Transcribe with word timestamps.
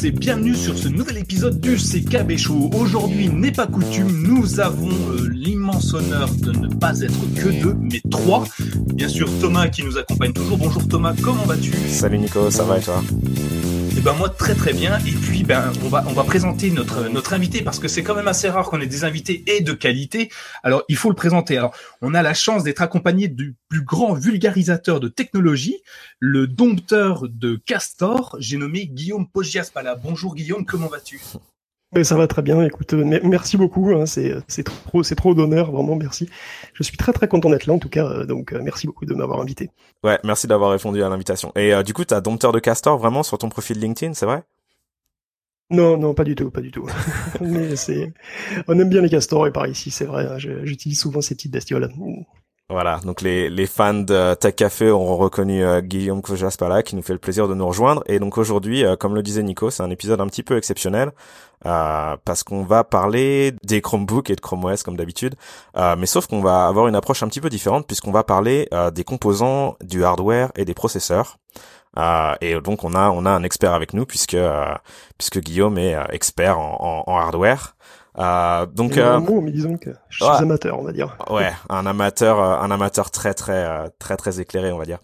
tous 0.00 0.06
et 0.06 0.10
bienvenue 0.10 0.54
sur 0.54 0.76
ce 0.76 0.88
nouvel 0.88 1.18
épisode 1.18 1.60
du 1.60 1.76
CKB 1.76 2.36
Show. 2.36 2.70
Aujourd'hui 2.74 3.28
n'est 3.28 3.52
pas 3.52 3.66
coutume, 3.66 4.22
nous 4.22 4.60
avons 4.60 4.88
euh, 4.88 5.28
l'immense 5.32 5.94
honneur 5.94 6.28
de 6.34 6.52
ne 6.52 6.68
pas 6.68 7.00
être 7.00 7.34
que 7.34 7.48
deux, 7.48 7.74
mais 7.80 8.00
trois. 8.10 8.44
Bien 8.94 9.08
sûr 9.08 9.28
Thomas 9.40 9.68
qui 9.68 9.82
nous 9.84 9.98
accompagne 9.98 10.32
toujours. 10.32 10.58
Bonjour 10.58 10.86
Thomas, 10.86 11.14
comment 11.22 11.44
vas-tu? 11.44 11.72
Salut 11.88 12.18
Nico, 12.18 12.50
ça 12.50 12.64
va 12.64 12.78
et 12.78 12.82
toi? 12.82 13.02
Eh 13.96 14.00
ben 14.00 14.14
moi 14.14 14.28
très 14.28 14.54
très 14.54 14.72
bien 14.72 14.98
et 15.06 15.12
puis 15.12 15.39
ben 15.50 15.72
on 15.84 15.88
va 15.88 16.04
on 16.06 16.12
va 16.12 16.22
présenter 16.22 16.70
notre 16.70 17.08
notre 17.08 17.32
invité 17.32 17.62
parce 17.62 17.80
que 17.80 17.88
c'est 17.88 18.04
quand 18.04 18.14
même 18.14 18.28
assez 18.28 18.48
rare 18.48 18.70
qu'on 18.70 18.80
ait 18.80 18.86
des 18.86 19.02
invités 19.02 19.42
et 19.48 19.62
de 19.62 19.72
qualité. 19.72 20.30
Alors 20.62 20.84
il 20.88 20.94
faut 20.94 21.08
le 21.08 21.16
présenter. 21.16 21.58
Alors 21.58 21.74
on 22.02 22.14
a 22.14 22.22
la 22.22 22.34
chance 22.34 22.62
d'être 22.62 22.82
accompagné 22.82 23.26
du 23.26 23.56
plus 23.68 23.82
grand 23.82 24.14
vulgarisateur 24.14 25.00
de 25.00 25.08
technologie, 25.08 25.82
le 26.20 26.46
dompteur 26.46 27.24
de 27.28 27.60
Castor. 27.66 28.36
J'ai 28.38 28.58
nommé 28.58 28.86
Guillaume 28.86 29.28
Pogiaspala. 29.28 29.96
Bonjour 29.96 30.36
Guillaume, 30.36 30.64
comment 30.64 30.86
vas-tu? 30.86 31.20
Ça 32.04 32.14
va 32.14 32.28
très 32.28 32.42
bien. 32.42 32.62
Écoute, 32.62 32.94
euh, 32.94 33.18
merci 33.24 33.56
beaucoup. 33.56 33.90
Hein, 33.90 34.06
c'est 34.06 34.36
c'est 34.46 34.62
trop 34.62 35.02
c'est 35.02 35.16
trop 35.16 35.34
d'honneur, 35.34 35.72
vraiment 35.72 35.96
merci. 35.96 36.30
Je 36.74 36.84
suis 36.84 36.96
très 36.96 37.12
très 37.12 37.26
content 37.26 37.50
d'être 37.50 37.66
là 37.66 37.74
en 37.74 37.80
tout 37.80 37.88
cas. 37.88 38.06
Euh, 38.06 38.24
donc 38.24 38.52
euh, 38.52 38.60
merci 38.62 38.86
beaucoup 38.86 39.04
de 39.04 39.14
m'avoir 39.14 39.40
invité. 39.40 39.70
Ouais, 40.04 40.20
merci 40.22 40.46
d'avoir 40.46 40.70
répondu 40.70 41.02
à 41.02 41.08
l'invitation. 41.08 41.50
Et 41.56 41.72
du 41.82 41.92
coup, 41.92 42.04
t'as 42.04 42.20
dompteur 42.20 42.52
de 42.52 42.60
castor 42.60 42.98
vraiment 42.98 43.24
sur 43.24 43.36
ton 43.36 43.48
profil 43.48 43.80
LinkedIn, 43.80 44.14
c'est 44.14 44.26
vrai? 44.26 44.44
Non, 45.70 45.96
non, 45.96 46.14
pas 46.14 46.24
du 46.24 46.34
tout, 46.34 46.50
pas 46.50 46.60
du 46.60 46.70
tout. 46.70 46.86
Mais 47.40 47.76
c'est 47.76 48.12
on 48.66 48.78
aime 48.78 48.88
bien 48.88 49.02
les 49.02 49.10
castors 49.10 49.46
et 49.46 49.52
par 49.52 49.66
ici, 49.66 49.90
c'est 49.90 50.04
vrai. 50.04 50.26
Hein, 50.26 50.38
j'utilise 50.38 50.98
souvent 50.98 51.20
ces 51.20 51.34
petites 51.34 51.52
bestioles. 51.52 51.88
Voilà, 52.70 53.00
donc 53.04 53.20
les, 53.20 53.50
les 53.50 53.66
fans 53.66 53.94
de 53.94 54.34
Tech 54.34 54.54
Café 54.54 54.90
auront 54.90 55.16
reconnu 55.16 55.64
euh, 55.64 55.80
Guillaume 55.80 56.22
Kojaspala 56.22 56.84
qui 56.84 56.94
nous 56.94 57.02
fait 57.02 57.12
le 57.12 57.18
plaisir 57.18 57.48
de 57.48 57.54
nous 57.54 57.66
rejoindre. 57.66 58.04
Et 58.06 58.20
donc 58.20 58.38
aujourd'hui, 58.38 58.84
euh, 58.84 58.94
comme 58.94 59.16
le 59.16 59.24
disait 59.24 59.42
Nico, 59.42 59.70
c'est 59.70 59.82
un 59.82 59.90
épisode 59.90 60.20
un 60.20 60.28
petit 60.28 60.44
peu 60.44 60.56
exceptionnel 60.56 61.10
euh, 61.66 62.16
parce 62.24 62.44
qu'on 62.44 62.62
va 62.62 62.84
parler 62.84 63.54
des 63.64 63.80
Chromebooks 63.80 64.30
et 64.30 64.36
de 64.36 64.40
Chrome 64.40 64.64
OS 64.64 64.84
comme 64.84 64.96
d'habitude. 64.96 65.34
mais 65.74 66.06
sauf 66.06 66.28
qu'on 66.28 66.42
va 66.42 66.68
avoir 66.68 66.86
une 66.86 66.94
approche 66.94 67.24
un 67.24 67.28
petit 67.28 67.40
peu 67.40 67.50
différente 67.50 67.88
puisqu'on 67.88 68.12
va 68.12 68.22
parler 68.22 68.68
des 68.94 69.02
composants, 69.02 69.76
du 69.82 70.04
hardware 70.04 70.52
et 70.54 70.64
des 70.64 70.74
processeurs. 70.74 71.38
Et 72.40 72.60
donc 72.60 72.84
on 72.84 72.94
a 72.94 73.10
on 73.10 73.26
a 73.26 73.30
un 73.30 73.42
expert 73.42 73.74
avec 73.74 73.94
nous 73.94 74.06
puisque 74.06 74.36
puisque 75.18 75.40
Guillaume 75.40 75.78
est 75.78 75.96
expert 76.10 76.58
en, 76.58 77.04
en 77.06 77.16
hardware. 77.18 77.74
Euh, 78.18 78.66
donc 78.66 78.96
euh, 78.98 79.20
mot, 79.20 79.40
mais 79.40 79.52
disons 79.52 79.76
que 79.76 79.90
je 80.08 80.24
suis 80.24 80.42
amateur, 80.42 80.78
on 80.78 80.82
va 80.82 80.92
dire. 80.92 81.16
Ouais, 81.30 81.52
un 81.68 81.86
amateur, 81.86 82.40
euh, 82.40 82.58
un 82.58 82.70
amateur 82.70 83.10
très 83.10 83.34
très 83.34 83.64
euh, 83.64 83.88
très 83.98 84.16
très 84.16 84.40
éclairé, 84.40 84.72
on 84.72 84.78
va 84.78 84.84
dire. 84.84 84.98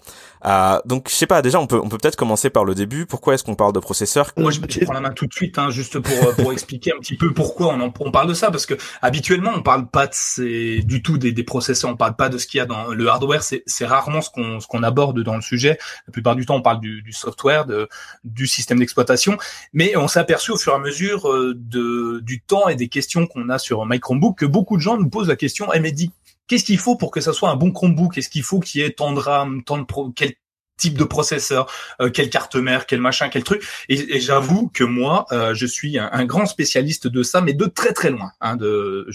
Euh, 0.47 0.79
donc 0.85 1.09
je 1.11 1.15
sais 1.15 1.27
pas, 1.27 1.43
déjà 1.43 1.59
on 1.59 1.67
peut 1.67 1.81
on 1.83 1.89
peut 1.89 1.99
peut-être 1.99 2.17
commencer 2.17 2.51
par 2.51 2.65
le 2.65 2.75
début. 2.75 3.05
Pourquoi 3.07 3.35
est-ce 3.35 3.43
qu'on 3.43 3.57
parle 3.57 3.73
de 3.73 3.81
processeur 3.81 4.31
Moi 4.37 4.53
je, 4.53 4.61
prends 4.85 4.95
la 4.95 5.01
main 5.01 5.11
tout 5.11 5.27
de 5.27 5.33
suite, 5.33 5.59
hein, 5.59 5.71
juste 5.71 5.99
pour 5.99 6.35
pour 6.37 6.53
expliquer 6.53 6.93
un 6.93 6.99
petit 7.01 7.17
peu 7.17 7.35
pourquoi 7.35 7.75
on, 7.75 7.81
en, 7.81 7.93
on 7.99 8.11
parle 8.13 8.29
de 8.29 8.35
ça, 8.35 8.51
parce 8.51 8.65
que 8.65 8.75
habituellement 9.03 9.51
on 9.55 9.63
parle 9.63 9.89
pas 9.89 10.07
de 10.07 10.15
ces, 10.15 10.83
du 10.83 11.03
tout 11.03 11.19
des, 11.19 11.33
des 11.33 11.43
processeurs, 11.43 11.91
on 11.91 11.97
parle 11.97 12.15
pas 12.15 12.29
de 12.29 12.39
ce 12.39 12.47
qu'il 12.47 12.59
y 12.59 12.61
a 12.61 12.67
dans 12.67 12.89
le 12.93 13.09
hardware. 13.09 13.43
C'est 13.43 13.65
c'est 13.67 13.87
rarement 13.87 14.21
ce 14.21 14.31
qu'on 14.31 14.61
ce 14.61 14.69
qu'on 14.69 14.85
aborde 14.85 15.21
dans 15.21 15.35
le 15.35 15.43
sujet. 15.43 15.79
La 16.07 16.13
plupart 16.13 16.37
du 16.37 16.47
temps 16.47 16.57
on 16.57 16.63
parle 16.63 16.81
du, 16.81 17.03
du 17.03 17.13
software, 17.13 17.67
de 17.67 17.89
du 18.23 18.47
système 18.47 18.79
d'exploitation, 18.79 19.39
mais 19.73 19.97
on 19.97 20.07
s'est 20.07 20.21
aperçu 20.21 20.53
au 20.53 20.57
fur 20.57 20.73
et 20.73 20.77
à 20.77 20.79
mesure 20.79 21.29
de 21.57 22.21
du 22.21 22.41
temps 22.41 22.69
et 22.69 22.77
des 22.77 22.89
questions 22.89 23.27
qu'on 23.27 23.49
a 23.49 23.59
sur 23.59 23.85
My 23.85 23.99
Chromebook 23.99 24.39
que 24.39 24.47
beaucoup 24.47 24.77
de 24.77 24.83
gens 24.83 24.97
nous 24.97 25.09
posent 25.09 25.29
la 25.29 25.37
question, 25.37 25.73
eh 25.73 25.81
mais 25.81 25.91
dit 25.91 26.13
qu'est-ce 26.47 26.65
qu'il 26.65 26.79
faut 26.79 26.97
pour 26.97 27.11
que 27.11 27.21
ça 27.21 27.33
soit 27.33 27.51
un 27.51 27.57
bon 27.57 27.73
Chromebook? 27.73 28.15
Qu'est-ce 28.15 28.29
qu'il 28.29 28.43
faut 28.43 28.61
qu'il 28.61 28.81
y 28.81 28.85
ait 28.85 28.91
tant 28.91 29.13
de 29.13 29.19
RAM, 29.19 29.63
tant 29.65 29.79
de 29.79 29.85
pro, 29.85 30.11
quel 30.11 30.35
type 30.77 30.97
de 30.99 31.05
processeur, 31.05 31.71
euh, 32.01 32.11
quelle 32.11 32.31
carte 32.31 32.57
mère, 32.57 32.87
quel 32.87 33.01
machin, 33.01 33.29
quel 33.29 33.45
truc. 33.45 33.67
Et, 33.89 34.21
j'avoue 34.21 34.69
que 34.69 34.85
moi, 34.85 35.27
euh, 35.33 35.55
je 35.55 35.67
suis 35.67 35.99
un, 35.99 36.25
grand 36.25 36.47
spécialiste 36.47 37.07
de 37.07 37.23
ça, 37.23 37.41
mais 37.41 37.53
de 37.53 37.67
très 37.67 37.93
très 37.93 38.11
loin. 38.11 38.33
Hein, 38.41 38.57
de, 38.57 39.09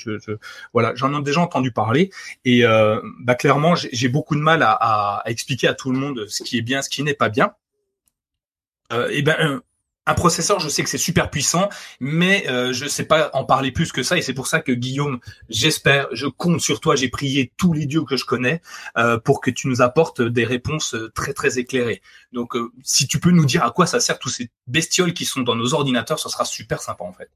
voilà, 0.74 0.94
j'en 0.96 1.18
ai 1.18 1.24
déjà 1.24 1.42
entendu 1.42 1.72
parler. 1.72 2.12
Et 2.46 2.66
euh, 2.66 3.00
bah, 3.20 3.36
clairement, 3.36 3.76
j'ai 3.76 4.08
beaucoup 4.10 4.36
de 4.36 4.42
mal 4.42 4.64
à, 4.64 4.72
à, 4.72 5.24
expliquer 5.30 5.68
à 5.68 5.74
tout 5.74 5.92
le 5.92 6.00
monde 6.00 6.26
ce 6.28 6.44
qui 6.44 6.58
est 6.58 6.62
bien, 6.62 6.82
ce 6.82 6.90
qui 6.90 7.04
n'est 7.04 7.14
pas 7.14 7.30
bien. 7.30 7.54
Et 9.10 9.22
ben, 9.22 9.62
un 10.08 10.14
processeur, 10.14 10.60
je 10.60 10.68
sais 10.68 10.84
que 10.84 10.90
c'est 10.90 10.98
super 10.98 11.30
puissant, 11.30 11.70
mais 12.00 12.50
euh, 12.50 12.74
je 12.74 12.88
sais 12.88 13.06
pas 13.06 13.30
en 13.34 13.46
parler 13.46 13.72
plus 13.72 13.92
que 13.92 14.02
ça, 14.02 14.18
et 14.18 14.22
c'est 14.22 14.34
pour 14.34 14.48
ça 14.48 14.60
que 14.60 14.72
Guillaume, 14.72 15.20
j'espère, 15.50 16.08
je 16.12 16.26
compte 16.26 16.60
sur 16.60 16.80
toi, 16.80 16.96
j'ai 16.96 17.10
prié 17.10 17.52
tous 17.58 17.74
les 17.74 17.86
dieux 17.86 18.04
que 18.04 18.18
je 18.18 18.26
connais 18.26 18.62
euh, 18.98 19.20
pour 19.20 19.42
que 19.42 19.52
tu 19.52 19.68
nous 19.68 19.82
apportes 19.82 20.22
des 20.22 20.44
réponses 20.44 20.96
euh, 20.96 21.12
très 21.14 21.34
très 21.34 21.60
éclairées. 21.60 22.02
Donc, 22.32 22.56
si 22.84 23.08
tu 23.08 23.20
peux 23.20 23.32
nous 23.32 23.46
dire 23.46 23.64
à 23.64 23.72
quoi 23.72 23.86
ça 23.86 24.00
sert 24.00 24.18
tous 24.18 24.30
ces 24.30 24.50
bestioles 24.68 25.14
qui 25.14 25.26
sont 25.26 25.42
dans 25.42 25.56
nos 25.56 25.74
ordinateurs, 25.74 26.20
ça 26.20 26.30
sera 26.30 26.46
super 26.46 26.82
sympa 26.82 27.04
en 27.04 27.14
fait. 27.14 27.30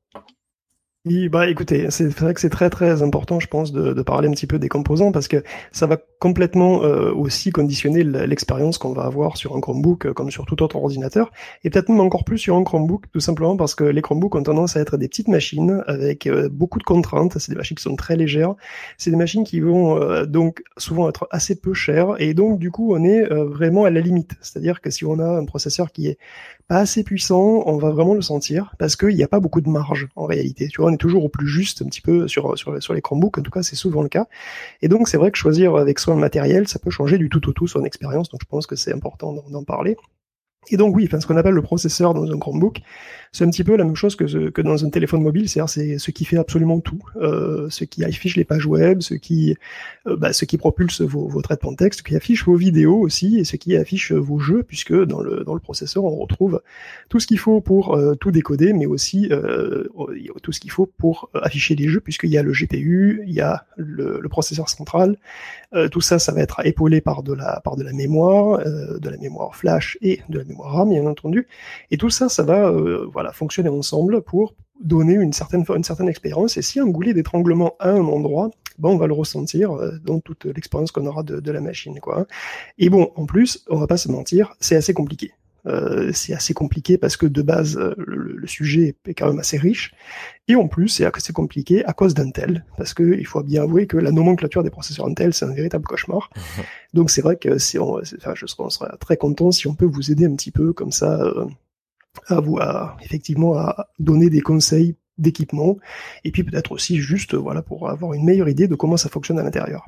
Oui, 1.06 1.30
bah 1.30 1.48
écoutez, 1.48 1.92
c'est 1.92 2.08
vrai 2.08 2.34
que 2.34 2.42
c'est 2.42 2.50
très 2.50 2.72
très 2.72 3.04
important, 3.04 3.40
je 3.40 3.46
pense, 3.46 3.72
de, 3.72 3.94
de, 3.94 4.02
parler 4.02 4.28
un 4.28 4.32
petit 4.32 4.48
peu 4.48 4.58
des 4.58 4.70
composants 4.70 5.12
parce 5.12 5.28
que 5.28 5.44
ça 5.72 5.86
va 5.86 5.98
complètement 6.18 6.84
euh, 6.84 7.14
aussi 7.14 7.52
conditionner 7.52 8.04
l'expérience 8.04 8.80
qu'on 8.80 8.94
va 8.94 9.04
avoir 9.04 9.38
sur 9.38 9.56
un 9.56 9.62
Chromebook 9.62 10.08
euh, 10.08 10.14
comme 10.14 10.32
sur 10.32 10.48
tout 10.48 10.64
autre 10.64 10.78
ordinateur 10.78 11.32
et 11.64 11.70
peut-être 11.70 11.90
même 11.90 12.00
encore 12.00 12.24
plus 12.24 12.40
sur 12.40 12.56
un 12.56 12.64
Chromebook, 12.64 13.04
tout 13.14 13.20
simplement 13.20 13.56
parce 13.56 13.76
que 13.76 13.84
les 13.84 14.02
Chromebooks 14.02 14.34
ont 14.34 14.42
tendance 14.42 14.78
à 14.78 14.80
être 14.80 14.98
des 14.98 15.08
petites 15.08 15.28
machines 15.28 15.84
avec 15.86 16.26
euh, 16.26 16.50
beaucoup 16.52 16.80
de 16.80 16.84
contraintes. 16.84 17.38
C'est 17.38 17.52
des 17.52 17.58
machines 17.58 17.78
qui 17.78 17.84
sont 17.84 17.96
très 17.96 18.16
légères. 18.16 18.56
C'est 18.98 19.12
des 19.12 19.18
machines 19.18 19.44
qui 19.44 19.60
vont 19.60 20.24
donc 20.26 20.64
souvent 20.78 21.08
être 21.08 21.28
assez 21.30 21.56
peu 21.56 21.76
chères 21.76 22.16
et 22.18 22.34
donc 22.34 22.58
du 22.58 22.72
coup 22.72 22.96
on 22.96 23.04
est 23.04 23.26
vraiment 23.30 23.86
à 23.86 23.92
la 23.92 24.02
limite. 24.02 24.32
C'est-à-dire 24.42 24.82
que 24.82 24.90
si 24.90 25.06
on 25.06 25.20
a 25.20 25.38
un 25.38 25.46
processeur 25.46 25.92
qui 25.92 26.08
est 26.08 26.18
pas 26.68 26.78
assez 26.78 27.04
puissant, 27.04 27.64
on 27.68 27.78
va 27.78 27.92
vraiment 27.92 28.16
le 28.16 28.22
sentir 28.22 28.74
parce 28.80 28.96
qu'il 28.96 29.16
n'y 29.16 29.24
a 29.24 29.28
pas 29.28 29.40
beaucoup 29.40 29.62
de 29.62 29.70
marge 29.70 30.08
en 30.16 30.26
réalité. 30.26 30.68
Tu 30.68 30.82
vois, 30.82 30.95
toujours 30.98 31.26
au 31.26 31.30
plus 31.30 31.48
juste 31.48 31.82
un 31.82 31.86
petit 31.86 32.02
peu 32.02 32.28
sur 32.28 32.58
sur, 32.58 32.82
sur 32.82 32.94
les 32.94 33.02
Chromebooks, 33.02 33.38
en 33.38 33.42
tout 33.42 33.52
cas 33.52 33.64
c'est 33.64 33.76
souvent 33.76 34.02
le 34.02 34.10
cas. 34.10 34.28
Et 34.82 34.88
donc 34.88 35.08
c'est 35.08 35.18
vrai 35.18 35.32
que 35.32 35.38
choisir 35.38 35.76
avec 35.76 36.00
soi 36.00 36.14
le 36.14 36.20
matériel, 36.20 36.68
ça 36.68 36.80
peut 36.80 36.92
changer 36.92 37.18
du 37.18 37.30
tout 37.30 37.48
au 37.50 37.54
tout 37.54 37.68
son 37.68 37.84
expérience. 37.86 38.30
Donc 38.30 38.42
je 38.42 38.48
pense 38.48 38.68
que 38.68 38.76
c'est 38.76 38.94
important 38.94 39.34
d'en 39.34 39.64
parler. 39.64 39.98
Et 40.70 40.78
donc 40.78 40.96
oui, 40.96 41.06
enfin, 41.08 41.20
ce 41.20 41.28
qu'on 41.28 41.38
appelle 41.38 41.54
le 41.54 41.62
processeur 41.62 42.14
dans 42.14 42.32
un 42.32 42.40
Chromebook, 42.40 42.82
c'est 43.36 43.44
un 43.44 43.50
petit 43.50 43.66
peu 43.66 43.76
la 43.76 43.84
même 43.84 43.96
chose 43.98 44.16
que, 44.16 44.50
que 44.50 44.62
dans 44.62 44.86
un 44.86 44.90
téléphone 44.90 45.22
mobile, 45.22 45.50
c'est-à-dire 45.50 45.70
c'est 45.70 45.98
ce 45.98 46.12
qui 46.12 46.24
fait 46.24 46.38
absolument 46.38 46.80
tout, 46.80 47.02
euh, 47.18 47.68
ce 47.70 47.84
qui 47.84 48.04
affiche 48.06 48.38
les 48.38 48.46
pages 48.46 48.66
web, 48.66 49.02
ce 49.02 49.14
qui, 49.14 49.58
euh, 50.08 50.16
bah, 50.16 50.32
ce 50.32 50.46
qui 50.46 50.58
propulse 50.58 51.02
vos, 51.02 51.28
vos 51.28 51.42
traitements 51.42 51.72
de 51.72 51.78
texte, 51.78 52.00
ce 52.00 52.04
qui 52.04 52.16
affiche 52.16 52.46
vos 52.46 52.56
vidéos 52.56 52.98
aussi, 52.98 53.38
et 53.38 53.44
ce 53.44 53.58
qui 53.58 53.76
affiche 53.76 54.14
vos 54.14 54.40
jeux, 54.40 54.64
puisque 54.64 54.94
dans 54.94 55.20
le, 55.20 55.44
dans 55.44 55.54
le 55.54 55.60
processeur 55.60 56.06
on 56.06 56.16
retrouve 56.16 56.62
tout 57.10 57.20
ce 57.20 57.28
qu'il 57.28 57.38
faut 57.38 57.60
pour 57.60 57.96
euh, 57.96 58.16
tout 58.16 58.32
décoder, 58.32 58.72
mais 58.72 58.86
aussi 58.86 59.28
euh, 59.32 59.84
tout 60.42 60.54
ce 60.54 60.62
qu'il 60.62 60.72
faut 60.72 60.86
pour 60.86 61.30
afficher 61.34 61.76
les 61.76 61.90
jeux, 61.90 62.00
puisqu'il 62.00 62.30
y 62.30 62.38
a 62.38 62.44
le 62.44 62.54
GPU, 62.54 63.24
il 63.28 63.34
y 63.34 63.42
a 63.42 63.66
le, 63.76 64.20
le 64.22 64.30
processeur 64.30 64.70
central, 64.70 65.18
euh, 65.76 65.90
tout 65.90 66.02
ça, 66.02 66.20
ça 66.20 66.32
va 66.32 66.42
être 66.42 66.66
épaulé 66.66 67.02
par 67.02 67.24
de 67.24 67.34
la, 67.34 67.60
par 67.64 67.76
de 67.76 67.84
la 67.84 67.94
mémoire, 67.94 68.60
de 68.60 69.10
la 69.10 69.18
mémoire 69.18 69.56
flash 69.56 69.98
et 70.02 70.22
de 70.30 70.40
la 70.40 70.46
mémoire 70.46 70.74
RAM, 70.74 70.90
bien 70.90 71.06
entendu. 71.06 71.48
Et 71.92 71.98
tout 71.98 72.10
ça, 72.10 72.30
ça 72.30 72.44
va 72.44 72.70
euh, 72.70 73.08
voilà, 73.12 73.32
fonctionner 73.32 73.70
ensemble 73.70 74.22
pour 74.22 74.56
donner 74.80 75.14
une 75.14 75.34
certaine, 75.34 75.64
une 75.76 75.84
certaine 75.84 76.10
expérience. 76.10 76.58
Et 76.58 76.62
si 76.62 76.80
un 76.80 76.88
goulet 76.88 77.14
d'étranglement 77.14 77.76
à 77.80 77.90
un 77.90 78.06
endroit, 78.06 78.52
bon, 78.78 78.92
on 78.92 78.98
va 78.98 79.08
le 79.08 79.14
ressentir 79.14 79.72
euh, 79.74 79.98
dans 80.04 80.20
toute 80.20 80.46
l'expérience 80.46 80.92
qu'on 80.92 81.06
aura 81.06 81.24
de, 81.24 81.40
de, 81.40 81.52
la 81.52 81.62
machine. 81.62 82.00
Quoi. 82.00 82.26
Et 82.78 82.90
bon, 82.90 83.12
en 83.16 83.26
plus, 83.26 83.64
on 83.70 83.78
va 83.78 83.88
pas 83.88 83.98
se 83.98 84.10
mentir, 84.10 84.54
c'est 84.60 84.76
assez 84.76 84.94
compliqué. 84.94 85.34
Euh, 85.68 86.12
c'est 86.14 86.34
assez 86.34 86.54
compliqué 86.54 86.98
parce 86.98 87.18
que 87.18 87.26
de 87.26 87.42
base, 87.42 87.78
euh, 87.78 87.96
le, 87.98 88.46
sujet 88.48 88.96
est 89.06 89.14
quand 89.16 89.28
même 89.28 89.40
assez 89.40 89.58
riche. 89.58 89.94
Et 90.48 90.56
en 90.56 90.68
plus, 90.68 90.88
c'est 90.88 91.06
assez 91.06 91.34
compliqué 91.34 91.84
à 91.86 91.94
cause 91.94 92.14
d'Intel, 92.14 92.64
parce 92.78 92.94
que 92.94 93.18
il 93.18 93.26
faut 93.26 93.42
bien 93.42 93.64
avouer 93.64 93.88
que 93.88 93.98
la 93.98 94.12
nomenclature 94.12 94.64
des 94.64 94.70
processeurs 94.70 95.08
Intel, 95.08 95.34
c'est 95.34 95.46
un 95.46 95.54
véritable 95.54 95.86
cauchemar. 95.86 96.30
Donc 96.94 97.10
c'est 97.10 97.22
vrai 97.22 97.38
que 97.38 97.58
si 97.58 97.80
on, 97.80 97.96
enfin, 97.96 98.34
je 98.36 98.46
serais, 98.46 98.64
on 98.64 98.98
très 98.98 99.18
content 99.18 99.52
si 99.52 99.68
on 99.68 99.74
peut 99.74 99.86
vous 99.86 100.12
aider 100.12 100.26
un 100.26 100.36
petit 100.36 100.52
peu 100.52 100.74
comme 100.74 100.92
ça 100.92 101.22
euh, 101.24 101.46
à 102.28 102.40
vous, 102.40 102.60
à, 102.60 102.96
effectivement, 103.04 103.58
à 103.58 103.88
donner 103.98 104.30
des 104.30 104.42
conseils 104.42 104.96
d'équipement, 105.18 105.78
et 106.24 106.32
puis 106.32 106.44
peut-être 106.44 106.72
aussi 106.74 106.98
juste, 106.98 107.34
voilà, 107.34 107.62
pour 107.62 107.90
avoir 107.90 108.14
une 108.14 108.26
meilleure 108.26 108.50
idée 108.50 108.68
de 108.68 108.76
comment 108.76 108.98
ça 108.98 109.10
fonctionne 109.10 109.40
à 109.40 109.44
l'intérieur. 109.44 109.86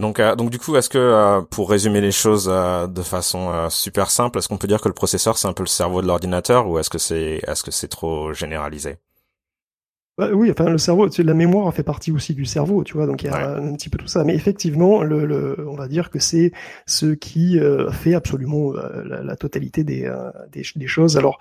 Donc, 0.00 0.18
euh, 0.18 0.34
donc 0.34 0.50
du 0.50 0.58
coup, 0.58 0.76
est-ce 0.76 0.88
que 0.88 0.98
euh, 0.98 1.40
pour 1.42 1.70
résumer 1.70 2.00
les 2.00 2.10
choses 2.10 2.48
euh, 2.50 2.86
de 2.86 3.02
façon 3.02 3.68
super 3.70 4.10
simple, 4.10 4.38
est-ce 4.38 4.48
qu'on 4.48 4.58
peut 4.58 4.66
dire 4.66 4.80
que 4.80 4.88
le 4.88 4.94
processeur 4.94 5.38
c'est 5.38 5.48
un 5.48 5.52
peu 5.52 5.62
le 5.62 5.68
cerveau 5.68 6.02
de 6.02 6.06
l'ordinateur 6.06 6.68
ou 6.68 6.78
est-ce 6.78 6.90
que 6.90 6.98
c'est 6.98 7.40
est-ce 7.46 7.62
que 7.62 7.70
c'est 7.70 7.88
trop 7.88 8.32
généralisé? 8.32 8.96
Bah, 10.16 10.28
oui, 10.32 10.50
enfin 10.50 10.68
le 10.68 10.78
cerveau, 10.78 11.08
la 11.18 11.34
mémoire 11.34 11.72
fait 11.74 11.82
partie 11.82 12.12
aussi 12.12 12.34
du 12.34 12.44
cerveau, 12.44 12.84
tu 12.84 12.94
vois, 12.94 13.06
donc 13.06 13.24
il 13.24 13.26
y 13.26 13.28
a 13.30 13.56
un 13.56 13.74
petit 13.74 13.88
peu 13.88 13.98
tout 13.98 14.06
ça. 14.06 14.22
Mais 14.22 14.34
effectivement, 14.34 15.02
le, 15.02 15.26
le 15.26 15.68
on 15.68 15.74
va 15.74 15.88
dire 15.88 16.10
que 16.10 16.20
c'est 16.20 16.52
ce 16.86 17.06
qui 17.06 17.58
fait 17.90 18.14
absolument 18.14 18.72
la, 18.72 19.36
totalité 19.36 19.82
des, 19.82 20.12
des, 20.52 20.62
des, 20.76 20.86
choses. 20.86 21.16
Alors, 21.16 21.38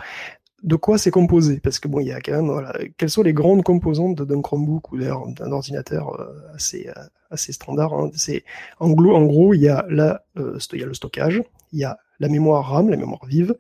de 0.64 0.76
quoi 0.76 0.98
c'est 0.98 1.12
composé 1.12 1.60
Parce 1.60 1.80
que 1.80 1.88
bon, 1.88 2.00
il 2.00 2.08
y 2.08 2.12
a 2.12 2.22
quand 2.22 2.32
même, 2.32 2.50
voilà, 2.50 2.74
quelles 2.98 3.10
sont 3.10 3.22
les 3.22 3.34
grandes 3.34 3.64
composantes 3.64 4.22
d'un 4.22 4.42
Chromebook 4.42 4.92
ou 4.94 4.98
d'un 4.98 5.52
ordinateur 5.52 6.20
euh, 6.20 6.56
assez 6.56 6.88
euh, 6.88 7.04
assez 7.30 7.52
standard 7.52 7.94
hein 7.94 8.10
C'est 8.16 8.44
en 8.80 8.90
gros, 8.92 9.54
il 9.54 9.62
y 9.62 9.68
a 9.68 9.86
la, 9.90 10.24
euh, 10.38 10.58
il 10.72 10.80
y 10.80 10.84
a 10.84 10.86
le 10.86 10.94
stockage, 10.94 11.44
Il 11.74 11.80
y 11.80 11.84
a 11.84 12.00
la 12.20 12.30
mémoire 12.30 12.70
RAM, 12.70 12.90
la 12.90 12.98
mémoire 12.98 13.26
vive, 13.26 13.56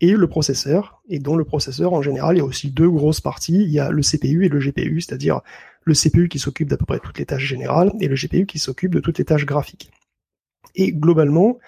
et 0.00 0.12
le 0.12 0.26
processeur. 0.26 1.02
Et 1.08 1.20
dans 1.20 1.36
le 1.36 1.44
processeur, 1.44 1.92
en 1.92 2.02
général, 2.02 2.36
il 2.36 2.38
y 2.38 2.42
a 2.42 2.44
aussi 2.44 2.70
deux 2.70 2.90
grosses 2.90 3.20
parties. 3.20 3.62
Il 3.62 3.70
y 3.70 3.78
a 3.78 3.90
le 3.90 4.02
CPU 4.02 4.44
et 4.44 4.48
le 4.48 4.58
GPU, 4.58 5.00
c'est-à-dire 5.00 5.40
le 5.84 5.94
CPU 5.94 6.28
qui 6.28 6.38
s'occupe 6.38 6.68
d'à 6.68 6.76
peu 6.76 6.86
près 6.86 6.98
toutes 6.98 7.18
les 7.18 7.26
tâches 7.26 7.44
générales 7.44 7.92
et 8.00 8.08
le 8.08 8.16
GPU 8.16 8.46
qui 8.46 8.58
s'occupe 8.58 8.94
de 8.94 9.00
toutes 9.00 9.18
les 9.18 9.24
tâches 9.24 9.46
graphiques. 9.46 9.90
Et 10.74 10.92
globalement, 10.92 11.58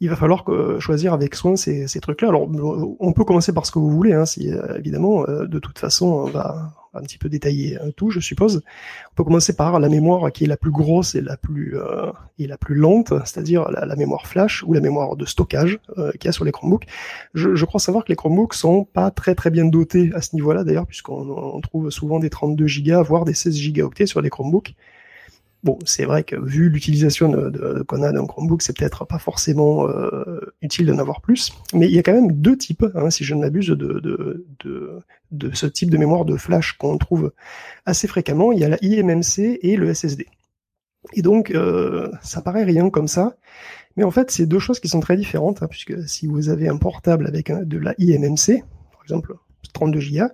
il 0.00 0.08
va 0.10 0.16
falloir 0.16 0.44
choisir 0.80 1.12
avec 1.12 1.34
soin 1.34 1.56
ces, 1.56 1.86
ces 1.86 2.00
trucs-là. 2.00 2.28
Alors, 2.28 2.48
on 3.00 3.12
peut 3.12 3.24
commencer 3.24 3.52
par 3.52 3.66
ce 3.66 3.72
que 3.72 3.78
vous 3.78 3.90
voulez, 3.90 4.12
hein, 4.12 4.26
si 4.26 4.52
euh, 4.52 4.78
évidemment, 4.78 5.26
euh, 5.28 5.46
de 5.46 5.58
toute 5.58 5.78
façon, 5.78 6.06
on 6.06 6.26
va, 6.26 6.72
un 6.94 7.02
petit 7.02 7.18
peu 7.18 7.28
détailler 7.28 7.78
euh, 7.80 7.90
tout, 7.90 8.10
je 8.10 8.20
suppose. 8.20 8.62
On 9.12 9.14
peut 9.14 9.24
commencer 9.24 9.56
par 9.56 9.80
la 9.80 9.88
mémoire 9.88 10.30
qui 10.32 10.44
est 10.44 10.46
la 10.46 10.56
plus 10.56 10.70
grosse 10.70 11.14
et 11.14 11.20
la 11.20 11.36
plus 11.36 11.78
euh, 11.78 12.12
et 12.38 12.46
la 12.46 12.58
plus 12.58 12.74
lente, 12.74 13.12
c'est-à-dire 13.24 13.70
la, 13.70 13.96
mémoire 13.96 14.26
flash 14.26 14.62
ou 14.64 14.72
la 14.72 14.80
mémoire 14.80 15.16
de 15.16 15.24
stockage 15.24 15.78
euh, 15.98 16.12
qu'il 16.12 16.26
y 16.26 16.28
a 16.28 16.32
sur 16.32 16.44
les 16.44 16.52
Chromebooks. 16.52 16.86
Je, 17.34 17.54
je, 17.54 17.64
crois 17.64 17.80
savoir 17.80 18.04
que 18.04 18.08
les 18.10 18.16
Chromebooks 18.16 18.54
sont 18.54 18.84
pas 18.84 19.10
très 19.10 19.34
très 19.34 19.50
bien 19.50 19.64
dotés 19.64 20.10
à 20.14 20.20
ce 20.20 20.34
niveau-là 20.34 20.64
d'ailleurs, 20.64 20.86
puisqu'on 20.86 21.60
trouve 21.60 21.90
souvent 21.90 22.18
des 22.18 22.30
32 22.30 22.66
Go, 22.84 23.02
voire 23.02 23.24
des 23.24 23.34
16 23.34 23.54
gigaoctets 23.54 24.06
sur 24.06 24.20
les 24.20 24.30
Chromebooks. 24.30 24.74
Bon, 25.62 25.78
c'est 25.84 26.04
vrai 26.04 26.24
que 26.24 26.34
vu 26.34 26.68
l'utilisation 26.68 27.28
de, 27.28 27.48
de, 27.48 27.84
qu'on 27.86 28.02
a 28.02 28.10
d'un 28.10 28.26
Chromebook, 28.26 28.62
c'est 28.62 28.76
peut-être 28.76 29.04
pas 29.04 29.20
forcément 29.20 29.88
euh, 29.88 30.40
utile 30.60 30.86
d'en 30.86 30.98
avoir 30.98 31.20
plus, 31.20 31.52
mais 31.72 31.86
il 31.86 31.92
y 31.92 32.00
a 32.00 32.02
quand 32.02 32.12
même 32.12 32.32
deux 32.32 32.56
types, 32.56 32.84
hein, 32.96 33.10
si 33.10 33.22
je 33.22 33.36
ne 33.36 33.42
m'abuse, 33.42 33.68
de, 33.68 34.44
ce 35.52 35.66
type 35.66 35.90
de 35.90 35.98
mémoire 35.98 36.24
de 36.24 36.36
flash 36.36 36.72
qu'on 36.72 36.98
trouve 36.98 37.32
assez 37.86 38.08
fréquemment. 38.08 38.50
Il 38.50 38.58
y 38.58 38.64
a 38.64 38.68
la 38.68 38.78
IMMC 38.82 39.60
et 39.62 39.76
le 39.76 39.94
SSD. 39.94 40.26
Et 41.14 41.22
donc, 41.22 41.52
euh, 41.52 42.10
ça 42.22 42.42
paraît 42.42 42.64
rien 42.64 42.90
comme 42.90 43.08
ça, 43.08 43.36
mais 43.96 44.02
en 44.02 44.10
fait, 44.10 44.32
c'est 44.32 44.46
deux 44.46 44.58
choses 44.58 44.80
qui 44.80 44.88
sont 44.88 45.00
très 45.00 45.16
différentes, 45.16 45.62
hein, 45.62 45.68
puisque 45.70 46.08
si 46.08 46.26
vous 46.26 46.48
avez 46.48 46.68
un 46.68 46.76
portable 46.76 47.26
avec 47.28 47.52
de 47.52 47.78
la 47.78 47.94
IMMC, 47.98 48.64
par 48.90 49.02
exemple 49.04 49.36
32 49.72 50.00
Go, 50.00 50.26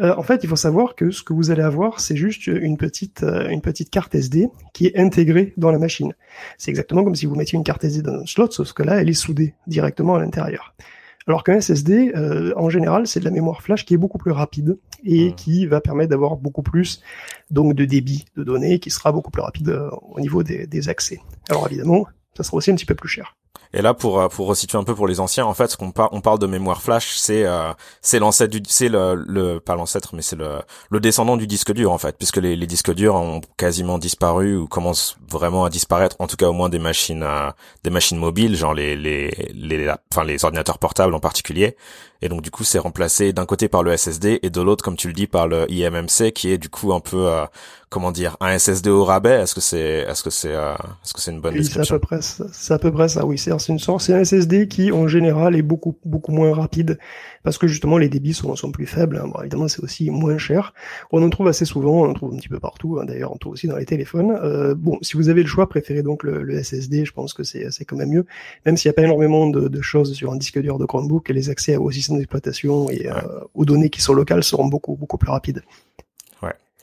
euh, 0.00 0.14
en 0.16 0.22
fait, 0.22 0.42
il 0.42 0.48
faut 0.48 0.56
savoir 0.56 0.94
que 0.94 1.10
ce 1.10 1.22
que 1.22 1.32
vous 1.32 1.50
allez 1.50 1.62
avoir, 1.62 2.00
c'est 2.00 2.16
juste 2.16 2.46
une 2.46 2.78
petite, 2.78 3.22
euh, 3.22 3.48
une 3.48 3.60
petite 3.60 3.90
carte 3.90 4.14
SD 4.14 4.48
qui 4.72 4.86
est 4.86 4.98
intégrée 4.98 5.52
dans 5.58 5.70
la 5.70 5.78
machine. 5.78 6.14
C'est 6.56 6.70
exactement 6.70 7.04
comme 7.04 7.14
si 7.14 7.26
vous 7.26 7.34
mettiez 7.34 7.56
une 7.56 7.64
carte 7.64 7.84
SD 7.84 8.02
dans 8.02 8.14
un 8.14 8.26
slot, 8.26 8.50
sauf 8.52 8.72
que 8.72 8.82
là, 8.82 9.00
elle 9.00 9.10
est 9.10 9.14
soudée 9.14 9.54
directement 9.66 10.14
à 10.14 10.20
l'intérieur. 10.20 10.74
Alors 11.26 11.44
qu'un 11.44 11.60
SSD, 11.60 12.12
euh, 12.16 12.52
en 12.56 12.70
général, 12.70 13.06
c'est 13.06 13.20
de 13.20 13.24
la 13.24 13.30
mémoire 13.30 13.62
flash 13.62 13.84
qui 13.84 13.94
est 13.94 13.98
beaucoup 13.98 14.18
plus 14.18 14.32
rapide 14.32 14.78
et 15.04 15.30
mmh. 15.30 15.34
qui 15.34 15.66
va 15.66 15.80
permettre 15.80 16.10
d'avoir 16.10 16.36
beaucoup 16.36 16.62
plus 16.62 17.02
donc 17.50 17.74
de 17.74 17.84
débit 17.84 18.24
de 18.36 18.42
données, 18.42 18.80
qui 18.80 18.90
sera 18.90 19.12
beaucoup 19.12 19.30
plus 19.30 19.42
rapide 19.42 19.78
au 20.10 20.18
niveau 20.20 20.42
des, 20.42 20.66
des 20.66 20.88
accès. 20.88 21.20
Alors 21.48 21.66
évidemment, 21.68 22.06
ça 22.34 22.42
sera 22.42 22.56
aussi 22.56 22.70
un 22.70 22.74
petit 22.74 22.86
peu 22.86 22.96
plus 22.96 23.08
cher. 23.08 23.36
Et 23.74 23.80
là, 23.80 23.94
pour 23.94 24.20
euh, 24.20 24.28
pour 24.28 24.46
resituer 24.46 24.76
un 24.76 24.84
peu 24.84 24.94
pour 24.94 25.06
les 25.06 25.18
anciens, 25.20 25.46
en 25.46 25.54
fait, 25.54 25.68
ce 25.68 25.76
qu'on 25.76 25.92
on 25.96 26.20
parle 26.20 26.38
de 26.38 26.46
mémoire 26.46 26.82
flash, 26.82 27.14
c'est 27.16 27.44
euh, 27.44 27.72
c'est 28.02 28.18
l'ancêtre 28.18 28.52
du, 28.52 28.62
c'est 28.68 28.88
le, 28.88 29.14
le 29.14 29.60
pas 29.60 29.76
l'ancêtre, 29.76 30.14
mais 30.14 30.22
c'est 30.22 30.36
le 30.36 30.58
le 30.90 31.00
descendant 31.00 31.36
du 31.38 31.46
disque 31.46 31.72
dur 31.72 31.90
en 31.90 31.98
fait, 31.98 32.16
puisque 32.18 32.36
les, 32.36 32.54
les 32.54 32.66
disques 32.66 32.92
durs 32.92 33.14
ont 33.14 33.40
quasiment 33.56 33.98
disparu 33.98 34.56
ou 34.56 34.68
commencent 34.68 35.16
vraiment 35.30 35.64
à 35.64 35.70
disparaître, 35.70 36.16
en 36.18 36.26
tout 36.26 36.36
cas 36.36 36.48
au 36.48 36.52
moins 36.52 36.68
des 36.68 36.78
machines 36.78 37.22
euh, 37.22 37.50
des 37.82 37.90
machines 37.90 38.18
mobiles, 38.18 38.56
genre 38.56 38.74
les 38.74 38.94
les 38.94 39.30
les 39.54 39.90
enfin 40.12 40.24
les 40.24 40.44
ordinateurs 40.44 40.78
portables 40.78 41.14
en 41.14 41.20
particulier. 41.20 41.76
Et 42.24 42.28
donc 42.28 42.42
du 42.42 42.52
coup, 42.52 42.62
c'est 42.62 42.78
remplacé 42.78 43.32
d'un 43.32 43.46
côté 43.46 43.68
par 43.68 43.82
le 43.82 43.96
SSD 43.96 44.38
et 44.44 44.50
de 44.50 44.60
l'autre, 44.60 44.84
comme 44.84 44.96
tu 44.96 45.08
le 45.08 45.12
dis, 45.12 45.26
par 45.26 45.48
le 45.48 45.68
IMMC, 45.68 46.30
qui 46.32 46.52
est 46.52 46.58
du 46.58 46.68
coup 46.68 46.92
un 46.92 47.00
peu 47.00 47.28
comment 47.92 48.10
dire 48.10 48.36
un 48.40 48.58
SSD 48.58 48.90
au 48.90 49.04
rabais 49.04 49.42
Est-ce 49.42 49.54
que 49.54 49.60
c'est 49.60 50.06
est-ce 50.08 50.22
que 50.22 50.30
c'est 50.30 50.52
euh, 50.52 50.74
est-ce 51.04 51.12
que 51.12 51.20
c'est 51.20 51.30
une 51.30 51.40
bonne 51.40 51.54
description 51.54 51.84
C'est 51.84 51.94
à 51.94 51.98
peu 51.98 52.06
près 52.06 52.22
c'est 52.22 52.74
à 52.74 52.78
peu 52.78 52.90
près 52.90 53.08
ça. 53.08 53.24
Oui, 53.24 53.38
c'est 53.38 53.52
une 53.68 53.78
sorte 53.78 54.02
c'est 54.02 54.14
un 54.14 54.24
SSD 54.24 54.68
qui 54.68 54.92
en 54.92 55.06
général 55.08 55.54
est 55.56 55.62
beaucoup 55.62 55.96
beaucoup 56.04 56.32
moins 56.32 56.54
rapide 56.54 56.98
parce 57.42 57.58
que 57.58 57.66
justement 57.66 57.98
les 57.98 58.08
débits 58.08 58.34
sont 58.34 58.56
sont 58.56 58.72
plus 58.72 58.86
faibles. 58.86 59.20
Hein. 59.22 59.28
Bon, 59.32 59.40
évidemment, 59.40 59.68
c'est 59.68 59.82
aussi 59.82 60.10
moins 60.10 60.38
cher. 60.38 60.74
On 61.10 61.22
en 61.22 61.30
trouve 61.30 61.48
assez 61.48 61.64
souvent, 61.64 62.02
on 62.02 62.10
en 62.10 62.14
trouve 62.14 62.34
un 62.34 62.36
petit 62.36 62.48
peu 62.48 62.60
partout. 62.60 62.98
Hein. 63.00 63.04
D'ailleurs, 63.04 63.32
on 63.32 63.36
trouve 63.36 63.52
aussi 63.54 63.66
dans 63.66 63.76
les 63.76 63.84
téléphones. 63.84 64.32
Euh, 64.42 64.74
bon, 64.74 64.98
si 65.02 65.16
vous 65.16 65.28
avez 65.28 65.42
le 65.42 65.48
choix, 65.48 65.68
préférez 65.68 66.02
donc 66.02 66.22
le, 66.22 66.42
le 66.42 66.62
SSD. 66.62 67.04
Je 67.04 67.12
pense 67.12 67.34
que 67.34 67.42
c'est 67.42 67.70
c'est 67.70 67.84
quand 67.84 67.96
même 67.96 68.10
mieux, 68.10 68.26
même 68.66 68.76
s'il 68.76 68.88
n'y 68.88 68.94
a 68.94 68.94
pas 68.94 69.02
énormément 69.02 69.48
de, 69.48 69.68
de, 69.68 69.82
choses 69.82 70.14
sur 70.14 70.32
un 70.32 70.36
disque 70.36 70.60
dur 70.60 70.78
de 70.78 70.84
Chromebook. 70.84 71.28
Les 71.30 71.50
accès 71.50 71.76
au 71.76 71.90
système 71.90 72.18
d'exploitation 72.18 72.90
et 72.90 73.08
euh, 73.08 73.14
aux 73.54 73.64
données 73.64 73.90
qui 73.90 74.00
sont 74.00 74.14
locales 74.14 74.44
seront 74.44 74.66
beaucoup 74.66 74.96
beaucoup 74.96 75.18
plus 75.18 75.30
rapides. 75.30 75.62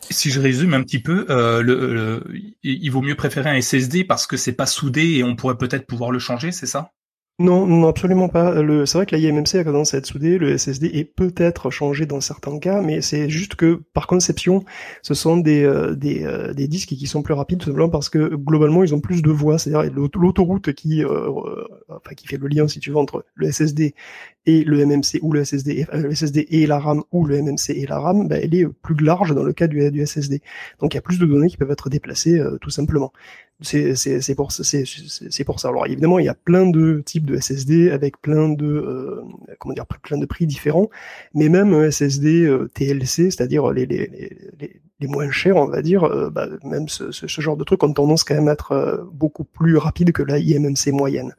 Si 0.09 0.29
je 0.29 0.39
résume 0.39 0.73
un 0.73 0.83
petit 0.83 0.99
peu, 0.99 1.25
euh, 1.29 1.61
le, 1.61 2.23
il 2.63 2.89
vaut 2.89 3.01
mieux 3.01 3.15
préférer 3.15 3.49
un 3.49 3.61
SSD 3.61 4.03
parce 4.03 4.27
que 4.27 4.37
c'est 4.37 4.53
pas 4.53 4.65
soudé 4.65 5.17
et 5.17 5.23
on 5.23 5.35
pourrait 5.35 5.57
peut-être 5.57 5.85
pouvoir 5.85 6.11
le 6.11 6.19
changer, 6.19 6.51
c'est 6.51 6.65
ça? 6.65 6.91
Non, 7.39 7.65
non, 7.65 7.87
absolument 7.87 8.27
pas. 8.27 8.53
C'est 8.85 8.97
vrai 8.97 9.05
que 9.05 9.15
la 9.15 9.21
IMMC 9.21 9.55
a 9.55 9.63
tendance 9.63 9.93
à 9.93 9.99
être 9.99 10.05
soudée, 10.05 10.37
le 10.37 10.57
SSD 10.57 10.87
est 10.87 11.05
peut-être 11.05 11.69
changé 11.71 12.05
dans 12.05 12.19
certains 12.19 12.59
cas, 12.59 12.81
mais 12.81 13.01
c'est 13.01 13.29
juste 13.29 13.55
que 13.55 13.81
par 13.93 14.07
conception, 14.07 14.65
ce 15.03 15.13
sont 15.13 15.37
des, 15.37 15.63
euh, 15.63 15.95
des, 15.95 16.25
euh, 16.25 16.53
des, 16.53 16.67
disques 16.67 16.89
qui 16.89 17.07
sont 17.07 17.21
plus 17.21 17.33
rapides, 17.33 17.59
tout 17.59 17.67
simplement 17.67 17.87
parce 17.87 18.09
que 18.09 18.35
globalement 18.35 18.83
ils 18.83 18.93
ont 18.93 18.99
plus 18.99 19.21
de 19.21 19.31
voies, 19.31 19.57
c'est-à-dire 19.57 19.89
l'autoroute 19.95 20.73
qui, 20.73 21.01
euh, 21.01 21.29
enfin, 21.87 22.13
qui 22.13 22.27
fait 22.27 22.35
le 22.35 22.49
lien, 22.49 22.67
si 22.67 22.81
tu 22.81 22.89
veux, 22.91 22.97
entre 22.97 23.23
le 23.35 23.49
SSD 23.49 23.95
et 24.45 24.63
le 24.63 24.85
MMC 24.85 25.19
ou 25.21 25.33
le 25.33 25.43
SSD, 25.43 25.85
le 25.93 26.13
SSD 26.13 26.47
et 26.49 26.65
la 26.65 26.79
RAM 26.79 27.03
ou 27.11 27.25
le 27.25 27.41
MMC 27.41 27.71
et 27.75 27.85
la 27.85 27.99
RAM, 27.99 28.27
ben, 28.27 28.39
elle 28.41 28.55
est 28.55 28.67
plus 28.67 28.95
large 28.95 29.35
dans 29.35 29.43
le 29.43 29.53
cas 29.53 29.67
du, 29.67 30.05
SSD. 30.05 30.41
Donc 30.79 30.93
il 30.93 30.97
y 30.97 30.99
a 30.99 31.01
plus 31.01 31.19
de 31.19 31.25
données 31.25 31.47
qui 31.47 31.57
peuvent 31.57 31.71
être 31.71 31.89
déplacées 31.89 32.41
tout 32.61 32.69
simplement. 32.69 33.11
C'est 33.61 34.35
pour, 34.35 34.51
pour 35.45 35.59
ça. 35.59 35.67
Alors 35.67 35.85
évidemment, 35.85 36.19
il 36.19 36.25
y 36.25 36.29
a 36.29 36.33
plein 36.33 36.65
de 36.65 37.03
types 37.05 37.25
de 37.25 37.37
SSD 37.37 37.91
avec 37.91 38.21
plein 38.21 38.47
de 38.47 38.65
euh, 38.65 39.21
comment 39.59 39.73
dire 39.73 39.85
plein 39.85 40.17
de 40.17 40.25
prix 40.25 40.47
différents, 40.47 40.89
mais 41.33 41.49
même 41.49 41.73
un 41.73 41.91
SSD 41.91 42.45
euh, 42.45 42.69
TLC, 42.73 43.31
c'est-à-dire 43.31 43.69
les, 43.71 43.85
les, 43.85 44.07
les, 44.59 44.81
les, 45.01 45.07
moins 45.07 45.29
chers, 45.29 45.57
on 45.57 45.67
va 45.67 45.81
dire, 45.81 46.05
euh, 46.05 46.29
bah, 46.29 46.47
même 46.63 46.87
ce, 46.87 47.11
ce, 47.11 47.41
genre 47.41 47.57
de 47.57 47.65
trucs 47.65 47.83
ont 47.83 47.91
tendance 47.91 48.23
quand 48.23 48.35
même 48.35 48.47
à 48.47 48.53
être 48.53 49.09
beaucoup 49.11 49.43
plus 49.43 49.75
rapide 49.75 50.13
que 50.13 50.23
la 50.23 50.39
IMMC 50.39 50.93
moyenne. 50.93 51.35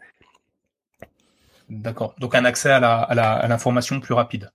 D'accord. 1.71 2.15
Donc 2.19 2.35
un 2.35 2.45
accès 2.45 2.71
à 2.71 2.81
la 2.81 2.99
à 3.03 3.49
l'information 3.49 4.01
plus 4.01 4.15
rapide. 4.15 4.51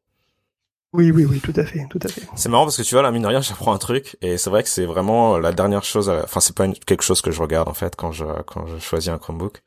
Oui, 0.94 1.12
oui, 1.12 1.26
oui, 1.26 1.42
tout 1.42 1.54
à 1.58 1.66
fait, 1.66 1.86
tout 1.90 2.00
à 2.02 2.08
fait. 2.08 2.22
C'est 2.36 2.48
marrant 2.48 2.64
parce 2.64 2.78
que 2.78 2.82
tu 2.82 2.96
vois, 2.96 3.02
la 3.02 3.12
mine 3.12 3.24
de 3.24 3.28
rien, 3.28 3.42
j'apprends 3.42 3.74
un 3.74 3.78
truc 3.78 4.16
et 4.22 4.38
c'est 4.38 4.50
vrai 4.50 4.64
que 4.64 4.70
c'est 4.70 4.86
vraiment 4.86 5.38
la 5.38 5.52
dernière 5.52 5.84
chose. 5.84 6.10
Enfin, 6.10 6.40
c'est 6.40 6.56
pas 6.56 6.68
quelque 6.86 7.04
chose 7.04 7.22
que 7.22 7.32
je 7.32 7.42
regarde 7.42 7.68
en 7.68 7.74
fait 7.74 7.96
quand 7.96 8.12
je 8.12 8.26
quand 8.46 8.66
je 8.68 8.78
choisis 8.80 9.10
un 9.10 9.18
Chromebook. 9.18 9.62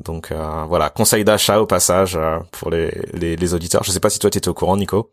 Donc 0.00 0.32
euh, 0.32 0.64
voilà, 0.68 0.90
conseil 0.90 1.24
d'achat 1.24 1.60
au 1.60 1.66
passage 1.66 2.16
euh, 2.16 2.40
pour 2.50 2.70
les, 2.70 2.90
les, 3.12 3.36
les 3.36 3.54
auditeurs. 3.54 3.84
Je 3.84 3.92
sais 3.92 4.00
pas 4.00 4.10
si 4.10 4.18
toi 4.18 4.30
tu 4.30 4.38
étais 4.38 4.48
au 4.48 4.54
courant, 4.54 4.76
Nico. 4.76 5.12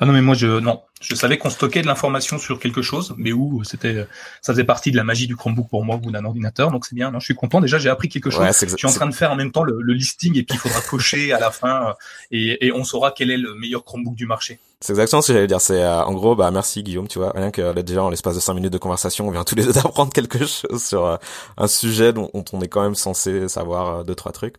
Ah 0.00 0.06
non 0.06 0.12
mais 0.12 0.22
moi 0.22 0.34
je 0.34 0.46
non, 0.58 0.82
je 1.00 1.14
savais 1.14 1.38
qu'on 1.38 1.50
stockait 1.50 1.82
de 1.82 1.86
l'information 1.86 2.38
sur 2.38 2.58
quelque 2.58 2.82
chose, 2.82 3.14
mais 3.16 3.32
où 3.32 3.62
c'était 3.64 4.06
ça 4.40 4.52
faisait 4.52 4.64
partie 4.64 4.90
de 4.90 4.96
la 4.96 5.04
magie 5.04 5.26
du 5.26 5.36
Chromebook 5.36 5.68
pour 5.68 5.84
moi 5.84 6.00
ou 6.02 6.10
d'un 6.10 6.24
ordinateur, 6.24 6.70
donc 6.70 6.86
c'est 6.86 6.94
bien. 6.94 7.10
Non, 7.10 7.20
je 7.20 7.26
suis 7.26 7.34
content. 7.34 7.60
Déjà 7.60 7.78
j'ai 7.78 7.90
appris 7.90 8.08
quelque 8.08 8.30
chose. 8.30 8.44
je 8.46 8.76
suis 8.76 8.86
en 8.86 8.92
train 8.92 9.06
de 9.06 9.14
faire 9.14 9.32
en 9.32 9.36
même 9.36 9.52
temps 9.52 9.62
le, 9.62 9.80
listing 9.94 10.36
et 10.36 10.42
puis 10.42 10.56
il 10.56 10.58
faudra 10.58 10.80
cocher 10.80 11.32
à 11.32 11.38
la 11.38 11.50
fin 11.50 11.94
et, 12.30 12.66
et, 12.66 12.72
on 12.72 12.82
saura 12.82 13.12
quel 13.12 13.30
est 13.30 13.36
le 13.36 13.54
meilleur 13.54 13.84
Chromebook 13.84 14.14
du 14.14 14.26
marché. 14.26 14.58
C'est 14.84 14.92
exactement 14.92 15.22
ce 15.22 15.28
que 15.28 15.32
j'allais 15.32 15.46
dire. 15.46 15.62
C'est 15.62 15.82
euh, 15.82 16.04
en 16.04 16.12
gros 16.12 16.34
bah 16.34 16.50
merci 16.50 16.82
Guillaume, 16.82 17.08
tu 17.08 17.18
vois, 17.18 17.32
rien 17.34 17.50
que 17.50 17.80
déjà 17.80 18.02
en 18.02 18.10
l'espace 18.10 18.34
de 18.34 18.40
cinq 18.40 18.52
minutes 18.52 18.72
de 18.72 18.76
conversation, 18.76 19.26
on 19.26 19.30
vient 19.30 19.42
tous 19.42 19.54
les 19.54 19.64
deux 19.64 19.72
d'apprendre 19.72 20.12
quelque 20.12 20.38
chose 20.38 20.66
sur 20.76 21.06
euh, 21.06 21.16
un 21.56 21.68
sujet 21.68 22.12
dont, 22.12 22.30
on 22.34 22.60
est 22.60 22.68
quand 22.68 22.82
même 22.82 22.94
censé 22.94 23.48
savoir 23.48 24.00
euh, 24.00 24.04
deux 24.04 24.14
trois 24.14 24.32
trucs. 24.32 24.56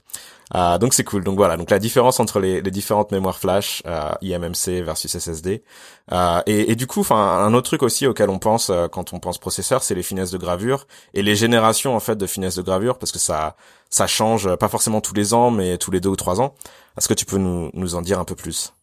Euh, 0.54 0.78
donc 0.78 0.94
c'est 0.94 1.04
cool. 1.04 1.24
Donc 1.24 1.38
voilà. 1.38 1.58
Donc 1.58 1.70
la 1.72 1.80
différence 1.80 2.20
entre 2.20 2.40
les, 2.40 2.62
les 2.62 2.72
différentes 2.72 3.12
mémoires 3.12 3.38
flash 3.38 3.82
euh, 3.88 4.12
IMMC 4.22 4.84
versus 4.84 5.18
SSD. 5.18 5.64
Euh, 6.12 6.42
et, 6.46 6.72
et, 6.72 6.76
du 6.76 6.86
coup, 6.88 7.00
enfin 7.00 7.16
un 7.16 7.54
autre 7.54 7.68
truc 7.68 7.84
aussi 7.84 8.06
auquel 8.06 8.30
on 8.30 8.40
pense 8.40 8.70
euh, 8.70 8.88
quand 8.88 9.14
on 9.14 9.20
pense 9.20 9.38
processeur, 9.38 9.82
c'est 9.84 9.96
les 9.96 10.04
finesses 10.04 10.32
de 10.32 10.38
gravure 10.38 10.86
et 11.14 11.24
les 11.24 11.36
générations 11.36 11.96
en 11.96 12.00
fait 12.00 12.16
de 12.16 12.28
finesses 12.28 12.56
de 12.56 12.62
gravure 12.62 13.00
parce 13.00 13.12
que 13.12 13.20
ça 13.20 13.56
ça 13.90 14.08
change 14.08 14.56
pas 14.58 14.68
forcément 14.70 15.02
tous 15.02 15.14
les 15.14 15.34
ans, 15.34 15.52
mais 15.52 15.78
tous 15.78 15.92
les 15.92 16.00
deux 16.00 16.10
ou 16.10 16.16
trois 16.16 16.42
ans. 16.42 16.54
Est-ce 16.98 17.08
que 17.08 17.14
tu 17.14 17.26
peux 17.26 17.38
nous 17.38 17.72
nous 17.74 17.96
en 17.96 18.02
dire 18.02 18.20
un 18.20 18.26
peu 18.26 18.36
plus? 18.36 18.74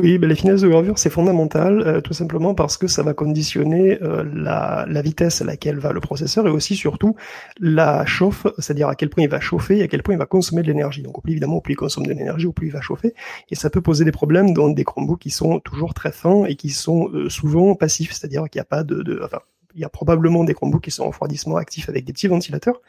Oui, 0.00 0.18
les 0.20 0.34
finesses 0.34 0.62
de 0.62 0.68
gravure, 0.68 0.98
c'est 0.98 1.10
fondamental, 1.10 1.80
euh, 1.80 2.00
tout 2.00 2.12
simplement 2.12 2.54
parce 2.54 2.76
que 2.76 2.86
ça 2.86 3.02
va 3.02 3.14
conditionner 3.14 4.02
euh, 4.02 4.24
la, 4.34 4.86
la, 4.88 5.02
vitesse 5.02 5.42
à 5.42 5.44
laquelle 5.44 5.78
va 5.78 5.92
le 5.92 6.00
processeur 6.00 6.46
et 6.46 6.50
aussi 6.50 6.76
surtout 6.76 7.16
la 7.58 8.04
chauffe, 8.06 8.46
c'est-à-dire 8.58 8.88
à 8.88 8.94
quel 8.94 9.10
point 9.10 9.24
il 9.24 9.30
va 9.30 9.40
chauffer 9.40 9.78
et 9.78 9.82
à 9.82 9.88
quel 9.88 10.02
point 10.02 10.14
il 10.14 10.18
va 10.18 10.26
consommer 10.26 10.62
de 10.62 10.68
l'énergie. 10.68 11.02
Donc 11.02 11.18
au 11.18 11.20
plus 11.20 11.32
évidemment, 11.32 11.56
au 11.56 11.60
plus 11.60 11.74
il 11.74 11.76
consomme 11.76 12.06
de 12.06 12.12
l'énergie, 12.12 12.46
au 12.46 12.52
plus 12.52 12.68
il 12.68 12.72
va 12.72 12.80
chauffer. 12.80 13.14
Et 13.50 13.54
ça 13.54 13.70
peut 13.70 13.80
poser 13.80 14.04
des 14.04 14.12
problèmes 14.12 14.52
dans 14.52 14.68
des 14.68 14.84
Chromebooks 14.84 15.20
qui 15.20 15.30
sont 15.30 15.60
toujours 15.60 15.94
très 15.94 16.12
fins 16.12 16.44
et 16.46 16.56
qui 16.56 16.70
sont 16.70 17.08
euh, 17.12 17.28
souvent 17.28 17.74
passifs, 17.74 18.12
c'est-à-dire 18.12 18.44
qu'il 18.50 18.58
n'y 18.58 18.62
a 18.62 18.64
pas 18.64 18.82
de, 18.82 19.02
de 19.02 19.20
enfin, 19.24 19.40
y 19.74 19.84
a 19.84 19.88
probablement 19.88 20.44
des 20.44 20.54
Chromebooks 20.54 20.82
qui 20.82 20.90
sont 20.90 21.04
en 21.04 21.08
refroidissement 21.08 21.56
actif 21.56 21.88
avec 21.88 22.04
des 22.04 22.12
petits 22.12 22.28
ventilateurs, 22.28 22.80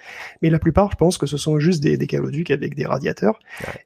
mais 0.42 0.50
la 0.50 0.60
plupart, 0.60 0.92
je 0.92 0.96
pense 0.96 1.18
que 1.18 1.26
ce 1.26 1.38
sont 1.38 1.60
juste 1.60 1.82
des, 1.84 1.98
des 1.98 2.08
caloducs 2.08 2.52
avec 2.52 2.76
des 2.76 2.86
radiateurs. 2.86 3.40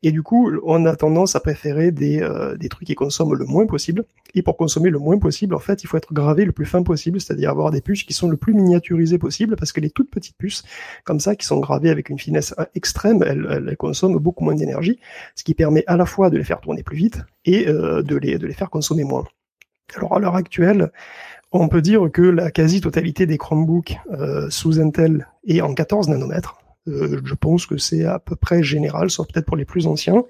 Et 0.03 0.11
du 0.11 0.23
coup, 0.23 0.51
on 0.63 0.85
a 0.85 0.95
tendance 0.95 1.35
à 1.35 1.39
préférer 1.39 1.91
des, 1.91 2.21
euh, 2.21 2.55
des 2.55 2.69
trucs 2.69 2.87
qui 2.87 2.95
consomment 2.95 3.35
le 3.35 3.45
moins 3.45 3.65
possible. 3.65 4.05
Et 4.33 4.41
pour 4.41 4.57
consommer 4.57 4.89
le 4.89 4.99
moins 4.99 5.17
possible, 5.17 5.55
en 5.55 5.59
fait, 5.59 5.83
il 5.83 5.87
faut 5.87 5.97
être 5.97 6.13
gravé 6.13 6.45
le 6.45 6.51
plus 6.51 6.65
fin 6.65 6.83
possible, 6.83 7.21
c'est-à-dire 7.21 7.49
avoir 7.49 7.71
des 7.71 7.81
puces 7.81 8.03
qui 8.03 8.13
sont 8.13 8.29
le 8.29 8.37
plus 8.37 8.53
miniaturisées 8.53 9.17
possible, 9.17 9.55
parce 9.55 9.71
que 9.71 9.81
les 9.81 9.89
toutes 9.89 10.09
petites 10.09 10.37
puces, 10.37 10.63
comme 11.03 11.19
ça, 11.19 11.35
qui 11.35 11.45
sont 11.45 11.59
gravées 11.59 11.89
avec 11.89 12.09
une 12.09 12.19
finesse 12.19 12.53
extrême, 12.75 13.23
elles, 13.23 13.47
elles 13.49 13.77
consomment 13.77 14.19
beaucoup 14.19 14.43
moins 14.43 14.55
d'énergie, 14.55 14.99
ce 15.35 15.43
qui 15.43 15.53
permet 15.53 15.83
à 15.87 15.97
la 15.97 16.05
fois 16.05 16.29
de 16.29 16.37
les 16.37 16.43
faire 16.43 16.59
tourner 16.59 16.83
plus 16.83 16.97
vite 16.97 17.21
et 17.45 17.67
euh, 17.67 18.01
de, 18.01 18.15
les, 18.15 18.37
de 18.37 18.47
les 18.47 18.53
faire 18.53 18.69
consommer 18.69 19.03
moins. 19.03 19.25
Alors 19.95 20.15
à 20.15 20.19
l'heure 20.19 20.35
actuelle, 20.35 20.91
on 21.51 21.67
peut 21.67 21.81
dire 21.81 22.09
que 22.11 22.21
la 22.21 22.51
quasi-totalité 22.51 23.25
des 23.25 23.37
Chromebooks 23.37 23.97
euh, 24.11 24.49
sous 24.49 24.79
Intel 24.79 25.27
est 25.47 25.61
en 25.61 25.73
14 25.73 26.09
nanomètres. 26.09 26.57
Euh, 26.87 27.21
je 27.23 27.33
pense 27.33 27.65
que 27.65 27.77
c'est 27.77 28.05
à 28.05 28.19
peu 28.19 28.35
près 28.35 28.61
général, 28.61 29.09
sauf 29.09 29.27
peut-être 29.27 29.45
pour 29.45 29.57
les 29.57 29.65
plus 29.65 29.87
anciens. 29.87 30.23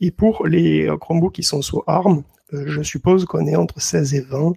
Et 0.00 0.10
pour 0.10 0.46
les 0.46 0.88
Chromebooks 1.00 1.34
qui 1.34 1.42
sont 1.42 1.62
sous 1.62 1.82
ARM, 1.86 2.22
je 2.52 2.82
suppose 2.82 3.24
qu'on 3.24 3.46
est 3.46 3.56
entre 3.56 3.80
16 3.80 4.14
et 4.14 4.20
20, 4.20 4.52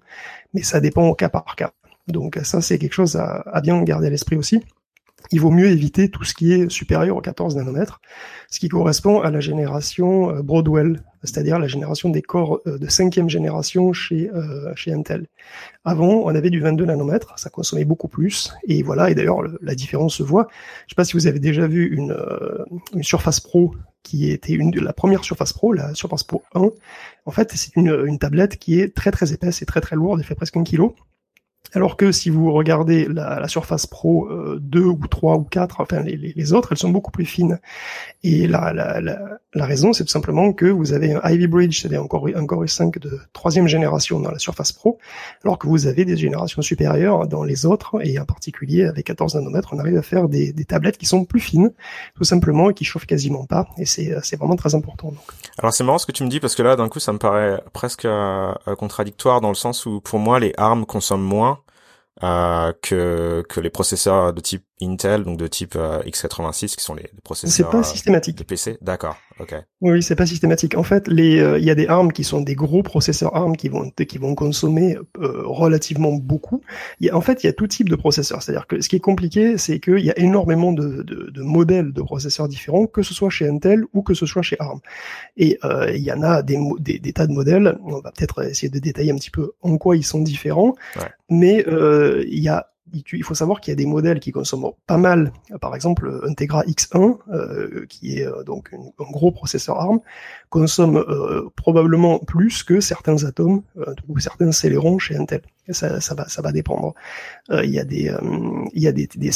mais 0.54 0.62
ça 0.62 0.80
dépend 0.80 1.08
au 1.08 1.16
cas 1.16 1.30
par 1.30 1.56
cas. 1.56 1.72
Donc 2.08 2.40
ça, 2.44 2.62
c'est 2.62 2.78
quelque 2.78 2.94
chose 2.94 3.16
à, 3.16 3.42
à 3.52 3.62
bien 3.62 3.82
garder 3.84 4.08
à 4.08 4.10
l'esprit 4.10 4.36
aussi 4.36 4.62
il 5.32 5.42
vaut 5.42 5.52
mieux 5.52 5.68
éviter 5.68 6.10
tout 6.10 6.24
ce 6.24 6.34
qui 6.34 6.54
est 6.54 6.70
supérieur 6.70 7.18
aux 7.18 7.22
14 7.22 7.56
nanomètres, 7.56 8.00
ce 8.50 8.60
qui 8.60 8.70
correspond 8.70 9.20
à 9.22 9.32
la 9.32 9.40
génération 9.40 10.30
euh, 10.30 10.42
Broadwell, 10.42 11.04
c'est-à-dire 11.24 11.60
la 11.60 11.68
génération 11.68 12.10
des 12.10 12.22
corps 12.22 12.62
euh, 12.66 12.78
de 12.78 12.88
cinquième 12.88 13.30
génération 13.30 13.94
chez, 13.94 14.30
euh, 14.34 14.74
chez 14.76 14.94
Intel. 14.94 15.28
Avant, 15.84 16.22
on 16.24 16.30
avait 16.30 16.50
du 16.50 16.60
22 16.60 16.86
nanomètres, 16.86 17.38
ça 17.38 17.50
consommait 17.50 17.86
beaucoup 17.86 18.08
plus, 18.08 18.54
et 18.68 18.84
voilà, 18.84 19.10
et 19.10 19.16
d'ailleurs 19.16 19.42
la 19.62 19.76
différence 19.76 20.16
se 20.16 20.24
voit. 20.24 20.48
Je 20.50 20.86
ne 20.86 20.90
sais 20.90 20.96
pas 20.96 21.06
si 21.06 21.14
vous 21.14 21.28
avez 21.28 21.40
déjà 21.40 21.68
vu 21.68 21.94
une, 21.94 22.16
Surface 23.02 23.40
Pro 23.40 23.74
qui 24.04 24.32
était 24.32 24.54
une 24.54 24.72
de 24.72 24.80
la 24.80 24.94
première 24.94 25.24
Surface 25.24 25.52
Pro, 25.52 25.74
la 25.74 25.94
Surface 25.94 26.24
Pro 26.24 26.44
1. 26.56 26.70
En 27.26 27.32
fait, 27.32 27.52
c'est 27.56 27.76
une, 27.76 28.06
une 28.06 28.20
tablette 28.20 28.58
qui 28.58 28.80
est 28.80 28.96
très 28.96 29.12
très 29.12 29.34
épaisse 29.34 29.62
et 29.62 29.66
très 29.66 29.82
très 29.82 29.96
lourde, 29.96 30.20
elle 30.20 30.26
fait 30.26 30.36
presque 30.36 30.56
un 30.56 30.64
kilo. 30.64 30.96
Alors 31.74 31.98
que 31.98 32.12
si 32.12 32.30
vous 32.30 32.52
regardez 32.52 33.08
la, 33.10 33.48
Surface 33.48 33.88
Pro 33.88 34.30
2 34.60 34.80
euh, 34.80 34.86
ou 34.86 35.08
3 35.08 35.36
ou 35.36 35.44
4, 35.44 35.82
enfin 35.82 36.02
les, 36.02 36.54
autres, 36.54 36.70
elles 36.72 36.78
sont 36.78 36.90
beaucoup 36.90 37.12
plus 37.12 37.26
fines. 37.26 37.60
Et 38.24 38.48
la, 38.48 38.74
la, 38.74 39.02
la, 39.02 39.66
raison, 39.66 39.94
c'est 39.94 40.04
tout 40.04 40.12
simplement 40.12 40.54
que 40.54 40.66
vous 40.66 40.94
avez 40.94 41.14
un 41.14 41.30
Ivy 41.30 41.48
Bridge, 41.48 41.82
c'est-à-dire 41.82 42.02
encore 42.04 42.28
un 42.34 42.46
Core 42.46 42.66
i5 42.66 43.00
de 43.00 43.20
troisième 43.34 43.68
génération 43.68 44.20
dans 44.20 44.32
la 44.32 44.40
Surface 44.40 44.72
Pro, 44.72 44.98
alors 45.44 45.58
que 45.58 45.68
vous 45.68 45.88
avez 45.88 46.06
des 46.06 46.18
générations 46.18 46.62
supérieures 46.62 47.28
dans 47.28 47.44
les 47.44 47.66
autres, 47.66 47.98
et 48.02 48.20
en 48.20 48.26
particulier 48.26 48.86
avec 48.86 49.06
14 49.06 49.36
nanomètres, 49.36 49.70
on 49.74 49.80
arrive 49.80 49.98
à 49.98 50.02
faire 50.02 50.30
des, 50.30 50.54
tablettes 50.68 50.98
qui 50.98 51.06
sont 51.06 51.24
plus 51.24 51.40
fines, 51.40 51.72
tout 52.16 52.24
simplement, 52.24 52.70
et 52.70 52.74
qui 52.74 52.84
chauffent 52.84 53.06
quasiment 53.06 53.46
pas. 53.46 53.68
Et 53.78 53.86
c'est 53.86 54.36
vraiment 54.38 54.56
très 54.56 54.76
important. 54.76 55.10
Donc. 55.10 55.24
Alors 55.58 55.74
c'est 55.74 55.84
marrant 55.84 55.98
ce 55.98 56.06
que 56.06 56.12
tu 56.12 56.24
me 56.24 56.30
dis, 56.30 56.40
parce 56.40 56.56
que 56.56 56.64
là, 56.64 56.76
d'un 56.76 56.90
coup, 56.90 57.00
ça 57.00 57.14
me 57.14 57.18
paraît 57.18 57.62
presque 57.74 58.06
euh, 58.06 58.54
contradictoire 58.78 59.42
dans 59.42 59.50
le 59.50 59.56
sens 59.56 59.86
où, 59.86 60.02
pour 60.02 60.20
moi, 60.20 60.40
les 60.40 60.54
ARM 60.58 60.86
consomment 60.86 61.24
moins 61.24 61.48
euh, 61.48 61.57
que 62.22 63.44
que 63.50 63.60
les 63.60 63.70
processeurs 63.70 64.34
de 64.34 64.42
type 64.42 64.67
Intel, 64.80 65.24
donc 65.24 65.38
de 65.38 65.48
type 65.48 65.76
euh, 65.76 66.04
x86, 66.04 66.76
qui 66.76 66.84
sont 66.84 66.94
les, 66.94 67.10
processeurs. 67.24 67.52
C'est 67.52 67.78
pas 67.78 67.82
systématique. 67.82 68.38
De 68.38 68.44
PC, 68.44 68.78
d'accord, 68.82 69.18
ok. 69.40 69.56
Oui, 69.82 70.04
c'est 70.04 70.16
pas 70.16 70.28
systématique. 70.28 70.78
En 70.78 70.84
fait, 70.84 71.08
les, 71.08 71.40
euh, 71.40 71.58
il 71.58 71.66
y 71.66 71.72
a 71.72 71.76
des 71.76 71.88
ARM 71.88 72.12
qui 72.12 72.24
sont 72.24 72.42
des 72.42 72.54
gros 72.54 72.84
processeurs 72.84 73.36
ARM 73.36 73.58
qui 73.58 73.70
vont 73.70 73.90
qui 73.90 74.18
vont 74.20 74.36
consommer 74.36 74.96
euh, 74.96 75.42
relativement 75.46 76.14
beaucoup. 76.14 76.62
Il 77.00 77.08
y 77.08 77.10
a, 77.10 77.18
en 77.18 77.22
fait, 77.22 77.44
il 77.44 77.48
y 77.48 77.50
a 77.50 77.54
tout 77.54 77.66
type 77.66 77.90
de 77.90 77.96
processeurs. 77.96 78.44
C'est-à-dire 78.44 78.68
que 78.68 78.80
ce 78.80 78.88
qui 78.88 78.96
est 78.96 79.00
compliqué, 79.00 79.58
c'est 79.58 79.80
qu'il 79.80 80.06
y 80.06 80.12
a 80.12 80.20
énormément 80.20 80.72
de, 80.72 81.02
de, 81.02 81.32
de, 81.32 81.42
modèles 81.42 81.92
de 81.92 82.02
processeurs 82.04 82.48
différents, 82.48 82.86
que 82.86 83.02
ce 83.02 83.16
soit 83.16 83.32
chez 83.32 83.48
Intel 83.48 83.84
ou 83.94 84.04
que 84.04 84.14
ce 84.14 84.28
soit 84.28 84.44
chez 84.44 84.58
ARM. 84.60 84.80
Et 85.38 85.58
il 85.92 86.04
y 86.04 86.12
en 86.12 86.22
a 86.22 86.44
des, 86.44 86.60
des, 86.80 87.00
des, 87.00 87.14
tas 87.14 87.26
de 87.26 87.34
modèles. 87.34 87.80
On 87.84 88.00
va 88.00 88.12
peut-être 88.12 88.44
essayer 88.44 88.70
de 88.70 88.78
détailler 88.78 89.12
un 89.12 89.16
petit 89.16 89.32
peu 89.32 89.54
en 89.64 89.78
quoi 89.80 89.98
ils 89.98 90.06
sont 90.06 90.22
différents. 90.22 90.76
Ouais. 90.98 91.10
Mais 91.30 91.66
il 92.28 92.40
y 92.40 92.50
a 92.50 92.68
il 92.94 93.24
faut 93.24 93.36
savoir 93.36 93.62
qu'il 93.62 93.72
y 93.72 93.74
a 93.74 93.76
des 93.76 93.86
modèles 93.86 94.20
qui 94.20 94.32
consomment 94.32 94.72
pas 94.86 94.98
mal. 94.98 95.32
Par 95.62 95.76
exemple, 95.76 96.22
Integra 96.28 96.64
X1, 96.64 97.18
euh, 97.32 97.86
qui 97.88 98.20
est 98.20 98.28
euh, 98.28 98.44
donc 98.44 98.72
un 98.74 99.12
gros 99.12 99.32
processeur 99.32 99.80
ARM, 99.80 100.00
consomme 100.50 100.98
euh, 100.98 101.50
probablement 101.56 102.20
plus 102.20 102.64
que 102.64 102.80
certains 102.80 103.24
atomes 103.24 103.62
ou 104.08 104.20
certains 104.20 104.52
Celeron 104.52 105.00
chez 105.00 105.16
Intel 105.18 105.42
ça, 105.74 106.02
ça, 106.02 106.16
va, 106.16 106.28
ça 106.28 106.42
va 106.42 106.52
dépendre. 106.52 106.94
Euh, 107.52 107.64
il 107.64 107.72
y 107.72 107.80
a 107.80 107.84
des, 107.84 108.10
euh, 108.10 108.20
il 108.74 108.82
y 108.82 108.88
a 108.88 108.92
des, 108.92 109.08
des 109.08 109.32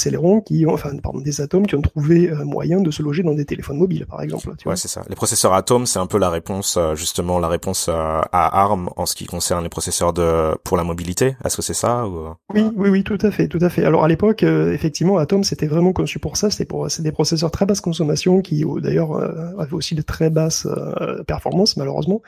qui 0.46 0.66
ont, 0.66 0.74
enfin, 0.74 0.92
pardon, 1.02 1.20
des 1.20 1.42
atomes 1.42 1.66
qui 1.68 1.76
ont 1.76 1.82
trouvé 1.82 2.30
euh, 2.30 2.44
moyen 2.44 2.82
de 2.82 2.92
se 2.92 3.02
loger 3.04 3.24
dans 3.24 3.34
des 3.34 3.46
téléphones 3.46 3.78
mobiles, 3.78 4.06
par 4.06 4.22
exemple. 4.22 4.54
Tu 4.58 4.68
ouais, 4.68 4.76
c'est 4.76 4.88
ça. 4.88 5.04
Les 5.10 5.16
processeurs 5.16 5.54
atomes, 5.54 5.86
c'est 5.86 6.00
un 6.00 6.08
peu 6.08 6.18
la 6.18 6.30
réponse, 6.30 6.78
justement, 6.96 7.40
la 7.40 7.48
réponse 7.48 7.90
à 7.90 8.22
ARM 8.32 8.90
en 8.96 9.06
ce 9.06 9.16
qui 9.16 9.26
concerne 9.26 9.64
les 9.64 9.70
processeurs 9.70 10.14
de 10.14 10.56
pour 10.64 10.78
la 10.78 10.84
mobilité. 10.84 11.36
Est-ce 11.44 11.56
que 11.56 11.62
c'est 11.62 11.74
ça 11.74 12.08
ou... 12.08 12.30
Oui, 12.54 12.64
oui, 12.76 12.90
oui, 12.90 13.04
tout 13.04 13.18
à 13.22 13.32
fait, 13.32 13.48
tout 13.48 13.60
à 13.62 13.70
fait. 13.70 13.86
Alors 13.86 14.04
à 14.04 14.08
l'époque, 14.08 14.44
effectivement, 14.44 15.18
Atom, 15.18 15.44
c'était 15.44 15.68
vraiment 15.68 15.94
conçu 15.94 16.20
pour 16.20 16.38
ça. 16.38 16.50
C'était 16.50 16.66
pour, 16.66 16.90
c'est 16.90 17.04
des 17.04 17.12
processeurs 17.12 17.52
très 17.52 17.66
basse 17.66 17.82
consommation 17.82 18.42
qui, 18.42 18.66
d'ailleurs, 18.82 19.16
avaient 19.60 19.74
aussi 19.74 19.96
de 19.96 20.02
très 20.02 20.30
basses 20.30 20.68
performances, 21.26 21.78
malheureusement. 21.78 22.22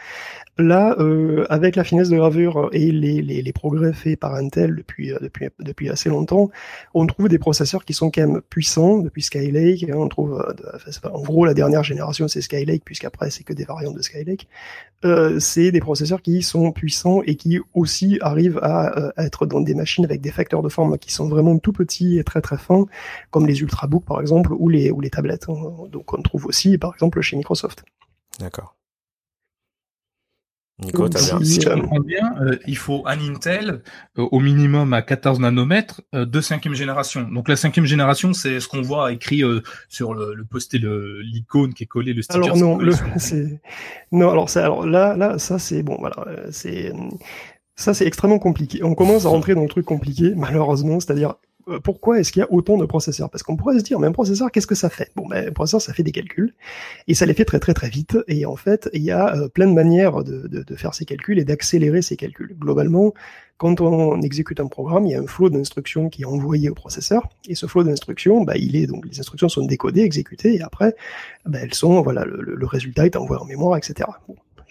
Là, 0.59 0.95
euh, 0.99 1.45
avec 1.49 1.75
la 1.75 1.83
finesse 1.83 2.09
de 2.09 2.17
gravure 2.17 2.69
et 2.73 2.91
les, 2.91 3.23
les, 3.23 3.41
les, 3.41 3.53
progrès 3.53 3.91
faits 3.93 4.19
par 4.19 4.35
Intel 4.35 4.75
depuis, 4.75 5.13
euh, 5.13 5.17
depuis, 5.21 5.47
depuis 5.59 5.89
assez 5.89 6.09
longtemps, 6.09 6.49
on 6.93 7.05
trouve 7.07 7.29
des 7.29 7.39
processeurs 7.39 7.85
qui 7.85 7.93
sont 7.93 8.11
quand 8.11 8.21
même 8.21 8.41
puissants 8.41 8.99
depuis 8.99 9.21
Skylake. 9.21 9.83
Hein, 9.83 9.95
on 9.95 10.07
trouve, 10.07 10.33
euh, 10.33 11.09
en 11.11 11.21
gros, 11.21 11.45
la 11.45 11.53
dernière 11.53 11.83
génération 11.83 12.27
c'est 12.27 12.41
Skylake, 12.41 12.83
puisqu'après 12.83 13.29
c'est 13.29 13.43
que 13.43 13.53
des 13.53 13.65
variantes 13.65 13.95
de 13.95 14.01
Skylake. 14.01 14.47
Euh, 15.05 15.39
c'est 15.39 15.71
des 15.71 15.81
processeurs 15.81 16.21
qui 16.21 16.41
sont 16.43 16.71
puissants 16.71 17.21
et 17.23 17.35
qui 17.35 17.59
aussi 17.73 18.17
arrivent 18.21 18.59
à, 18.61 19.11
à, 19.17 19.23
être 19.25 19.45
dans 19.45 19.59
des 19.59 19.75
machines 19.75 20.05
avec 20.05 20.21
des 20.21 20.31
facteurs 20.31 20.61
de 20.61 20.69
forme 20.69 20.97
qui 20.97 21.11
sont 21.11 21.27
vraiment 21.27 21.57
tout 21.57 21.73
petits 21.73 22.17
et 22.17 22.23
très 22.23 22.41
très 22.41 22.57
fins, 22.57 22.85
comme 23.29 23.45
les 23.45 23.61
ultrabooks 23.61 24.05
par 24.05 24.21
exemple 24.21 24.53
ou 24.53 24.69
les 24.69 24.91
ou 24.91 25.01
les 25.01 25.09
tablettes. 25.09 25.49
Hein. 25.49 25.87
Donc 25.91 26.13
on 26.13 26.21
trouve 26.21 26.45
aussi 26.45 26.77
par 26.77 26.93
exemple 26.93 27.19
chez 27.21 27.35
Microsoft. 27.35 27.83
D'accord. 28.39 28.75
Nico, 30.79 31.07
si 31.43 31.61
je 31.61 31.69
comprends 31.69 31.99
bien, 31.99 32.33
euh, 32.41 32.57
il 32.65 32.77
faut 32.77 33.03
un 33.05 33.19
Intel 33.19 33.83
euh, 34.17 34.27
au 34.31 34.39
minimum 34.39 34.93
à 34.93 35.03
14 35.03 35.39
nanomètres 35.39 36.01
euh, 36.15 36.25
de 36.25 36.41
cinquième 36.41 36.73
génération. 36.73 37.21
Donc 37.23 37.47
la 37.47 37.55
cinquième 37.55 37.85
génération, 37.85 38.33
c'est 38.33 38.59
ce 38.59 38.67
qu'on 38.67 38.81
voit 38.81 39.11
écrit 39.11 39.43
sur 39.87 40.15
le, 40.15 40.33
le 40.33 40.45
posté 40.45 40.79
l'icône 40.79 41.75
qui 41.75 41.83
est 41.83 41.87
collé, 41.87 42.13
le 42.13 42.23
sticker. 42.23 42.43
Alors 42.43 42.57
non, 42.57 42.77
le, 42.77 42.93
non. 44.11 44.31
Alors 44.31 44.49
ça, 44.49 44.63
alors 44.63 44.85
là, 44.87 45.15
là, 45.15 45.37
ça 45.37 45.59
c'est 45.59 45.83
bon. 45.83 45.97
Voilà, 45.99 46.25
c'est 46.51 46.91
ça 47.75 47.93
c'est 47.93 48.07
extrêmement 48.07 48.39
compliqué. 48.39 48.83
On 48.83 48.95
commence 48.95 49.25
à 49.25 49.29
rentrer 49.29 49.53
dans 49.53 49.63
le 49.63 49.69
truc 49.69 49.85
compliqué, 49.85 50.33
malheureusement. 50.35 50.99
C'est-à-dire 50.99 51.35
pourquoi 51.83 52.19
est-ce 52.19 52.31
qu'il 52.31 52.41
y 52.41 52.43
a 52.43 52.51
autant 52.51 52.77
de 52.77 52.85
processeurs? 52.85 53.29
Parce 53.29 53.43
qu'on 53.43 53.55
pourrait 53.55 53.77
se 53.79 53.83
dire, 53.83 53.99
mais 53.99 54.07
un 54.07 54.11
processeur, 54.11 54.51
qu'est-ce 54.51 54.67
que 54.67 54.75
ça 54.75 54.89
fait? 54.89 55.11
Bon, 55.15 55.27
ben, 55.27 55.47
un 55.47 55.51
processeur, 55.51 55.81
ça 55.81 55.93
fait 55.93 56.03
des 56.03 56.11
calculs, 56.11 56.53
et 57.07 57.13
ça 57.13 57.25
les 57.25 57.33
fait 57.33 57.45
très 57.45 57.59
très 57.59 57.73
très 57.73 57.89
vite, 57.89 58.17
et 58.27 58.45
en 58.45 58.55
fait, 58.55 58.89
il 58.93 59.03
y 59.03 59.11
a 59.11 59.35
euh, 59.35 59.47
plein 59.47 59.67
de 59.67 59.73
manières 59.73 60.23
de, 60.23 60.63
faire 60.75 60.93
ces 60.93 61.05
calculs 61.05 61.39
et 61.39 61.45
d'accélérer 61.45 62.01
ces 62.01 62.17
calculs. 62.17 62.55
Globalement, 62.59 63.13
quand 63.57 63.81
on 63.81 64.21
exécute 64.21 64.59
un 64.59 64.67
programme, 64.67 65.05
il 65.05 65.11
y 65.11 65.15
a 65.15 65.21
un 65.21 65.27
flot 65.27 65.49
d'instructions 65.49 66.09
qui 66.09 66.23
est 66.23 66.25
envoyé 66.25 66.69
au 66.69 66.73
processeur, 66.73 67.29
et 67.47 67.55
ce 67.55 67.67
flot 67.67 67.83
d'instructions, 67.83 68.43
bah, 68.43 68.57
il 68.57 68.75
est 68.75 68.87
donc 68.87 69.05
les 69.05 69.19
instructions 69.19 69.49
sont 69.49 69.65
décodées, 69.65 70.01
exécutées, 70.01 70.55
et 70.55 70.61
après, 70.61 70.95
bah, 71.45 71.59
elles 71.61 71.73
sont, 71.73 72.01
voilà, 72.01 72.25
le, 72.25 72.65
résultat 72.65 73.05
est 73.05 73.15
envoyé 73.15 73.41
en 73.41 73.45
mémoire, 73.45 73.77
etc. 73.77 74.09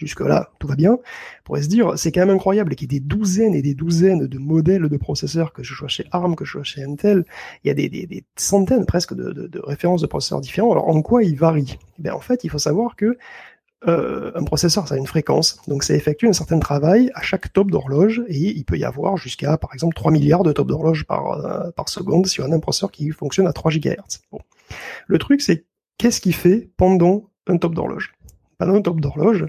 Jusque-là, 0.05 0.51
tout 0.59 0.67
va 0.67 0.75
bien. 0.75 0.93
On 0.93 1.43
pourrait 1.43 1.63
se 1.63 1.67
dire, 1.67 1.97
c'est 1.97 2.11
quand 2.11 2.21
même 2.21 2.35
incroyable 2.35 2.75
qu'il 2.75 2.91
y 2.91 2.95
ait 2.95 2.99
des 2.99 3.05
douzaines 3.05 3.55
et 3.55 3.61
des 3.61 3.73
douzaines 3.73 4.27
de 4.27 4.37
modèles 4.37 4.89
de 4.89 4.97
processeurs, 4.97 5.53
que 5.53 5.63
je 5.63 5.73
sois 5.73 5.87
chez 5.87 6.05
ARM, 6.11 6.35
que 6.35 6.45
je 6.45 6.51
sois 6.51 6.63
chez 6.63 6.83
Intel. 6.83 7.25
Il 7.63 7.67
y 7.67 7.71
a 7.71 7.73
des, 7.73 8.25
centaines 8.35 8.85
presque 8.85 9.13
de, 9.13 9.61
références 9.63 10.01
de 10.01 10.07
processeurs 10.07 10.41
différents. 10.41 10.71
Alors, 10.71 10.89
en 10.89 11.01
quoi 11.01 11.23
ils 11.23 11.37
varient? 11.37 11.77
Eh 12.03 12.09
En 12.09 12.19
fait, 12.19 12.43
il 12.43 12.49
faut 12.49 12.57
savoir 12.57 12.95
que 12.95 13.17
euh, 13.87 14.31
un 14.35 14.43
processeur, 14.43 14.87
ça 14.87 14.95
a 14.95 14.97
une 14.97 15.07
fréquence, 15.07 15.59
donc 15.67 15.83
ça 15.83 15.93
effectue 15.93 16.27
un 16.27 16.33
certain 16.33 16.59
travail 16.59 17.11
à 17.15 17.21
chaque 17.21 17.51
top 17.51 17.69
d'horloge, 17.69 18.23
et 18.27 18.37
il 18.37 18.63
peut 18.63 18.77
y 18.77 18.85
avoir 18.85 19.17
jusqu'à, 19.17 19.57
par 19.57 19.73
exemple, 19.73 19.93
3 19.93 20.11
milliards 20.11 20.43
de 20.43 20.53
top 20.53 20.67
d'horloge 20.67 21.05
par, 21.05 21.31
euh, 21.31 21.71
par 21.71 21.89
seconde 21.89 22.25
si 22.27 22.39
on 22.41 22.51
a 22.51 22.55
un 22.55 22.59
processeur 22.59 22.91
qui 22.91 23.09
fonctionne 23.11 23.47
à 23.47 23.53
3 23.53 23.71
GHz. 23.71 24.21
Bon. 24.31 24.39
Le 25.07 25.17
truc, 25.17 25.41
c'est 25.41 25.65
qu'est-ce 25.97 26.21
qu'il 26.21 26.35
fait 26.35 26.69
pendant 26.77 27.29
un 27.47 27.57
top 27.57 27.75
d'horloge? 27.75 28.13
Pendant 28.57 28.75
un 28.75 28.81
top 28.81 29.01
d'horloge, 29.01 29.47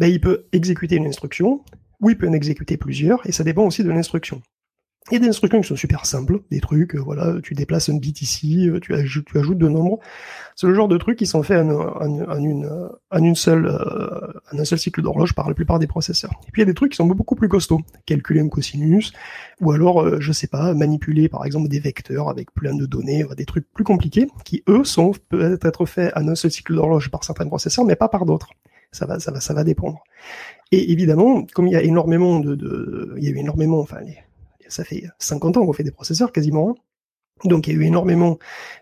ben, 0.00 0.10
il 0.10 0.20
peut 0.20 0.46
exécuter 0.52 0.96
une 0.96 1.06
instruction, 1.06 1.62
ou 2.00 2.08
il 2.08 2.16
peut 2.16 2.26
en 2.26 2.32
exécuter 2.32 2.78
plusieurs, 2.78 3.20
et 3.28 3.32
ça 3.32 3.44
dépend 3.44 3.66
aussi 3.66 3.84
de 3.84 3.90
l'instruction. 3.90 4.40
Il 5.10 5.14
y 5.14 5.16
a 5.16 5.20
des 5.20 5.28
instructions 5.28 5.60
qui 5.60 5.68
sont 5.68 5.76
super 5.76 6.06
simples, 6.06 6.40
des 6.50 6.60
trucs, 6.60 6.94
euh, 6.94 7.00
voilà, 7.00 7.34
tu 7.42 7.54
déplaces 7.54 7.88
un 7.90 7.96
bit 7.96 8.22
ici, 8.22 8.68
euh, 8.68 8.80
tu 8.80 8.94
ajoutes, 8.94 9.26
tu 9.26 9.38
ajoutes 9.38 9.58
de 9.58 9.68
nombres. 9.68 9.98
C'est 10.56 10.66
le 10.66 10.74
genre 10.74 10.88
de 10.88 10.96
trucs 10.96 11.18
qui 11.18 11.26
sont 11.26 11.42
faits 11.42 11.66
en, 11.66 12.38
une, 12.38 13.34
seule, 13.34 13.66
euh, 13.66 14.32
en 14.52 14.58
un 14.58 14.64
seul 14.64 14.78
cycle 14.78 15.02
d'horloge 15.02 15.34
par 15.34 15.48
la 15.48 15.54
plupart 15.54 15.78
des 15.78 15.86
processeurs. 15.86 16.32
Et 16.48 16.52
puis 16.52 16.62
il 16.62 16.64
y 16.64 16.68
a 16.68 16.70
des 16.70 16.74
trucs 16.74 16.92
qui 16.92 16.96
sont 16.96 17.06
beaucoup 17.06 17.34
plus 17.34 17.48
costauds, 17.48 17.80
calculer 18.06 18.40
un 18.40 18.48
cosinus, 18.48 19.12
ou 19.60 19.72
alors, 19.72 20.20
je 20.20 20.32
sais 20.32 20.46
pas, 20.46 20.74
manipuler 20.74 21.28
par 21.28 21.44
exemple 21.44 21.68
des 21.68 21.80
vecteurs 21.80 22.28
avec 22.28 22.52
plein 22.52 22.74
de 22.74 22.86
données, 22.86 23.24
des 23.36 23.46
trucs 23.46 23.70
plus 23.72 23.84
compliqués, 23.84 24.28
qui 24.44 24.62
eux 24.68 24.84
sont 24.84 25.12
peut-être 25.28 25.66
être 25.66 25.86
faits 25.86 26.12
en 26.16 26.28
un 26.28 26.34
seul 26.34 26.50
cycle 26.50 26.74
d'horloge 26.74 27.10
par 27.10 27.24
certains 27.24 27.46
processeurs, 27.46 27.84
mais 27.84 27.96
pas 27.96 28.08
par 28.08 28.26
d'autres. 28.26 28.50
Ça 28.92 29.06
va, 29.06 29.20
ça 29.20 29.30
va, 29.30 29.40
ça 29.40 29.54
va 29.54 29.64
dépendre. 29.64 30.02
Et 30.72 30.92
évidemment, 30.92 31.44
comme 31.54 31.66
il 31.66 31.72
y 31.72 31.76
a 31.76 31.82
énormément 31.82 32.40
de, 32.40 33.14
il 33.16 33.24
y 33.24 33.28
a 33.28 33.30
eu 33.30 33.38
énormément, 33.38 33.80
enfin, 33.80 34.00
ça 34.68 34.84
fait 34.84 35.04
50 35.18 35.56
ans 35.56 35.66
qu'on 35.66 35.72
fait 35.72 35.84
des 35.84 35.90
processeurs 35.90 36.32
quasiment. 36.32 36.76
Donc 37.44 37.66
il 37.66 37.72
y 37.72 37.76
a 37.76 37.80
eu 37.80 37.84
énormément 37.84 38.38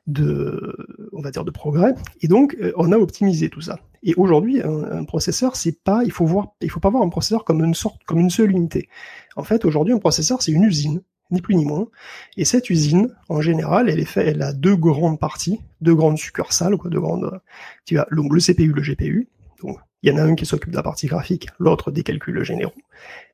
de, 0.07 0.75
on 1.12 1.23
va 1.23 1.31
dire, 1.31 1.45
de 1.45 1.50
progrès, 1.50 1.95
et 2.23 2.29
donc 2.29 2.57
euh, 2.61 2.73
on 2.77 2.91
a 2.91 2.97
optimisé 2.97 3.50
tout 3.50 3.61
ça. 3.61 3.79
Et 4.03 4.15
aujourd'hui, 4.17 4.61
un, 4.62 5.05
processeur, 5.05 5.57
c'est 5.57 5.83
pas, 5.83 6.03
il 6.05 6.12
faut 6.12 6.25
voir, 6.25 6.49
il 6.61 6.71
faut 6.71 6.81
pas 6.81 6.91
voir 6.91 7.03
un 7.03 7.09
processeur 7.09 7.45
comme 7.45 7.65
une 7.65 7.75
sorte, 7.75 8.03
comme 8.05 8.19
une 8.19 8.31
seule 8.31 8.50
unité. 8.50 8.88
En 9.37 9.45
fait, 9.45 9.65
aujourd'hui, 9.65 9.93
un 9.93 9.99
processeur, 9.99 10.43
c'est 10.43 10.53
une 10.53 10.65
usine, 10.65 11.03
ni 11.31 11.41
plus 11.41 11.55
ni 11.55 11.65
moins. 11.65 11.88
Et 12.37 12.45
cette 12.45 12.71
usine, 12.71 13.15
en 13.29 13.41
général, 13.41 13.88
elle 13.88 13.99
est 14.00 14.05
faite, 14.05 14.27
elle 14.29 14.43
a 14.43 14.53
deux 14.53 14.77
grandes 14.77 15.19
parties, 15.19 15.61
deux 15.81 15.95
grandes 15.95 16.19
succursales, 16.19 16.77
quoi, 16.77 16.91
deux 16.91 17.00
grandes. 17.00 17.41
Tu 17.87 17.99
as 17.99 18.07
le 18.11 18.23
CPU, 18.41 18.73
le 18.73 18.83
GPU. 18.83 19.29
Donc 19.62 19.79
il 20.02 20.11
y 20.11 20.12
en 20.12 20.19
a 20.19 20.23
un 20.23 20.35
qui 20.35 20.47
s'occupe 20.47 20.71
de 20.71 20.76
la 20.76 20.83
partie 20.83 21.07
graphique, 21.07 21.49
l'autre 21.59 21.90
des 21.90 22.02
calculs 22.02 22.43
généraux. 22.45 22.73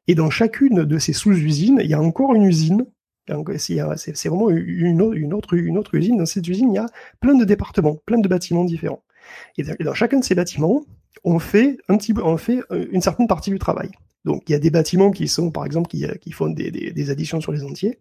Et 0.06 0.14
dans 0.14 0.30
chacune 0.30 0.84
de 0.84 0.98
ces 0.98 1.12
sous-usines, 1.12 1.80
il 1.82 1.88
y 1.88 1.94
a 1.94 2.00
encore 2.00 2.34
une 2.34 2.44
usine. 2.44 2.86
C'est 3.56 4.28
vraiment 4.28 4.50
une 4.50 5.32
autre, 5.32 5.54
usine. 5.54 6.18
Dans 6.18 6.26
cette 6.26 6.46
usine, 6.46 6.72
il 6.72 6.76
y 6.76 6.78
a 6.78 6.86
plein 7.20 7.34
de 7.34 7.44
départements, 7.44 7.96
plein 8.04 8.18
de 8.18 8.28
bâtiments 8.28 8.64
différents. 8.64 9.02
Et 9.56 9.62
dans 9.62 9.94
chacun 9.94 10.18
de 10.18 10.24
ces 10.24 10.34
bâtiments, 10.34 10.84
on 11.22 11.38
fait 11.38 11.78
un 11.88 11.96
petit, 11.96 12.12
on 12.22 12.36
fait 12.36 12.60
euh, 12.70 12.86
une 12.92 13.00
certaine 13.00 13.26
partie 13.26 13.50
du 13.50 13.58
travail. 13.58 13.90
Donc 14.24 14.42
il 14.48 14.52
y 14.52 14.54
a 14.54 14.58
des 14.58 14.70
bâtiments 14.70 15.10
qui 15.10 15.28
sont, 15.28 15.50
par 15.50 15.64
exemple, 15.64 15.88
qui, 15.88 16.06
qui 16.20 16.32
font 16.32 16.48
des, 16.48 17.10
additions 17.10 17.40
sur 17.40 17.52
les 17.52 17.64
entiers. 17.64 18.00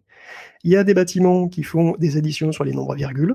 Il 0.62 0.70
y 0.70 0.76
a 0.76 0.84
des 0.84 0.94
bâtiments 0.94 1.48
qui 1.48 1.62
font 1.62 1.94
des 1.98 2.16
additions 2.16 2.52
sur 2.52 2.64
les 2.64 2.72
nombres 2.72 2.94
virgules. 2.94 3.34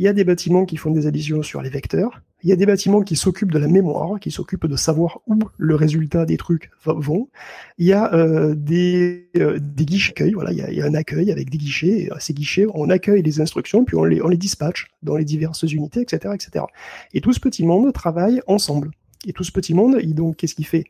Il 0.00 0.04
y 0.04 0.08
a 0.08 0.14
des 0.14 0.24
bâtiments 0.24 0.64
qui 0.64 0.78
font 0.78 0.90
des 0.90 1.06
additions 1.06 1.42
sur 1.42 1.60
les 1.60 1.68
vecteurs. 1.68 2.22
Il 2.42 2.48
y 2.48 2.54
a 2.54 2.56
des 2.56 2.64
bâtiments 2.64 3.02
qui 3.02 3.16
s'occupent 3.16 3.52
de 3.52 3.58
la 3.58 3.68
mémoire, 3.68 4.18
qui 4.18 4.30
s'occupent 4.30 4.66
de 4.66 4.76
savoir 4.76 5.20
où 5.26 5.38
le 5.58 5.74
résultat 5.74 6.24
des 6.24 6.38
trucs 6.38 6.70
vont. 6.86 7.28
Il 7.76 7.86
y 7.86 7.92
a 7.92 8.10
euh, 8.14 8.54
des, 8.54 9.28
euh, 9.36 9.58
des 9.60 9.84
guichets 9.84 10.12
accueil, 10.12 10.32
voilà, 10.32 10.52
il 10.52 10.74
y, 10.74 10.80
a, 10.80 10.86
un 10.86 10.94
accueil 10.94 11.30
avec 11.30 11.50
des 11.50 11.58
guichets. 11.58 12.04
Et, 12.04 12.10
euh, 12.10 12.16
ces 12.18 12.32
guichets, 12.32 12.64
on 12.72 12.88
accueille 12.88 13.20
les 13.20 13.42
instructions, 13.42 13.84
puis 13.84 13.94
on 13.94 14.04
les, 14.04 14.22
on 14.22 14.30
dispatche 14.30 14.88
dans 15.02 15.16
les 15.16 15.26
diverses 15.26 15.64
unités, 15.64 16.00
etc., 16.00 16.34
etc. 16.34 16.64
Et 17.12 17.20
tout 17.20 17.34
ce 17.34 17.40
petit 17.40 17.66
monde 17.66 17.92
travaille 17.92 18.40
ensemble. 18.46 18.92
Et 19.26 19.34
tout 19.34 19.44
ce 19.44 19.52
petit 19.52 19.74
monde, 19.74 20.00
donc, 20.00 20.36
qu'est-ce 20.36 20.54
qu'il 20.54 20.66
fait? 20.66 20.84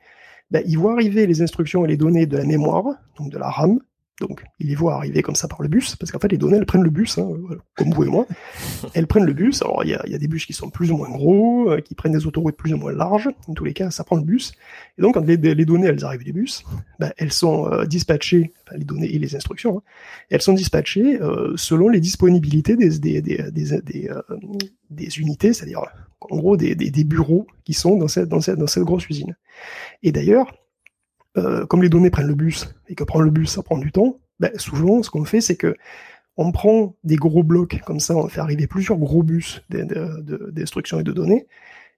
Ben, 0.52 0.62
Il 0.68 0.78
voit 0.78 0.92
arriver 0.92 1.26
les 1.26 1.42
instructions 1.42 1.84
et 1.84 1.88
les 1.88 1.96
données 1.96 2.26
de 2.26 2.36
la 2.36 2.44
mémoire, 2.44 2.84
donc 3.18 3.32
de 3.32 3.38
la 3.38 3.50
RAM, 3.50 3.80
donc, 4.20 4.44
il 4.58 4.68
les 4.68 4.74
voit 4.74 4.94
arriver 4.96 5.22
comme 5.22 5.34
ça 5.34 5.48
par 5.48 5.62
le 5.62 5.68
bus, 5.68 5.96
parce 5.96 6.12
qu'en 6.12 6.18
fait, 6.18 6.28
les 6.28 6.36
données, 6.36 6.58
elles 6.58 6.66
prennent 6.66 6.82
le 6.82 6.90
bus, 6.90 7.16
hein, 7.16 7.30
comme 7.74 7.90
vous 7.90 8.04
et 8.04 8.08
moi. 8.08 8.26
Elles 8.94 9.06
prennent 9.06 9.24
le 9.24 9.32
bus. 9.32 9.62
Alors, 9.62 9.82
il 9.82 9.90
y 9.90 9.94
a, 9.94 10.06
y 10.06 10.14
a, 10.14 10.18
des 10.18 10.28
bus 10.28 10.44
qui 10.44 10.52
sont 10.52 10.68
plus 10.68 10.92
ou 10.92 10.98
moins 10.98 11.08
gros, 11.08 11.70
euh, 11.70 11.80
qui 11.80 11.94
prennent 11.94 12.12
des 12.12 12.26
autoroutes 12.26 12.56
plus 12.56 12.74
ou 12.74 12.76
moins 12.76 12.92
larges. 12.92 13.30
En 13.48 13.54
tous 13.54 13.64
les 13.64 13.72
cas, 13.72 13.90
ça 13.90 14.04
prend 14.04 14.16
le 14.16 14.22
bus. 14.22 14.52
Et 14.98 15.02
donc, 15.02 15.14
quand 15.14 15.24
les, 15.24 15.36
les 15.36 15.64
données, 15.64 15.86
elles 15.86 16.04
arrivent 16.04 16.24
du 16.24 16.34
bus, 16.34 16.64
bah, 16.98 17.12
elles 17.16 17.32
sont 17.32 17.72
euh, 17.72 17.86
dispatchées, 17.86 18.52
enfin, 18.66 18.76
les 18.76 18.84
données 18.84 19.12
et 19.12 19.18
les 19.18 19.34
instructions, 19.34 19.78
hein, 19.78 19.82
elles 20.28 20.42
sont 20.42 20.52
dispatchées 20.52 21.20
euh, 21.22 21.54
selon 21.56 21.88
les 21.88 22.00
disponibilités 22.00 22.76
des, 22.76 22.98
des, 22.98 23.22
des, 23.22 23.40
des, 23.50 24.10
des 24.90 25.18
unités, 25.18 25.54
c'est-à-dire, 25.54 25.80
en 26.20 26.36
gros, 26.36 26.58
des, 26.58 26.74
des, 26.74 27.04
bureaux 27.04 27.46
qui 27.64 27.72
sont 27.72 27.96
dans 27.96 28.08
cette, 28.08 28.28
dans 28.28 28.42
cette, 28.42 28.58
dans 28.58 28.66
cette 28.66 28.84
grosse 28.84 29.08
usine. 29.08 29.36
Et 30.02 30.12
d'ailleurs, 30.12 30.52
euh, 31.36 31.66
comme 31.66 31.82
les 31.82 31.88
données 31.88 32.10
prennent 32.10 32.26
le 32.26 32.34
bus 32.34 32.74
et 32.88 32.94
que 32.94 33.04
prendre 33.04 33.24
le 33.24 33.30
bus 33.30 33.50
ça 33.50 33.62
prend 33.62 33.78
du 33.78 33.92
temps, 33.92 34.18
ben, 34.40 34.50
souvent 34.56 35.02
ce 35.02 35.10
qu'on 35.10 35.24
fait 35.24 35.40
c'est 35.40 35.56
que 35.56 35.76
on 36.36 36.52
prend 36.52 36.96
des 37.04 37.16
gros 37.16 37.42
blocs 37.42 37.80
comme 37.84 38.00
ça, 38.00 38.16
on 38.16 38.28
fait 38.28 38.40
arriver 38.40 38.66
plusieurs 38.66 38.98
gros 38.98 39.22
bus 39.22 39.62
d'instructions 39.68 41.00
et 41.00 41.02
de 41.02 41.12
données, 41.12 41.46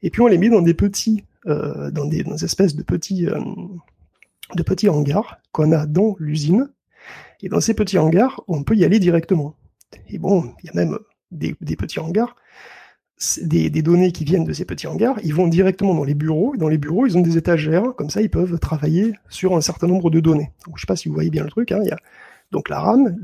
et 0.03 0.11
puis 0.11 0.21
on 0.21 0.27
les 0.27 0.39
met 0.39 0.49
dans 0.49 0.63
des 0.63 0.75
petits, 0.75 1.25
euh, 1.47 1.91
dans, 1.91 2.07
des, 2.07 2.25
espèces 2.43 2.75
de 2.75 2.83
petits, 2.83 3.27
euh, 3.27 3.41
de 4.57 4.63
petits 4.63 4.89
hangars 4.89 5.39
qu'on 5.53 5.71
a 5.71 5.87
dans 5.87 6.17
l'usine. 6.19 6.71
Et 7.41 7.49
dans 7.49 7.61
ces 7.61 7.75
petits 7.75 7.99
hangars, 7.99 8.41
on 8.49 8.65
peut 8.65 8.75
y 8.75 8.85
aller 8.85 8.99
directement. 8.99 9.57
Et 10.09 10.19
bon, 10.19 10.53
il 10.63 10.67
y 10.67 10.71
a 10.71 10.75
même 10.75 10.99
des 11.31 11.77
petits 11.77 12.01
hangars 12.01 12.37
des, 13.43 13.71
données 13.83 14.13
qui 14.13 14.25
viennent 14.25 14.45
de 14.45 14.53
ces 14.53 14.65
petits 14.65 14.87
hangars, 14.87 15.19
ils 15.23 15.35
vont 15.35 15.49
directement 15.49 15.95
dans 15.95 16.05
les 16.05 16.15
bureaux. 16.15 16.55
Et 16.55 16.59
dans 16.59 16.69
les 16.69 16.79
bureaux, 16.79 17.07
ils 17.07 17.17
ont 17.17 17.21
des 17.21 17.37
étagères, 17.37 17.95
comme 17.97 18.11
ça, 18.11 18.21
ils 18.21 18.31
peuvent 18.31 18.59
travailler 18.59 19.15
sur 19.29 19.57
un 19.57 19.61
certain 19.61 19.87
nombre 19.87 20.11
de 20.11 20.21
données. 20.21 20.51
Je 20.75 20.81
sais 20.81 20.87
pas 20.87 20.97
si 20.97 21.09
vous 21.09 21.15
voyez 21.15 21.31
bien 21.31 21.45
le 21.45 21.51
truc. 21.51 21.73
Hein, 21.73 21.81
il 21.83 21.89
y 21.89 21.93
a 21.93 21.99
donc 22.51 22.69
la 22.69 22.81
RAM, 22.81 23.17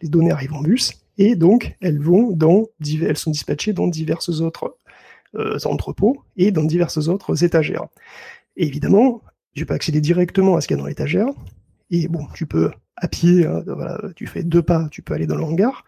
les 0.00 0.08
données 0.08 0.30
arrivent 0.30 0.54
en 0.54 0.62
bus, 0.62 0.92
et 1.18 1.34
donc 1.34 1.76
elles 1.80 1.98
vont 1.98 2.30
dans, 2.30 2.66
elles 2.80 3.16
sont 3.16 3.32
dispatchées 3.32 3.72
dans 3.72 3.88
diverses 3.88 4.40
autres 4.40 4.76
euh, 5.34 5.58
entrepôts 5.64 6.22
et 6.36 6.52
dans 6.52 6.62
diverses 6.62 7.08
autres 7.08 7.42
étagères. 7.42 7.86
Évidemment, 8.56 9.22
tu 9.54 9.66
peux 9.66 9.74
accéder 9.74 10.00
directement 10.00 10.56
à 10.56 10.60
ce 10.60 10.68
qu'il 10.68 10.76
y 10.76 10.80
a 10.80 10.82
dans 10.82 10.88
l'étagère. 10.88 11.26
Et 11.90 12.06
bon, 12.06 12.26
tu 12.34 12.46
peux 12.46 12.70
à 12.96 13.08
pied, 13.08 13.44
hein, 13.44 13.62
voilà, 13.66 14.00
tu 14.14 14.26
fais 14.26 14.44
deux 14.44 14.62
pas, 14.62 14.88
tu 14.90 15.02
peux 15.02 15.14
aller 15.14 15.26
dans 15.26 15.36
le 15.36 15.42
hangar. 15.42 15.84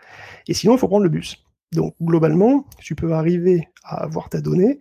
Et 0.49 0.55
sinon, 0.55 0.75
il 0.75 0.79
faut 0.79 0.89
prendre 0.89 1.05
le 1.05 1.11
bus. 1.11 1.44
Donc 1.75 1.95
globalement, 2.01 2.67
tu 2.79 2.95
peux 2.95 3.13
arriver 3.13 3.69
à 3.83 4.03
avoir 4.03 4.29
ta 4.29 4.41
donnée 4.41 4.79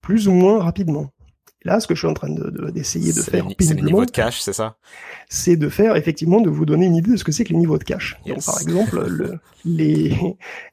plus 0.00 0.28
ou 0.28 0.32
moins 0.32 0.62
rapidement. 0.62 1.12
Là, 1.64 1.80
ce 1.80 1.88
que 1.88 1.94
je 1.96 2.00
suis 2.00 2.08
en 2.08 2.14
train 2.14 2.28
d'essayer 2.72 3.12
de, 3.12 3.20
faire 3.20 3.48
C'est 3.58 3.74
le 3.74 3.80
niveau 3.80 4.04
de 4.04 4.10
cache, 4.10 4.40
c'est 4.40 4.52
ça? 4.52 4.76
C'est 5.28 5.56
de 5.56 5.68
faire 5.68 5.96
effectivement 5.96 6.40
de 6.40 6.48
vous 6.48 6.64
donner 6.64 6.86
une 6.86 6.94
idée 6.94 7.10
de 7.10 7.16
ce 7.16 7.24
que 7.24 7.32
c'est 7.32 7.42
que 7.42 7.52
les 7.52 7.58
niveaux 7.58 7.78
de 7.78 7.82
cache. 7.82 8.16
Donc 8.24 8.44
par 8.44 8.60
exemple, 8.60 9.04
le, 9.08 9.40
les, 9.64 10.16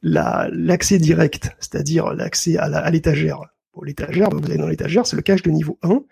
l'accès 0.04 1.00
direct, 1.00 1.50
c'est-à-dire 1.60 2.14
l'accès 2.14 2.58
à 2.58 2.92
l'étagère. 2.92 3.40
Bon, 3.76 3.82
l'étagère, 3.82 4.30
vous 4.30 4.46
allez 4.46 4.58
dans 4.58 4.68
l'étagère, 4.68 5.08
c'est 5.08 5.16
le 5.16 5.24
cache 5.24 5.42
de 5.42 5.50
niveau 5.50 5.80
1. 5.82 5.88
Bon, 5.90 6.06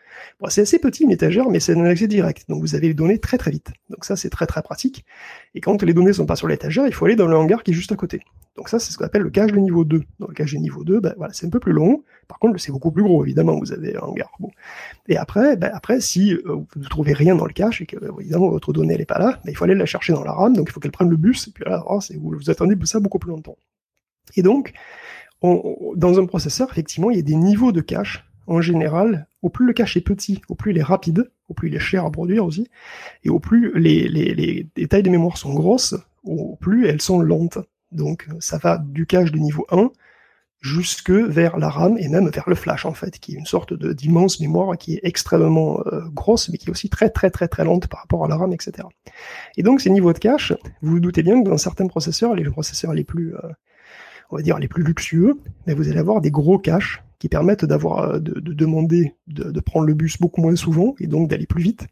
c'est 0.50 0.62
assez 0.62 0.80
petit 0.80 1.04
une 1.04 1.12
étagère, 1.12 1.48
mais 1.50 1.60
c'est 1.60 1.76
un 1.76 1.86
accès 1.86 2.08
direct. 2.08 2.46
Donc 2.50 2.62
vous 2.62 2.74
avez 2.74 2.88
les 2.88 2.94
données 2.96 3.20
très 3.20 3.38
très 3.38 3.52
vite. 3.52 3.72
Donc 3.90 4.04
ça, 4.04 4.16
c'est 4.16 4.32
très 4.32 4.48
très 4.48 4.64
pratique. 4.64 5.06
Et 5.54 5.62
quand 5.62 5.84
les 5.84 5.94
données 5.94 6.14
sont 6.14 6.26
pas 6.26 6.36
sur 6.36 6.48
l'étagère, 6.48 6.88
il 6.88 6.94
faut 6.94 7.06
aller 7.06 7.16
dans 7.16 7.28
le 7.28 7.36
hangar 7.36 7.62
qui 7.62 7.72
est 7.72 7.74
juste 7.76 7.92
à 7.92 7.96
côté. 7.96 8.22
Donc 8.56 8.68
ça, 8.68 8.80
c'est 8.80 8.92
ce 8.92 8.98
qu'on 8.98 9.06
appelle 9.06 9.22
le 9.22 9.30
cache 9.30 9.52
de 9.52 9.60
niveau 9.60 9.86
2. 9.86 10.04
Dans 10.20 10.28
le 10.28 10.34
cache 10.34 10.54
de 10.54 10.58
niveau 10.58 10.84
2, 10.84 11.02
ben, 11.02 11.14
voilà, 11.18 11.34
c'est 11.34 11.46
un 11.46 11.52
peu 11.52 11.60
plus 11.60 11.72
long. 11.72 12.04
Par 12.28 12.40
contre, 12.40 12.60
c'est 12.60 12.72
beaucoup 12.72 12.92
plus 12.92 13.04
gros, 13.04 13.24
évidemment, 13.24 13.60
vous 13.60 13.72
avez 13.72 13.96
un 13.96 14.02
hangar. 14.02 14.32
Bon. 14.40 14.50
Et 15.08 15.18
après, 15.18 15.56
ben, 15.56 15.70
après, 15.72 16.02
si 16.02 16.34
euh, 16.34 16.42
vous 16.46 16.68
ne 16.76 16.88
trouvez 16.88 17.14
rien 17.14 17.36
dans 17.36 17.46
le 17.46 17.54
cache 17.54 17.82
et 17.82 17.86
que, 17.86 17.98
ben, 17.98 18.12
évidemment, 18.20 18.50
votre 18.50 18.74
donnée, 18.74 18.96
elle 18.96 19.06
pas 19.06 19.20
là, 19.20 19.40
ben, 19.46 19.52
il 19.52 19.56
faut 19.56 19.66
aller 19.66 19.76
la 19.76 19.86
chercher 19.86 20.14
dans 20.14 20.24
la 20.24 20.34
RAM, 20.34 20.56
donc 20.56 20.68
il 20.70 20.72
faut 20.72 20.80
qu'elle 20.80 20.92
prenne 20.92 21.10
le 21.10 21.18
bus, 21.18 21.48
et 21.48 21.52
puis 21.52 21.64
là, 21.66 21.84
oh, 21.88 22.00
vous, 22.18 22.32
vous 22.32 22.50
attendez 22.50 22.76
ça 22.86 23.00
beaucoup 23.00 23.20
plus 23.20 23.30
longtemps. 23.30 23.58
Et 24.36 24.42
donc, 24.42 24.74
dans 25.42 26.20
un 26.20 26.26
processeur, 26.26 26.70
effectivement, 26.72 27.10
il 27.10 27.18
y 27.18 27.20
a 27.20 27.24
des 27.24 27.36
niveaux 27.36 27.72
de 27.72 27.82
cache. 27.82 28.26
En 28.48 28.62
général, 28.62 29.28
au 29.42 29.50
plus 29.50 29.66
le 29.66 29.74
cache 29.74 29.98
est 29.98 30.02
petit, 30.02 30.42
au 30.50 30.56
plus 30.56 30.72
il 30.72 30.78
est 30.78 30.84
rapide, 30.84 31.32
au 31.48 31.54
plus 31.54 31.70
il 31.70 31.76
est 31.76 31.80
cher 31.80 32.06
à 32.06 32.12
produire 32.12 32.46
aussi, 32.46 32.68
et 33.24 33.30
au 33.30 33.40
plus 33.40 33.72
les, 33.80 34.08
les, 34.08 34.34
les, 34.34 34.88
tailles 34.88 35.04
de 35.04 35.10
mémoire 35.10 35.38
sont 35.38 35.54
grosses, 35.54 35.96
au 36.24 36.56
plus 36.58 36.88
elles 36.88 37.02
sont 37.02 37.20
lentes. 37.20 37.60
Donc 37.92 38.28
ça 38.40 38.58
va 38.58 38.78
du 38.78 39.06
cache 39.06 39.32
de 39.32 39.38
niveau 39.38 39.66
1 39.70 39.92
jusque 40.62 41.10
vers 41.10 41.58
la 41.58 41.70
RAM 41.70 41.98
et 41.98 42.08
même 42.08 42.30
vers 42.30 42.48
le 42.48 42.56
flash 42.56 42.86
en 42.86 42.94
fait, 42.94 43.20
qui 43.20 43.34
est 43.34 43.38
une 43.38 43.46
sorte 43.46 43.74
d'immense 43.74 44.40
mémoire 44.40 44.78
qui 44.78 44.94
est 44.96 45.00
extrêmement 45.04 45.82
euh, 45.88 46.02
grosse, 46.10 46.50
mais 46.50 46.58
qui 46.58 46.68
est 46.68 46.72
aussi 46.72 46.90
très 46.90 47.10
très 47.10 47.32
très 47.32 47.48
très 47.48 47.66
lente 47.66 47.88
par 47.88 48.02
rapport 48.02 48.24
à 48.24 48.28
la 48.28 48.36
RAM, 48.36 48.54
etc. 48.54 48.88
Et 49.58 49.64
donc 49.64 49.82
ces 49.82 49.90
niveaux 49.90 50.14
de 50.14 50.20
cache, 50.20 50.54
vous 50.82 50.92
vous 50.92 51.00
doutez 51.00 51.24
bien 51.24 51.42
que 51.44 51.50
dans 51.50 51.58
certains 51.58 51.88
processeurs, 51.88 52.36
les 52.36 52.44
processeurs 52.44 52.94
les 52.94 53.04
plus 53.04 53.36
euh, 53.36 53.40
on 54.32 54.38
va 54.38 54.42
dire, 54.42 54.60
les 54.60 54.68
plus 54.68 54.84
luxueux, 54.84 55.40
mais 55.68 55.74
vous 55.74 55.90
allez 55.90 56.00
avoir 56.00 56.22
des 56.22 56.32
gros 56.32 56.58
caches 56.58 57.04
qui 57.20 57.30
permettent 57.30 57.66
d'avoir, 57.66 58.00
euh, 58.00 58.20
de, 58.20 58.54
demander 58.54 59.16
de, 59.28 59.60
prendre 59.60 59.86
le 59.86 59.94
bus 59.94 60.20
beaucoup 60.20 60.42
moins 60.42 60.56
souvent 60.56 60.96
et 61.00 61.08
donc 61.08 61.30
d'aller 61.30 61.46
plus 61.46 61.62
vite. 61.62 61.88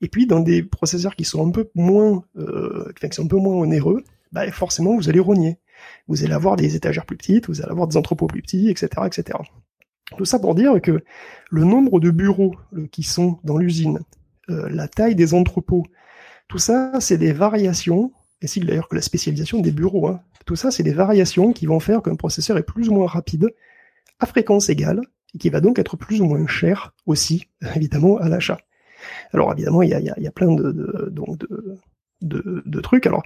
Et 0.00 0.08
puis 0.08 0.26
dans 0.26 0.40
des 0.40 0.62
processeurs 0.62 1.14
qui 1.14 1.24
sont 1.24 1.46
un 1.46 1.50
peu 1.50 1.70
moins, 1.74 2.24
euh, 2.36 2.90
qui 3.00 3.06
sont 3.14 3.24
un 3.24 3.28
peu 3.28 3.36
moins 3.36 3.54
onéreux, 3.54 4.02
bah 4.32 4.50
forcément 4.50 4.96
vous 4.96 5.08
allez 5.08 5.20
rogner. 5.20 5.58
Vous 6.08 6.24
allez 6.24 6.32
avoir 6.32 6.56
des 6.56 6.74
étagères 6.76 7.06
plus 7.06 7.16
petites, 7.16 7.46
vous 7.48 7.60
allez 7.60 7.70
avoir 7.70 7.86
des 7.86 7.96
entrepôts 7.96 8.26
plus 8.26 8.42
petits, 8.42 8.68
etc., 8.68 8.88
etc. 9.06 9.38
Tout 10.16 10.24
ça 10.24 10.38
pour 10.38 10.54
dire 10.54 10.80
que 10.82 11.04
le 11.50 11.64
nombre 11.64 12.00
de 12.00 12.10
bureaux 12.10 12.56
euh, 12.74 12.86
qui 12.90 13.02
sont 13.02 13.38
dans 13.44 13.56
l'usine, 13.56 14.00
la 14.46 14.88
taille 14.88 15.14
des 15.14 15.32
entrepôts, 15.32 15.86
tout 16.48 16.58
ça, 16.58 16.92
c'est 17.00 17.16
des 17.16 17.32
variations 17.32 18.12
ainsi 18.44 18.60
d'ailleurs 18.60 18.88
que 18.88 18.94
la 18.94 19.02
spécialisation 19.02 19.60
des 19.60 19.72
bureaux. 19.72 20.08
Hein. 20.08 20.20
Tout 20.44 20.56
ça, 20.56 20.70
c'est 20.70 20.82
des 20.82 20.92
variations 20.92 21.52
qui 21.52 21.66
vont 21.66 21.80
faire 21.80 22.02
qu'un 22.02 22.16
processeur 22.16 22.58
est 22.58 22.62
plus 22.62 22.88
ou 22.88 22.94
moins 22.94 23.06
rapide 23.06 23.50
à 24.20 24.26
fréquence 24.26 24.68
égale 24.68 25.00
et 25.34 25.38
qui 25.38 25.50
va 25.50 25.60
donc 25.60 25.78
être 25.78 25.96
plus 25.96 26.20
ou 26.20 26.26
moins 26.26 26.46
cher 26.46 26.94
aussi, 27.06 27.48
évidemment, 27.76 28.18
à 28.18 28.28
l'achat. 28.28 28.58
Alors 29.32 29.52
évidemment, 29.52 29.82
il 29.82 29.90
y 29.90 29.94
a, 29.94 30.30
plein 30.30 30.54
de, 30.54 31.10
trucs. 32.80 33.06
Alors, 33.06 33.22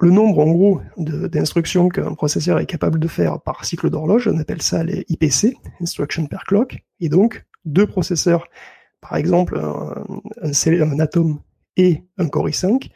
le 0.00 0.10
nombre, 0.10 0.40
en 0.40 0.50
gros, 0.50 0.80
d'instructions 0.96 1.88
qu'un 1.88 2.14
processeur 2.14 2.58
est 2.58 2.66
capable 2.66 2.98
de 2.98 3.08
faire 3.08 3.40
par 3.40 3.64
cycle 3.64 3.90
d'horloge, 3.90 4.28
on 4.28 4.38
appelle 4.38 4.62
ça 4.62 4.84
les 4.84 5.04
IPC, 5.08 5.56
Instruction 5.80 6.26
per 6.26 6.38
Clock. 6.46 6.84
Et 7.00 7.08
donc, 7.08 7.44
deux 7.64 7.86
processeurs, 7.86 8.46
par 9.00 9.16
exemple, 9.16 9.58
un, 9.58 10.04
un, 10.42 11.00
atome 11.00 11.40
et 11.76 12.02
un 12.18 12.28
Core 12.28 12.48
i5, 12.48 12.90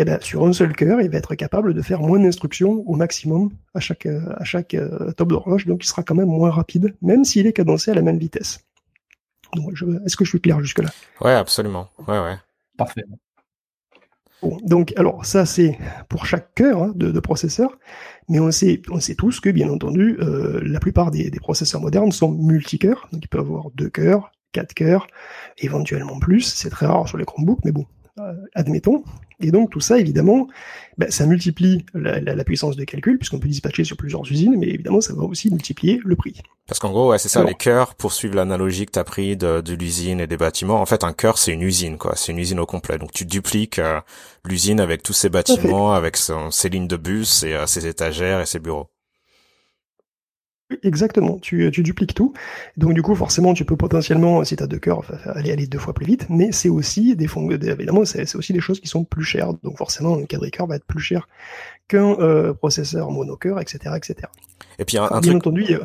eh 0.00 0.04
ben, 0.04 0.20
sur 0.20 0.46
un 0.46 0.52
seul 0.52 0.74
cœur, 0.74 1.00
il 1.00 1.10
va 1.10 1.18
être 1.18 1.34
capable 1.34 1.74
de 1.74 1.82
faire 1.82 2.00
moins 2.00 2.20
d'instructions 2.20 2.84
au 2.86 2.94
maximum 2.94 3.50
à 3.74 3.80
chaque, 3.80 4.06
à 4.06 4.44
chaque 4.44 4.74
euh, 4.74 5.12
top 5.12 5.28
d'horloge, 5.28 5.66
donc 5.66 5.84
il 5.84 5.88
sera 5.88 6.02
quand 6.02 6.14
même 6.14 6.28
moins 6.28 6.50
rapide, 6.50 6.94
même 7.02 7.24
s'il 7.24 7.46
est 7.46 7.52
cadencé 7.52 7.90
à 7.90 7.94
la 7.94 8.02
même 8.02 8.18
vitesse. 8.18 8.60
Est-ce 10.04 10.16
que 10.16 10.24
je 10.24 10.30
suis 10.30 10.40
clair 10.40 10.60
jusque-là? 10.60 10.90
Ouais, 11.20 11.32
absolument. 11.32 11.88
Ouais, 12.06 12.18
ouais. 12.18 12.36
Parfait 12.76 13.04
donc, 14.62 14.92
alors 14.96 15.26
ça 15.26 15.46
c'est 15.46 15.76
pour 16.08 16.26
chaque 16.26 16.54
cœur 16.54 16.82
hein, 16.82 16.92
de, 16.94 17.10
de, 17.10 17.20
processeur, 17.20 17.76
mais 18.28 18.38
on 18.38 18.50
sait, 18.50 18.80
on 18.90 19.00
sait 19.00 19.14
tous 19.14 19.40
que 19.40 19.50
bien 19.50 19.68
entendu, 19.68 20.16
euh, 20.20 20.60
la 20.64 20.78
plupart 20.80 21.10
des, 21.10 21.30
des, 21.30 21.40
processeurs 21.40 21.80
modernes 21.80 22.12
sont 22.12 22.30
multicœurs, 22.30 23.08
donc 23.12 23.24
ils 23.24 23.28
peuvent 23.28 23.40
avoir 23.40 23.70
deux 23.74 23.90
cœurs, 23.90 24.30
quatre 24.52 24.74
cœurs, 24.74 25.06
éventuellement 25.58 26.18
plus. 26.18 26.42
C'est 26.42 26.70
très 26.70 26.86
rare 26.86 27.08
sur 27.08 27.18
les 27.18 27.24
Chromebooks, 27.24 27.64
mais 27.64 27.72
bon, 27.72 27.86
admettons. 28.54 29.02
Et 29.40 29.50
donc 29.52 29.70
tout 29.70 29.80
ça, 29.80 29.98
évidemment, 29.98 30.48
ben, 30.96 31.10
ça 31.10 31.24
multiplie 31.26 31.86
la, 31.94 32.44
puissance 32.44 32.76
de 32.76 32.84
calcul, 32.84 33.18
puisqu'on 33.18 33.38
peut 33.38 33.48
dispatcher 33.48 33.84
sur 33.84 33.96
plusieurs 33.96 34.22
usines, 34.22 34.56
mais 34.58 34.68
évidemment, 34.68 35.00
ça 35.00 35.14
va 35.14 35.22
aussi 35.22 35.50
multiplier 35.50 36.00
le 36.04 36.16
prix. 36.16 36.40
Parce 36.66 36.80
qu'en 36.80 36.90
gros, 36.90 37.10
ouais, 37.10 37.18
c'est 37.18 37.28
ça, 37.28 37.44
les 37.44 37.54
cœurs 37.54 37.94
poursuivent 37.94 38.34
l'analogie 38.34 38.84
que 38.84 38.92
tu 38.92 38.98
as 38.98 39.04
pris 39.04 39.36
de, 39.36 39.62
l'usine 39.74 40.20
et 40.20 40.26
des 40.26 40.36
bâtiments. 40.36 40.80
En 40.82 40.86
fait, 40.86 41.04
un 41.04 41.12
cœur, 41.12 41.38
c'est 41.38 41.52
une 41.52 41.62
usine, 41.62 41.98
quoi. 41.98 42.14
C'est 42.16 42.32
une 42.32 42.38
usine 42.38 42.58
au 42.58 42.66
complet. 42.66 42.98
Donc 42.98 43.12
tu 43.12 43.24
dupliques 43.24 43.78
euh, 43.78 44.00
l'usine 44.44 44.80
avec 44.80 45.02
tous 45.02 45.12
ses 45.12 45.28
bâtiments, 45.28 45.92
avec 45.92 46.16
ses 46.16 46.68
lignes 46.68 46.88
de 46.88 46.96
bus 46.96 47.44
et 47.44 47.54
euh, 47.54 47.66
ses 47.66 47.86
étagères 47.86 48.40
et 48.40 48.46
ses 48.46 48.58
bureaux. 48.58 48.88
Exactement, 50.82 51.38
tu, 51.38 51.70
tu, 51.70 51.82
dupliques 51.82 52.14
tout. 52.14 52.34
Donc 52.76 52.92
du 52.92 53.00
coup, 53.00 53.14
forcément, 53.14 53.54
tu 53.54 53.64
peux 53.64 53.76
potentiellement, 53.76 54.44
si 54.44 54.54
tu 54.54 54.62
as 54.62 54.66
deux 54.66 54.78
cœurs, 54.78 55.02
aller 55.24 55.50
aller 55.50 55.66
deux 55.66 55.78
fois 55.78 55.94
plus 55.94 56.04
vite, 56.04 56.26
mais 56.28 56.52
c'est 56.52 56.68
aussi 56.68 57.16
des 57.16 57.26
fonds, 57.26 57.50
évidemment, 57.50 58.04
c'est 58.04 58.36
aussi 58.36 58.52
des 58.52 58.60
choses 58.60 58.78
qui 58.78 58.86
sont 58.86 59.04
plus 59.04 59.24
chères. 59.24 59.54
Donc 59.62 59.78
forcément, 59.78 60.18
un 60.18 60.24
quadricœur 60.26 60.66
va 60.66 60.76
être 60.76 60.84
plus 60.84 61.00
cher 61.00 61.26
qu'un 61.88 62.18
euh, 62.20 62.52
processeur 62.52 63.10
monocœur, 63.10 63.60
etc., 63.60 63.94
etc. 63.96 64.28
Et 64.78 64.84
puis 64.84 64.98
un, 64.98 65.08
un 65.10 65.20
Bien 65.20 65.36
entendu, 65.36 65.64
euh, 65.70 65.78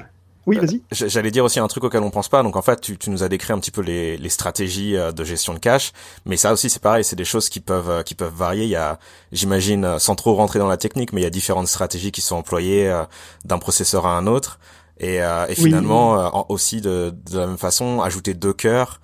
oui, 0.45 0.57
vas-y. 0.57 0.81
J'allais 0.91 1.31
dire 1.31 1.45
aussi 1.45 1.59
un 1.59 1.67
truc 1.67 1.83
auquel 1.83 2.01
on 2.03 2.11
pense 2.11 2.29
pas. 2.29 2.43
Donc 2.43 2.55
en 2.55 2.61
fait, 2.61 2.81
tu, 2.81 2.97
tu 2.97 3.09
nous 3.09 3.23
as 3.23 3.29
décrit 3.29 3.53
un 3.53 3.59
petit 3.59 3.71
peu 3.71 3.81
les, 3.81 4.17
les, 4.17 4.29
stratégies 4.29 4.95
euh, 4.95 5.11
de 5.11 5.23
gestion 5.23 5.53
de 5.53 5.59
cache, 5.59 5.93
mais 6.25 6.37
ça 6.37 6.51
aussi 6.53 6.69
c'est 6.69 6.81
pareil, 6.81 7.03
c'est 7.03 7.15
des 7.15 7.25
choses 7.25 7.49
qui 7.49 7.59
peuvent 7.59 8.03
qui 8.03 8.15
peuvent 8.15 8.33
varier. 8.33 8.63
Il 8.63 8.69
y 8.69 8.75
a, 8.75 8.99
j'imagine, 9.31 9.99
sans 9.99 10.15
trop 10.15 10.35
rentrer 10.35 10.59
dans 10.59 10.67
la 10.67 10.77
technique, 10.77 11.13
mais 11.13 11.21
il 11.21 11.23
y 11.23 11.27
a 11.27 11.31
différentes 11.31 11.67
stratégies 11.67 12.11
qui 12.11 12.21
sont 12.21 12.35
employées 12.35 13.03
d'un 13.45 13.57
processeur 13.57 14.05
à 14.05 14.17
un 14.17 14.27
autre. 14.27 14.59
Et, 14.99 15.21
euh, 15.21 15.45
et 15.47 15.55
finalement, 15.55 16.19
euh, 16.19 16.43
aussi 16.49 16.81
de, 16.81 17.13
de, 17.31 17.39
la 17.39 17.47
même 17.47 17.57
façon, 17.57 18.01
ajouter 18.01 18.33
deux 18.33 18.53
cœurs, 18.53 19.01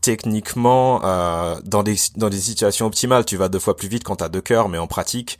techniquement, 0.00 1.00
euh, 1.04 1.56
dans 1.64 1.82
des 1.82 1.96
dans 2.16 2.28
des 2.28 2.38
situations 2.40 2.86
optimales, 2.86 3.24
tu 3.24 3.36
vas 3.36 3.48
deux 3.48 3.58
fois 3.58 3.76
plus 3.76 3.88
vite 3.88 4.04
quand 4.04 4.16
t'as 4.16 4.28
deux 4.28 4.40
cœurs, 4.42 4.68
mais 4.68 4.78
en 4.78 4.86
pratique, 4.86 5.38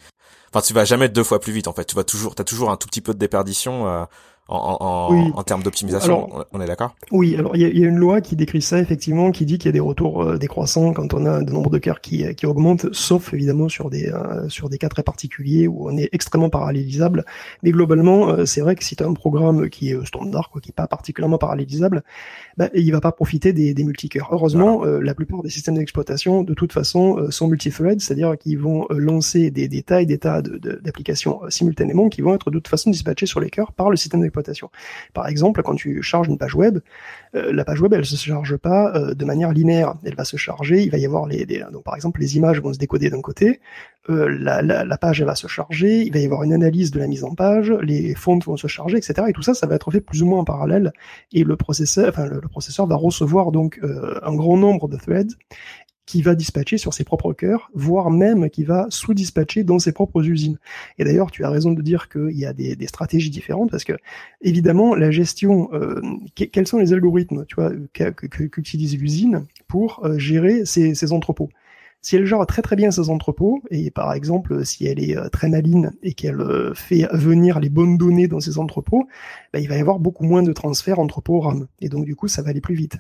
enfin, 0.53 0.63
tu 0.63 0.73
vas 0.73 0.85
jamais 0.85 1.09
deux 1.09 1.25
fois 1.25 1.41
plus 1.41 1.53
vite. 1.53 1.69
En 1.69 1.73
fait, 1.73 1.85
tu 1.85 1.97
vas 1.97 2.05
toujours, 2.05 2.35
t'as 2.35 2.45
toujours 2.45 2.71
un 2.71 2.77
tout 2.77 2.89
petit 2.89 3.01
peu 3.01 3.15
de 3.15 3.19
déperdition. 3.19 3.87
Euh, 3.89 4.05
en, 4.51 4.77
en, 4.81 5.31
en 5.39 5.43
termes 5.45 5.63
d'optimisation, 5.63 6.29
on 6.53 6.61
est 6.61 6.67
d'accord? 6.67 6.97
Oui, 7.13 7.37
alors 7.37 7.55
il 7.55 7.63
y 7.63 7.65
a, 7.65 7.69
y 7.69 7.85
a, 7.85 7.87
une 7.87 7.99
loi 7.99 8.21
qui 8.21 8.35
décrit 8.35 8.63
ça 8.63 8.79
effectivement, 8.79 9.31
qui 9.31 9.47
dit 9.47 9.59
qu'il 9.59 9.67
y 9.67 9.69
a 9.69 9.73
des 9.73 9.81
retours 9.81 10.23
euh, 10.23 10.39
décroissants 10.39 10.93
quand 10.93 11.15
on 11.15 11.25
a 11.25 11.31
un 11.31 11.43
nombre 11.43 11.71
de 11.71 11.79
cœurs 11.79 12.01
qui, 12.01 12.35
qui 12.35 12.47
augmente, 12.47 12.93
sauf 12.93 13.33
évidemment 13.33 13.69
sur 13.69 13.91
des 13.91 14.09
euh, 14.09 14.49
sur 14.49 14.69
des 14.69 14.79
cas 14.79 14.89
très 14.89 15.05
particuliers 15.05 15.69
où 15.69 15.89
on 15.89 15.97
est 15.97 16.09
extrêmement 16.13 16.51
parallélisable. 16.51 17.25
Mais 17.63 17.71
globalement, 17.71 18.31
euh, 18.31 18.45
c'est 18.45 18.61
vrai 18.61 18.75
que 18.75 18.83
si 18.83 18.97
tu 18.97 19.05
as 19.05 19.07
un 19.07 19.15
programme 19.15 19.71
qui 19.71 19.91
est 19.91 20.07
standard, 20.07 20.51
quoi, 20.51 20.61
qui 20.61 20.71
est 20.71 20.75
pas 20.75 20.89
particulièrement 20.89 21.39
parallélisable, 21.39 22.03
bah, 22.61 22.71
il 22.75 22.93
va 22.93 23.01
pas 23.01 23.13
profiter 23.13 23.53
des, 23.53 23.75
des 23.75 23.85
multicœurs. 23.85 24.29
Heureusement, 24.33 24.85
la 24.85 25.15
plupart 25.15 25.43
des 25.43 25.51
systèmes 25.51 25.77
d'exploitation, 25.77 26.43
de 26.43 26.55
toute 26.55 26.73
façon, 26.73 27.31
sont 27.31 27.49
multithread, 27.49 28.01
c'est-à-dire 28.01 28.37
qu'ils 28.39 28.59
vont 28.59 28.87
lancer 28.91 29.51
des, 29.51 29.69
des 29.69 29.83
tas 29.83 30.03
et 30.03 30.07
des 30.07 30.19
tas 30.19 30.43
d'applications 30.43 31.41
de, 31.45 31.51
simultanément 31.51 32.09
qui 32.09 32.21
vont 32.21 32.35
être 32.35 32.51
de 32.51 32.59
toute 32.59 32.69
façon 32.69 32.91
dispatchées 32.91 33.27
sur 33.27 33.41
les 33.41 33.51
cœurs 33.51 33.73
par 33.73 33.91
le 33.91 33.97
système 33.97 34.21
d'exploitation 34.21 34.71
par 35.13 35.29
exemple, 35.29 35.63
quand 35.63 35.75
tu 35.75 36.03
charges 36.03 36.29
une 36.29 36.39
page 36.39 36.55
web, 36.55 36.79
euh, 37.35 37.53
la 37.53 37.65
page 37.65 37.81
web, 37.81 37.93
elle 37.93 38.05
se 38.05 38.17
charge 38.17 38.57
pas 38.57 38.93
euh, 38.95 39.15
de 39.15 39.25
manière 39.25 39.53
linéaire. 39.53 39.95
Elle 40.05 40.15
va 40.15 40.25
se 40.25 40.37
charger, 40.37 40.83
il 40.83 40.91
va 40.91 40.99
y 40.99 41.07
avoir 41.07 41.27
les, 41.27 41.47
donc 41.73 41.85
par 41.85 41.95
exemple, 41.95 42.21
les 42.21 42.37
images 42.37 42.61
vont 42.61 42.73
se 42.73 42.79
décoder 42.79 43.11
d'un 43.11 43.21
côté, 43.21 43.61
euh, 44.09 44.29
la, 44.29 44.63
la, 44.63 44.99
page 44.99 45.21
elle 45.21 45.27
va 45.27 45.35
se 45.35 45.47
charger, 45.47 46.03
il 46.03 46.13
va 46.13 46.19
y 46.19 46.25
avoir 46.25 46.43
une 46.43 46.53
analyse 46.53 46.91
de 46.91 46.99
la 46.99 47.07
mise 47.07 47.23
en 47.23 47.35
page, 47.35 47.71
les 47.83 48.15
fontes 48.15 48.45
vont 48.45 48.57
se 48.57 48.67
charger, 48.67 48.97
etc. 48.97 49.29
Et 49.29 49.33
tout 49.33 49.43
ça, 49.43 49.55
ça 49.55 49.67
va 49.67 49.77
être 49.77 49.91
fait 49.91 50.01
plus 50.01 50.23
ou 50.23 50.27
moins 50.27 50.41
en 50.41 50.45
parallèle. 50.45 50.93
Et 51.33 51.45
le 51.45 51.57
processeur, 51.57 52.09
enfin 52.09 52.27
le, 52.27 52.41
le 52.41 52.49
processeur 52.49 52.87
va 52.87 52.97
recevoir 52.97 53.53
donc 53.53 53.81
un 53.83 54.35
grand 54.35 54.57
nombre 54.57 54.89
de 54.89 54.97
threads 54.97 55.37
qui 56.11 56.23
va 56.23 56.35
dispatcher 56.35 56.77
sur 56.77 56.93
ses 56.93 57.05
propres 57.05 57.33
cœurs, 57.33 57.71
voire 57.73 58.11
même 58.11 58.51
qui 58.51 58.65
va 58.65 58.87
sous-dispatcher 58.89 59.63
dans 59.63 59.79
ses 59.79 59.93
propres 59.93 60.27
usines. 60.27 60.59
Et 60.99 61.05
d'ailleurs, 61.05 61.31
tu 61.31 61.45
as 61.45 61.51
raison 61.51 61.71
de 61.71 61.81
dire 61.83 62.09
qu'il 62.09 62.37
y 62.37 62.45
a 62.45 62.53
des, 62.53 62.87
stratégies 62.89 63.31
différentes 63.31 63.71
parce 63.71 63.85
que, 63.85 63.93
évidemment, 64.41 64.97
la 64.97 65.13
gestion, 65.13 65.69
euh, 65.73 66.01
quels 66.35 66.67
sont 66.67 66.79
les 66.79 66.93
algorithmes, 66.93 67.45
tu 67.47 67.55
vois, 67.55 67.71
qu'utilise 68.51 68.99
l'usine 68.99 69.47
pour 69.69 70.05
euh, 70.05 70.19
gérer 70.19 70.65
ses, 70.65 71.13
entrepôts? 71.13 71.49
Si 72.03 72.17
elle 72.17 72.27
gère 72.27 72.45
très 72.45 72.63
très 72.63 72.75
bien 72.75 72.91
ses 72.91 73.09
entrepôts, 73.09 73.63
et 73.71 73.93
par 73.93 74.13
exemple 74.13 74.65
si 74.65 74.87
elle 74.87 74.99
est 74.99 75.17
euh, 75.17 75.29
très 75.29 75.49
maline 75.49 75.93
et 76.03 76.15
qu'elle 76.15 76.43
fait 76.75 77.07
venir 77.13 77.61
les 77.61 77.69
bonnes 77.69 77.99
données 77.99 78.27
dans 78.27 78.41
ses 78.41 78.59
entrepôts, 78.59 79.07
bah, 79.53 79.61
il 79.61 79.69
va 79.69 79.77
y 79.77 79.81
avoir 79.81 80.01
beaucoup 80.01 80.25
moins 80.25 80.43
de 80.43 80.53
transferts 80.53 80.99
entrepôts-RAM. 80.99 81.69
Et 81.81 81.89
donc 81.89 82.05
du 82.05 82.17
coup, 82.17 82.27
ça 82.27 82.43
va 82.43 82.51
aller 82.51 82.61
plus 82.61 82.75
vite. 82.75 82.97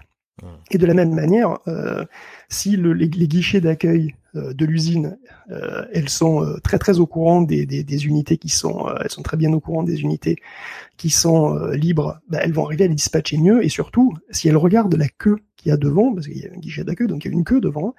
Et 0.70 0.79
de 0.79 0.87
la 0.87 0.94
même 0.94 1.14
manière, 1.14 1.59
euh, 1.68 2.05
si 2.48 2.76
le, 2.76 2.92
les, 2.92 3.09
guichets 3.09 3.61
d'accueil 3.61 4.14
euh, 4.37 4.53
de 4.55 4.64
l'usine, 4.64 5.18
euh, 5.50 5.85
elles 5.92 6.09
sont 6.09 6.46
très 6.62 6.79
très 6.79 6.98
au 6.98 7.07
courant 7.07 7.42
des, 7.42 8.07
unités 8.07 8.38
qui 8.38 8.48
sont, 8.48 8.87
elles 9.03 9.11
sont 9.11 9.22
très 9.22 9.37
bien 9.37 9.53
au 9.53 9.61
courant 9.61 9.83
des 9.83 10.00
unités 10.00 10.37
qui 10.96 11.11
sont 11.11 11.57
libres, 11.72 12.20
bah, 12.29 12.38
elles 12.42 12.53
vont 12.53 12.64
arriver 12.64 12.85
à 12.85 12.88
les 12.88 12.94
dispatcher 12.94 13.38
mieux. 13.38 13.64
Et 13.64 13.68
surtout, 13.68 14.14
si 14.31 14.48
elles 14.48 14.57
regardent 14.57 14.94
la 14.94 15.09
queue 15.09 15.38
qu'il 15.57 15.70
y 15.70 15.72
a 15.72 15.76
devant, 15.76 16.14
parce 16.14 16.26
qu'il 16.26 16.38
y 16.38 16.46
a 16.46 16.50
un 16.55 16.59
guichet 16.59 16.85
d'accueil, 16.85 17.07
donc 17.07 17.24
il 17.24 17.29
y 17.29 17.35
a 17.35 17.37
une 17.37 17.44
queue 17.44 17.61
devant. 17.61 17.94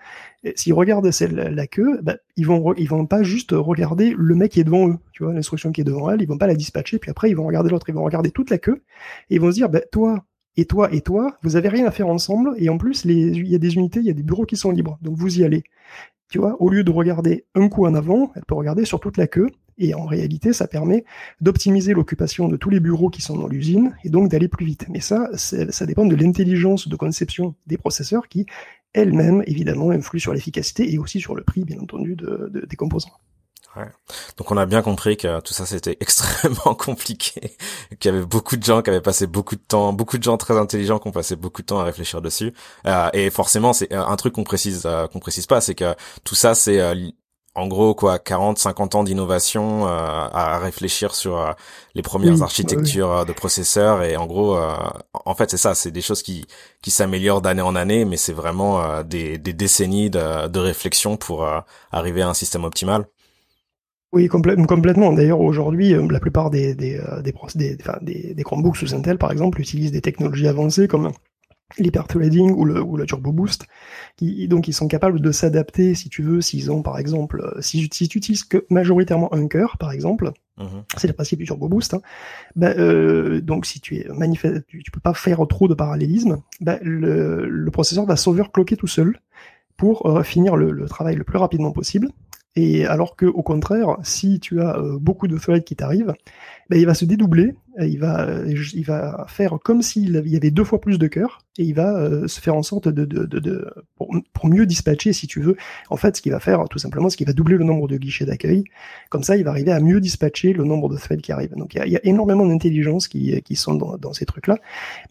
S'ils 0.56 0.74
regardent 0.74 1.10
la 1.32 1.68
queue, 1.68 2.00
bah, 2.02 2.16
ils 2.38 2.48
vont 2.48 2.74
ils 2.76 2.90
vont 2.90 3.06
pas 3.06 3.24
juste 3.24 3.52
regarder 3.52 4.16
le 4.18 4.36
mec 4.36 4.52
qui 4.52 4.60
est 4.60 4.64
devant 4.64 4.90
eux, 4.90 4.98
tu 5.12 5.24
vois, 5.24 5.34
l'instruction 5.34 5.72
qui 5.72 5.82
est 5.82 5.86
devant 5.86 6.10
elle, 6.10 6.22
ils 6.22 6.28
vont 6.28 6.38
pas 6.38 6.48
la 6.48 6.56
dispatcher, 6.56 6.98
puis 6.98 7.12
après 7.12 7.30
ils 7.30 7.36
vont 7.36 7.46
regarder 7.46 7.70
l'autre, 7.70 7.88
ils 7.90 7.96
vont 7.96 8.04
regarder 8.04 8.32
toute 8.32 8.50
la 8.50 8.58
queue 8.58 8.84
et 9.30 9.36
ils 9.36 9.42
vont 9.42 9.52
se 9.52 9.56
dire, 9.56 9.70
bah, 9.70 9.82
toi, 9.92 10.26
et 10.58 10.66
toi 10.66 10.94
et 10.94 11.02
toi, 11.02 11.38
vous 11.44 11.56
avez 11.56 11.70
rien 11.70 11.86
à 11.86 11.92
faire 11.92 12.08
ensemble, 12.08 12.54
et 12.58 12.70
en 12.70 12.78
plus, 12.78 13.06
il 13.06 13.48
y 13.48 13.56
a 13.56 13.60
des 13.60 13.76
unités, 13.76 14.00
il 14.00 14.06
y 14.06 14.10
a 14.10 14.14
des 14.14 14.24
bureaux 14.24 14.46
qui 14.46 14.58
sont 14.58 14.72
libres, 14.72 14.98
donc 15.02 15.18
vous 15.18 15.40
y 15.40 15.44
allez. 15.44 15.64
Tu 16.30 16.38
vois, 16.38 16.62
au 16.62 16.70
lieu 16.70 16.84
de 16.84 16.92
regarder 16.92 17.46
un 17.56 17.68
coup 17.68 17.86
en 17.86 17.94
avant, 17.94 18.32
elle 18.36 18.46
peut 18.46 18.56
regarder 18.56 18.86
sur 18.86 19.00
toute 19.00 19.18
la 19.18 19.28
queue, 19.28 19.50
et 19.78 19.94
en 19.94 20.06
réalité, 20.06 20.54
ça 20.54 20.68
permet 20.68 21.04
d'optimiser 21.42 21.94
l'occupation 21.94 22.48
de 22.48 22.56
tous 22.56 22.70
les 22.70 22.80
bureaux 22.80 23.10
qui 23.10 23.22
sont 23.22 23.38
dans 23.38 23.48
l'usine, 23.48 23.96
et 24.04 24.10
donc 24.10 24.30
d'aller 24.30 24.48
plus 24.48 24.66
vite. 24.66 24.86
Mais 24.90 25.00
ça, 25.00 25.30
ça 25.34 25.86
dépend 25.86 26.06
de 26.06 26.16
l'intelligence 26.16 26.88
de 26.88 26.96
conception 26.96 27.56
des 27.68 27.78
processeurs 27.78 28.28
qui, 28.28 28.46
elle-même, 28.94 29.44
évidemment, 29.48 29.92
influe 29.92 30.20
sur 30.20 30.34
l'efficacité 30.34 30.94
et 30.94 30.98
aussi 30.98 31.20
sur 31.20 31.36
le 31.36 31.44
prix, 31.44 31.64
bien 31.64 31.80
entendu, 31.80 32.16
de, 32.16 32.66
des 32.68 32.76
composants. 32.76 33.20
Ouais. 33.78 33.86
Donc 34.38 34.52
on 34.52 34.58
a 34.58 34.66
bien 34.66 34.82
compris 34.82 35.16
que 35.16 35.40
tout 35.40 35.54
ça 35.54 35.66
c'était 35.66 35.98
extrêmement 36.02 36.76
compliqué, 36.76 37.56
qu'il 38.00 38.12
y 38.12 38.16
avait 38.16 38.26
beaucoup 38.26 38.58
de 38.58 38.64
gens 38.64 38.82
qui 38.82 38.90
avaient 38.90 39.02
passé 39.02 39.28
beaucoup 39.28 39.56
de 39.56 39.62
temps, 39.62 39.94
beaucoup 39.94 40.18
de 40.18 40.24
gens 40.24 40.38
très 40.38 40.58
intelligents 40.58 41.00
qui 41.00 41.08
ont 41.08 41.12
passé 41.12 41.36
beaucoup 41.38 41.62
de 41.62 41.68
temps 41.68 41.80
à 41.80 41.84
réfléchir 41.84 42.22
dessus. 42.22 42.54
Euh, 42.86 43.10
et 43.14 43.30
forcément, 43.30 43.72
c'est 43.72 43.94
un 43.94 44.16
truc 44.18 44.34
qu'on 44.34 44.44
précise 44.44 44.84
euh, 44.86 45.08
qu'on 45.08 45.20
précise 45.20 45.46
pas, 45.48 45.62
c'est 45.62 45.76
que 45.76 45.96
tout 46.26 46.36
ça 46.36 46.54
c'est 46.54 46.82
euh, 46.82 46.96
en 47.56 47.68
gros 47.68 47.96
quoi 47.96 48.20
40 48.20 48.58
50 48.58 48.96
ans 48.96 49.04
d'innovation 49.04 49.88
euh, 49.88 49.90
à 49.90 50.60
réfléchir 50.60 51.16
sur 51.16 51.54
les 51.96 52.02
premières 52.02 52.42
architectures 52.44 53.26
de 53.26 53.34
processeurs 53.34 54.04
et 54.04 54.16
en 54.16 54.26
gros 54.26 54.58
en 55.26 55.36
fait 55.36 55.52
c'est 55.52 55.58
ça 55.58 55.76
c'est 55.76 55.92
des 55.92 56.02
choses 56.02 56.24
qui 56.24 56.46
qui 56.82 56.92
s'améliorent 56.92 57.42
d'année 57.42 57.62
en 57.62 57.76
année 57.76 58.06
mais 58.06 58.16
c'est 58.16 58.32
vraiment 58.32 59.04
des, 59.04 59.38
des 59.38 59.52
décennies 59.52 60.10
de, 60.10 60.48
de 60.48 60.60
réflexion 60.60 61.18
pour 61.18 61.46
arriver 61.92 62.22
à 62.22 62.30
un 62.30 62.34
système 62.34 62.64
optimal 62.64 63.06
oui, 64.14 64.28
complètement. 64.28 65.14
D'ailleurs, 65.14 65.40
aujourd'hui, 65.40 65.94
euh, 65.94 66.06
la 66.10 66.20
plupart 66.20 66.50
des, 66.50 66.76
des, 66.76 66.98
euh, 66.98 67.22
des, 67.22 67.34
des, 67.56 67.78
enfin, 67.80 67.98
des, 68.02 68.34
des 68.34 68.44
Chromebooks 68.44 68.78
sous 68.78 68.94
Intel, 68.94 69.18
par 69.18 69.32
exemple, 69.32 69.62
utilisent 69.62 69.92
des 69.92 70.02
technologies 70.02 70.48
avancées 70.48 70.88
comme 70.88 71.12
l'hyperthreading 71.78 72.52
ou 72.52 72.66
le, 72.66 72.82
ou 72.82 72.98
le 72.98 73.06
turbo 73.06 73.32
boost, 73.32 73.66
qui, 74.18 74.48
donc 74.50 74.68
ils 74.68 74.74
sont 74.74 74.90
capables 74.90 75.22
de 75.22 75.32
s'adapter, 75.32 75.96
si 75.96 76.10
tu 76.10 76.22
veux, 76.24 76.42
s'ils 76.42 76.70
ont, 76.72 76.82
par 76.82 76.98
exemple, 76.98 77.42
euh, 77.42 77.62
si, 77.62 77.88
si 77.94 78.10
tu 78.10 78.18
utilises 78.18 78.44
que 78.44 78.66
majoritairement 78.70 79.34
un 79.34 79.48
cœur, 79.48 79.78
par 79.78 79.94
exemple, 79.94 80.32
mhm. 80.58 80.84
c'est 80.98 81.08
le 81.08 81.14
principe 81.14 81.40
du 81.40 81.46
turbo 81.46 81.70
boost, 81.70 81.94
hein, 81.94 82.02
bah, 82.58 82.74
euh, 82.78 83.40
donc 83.40 83.66
si 83.66 83.80
tu 83.80 83.98
es 83.98 84.08
manifeste, 84.10 84.66
tu, 84.68 84.84
tu, 84.84 84.92
peux 84.92 85.00
pas 85.00 85.14
faire 85.14 85.46
trop 85.48 85.70
de 85.70 85.74
parallélisme, 85.74 86.42
bah, 86.60 86.78
le, 86.82 87.48
le 87.48 87.72
processeur 87.72 88.06
va 88.06 88.18
sauver 88.18 88.44
cloquer 88.54 88.76
tout 88.76 88.88
seul 88.88 89.20
pour 89.78 90.22
finir 90.24 90.58
le, 90.58 90.72
le 90.72 90.86
travail 90.88 91.16
le 91.16 91.24
plus 91.24 91.40
rapidement 91.40 91.72
possible 91.72 92.10
Et 92.56 92.86
alors 92.86 93.16
que 93.16 93.26
au 93.26 93.44
contraire, 93.44 93.98
si 94.04 94.40
tu 94.40 94.62
as 94.62 94.78
beaucoup 95.00 95.28
de 95.28 95.38
threads 95.38 95.64
qui 95.64 95.76
t'arrivent, 95.76 96.14
ben, 96.70 96.78
il 96.78 96.86
va 96.86 96.94
se 96.94 97.06
dédoubler, 97.06 97.56
il 97.80 97.98
va, 97.98 98.28
il 98.46 98.84
va 98.84 99.26
faire 99.30 99.58
comme 99.64 99.82
s'il 99.82 100.22
y 100.26 100.36
avait 100.36 100.52
deux 100.52 100.66
fois 100.66 100.82
plus 100.82 101.00
de 101.00 101.08
cœurs, 101.08 101.40
et 101.58 101.64
il 101.64 101.74
va 101.74 102.28
se 102.28 102.42
faire 102.42 102.56
en 102.56 102.64
sorte 102.64 102.90
de, 102.90 103.06
de, 103.06 103.26
de, 103.26 103.74
pour, 103.96 104.14
pour, 104.34 104.50
mieux 104.50 104.66
dispatcher, 104.66 105.14
si 105.14 105.28
tu 105.28 105.40
veux. 105.40 105.56
En 105.90 105.96
fait, 105.96 106.18
ce 106.18 106.22
qu'il 106.22 106.34
va 106.34 106.42
faire, 106.42 106.66
tout 106.70 106.80
simplement, 106.80 107.10
c'est 107.10 107.16
qu'il 107.16 107.28
va 107.28 107.34
doubler 107.34 107.58
le 107.58 107.64
nombre 107.64 107.88
de 107.88 107.98
guichets 107.98 108.26
d'accueil. 108.26 108.66
Comme 109.10 109.24
ça, 109.24 109.38
il 109.38 109.46
va 109.46 109.52
arriver 109.52 109.72
à 109.72 109.80
mieux 109.80 110.02
dispatcher 110.02 110.52
le 110.52 110.66
nombre 110.66 110.90
de 110.90 110.98
threads 110.98 111.22
qui 111.22 111.32
arrivent. 111.32 111.56
Donc, 111.56 111.76
il 111.76 111.92
y 111.92 111.96
a, 111.96 112.00
énormément 112.04 112.46
d'intelligence 112.46 113.08
qui, 113.08 113.42
qui 113.44 113.56
sont 113.56 113.76
dans, 113.76 113.98
dans 113.98 114.12
ces 114.12 114.26
trucs-là. 114.26 114.58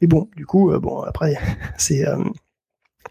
Mais 0.01 0.07
bon, 0.07 0.29
du 0.37 0.45
coup, 0.45 0.73
bon, 0.79 1.01
après, 1.03 1.37
c'est 1.79 2.05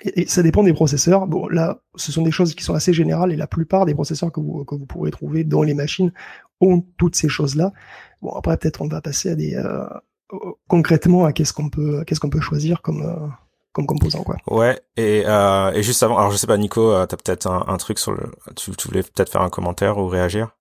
et, 0.02 0.28
ça 0.28 0.44
dépend 0.44 0.64
des 0.64 0.74
processeurs. 0.74 1.28
Bon, 1.28 1.48
là, 1.48 1.82
ce 1.96 2.12
sont 2.12 2.22
des 2.22 2.32
choses 2.32 2.56
qui 2.56 2.64
sont 2.64 2.74
assez 2.74 2.94
générales 2.94 3.32
et 3.32 3.36
la 3.36 3.48
plupart 3.48 3.86
des 3.86 3.94
processeurs 3.94 4.32
que 4.32 4.40
vous, 4.40 4.64
que 4.66 4.76
vous 4.76 4.86
pourrez 4.86 5.12
trouver 5.12 5.44
dans 5.44 5.64
les 5.64 5.74
machines 5.74 6.12
ont 6.62 6.84
toutes 6.98 7.16
ces 7.16 7.30
choses-là. 7.30 7.72
Bon, 8.22 8.32
après, 8.32 8.58
peut-être 8.58 8.82
on 8.82 8.88
va 8.88 9.02
passer 9.02 9.30
à 9.30 9.36
des 9.36 9.56
euh, 9.56 9.86
concrètement 10.68 11.26
à 11.26 11.34
qu'est-ce 11.34 11.54
qu'on 11.54 11.70
peut, 11.70 12.04
qu'est-ce 12.06 12.20
qu'on 12.20 12.30
peut 12.30 12.42
choisir 12.42 12.82
comme 12.82 13.02
euh, 13.02 13.28
comme 13.72 13.86
composant, 13.86 14.24
quoi. 14.24 14.38
Ouais. 14.48 14.80
Et 14.98 15.24
euh, 15.26 15.72
et 15.74 15.84
juste 15.84 16.02
avant, 16.04 16.18
alors 16.18 16.32
je 16.32 16.38
sais 16.38 16.48
pas, 16.48 16.58
Nico, 16.58 16.94
t'as 17.06 17.18
peut-être 17.18 17.48
un, 17.48 17.66
un, 17.68 17.78
truc 17.78 18.00
sur 18.00 18.12
le, 18.12 18.32
tu, 18.56 18.72
tu 18.72 18.88
voulais 18.88 19.04
peut-être 19.04 19.32
faire 19.32 19.42
un 19.42 19.50
commentaire 19.50 19.98
ou 19.98 20.08
réagir? 20.08 20.56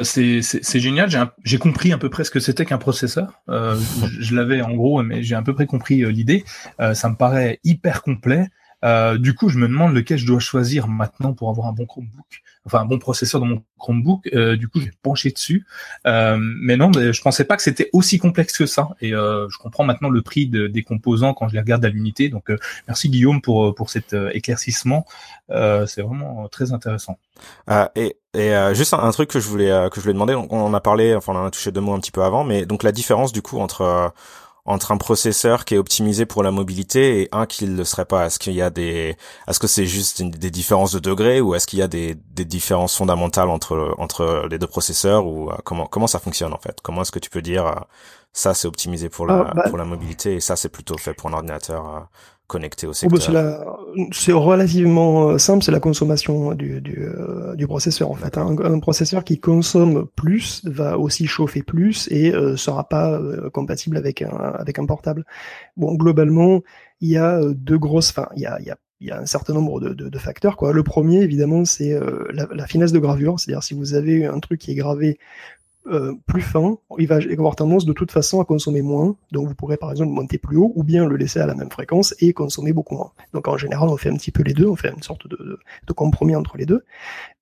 C'est 0.00 0.80
génial. 0.80 1.08
J'ai 1.44 1.58
compris 1.58 1.92
à 1.92 1.98
peu 1.98 2.08
près 2.08 2.24
ce 2.24 2.30
que 2.30 2.40
c'était 2.40 2.64
qu'un 2.64 2.78
processeur. 2.78 3.42
Euh, 3.48 3.76
je, 4.20 4.34
l'avais 4.34 4.62
en 4.62 4.74
gros, 4.74 5.02
mais 5.02 5.22
j'ai 5.22 5.34
à 5.34 5.42
peu 5.42 5.54
près 5.54 5.66
compris 5.66 6.02
euh, 6.02 6.10
l'idée. 6.10 6.44
Euh, 6.80 6.94
ça 6.94 7.10
me 7.10 7.16
paraît 7.16 7.60
hyper 7.64 8.02
complet. 8.02 8.48
Euh, 8.84 9.18
du 9.18 9.34
coup, 9.34 9.48
je 9.48 9.58
me 9.58 9.68
demande 9.68 9.94
lequel 9.94 10.18
je 10.18 10.26
dois 10.26 10.40
choisir 10.40 10.88
maintenant 10.88 11.32
pour 11.32 11.50
avoir 11.50 11.68
un 11.68 11.72
bon 11.72 11.86
Chromebook, 11.86 12.42
enfin 12.66 12.80
un 12.80 12.84
bon 12.84 12.98
processeur 12.98 13.40
dans 13.40 13.46
mon 13.46 13.62
Chromebook. 13.78 14.28
Euh, 14.34 14.56
du 14.56 14.68
coup, 14.68 14.80
je 14.80 14.86
vais 14.86 14.92
pencher 15.02 15.30
dessus. 15.30 15.66
Euh, 16.06 16.36
mais 16.38 16.76
non, 16.76 16.90
mais 16.94 17.12
je 17.12 17.22
pensais 17.22 17.44
pas 17.44 17.56
que 17.56 17.62
c'était 17.62 17.90
aussi 17.92 18.18
complexe 18.18 18.56
que 18.56 18.66
ça. 18.66 18.90
Et 19.00 19.14
euh, 19.14 19.48
je 19.50 19.58
comprends 19.58 19.84
maintenant 19.84 20.08
le 20.08 20.22
prix 20.22 20.46
de, 20.46 20.66
des 20.66 20.82
composants 20.82 21.34
quand 21.34 21.48
je 21.48 21.54
les 21.54 21.60
regarde 21.60 21.84
à 21.84 21.88
l'unité. 21.88 22.28
Donc, 22.28 22.50
euh, 22.50 22.58
merci 22.88 23.08
Guillaume 23.08 23.40
pour 23.40 23.74
pour 23.74 23.90
cet 23.90 24.14
éclaircissement. 24.32 25.06
C'est 25.48 26.02
vraiment 26.02 26.48
très 26.48 26.72
intéressant. 26.72 27.18
et 27.94 28.16
et 28.34 28.54
juste 28.72 28.94
un, 28.94 29.10
truc 29.10 29.28
que 29.28 29.40
je 29.40 29.46
voulais 29.46 29.68
que 29.90 29.96
je 29.96 30.00
voulais 30.00 30.14
demander. 30.14 30.34
On 30.34 30.50
en 30.50 30.72
a 30.72 30.80
parlé, 30.80 31.14
enfin 31.14 31.34
on 31.34 31.36
en 31.36 31.46
a 31.46 31.50
touché 31.50 31.70
deux 31.70 31.82
mots 31.82 31.92
un 31.92 32.00
petit 32.00 32.10
peu 32.10 32.22
avant, 32.22 32.44
mais 32.44 32.64
donc 32.64 32.82
la 32.82 32.92
différence 32.92 33.32
du 33.32 33.42
coup 33.42 33.58
entre 33.58 34.14
entre 34.64 34.92
un 34.92 34.96
processeur 34.96 35.64
qui 35.64 35.74
est 35.74 35.78
optimisé 35.78 36.24
pour 36.24 36.42
la 36.42 36.52
mobilité 36.52 37.22
et 37.22 37.28
un 37.32 37.46
qui 37.46 37.66
ne 37.66 37.76
le 37.76 37.84
serait 37.84 38.04
pas. 38.04 38.26
Est-ce 38.26 38.38
qu'il 38.38 38.52
y 38.52 38.62
a 38.62 38.70
des, 38.70 39.16
est-ce 39.48 39.58
que 39.58 39.66
c'est 39.66 39.86
juste 39.86 40.22
des 40.22 40.50
différences 40.50 40.92
de 40.92 41.00
degrés 41.00 41.40
ou 41.40 41.54
est-ce 41.54 41.66
qu'il 41.66 41.80
y 41.80 41.82
a 41.82 41.88
des, 41.88 42.14
des 42.14 42.44
différences 42.44 42.96
fondamentales 42.96 43.50
entre 43.50 43.94
entre 43.98 44.46
les 44.48 44.58
deux 44.58 44.68
processeurs 44.68 45.26
ou 45.26 45.50
euh, 45.50 45.56
comment 45.64 45.86
comment 45.86 46.06
ça 46.06 46.20
fonctionne 46.20 46.52
en 46.52 46.58
fait? 46.58 46.80
Comment 46.82 47.02
est-ce 47.02 47.12
que 47.12 47.18
tu 47.18 47.30
peux 47.30 47.42
dire 47.42 47.66
euh, 47.66 47.74
ça 48.32 48.54
c'est 48.54 48.68
optimisé 48.68 49.08
pour 49.08 49.26
la 49.26 49.46
ah, 49.48 49.52
bah 49.54 49.64
pour 49.68 49.78
la 49.78 49.84
mobilité 49.84 50.34
et 50.36 50.40
ça 50.40 50.54
c'est 50.56 50.68
plutôt 50.68 50.96
fait 50.96 51.14
pour 51.14 51.28
un 51.30 51.34
ordinateur 51.34 51.88
euh, 51.88 52.00
connecté 52.52 52.86
au 52.86 52.92
oh, 52.92 53.08
bah, 53.08 53.64
C'est 54.12 54.32
relativement 54.32 55.30
euh, 55.30 55.38
simple, 55.38 55.64
c'est 55.64 55.72
la 55.72 55.80
consommation 55.80 56.52
du, 56.52 56.82
du, 56.82 57.02
euh, 57.02 57.56
du 57.56 57.66
processeur 57.66 58.10
en 58.10 58.14
fait. 58.14 58.36
Un, 58.36 58.58
un, 58.58 58.78
processeur 58.78 59.24
qui 59.24 59.40
consomme 59.40 60.06
plus 60.16 60.60
va 60.66 60.98
aussi 60.98 61.26
chauffer 61.26 61.62
plus 61.62 62.08
et 62.10 62.34
euh, 62.34 62.56
sera 62.58 62.86
pas 62.88 63.12
euh, 63.12 63.48
compatible 63.48 63.96
avec 63.96 64.20
un, 64.20 64.36
avec 64.36 64.78
un 64.78 64.84
portable. 64.84 65.24
Bon, 65.78 65.94
globalement, 65.94 66.60
il 67.00 67.08
y 67.08 67.16
a 67.16 67.40
deux 67.54 67.78
grosses, 67.78 68.10
enfin, 68.10 68.28
il 68.36 68.42
y 68.42 68.46
a, 68.46 68.60
il 68.60 68.66
y 68.66 68.70
a 68.70 68.76
il 69.00 69.08
y 69.08 69.10
a 69.10 69.18
un 69.18 69.26
certain 69.26 69.52
nombre 69.52 69.80
de, 69.80 69.94
de, 69.94 70.08
de 70.08 70.18
facteurs. 70.18 70.56
Quoi. 70.56 70.72
Le 70.72 70.84
premier, 70.84 71.22
évidemment, 71.22 71.64
c'est 71.64 71.98
la, 72.32 72.46
la, 72.54 72.66
finesse 72.68 72.92
de 72.92 73.00
gravure. 73.00 73.40
C'est-à-dire 73.40 73.64
si 73.64 73.74
vous 73.74 73.94
avez 73.94 74.26
un 74.26 74.38
truc 74.38 74.60
qui 74.60 74.70
est 74.70 74.76
gravé 74.76 75.18
euh, 75.86 76.14
plus 76.26 76.42
fin, 76.42 76.78
il 76.98 77.08
va 77.08 77.16
avoir 77.16 77.56
tendance 77.56 77.84
de 77.84 77.92
toute 77.92 78.12
façon 78.12 78.40
à 78.40 78.44
consommer 78.44 78.82
moins. 78.82 79.16
Donc 79.32 79.48
vous 79.48 79.54
pourrez 79.54 79.76
par 79.76 79.90
exemple 79.90 80.12
monter 80.12 80.38
plus 80.38 80.56
haut 80.56 80.72
ou 80.76 80.84
bien 80.84 81.06
le 81.06 81.16
laisser 81.16 81.40
à 81.40 81.46
la 81.46 81.54
même 81.54 81.70
fréquence 81.70 82.14
et 82.20 82.32
consommer 82.32 82.72
beaucoup 82.72 82.94
moins. 82.94 83.12
Donc 83.34 83.48
en 83.48 83.56
général, 83.56 83.88
on 83.88 83.96
fait 83.96 84.08
un 84.08 84.16
petit 84.16 84.30
peu 84.30 84.42
les 84.42 84.54
deux, 84.54 84.66
on 84.66 84.76
fait 84.76 84.92
une 84.94 85.02
sorte 85.02 85.26
de, 85.28 85.58
compromis 85.94 86.34
entre 86.34 86.56
les 86.56 86.66
deux. 86.66 86.84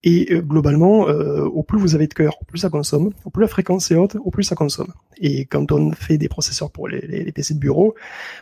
Et 0.03 0.33
euh, 0.33 0.41
globalement, 0.41 1.09
euh, 1.09 1.45
au 1.45 1.63
plus 1.63 1.79
vous 1.79 1.95
avez 1.95 2.07
de 2.07 2.15
cœur, 2.15 2.39
au 2.41 2.45
plus 2.45 2.59
ça 2.59 2.71
consomme. 2.71 3.11
Au 3.25 3.31
plus 3.31 3.43
la 3.43 3.49
fréquence 3.49 3.91
est 3.91 3.95
haute, 3.95 4.17
au 4.25 4.31
plus 4.31 4.43
ça 4.43 4.55
consomme. 4.55 4.93
Et 5.19 5.45
quand 5.45 5.71
on 5.71 5.93
fait 5.93 6.17
des 6.17 6.29
processeurs 6.29 6.71
pour 6.71 6.89
les, 6.89 7.31
PC 7.33 7.55
de 7.55 7.59
bureau, 7.59 7.95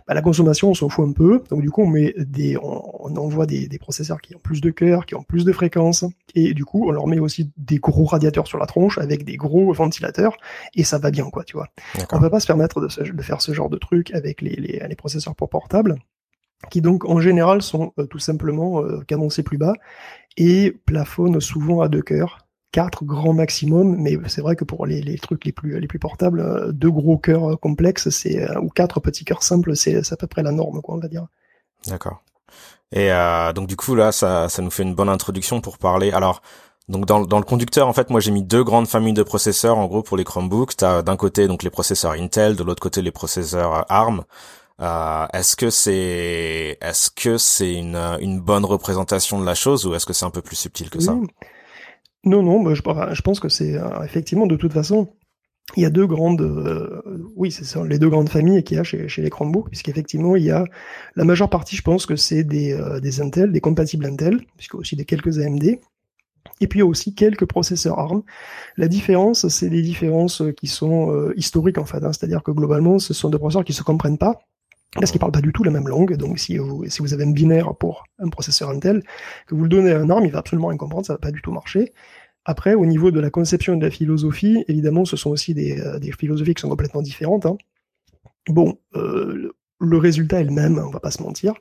bah, 0.06 0.14
la 0.14 0.22
consommation 0.22 0.70
on 0.70 0.74
s'en 0.74 0.88
fout 0.88 1.08
un 1.08 1.12
peu. 1.12 1.42
Donc 1.50 1.60
du 1.60 1.70
coup, 1.70 1.82
on 1.82 1.88
met 1.88 2.14
des, 2.16 2.56
on, 2.56 3.16
envoie 3.16 3.46
des, 3.46 3.66
des, 3.66 3.78
processeurs 3.78 4.20
qui 4.20 4.36
ont 4.36 4.40
plus 4.40 4.60
de 4.60 4.70
cœur, 4.70 5.06
qui 5.06 5.16
ont 5.16 5.22
plus 5.22 5.44
de 5.44 5.52
fréquence, 5.52 6.04
et 6.34 6.54
du 6.54 6.64
coup, 6.64 6.88
on 6.88 6.92
leur 6.92 7.06
met 7.06 7.18
aussi 7.18 7.50
des 7.56 7.78
gros 7.78 8.04
radiateurs 8.04 8.46
sur 8.46 8.58
la 8.58 8.66
tronche 8.66 8.98
avec 8.98 9.24
des 9.24 9.36
gros 9.36 9.72
ventilateurs, 9.88 10.36
et 10.74 10.84
ça 10.84 10.98
va 10.98 11.10
bien, 11.10 11.30
quoi, 11.30 11.44
tu 11.44 11.56
vois. 11.56 11.68
On 12.12 12.20
peut 12.20 12.30
pas 12.30 12.40
se 12.40 12.46
permettre 12.46 12.80
de, 12.80 13.12
de, 13.12 13.22
faire 13.22 13.40
ce 13.40 13.52
genre 13.52 13.70
de 13.70 13.78
truc 13.78 14.12
avec 14.14 14.42
les, 14.42 14.56
les, 14.56 14.82
les 14.86 14.96
processeurs 14.96 15.34
pour 15.34 15.48
portable 15.48 15.96
qui 16.70 16.80
donc 16.80 17.04
en 17.04 17.20
général 17.20 17.62
sont 17.62 17.92
euh, 17.98 18.06
tout 18.06 18.18
simplement 18.18 18.82
euh, 18.82 19.00
cadencés 19.06 19.42
plus 19.42 19.58
bas 19.58 19.74
et 20.36 20.72
plafonnent 20.86 21.40
souvent 21.40 21.80
à 21.80 21.88
deux 21.88 22.02
cœurs, 22.02 22.46
quatre 22.72 23.04
grands 23.04 23.32
maximum, 23.32 23.96
mais 23.96 24.16
c'est 24.26 24.40
vrai 24.40 24.56
que 24.56 24.64
pour 24.64 24.86
les, 24.86 25.00
les, 25.00 25.18
trucs 25.18 25.44
les 25.44 25.52
plus 25.52 25.78
les 25.78 25.86
plus 25.86 25.98
portables, 25.98 26.40
euh, 26.40 26.72
deux 26.72 26.90
gros 26.90 27.18
cœurs 27.18 27.52
euh, 27.52 27.56
complexes, 27.56 28.10
c'est 28.10 28.56
ou 28.58 28.68
quatre 28.68 29.00
petits 29.00 29.24
cœurs 29.24 29.42
simples, 29.42 29.76
c'est 29.76 30.12
à 30.12 30.16
peu 30.16 30.26
près 30.26 30.42
la 30.42 30.52
norme, 30.52 30.80
quoi, 30.82 30.96
on 30.96 30.98
va 30.98 31.08
dire. 31.08 31.26
D'accord. 31.86 32.22
Et 32.90 33.10
donc 33.54 33.68
du 33.68 33.76
coup 33.76 33.94
là, 33.94 34.12
ça 34.12 34.48
ça 34.48 34.62
nous 34.62 34.70
fait 34.70 34.82
une 34.82 34.94
bonne 34.94 35.10
introduction 35.10 35.60
pour 35.60 35.76
parler. 35.76 36.10
Alors 36.10 36.40
donc 36.88 37.04
dans, 37.04 37.20
dans 37.20 37.38
le 37.38 37.44
conducteur, 37.44 37.86
en 37.86 37.92
fait, 37.92 38.08
moi 38.08 38.20
j'ai 38.20 38.30
mis 38.30 38.42
deux 38.42 38.64
grandes 38.64 38.88
familles 38.88 39.12
de 39.12 39.22
processeurs 39.22 39.76
en 39.76 39.86
gros 39.86 40.02
pour 40.02 40.16
les 40.16 40.24
Chromebooks. 40.24 40.76
T'as 40.76 41.02
d'un 41.02 41.16
côté 41.16 41.46
donc 41.46 41.62
les 41.62 41.70
processeurs 41.70 42.12
Intel, 42.12 42.56
de 42.56 42.62
l'autre 42.62 42.82
côté 42.82 43.02
les 43.02 43.10
processeurs 43.10 43.84
ARM. 43.90 44.24
Euh, 44.80 45.26
est-ce 45.34 45.56
que 45.56 45.70
c'est 45.70 46.78
est-ce 46.80 47.10
que 47.10 47.36
c'est 47.36 47.74
une, 47.74 47.96
une 48.20 48.40
bonne 48.40 48.64
représentation 48.64 49.38
de 49.40 49.44
la 49.44 49.54
chose 49.54 49.86
ou 49.86 49.94
est-ce 49.94 50.06
que 50.06 50.12
c'est 50.12 50.24
un 50.24 50.30
peu 50.30 50.40
plus 50.40 50.56
subtil 50.56 50.88
que 50.88 51.00
ça 51.00 51.16
Non, 52.24 52.42
non, 52.42 52.62
bah, 52.62 52.74
je, 52.74 53.22
pense 53.22 53.40
que 53.40 53.48
c'est 53.48 53.74
euh, 53.74 54.02
effectivement 54.04 54.46
de 54.46 54.56
toute 54.56 54.72
façon. 54.72 55.08
Il 55.76 55.82
y 55.82 55.86
a 55.86 55.90
deux 55.90 56.06
grandes, 56.06 56.40
euh, 56.40 57.02
oui, 57.36 57.50
c'est 57.50 57.78
les 57.84 57.98
deux 57.98 58.08
grandes 58.08 58.30
familles 58.30 58.64
qu'il 58.64 58.78
y 58.78 58.80
a 58.80 58.84
chez, 58.84 59.06
chez 59.06 59.20
les 59.20 59.28
Chromebooks, 59.28 59.68
puisqu'effectivement 59.68 60.34
il 60.34 60.44
y 60.44 60.50
a 60.50 60.64
la 61.14 61.24
majeure 61.24 61.50
partie, 61.50 61.76
je 61.76 61.82
pense 61.82 62.06
que 62.06 62.16
c'est 62.16 62.42
des, 62.42 62.72
euh, 62.72 63.00
des 63.00 63.20
Intel, 63.20 63.52
des 63.52 63.60
compatibles 63.60 64.06
Intel, 64.06 64.40
puisque 64.56 64.76
aussi 64.76 64.96
des 64.96 65.04
quelques 65.04 65.38
AMD, 65.38 65.78
et 66.60 66.66
puis 66.66 66.78
il 66.78 66.82
y 66.82 66.84
a 66.84 66.86
aussi 66.86 67.14
quelques 67.14 67.46
processeurs 67.46 67.98
ARM. 67.98 68.22
La 68.76 68.88
différence, 68.88 69.48
c'est 69.48 69.70
des 69.70 69.82
différences 69.82 70.42
qui 70.56 70.66
sont 70.66 71.30
historiques 71.36 71.78
en 71.78 71.84
fait, 71.84 72.02
hein, 72.04 72.12
c'est-à-dire 72.12 72.42
que 72.42 72.50
globalement, 72.50 72.98
ce 72.98 73.14
sont 73.14 73.30
des 73.30 73.38
processeurs 73.38 73.64
qui 73.64 73.72
se 73.72 73.82
comprennent 73.82 74.18
pas, 74.18 74.40
parce 74.94 75.10
qu'ils 75.10 75.20
parlent 75.20 75.32
pas 75.32 75.40
du 75.40 75.52
tout 75.52 75.64
la 75.64 75.70
même 75.70 75.88
langue. 75.88 76.16
Donc 76.16 76.38
si 76.38 76.58
vous, 76.58 76.84
avez 77.12 77.24
un 77.24 77.30
binaire 77.30 77.74
pour 77.76 78.04
un 78.18 78.28
processeur 78.28 78.70
Intel, 78.70 79.02
que 79.46 79.54
vous 79.54 79.62
le 79.62 79.68
donnez 79.68 79.92
à 79.92 80.00
un 80.00 80.10
ARM, 80.10 80.24
il 80.24 80.32
va 80.32 80.38
absolument 80.38 80.68
rien 80.68 80.78
comprendre, 80.78 81.06
ça 81.06 81.14
va 81.14 81.18
pas 81.18 81.30
du 81.30 81.42
tout 81.42 81.52
marcher. 81.52 81.92
Après, 82.44 82.74
au 82.74 82.86
niveau 82.86 83.10
de 83.10 83.20
la 83.20 83.30
conception 83.30 83.74
et 83.74 83.76
de 83.76 83.84
la 83.84 83.90
philosophie, 83.90 84.64
évidemment, 84.68 85.04
ce 85.04 85.16
sont 85.16 85.30
aussi 85.30 85.52
des, 85.52 85.80
euh, 85.80 86.00
philosophies 86.18 86.54
qui 86.54 86.62
sont 86.62 86.70
complètement 86.70 87.02
différentes. 87.02 87.44
Hein. 87.44 87.58
Bon, 88.48 88.78
euh, 88.96 89.52
le 89.80 89.98
résultat 89.98 90.40
est 90.40 90.44
le 90.44 90.52
même, 90.52 90.78
on 90.78 90.90
va 90.90 91.00
pas 91.00 91.10
se 91.10 91.22
mentir. 91.22 91.52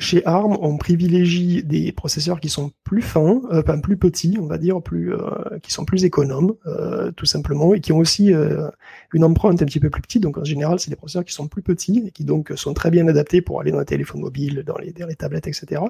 Chez 0.00 0.24
ARM, 0.24 0.56
on 0.62 0.78
privilégie 0.78 1.62
des 1.62 1.92
processeurs 1.92 2.40
qui 2.40 2.48
sont 2.48 2.72
plus 2.84 3.02
fins, 3.02 3.42
euh, 3.52 3.60
enfin 3.60 3.78
plus 3.80 3.98
petits, 3.98 4.38
on 4.40 4.46
va 4.46 4.56
dire, 4.56 4.80
plus, 4.80 5.12
euh, 5.12 5.58
qui 5.62 5.72
sont 5.72 5.84
plus 5.84 6.06
économes, 6.06 6.54
euh, 6.66 7.12
tout 7.12 7.26
simplement, 7.26 7.74
et 7.74 7.80
qui 7.80 7.92
ont 7.92 7.98
aussi 7.98 8.32
euh, 8.32 8.70
une 9.12 9.24
empreinte 9.24 9.60
un 9.60 9.66
petit 9.66 9.78
peu 9.78 9.90
plus 9.90 10.00
petite. 10.00 10.22
Donc 10.22 10.38
en 10.38 10.44
général, 10.44 10.80
c'est 10.80 10.88
des 10.88 10.96
processeurs 10.96 11.26
qui 11.26 11.34
sont 11.34 11.48
plus 11.48 11.60
petits 11.60 12.02
et 12.06 12.12
qui 12.12 12.24
donc 12.24 12.50
sont 12.56 12.72
très 12.72 12.90
bien 12.90 13.06
adaptés 13.08 13.42
pour 13.42 13.60
aller 13.60 13.72
dans 13.72 13.78
les 13.78 13.84
téléphones 13.84 14.22
mobiles, 14.22 14.64
dans 14.66 14.78
les, 14.78 14.92
dans 14.92 15.06
les 15.06 15.16
tablettes, 15.16 15.48
etc. 15.48 15.82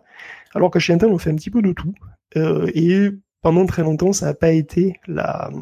Alors 0.57 0.73
que 0.73 0.81
chez 0.81 0.93
Intel, 0.93 1.11
on 1.11 1.19
fait 1.19 1.31
un 1.31 1.37
petit 1.37 1.51
peu 1.51 1.63
de 1.63 1.73
tout. 1.73 1.95
et 2.35 3.11
pendant 3.43 3.65
très 3.65 3.83
longtemps, 3.83 4.13
ça 4.13 4.27
n'a 4.27 4.35
pas 4.35 4.51
été 4.51 4.99
la 5.07 5.53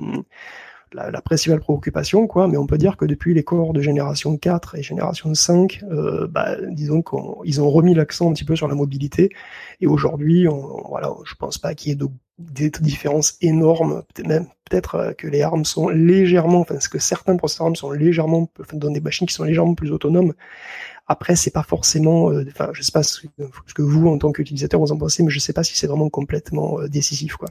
la, 0.92 1.10
la, 1.10 1.20
principale 1.20 1.60
préoccupation, 1.60 2.26
quoi, 2.26 2.48
mais 2.48 2.56
on 2.56 2.66
peut 2.66 2.78
dire 2.78 2.96
que 2.96 3.04
depuis 3.04 3.34
les 3.34 3.44
corps 3.44 3.72
de 3.72 3.80
génération 3.80 4.36
4 4.36 4.76
et 4.76 4.82
génération 4.82 5.34
5, 5.34 5.84
euh, 5.90 6.26
bah, 6.26 6.56
disons 6.70 7.02
qu'ils 7.02 7.60
ont 7.60 7.70
remis 7.70 7.94
l'accent 7.94 8.30
un 8.30 8.32
petit 8.32 8.44
peu 8.44 8.56
sur 8.56 8.68
la 8.68 8.74
mobilité, 8.74 9.30
et 9.80 9.86
aujourd'hui, 9.86 10.46
voilà, 10.88 11.12
je 11.24 11.34
pense 11.34 11.58
pas 11.58 11.74
qu'il 11.74 11.90
y 11.90 11.92
ait 11.92 11.96
de, 11.96 12.08
des 12.38 12.70
différences 12.70 13.36
énormes, 13.40 14.02
peut-être 14.14 14.28
même 14.28 14.46
peut-être 14.68 14.94
euh, 14.96 15.12
que 15.12 15.26
les 15.26 15.42
armes 15.42 15.64
sont 15.64 15.88
légèrement, 15.88 16.60
enfin, 16.60 16.76
que 16.76 16.98
certains 16.98 17.36
processeurs 17.36 17.66
ARM 17.66 17.76
sont 17.76 17.90
légèrement, 17.90 18.50
enfin, 18.60 18.76
dans 18.76 18.90
des 18.90 19.00
machines 19.00 19.26
qui 19.26 19.34
sont 19.34 19.44
légèrement 19.44 19.74
plus 19.74 19.90
autonomes, 19.92 20.34
après, 21.08 21.36
c'est 21.36 21.50
pas 21.50 21.62
forcément, 21.62 22.30
euh, 22.30 22.44
enfin, 22.48 22.68
je 22.72 22.82
sais 22.82 22.92
pas 22.92 23.02
ce 23.02 23.22
que, 23.74 23.82
vous, 23.82 24.08
en 24.08 24.18
tant 24.18 24.30
qu'utilisateur, 24.30 24.78
vous 24.78 24.92
en 24.92 24.98
pensez, 24.98 25.22
mais 25.22 25.30
je 25.30 25.38
sais 25.38 25.54
pas 25.54 25.64
si 25.64 25.74
c'est 25.74 25.86
vraiment 25.86 26.10
complètement 26.10 26.80
euh, 26.80 26.88
décisif, 26.88 27.36
quoi. 27.36 27.48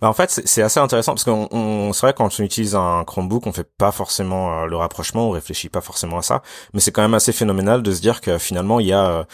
Bah, 0.00 0.08
en 0.08 0.12
fait, 0.12 0.40
c'est 0.44 0.62
assez 0.62 0.78
intéressant 0.78 1.14
parce 1.14 1.24
qu'on, 1.24 1.48
on, 1.50 1.92
c'est 1.92 2.06
vrai 2.06 2.14
quand 2.16 2.38
on 2.38 2.42
utilise 2.44 2.76
un 2.76 3.02
Chromebook, 3.04 3.48
on 3.48 3.52
fait 3.52 3.68
pas 3.68 3.90
forcément 3.90 4.62
euh, 4.62 4.66
le 4.66 4.76
rapprochement, 4.76 5.28
on 5.28 5.30
réfléchit 5.32 5.68
pas 5.68 5.80
forcément 5.80 6.18
à 6.18 6.22
ça, 6.22 6.42
mais 6.72 6.78
c'est 6.78 6.92
quand 6.92 7.02
même 7.02 7.14
assez 7.14 7.32
phénoménal 7.32 7.82
de 7.82 7.92
se 7.92 8.00
dire 8.00 8.20
que 8.20 8.38
finalement, 8.38 8.78
il 8.78 8.86
y 8.86 8.92
a 8.92 9.26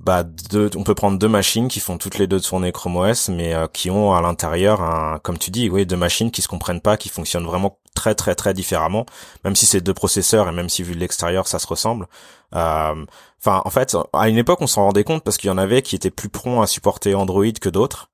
bah 0.00 0.22
deux, 0.24 0.70
on 0.76 0.82
peut 0.82 0.94
prendre 0.94 1.18
deux 1.18 1.28
machines 1.28 1.68
qui 1.68 1.80
font 1.80 1.96
toutes 1.96 2.18
les 2.18 2.26
deux 2.26 2.40
tourner 2.40 2.72
Chrome 2.72 2.96
OS, 2.96 3.30
mais 3.30 3.54
qui 3.72 3.90
ont 3.90 4.12
à 4.12 4.20
l'intérieur 4.20 4.82
un, 4.82 5.18
comme 5.22 5.38
tu 5.38 5.50
dis, 5.50 5.70
oui, 5.70 5.86
deux 5.86 5.96
machines 5.96 6.30
qui 6.30 6.42
se 6.42 6.48
comprennent 6.48 6.80
pas, 6.80 6.96
qui 6.96 7.08
fonctionnent 7.08 7.46
vraiment 7.46 7.78
très 7.94 8.14
très 8.14 8.34
très 8.34 8.54
différemment, 8.54 9.06
même 9.44 9.56
si 9.56 9.66
c'est 9.66 9.80
deux 9.80 9.94
processeurs 9.94 10.48
et 10.48 10.52
même 10.52 10.68
si 10.68 10.82
vu 10.82 10.94
de 10.94 11.00
l'extérieur 11.00 11.46
ça 11.48 11.58
se 11.58 11.66
ressemble. 11.66 12.06
Euh, 12.54 13.04
enfin, 13.40 13.62
en 13.64 13.70
fait, 13.70 13.96
à 14.12 14.28
une 14.28 14.38
époque 14.38 14.60
on 14.60 14.66
s'en 14.66 14.84
rendait 14.84 15.04
compte 15.04 15.24
parce 15.24 15.36
qu'il 15.38 15.48
y 15.48 15.52
en 15.52 15.58
avait 15.58 15.82
qui 15.82 15.96
étaient 15.96 16.10
plus 16.10 16.28
prompts 16.28 16.62
à 16.62 16.66
supporter 16.66 17.14
Android 17.14 17.52
que 17.60 17.68
d'autres. 17.68 18.10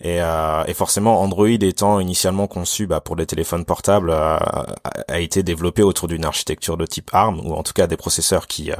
Et, 0.00 0.20
euh, 0.20 0.64
et, 0.66 0.74
forcément, 0.74 1.22
Android 1.22 1.48
étant 1.48 2.00
initialement 2.00 2.48
conçu 2.48 2.86
bah, 2.86 3.00
pour 3.00 3.14
les 3.16 3.26
téléphones 3.26 3.64
portables, 3.64 4.10
a 4.10 5.20
été 5.20 5.42
développé 5.44 5.82
autour 5.82 6.08
d'une 6.08 6.24
architecture 6.24 6.76
de 6.76 6.84
type 6.84 7.10
ARM, 7.12 7.40
ou 7.46 7.54
en 7.54 7.62
tout 7.62 7.72
cas 7.72 7.86
des 7.86 7.96
processeurs 7.96 8.46
qui 8.48 8.72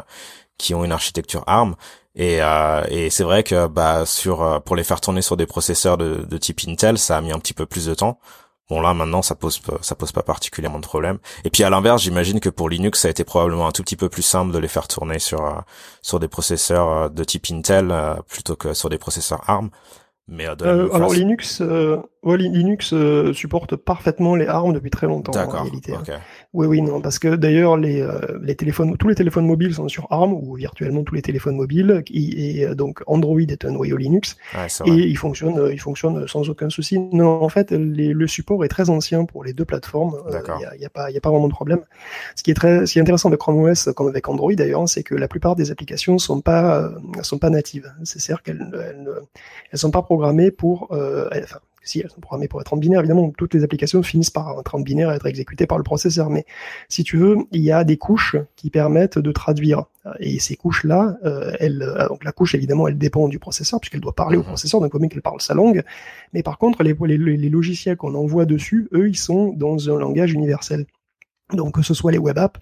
qui 0.59 0.75
ont 0.75 0.85
une 0.85 0.93
architecture 0.93 1.45
ARM. 1.47 1.77
Et, 2.17 2.38
euh, 2.40 2.85
et 2.88 3.11
c'est 3.11 3.25
vrai 3.25 3.43
que 3.43 3.67
bah 3.67 4.07
sur 4.07 4.43
euh, 4.43 4.61
pour 4.61 4.77
les 4.77 4.85
faire 4.85 5.01
tourner 5.01 5.23
sur 5.23 5.37
des 5.37 5.47
processeurs 5.47 5.99
de, 5.99 6.38
type 6.38 6.61
Intel, 6.69 6.99
ça 6.99 7.17
a 7.19 7.21
mis 7.21 7.33
un 7.33 7.38
petit 7.38 7.55
peu 7.55 7.67
plus 7.67 7.87
de 7.87 7.95
temps. 7.95 8.19
Bon 8.70 8.81
là 8.81 8.94
maintenant 8.94 9.20
ça 9.20 9.35
pose 9.35 9.61
ça 9.83 9.94
pose 9.94 10.12
pas 10.12 10.22
particulièrement 10.22 10.79
de 10.79 10.87
problème. 10.87 11.18
Et 11.44 11.50
puis 11.50 11.64
à 11.64 11.70
l'inverse, 11.70 12.03
j'imagine 12.03 12.40
que 12.40 12.48
pour 12.48 12.68
Linux, 12.68 13.00
ça 13.00 13.09
a 13.09 13.11
été 13.11 13.24
probablement 13.24 13.66
un 13.66 13.72
tout 13.72 13.83
petit 13.83 13.96
peu 13.96 14.09
plus 14.09 14.22
simple 14.22 14.53
de 14.53 14.59
les 14.59 14.68
faire 14.68 14.88
tourner 14.88 15.18
sur 15.18 15.44
euh, 15.44 15.61
sur 16.03 16.18
des 16.20 16.29
processeurs 16.29 17.11
de 17.11 17.24
type 17.24 17.46
Intel 17.50 17.94
plutôt 18.29 18.57
que 18.57 18.74
sur 18.74 18.88
des 18.88 18.98
processeurs 18.98 19.42
ARM. 19.48 19.70
Mais 20.27 20.46
alors 20.46 21.12
Linux, 21.12 21.62
Ouais, 22.24 22.38
Linux 22.38 22.94
euh, 22.94 23.35
supporte 23.35 23.77
parfaitement 23.77 24.35
les 24.35 24.46
ARM 24.46 24.72
depuis 24.72 24.90
très 24.90 25.07
longtemps 25.07 25.38
en 25.38 25.48
réalité. 25.48 25.92
Oui, 26.55 26.69
oui, 26.69 26.81
non, 26.83 27.01
parce 27.01 27.19
que 27.19 27.35
d'ailleurs 27.35 27.77
les, 27.77 28.01
euh, 28.01 28.38
les 28.40 28.55
téléphones, 28.55 28.97
tous 28.97 29.09
les 29.09 29.17
téléphones 29.17 29.45
mobiles 29.45 29.75
sont 29.75 29.88
sur 29.88 30.07
ARM 30.12 30.33
ou 30.33 30.55
virtuellement 30.55 31.03
tous 31.03 31.17
les 31.17 31.23
téléphones 31.23 31.57
mobiles. 31.57 32.05
Et, 32.12 32.64
euh, 32.64 32.77
donc 32.77 33.03
Android 33.09 33.40
est 33.40 33.64
un 33.64 33.73
noyau 33.73 33.97
Linux 33.97 34.37
et 34.87 34.90
il 34.93 35.17
fonctionne, 35.19 35.69
il 35.73 35.81
fonctionne 35.81 36.29
sans 36.29 36.49
aucun 36.49 36.71
souci. 36.71 37.01
Non, 37.01 37.43
en 37.43 37.49
fait, 37.49 37.73
le 37.73 38.27
support 38.29 38.64
est 38.64 38.69
très 38.69 38.88
ancien 38.88 39.25
pour 39.25 39.43
les 39.43 39.53
deux 39.53 39.64
plateformes. 39.64 40.17
Il 40.29 40.59
n'y 40.59 40.64
a, 40.64 40.77
y 40.77 40.85
a, 40.85 40.90
pas, 40.90 41.11
y 41.11 41.17
a 41.17 41.21
pas 41.21 41.31
vraiment 41.31 41.49
de 41.49 41.53
problème. 41.53 41.81
Ce 42.37 42.45
qui 42.45 42.53
est 42.53 42.55
très, 42.55 42.87
ce 42.87 42.93
qui 42.93 43.01
est 43.01 43.03
intéressant 43.03 43.31
avec 43.31 43.40
Chrome 43.40 43.61
OS, 43.61 43.90
comme 43.97 44.07
avec 44.07 44.29
Android 44.29 44.53
d'ailleurs, 44.53 44.88
c'est 44.88 45.03
que 45.03 45.17
la 45.17 45.27
plupart 45.27 45.57
des 45.57 45.73
applications 45.73 46.19
sont 46.19 46.40
pas, 46.40 46.88
sont 47.23 47.38
pas 47.38 47.51
natives. 47.51 47.93
C'est-à-dire 48.05 48.45
qu'elles, 48.45 48.71
elles, 48.75 49.09
elles, 49.73 49.79
sont 49.79 49.90
pas 49.90 50.03
programmées 50.03 50.53
pour, 50.53 50.93
enfin, 50.93 51.59
si 51.85 52.01
elles 52.01 52.11
sont 52.11 52.20
programmées 52.20 52.49
pour 52.49 52.61
être 52.61 52.73
en 52.73 52.77
binaire, 52.77 53.01
évidemment, 53.01 53.31
toutes 53.37 53.55
les 53.55 53.62
applications 53.62 54.03
finissent 54.03 54.31
par 54.31 54.59
être 54.59 54.75
en 54.75 54.81
binaire 54.81 55.12
et 55.12 55.16
être 55.16 55.27
exécutées 55.27 55.66
par 55.66 55.79
le 55.79 55.85
processeur. 55.85 56.31
Mais 56.31 56.44
si 56.88 57.05
tu 57.05 57.16
veux, 57.16 57.37
il 57.53 57.61
y 57.61 57.70
a 57.70 57.85
des 57.85 57.97
couches 57.97 58.37
qui 58.57 58.70
permettent 58.70 59.18
de 59.18 59.33
traduire. 59.33 59.85
Et 60.20 60.38
ces 60.38 60.57
couches-là, 60.57 61.16
euh, 61.25 61.53
elles, 61.61 61.83
euh, 61.83 62.09
donc 62.09 62.25
la 62.25 62.33
couche, 62.33 62.55
évidemment, 62.55 62.88
elle 62.88 62.99
dépend 62.99 63.29
du 63.29 63.38
processeur, 63.38 63.81
puisqu'elle 63.81 64.01
doit 64.03 64.14
parler 64.14 64.37
au 64.37 64.40
mhm. 64.40 64.49
processeur, 64.49 64.81
donc 64.81 64.92
même 64.94 65.09
qu'elle 65.09 65.23
parle 65.23 65.40
sa 65.40 65.55
langue. 65.55 65.83
Mais 66.33 66.42
par 66.42 66.59
contre, 66.59 66.83
les, 66.83 66.94
les, 67.07 67.37
les 67.37 67.49
logiciels 67.49 67.97
qu'on 67.97 68.14
envoie 68.14 68.44
dessus, 68.44 68.88
eux, 68.92 69.09
ils 69.09 69.16
sont 69.16 69.53
dans 69.53 69.90
un 69.90 69.99
langage 69.99 70.33
universel. 70.33 70.87
Donc 71.52 71.74
que 71.74 71.83
ce 71.83 71.92
soit 71.92 72.11
les 72.11 72.18
web 72.18 72.38
apps 72.38 72.59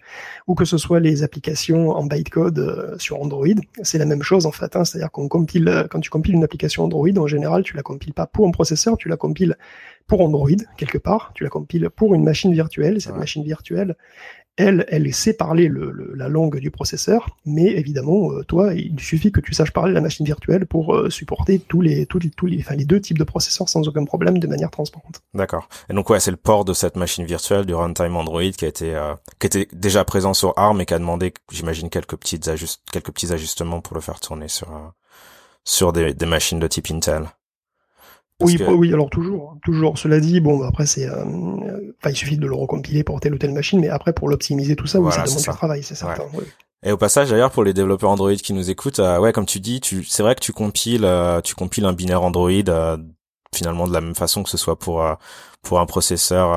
ou 0.48 0.56
que 0.56 0.64
ce 0.64 0.76
soit 0.76 0.98
les 0.98 1.22
applications 1.22 1.90
en 1.90 2.04
bytecode 2.04 2.58
euh, 2.58 2.98
sur 2.98 3.22
Android, 3.22 3.46
c'est 3.82 3.98
la 3.98 4.06
même 4.06 4.22
chose 4.22 4.44
en 4.44 4.50
fait. 4.50 4.74
Hein. 4.74 4.84
C'est-à-dire 4.84 5.12
qu'on 5.12 5.28
compile, 5.28 5.68
euh, 5.68 5.86
quand 5.88 6.00
tu 6.00 6.10
compiles 6.10 6.34
une 6.34 6.42
application 6.42 6.82
Android, 6.84 7.16
en 7.16 7.28
général, 7.28 7.62
tu 7.62 7.76
la 7.76 7.82
compiles 7.82 8.12
pas 8.12 8.26
pour 8.26 8.46
un 8.48 8.50
processeur, 8.50 8.96
tu 8.96 9.08
la 9.08 9.16
compiles 9.16 9.56
pour 10.08 10.20
Android 10.20 10.50
quelque 10.76 10.98
part, 10.98 11.30
tu 11.34 11.44
la 11.44 11.48
compiles 11.48 11.90
pour 11.90 12.14
une 12.14 12.24
machine 12.24 12.52
virtuelle. 12.52 13.00
Cette 13.00 13.16
machine 13.16 13.44
virtuelle, 13.44 13.96
elle, 14.56 14.84
elle 14.88 15.12
sait 15.14 15.32
parler 15.32 15.68
le, 15.68 16.12
la 16.14 16.28
langue 16.28 16.58
du 16.58 16.70
processeur, 16.70 17.36
mais 17.46 17.66
évidemment, 17.66 18.32
euh, 18.32 18.44
toi, 18.44 18.74
il 18.74 19.00
suffit 19.00 19.32
que 19.32 19.40
tu 19.40 19.54
saches 19.54 19.72
parler 19.72 19.92
la 19.92 20.02
machine 20.02 20.26
virtuelle 20.26 20.66
pour 20.66 20.94
euh, 20.94 21.08
supporter 21.08 21.58
tous 21.58 21.80
les, 21.80 22.06
tous 22.06 22.18
les, 22.18 22.84
deux 22.84 23.00
types 23.00 23.18
de 23.18 23.24
processeurs 23.24 23.68
sans 23.68 23.86
aucun 23.88 24.04
problème 24.04 24.38
de 24.38 24.46
manière 24.46 24.70
transparente. 24.70 25.22
D'accord. 25.32 25.68
Et 25.88 25.94
donc 25.94 26.10
ouais, 26.10 26.20
c'est 26.20 26.30
le 26.30 26.36
port 26.36 26.64
de 26.64 26.74
cette 26.74 26.96
machine 26.96 27.24
virtuelle 27.24 27.64
du 27.64 27.74
runtime 27.74 28.16
Android 28.16 28.42
qui 28.42 28.66
euh, 28.82 29.14
était 29.40 29.68
déjà 29.72 30.04
présent 30.04 30.34
sur 30.34 30.52
ARM 30.56 30.80
et 30.80 30.86
qui 30.86 30.94
a 30.94 30.98
demandé, 30.98 31.32
j'imagine, 31.50 31.88
quelques 31.88 32.16
petits 32.16 33.32
ajustements 33.32 33.80
pour 33.80 33.94
le 33.94 34.02
faire 34.02 34.20
tourner 34.20 34.46
sur 35.64 35.92
des 35.92 36.26
machines 36.26 36.58
de 36.58 36.66
type 36.66 36.90
Intel. 36.90 37.28
Oui, 38.42 38.58
oui, 38.68 38.92
alors 38.92 39.10
toujours, 39.10 39.56
toujours. 39.64 39.98
Cela 39.98 40.20
dit, 40.20 40.40
bon, 40.40 40.62
après 40.62 40.86
c'est, 40.86 41.08
euh, 41.08 41.24
enfin, 41.98 42.10
il 42.10 42.16
suffit 42.16 42.36
de 42.36 42.46
le 42.46 42.54
recompiler 42.54 43.04
pour 43.04 43.20
telle 43.20 43.34
ou 43.34 43.38
telle 43.38 43.52
machine, 43.52 43.80
mais 43.80 43.88
après 43.88 44.12
pour 44.12 44.28
l'optimiser 44.28 44.76
tout 44.76 44.86
ça, 44.86 45.00
oui, 45.00 45.12
ça 45.12 45.22
demande 45.22 45.38
du 45.38 45.44
travail, 45.44 45.82
c'est 45.82 45.94
certain. 45.94 46.24
Et 46.84 46.90
au 46.90 46.96
passage, 46.96 47.30
d'ailleurs, 47.30 47.52
pour 47.52 47.62
les 47.62 47.72
développeurs 47.72 48.10
Android 48.10 48.34
qui 48.34 48.52
nous 48.52 48.68
écoutent, 48.68 48.98
euh, 48.98 49.18
ouais, 49.18 49.32
comme 49.32 49.46
tu 49.46 49.60
dis, 49.60 49.80
tu, 49.80 50.02
c'est 50.04 50.22
vrai 50.22 50.34
que 50.34 50.40
tu 50.40 50.52
compiles, 50.52 51.04
euh, 51.04 51.40
tu 51.40 51.54
compiles 51.54 51.84
un 51.84 51.92
binaire 51.92 52.22
Android 52.22 52.50
finalement 53.54 53.86
de 53.86 53.92
la 53.92 54.00
même 54.00 54.14
façon 54.14 54.42
que 54.42 54.48
ce 54.48 54.56
soit 54.56 54.78
pour 54.78 55.04
pour 55.60 55.78
un 55.78 55.86
processeur, 55.86 56.48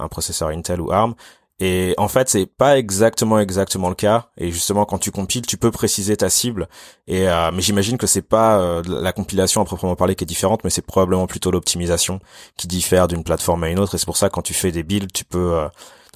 un 0.00 0.08
processeur 0.08 0.50
Intel 0.50 0.80
ou 0.80 0.92
ARM. 0.92 1.14
Et 1.60 1.94
en 1.98 2.08
fait, 2.08 2.28
c'est 2.28 2.46
pas 2.46 2.78
exactement 2.78 3.38
exactement 3.38 3.88
le 3.88 3.94
cas. 3.94 4.28
Et 4.36 4.50
justement, 4.50 4.84
quand 4.84 4.98
tu 4.98 5.12
compiles, 5.12 5.46
tu 5.46 5.56
peux 5.56 5.70
préciser 5.70 6.16
ta 6.16 6.28
cible. 6.28 6.68
Et 7.06 7.28
euh, 7.28 7.50
mais 7.52 7.62
j'imagine 7.62 7.96
que 7.96 8.08
c'est 8.08 8.22
pas 8.22 8.58
euh, 8.58 8.82
la 8.86 9.12
compilation 9.12 9.60
à 9.62 9.64
proprement 9.64 9.94
parler 9.94 10.16
qui 10.16 10.24
est 10.24 10.26
différente, 10.26 10.64
mais 10.64 10.70
c'est 10.70 10.82
probablement 10.82 11.26
plutôt 11.26 11.52
l'optimisation 11.52 12.18
qui 12.56 12.66
diffère 12.66 13.06
d'une 13.06 13.22
plateforme 13.22 13.62
à 13.64 13.68
une 13.68 13.78
autre. 13.78 13.94
Et 13.94 13.98
c'est 13.98 14.06
pour 14.06 14.16
ça 14.16 14.28
que 14.28 14.34
quand 14.34 14.42
tu 14.42 14.54
fais 14.54 14.72
des 14.72 14.82
builds, 14.82 15.12
tu 15.12 15.24
peux 15.24 15.54
euh, 15.54 15.68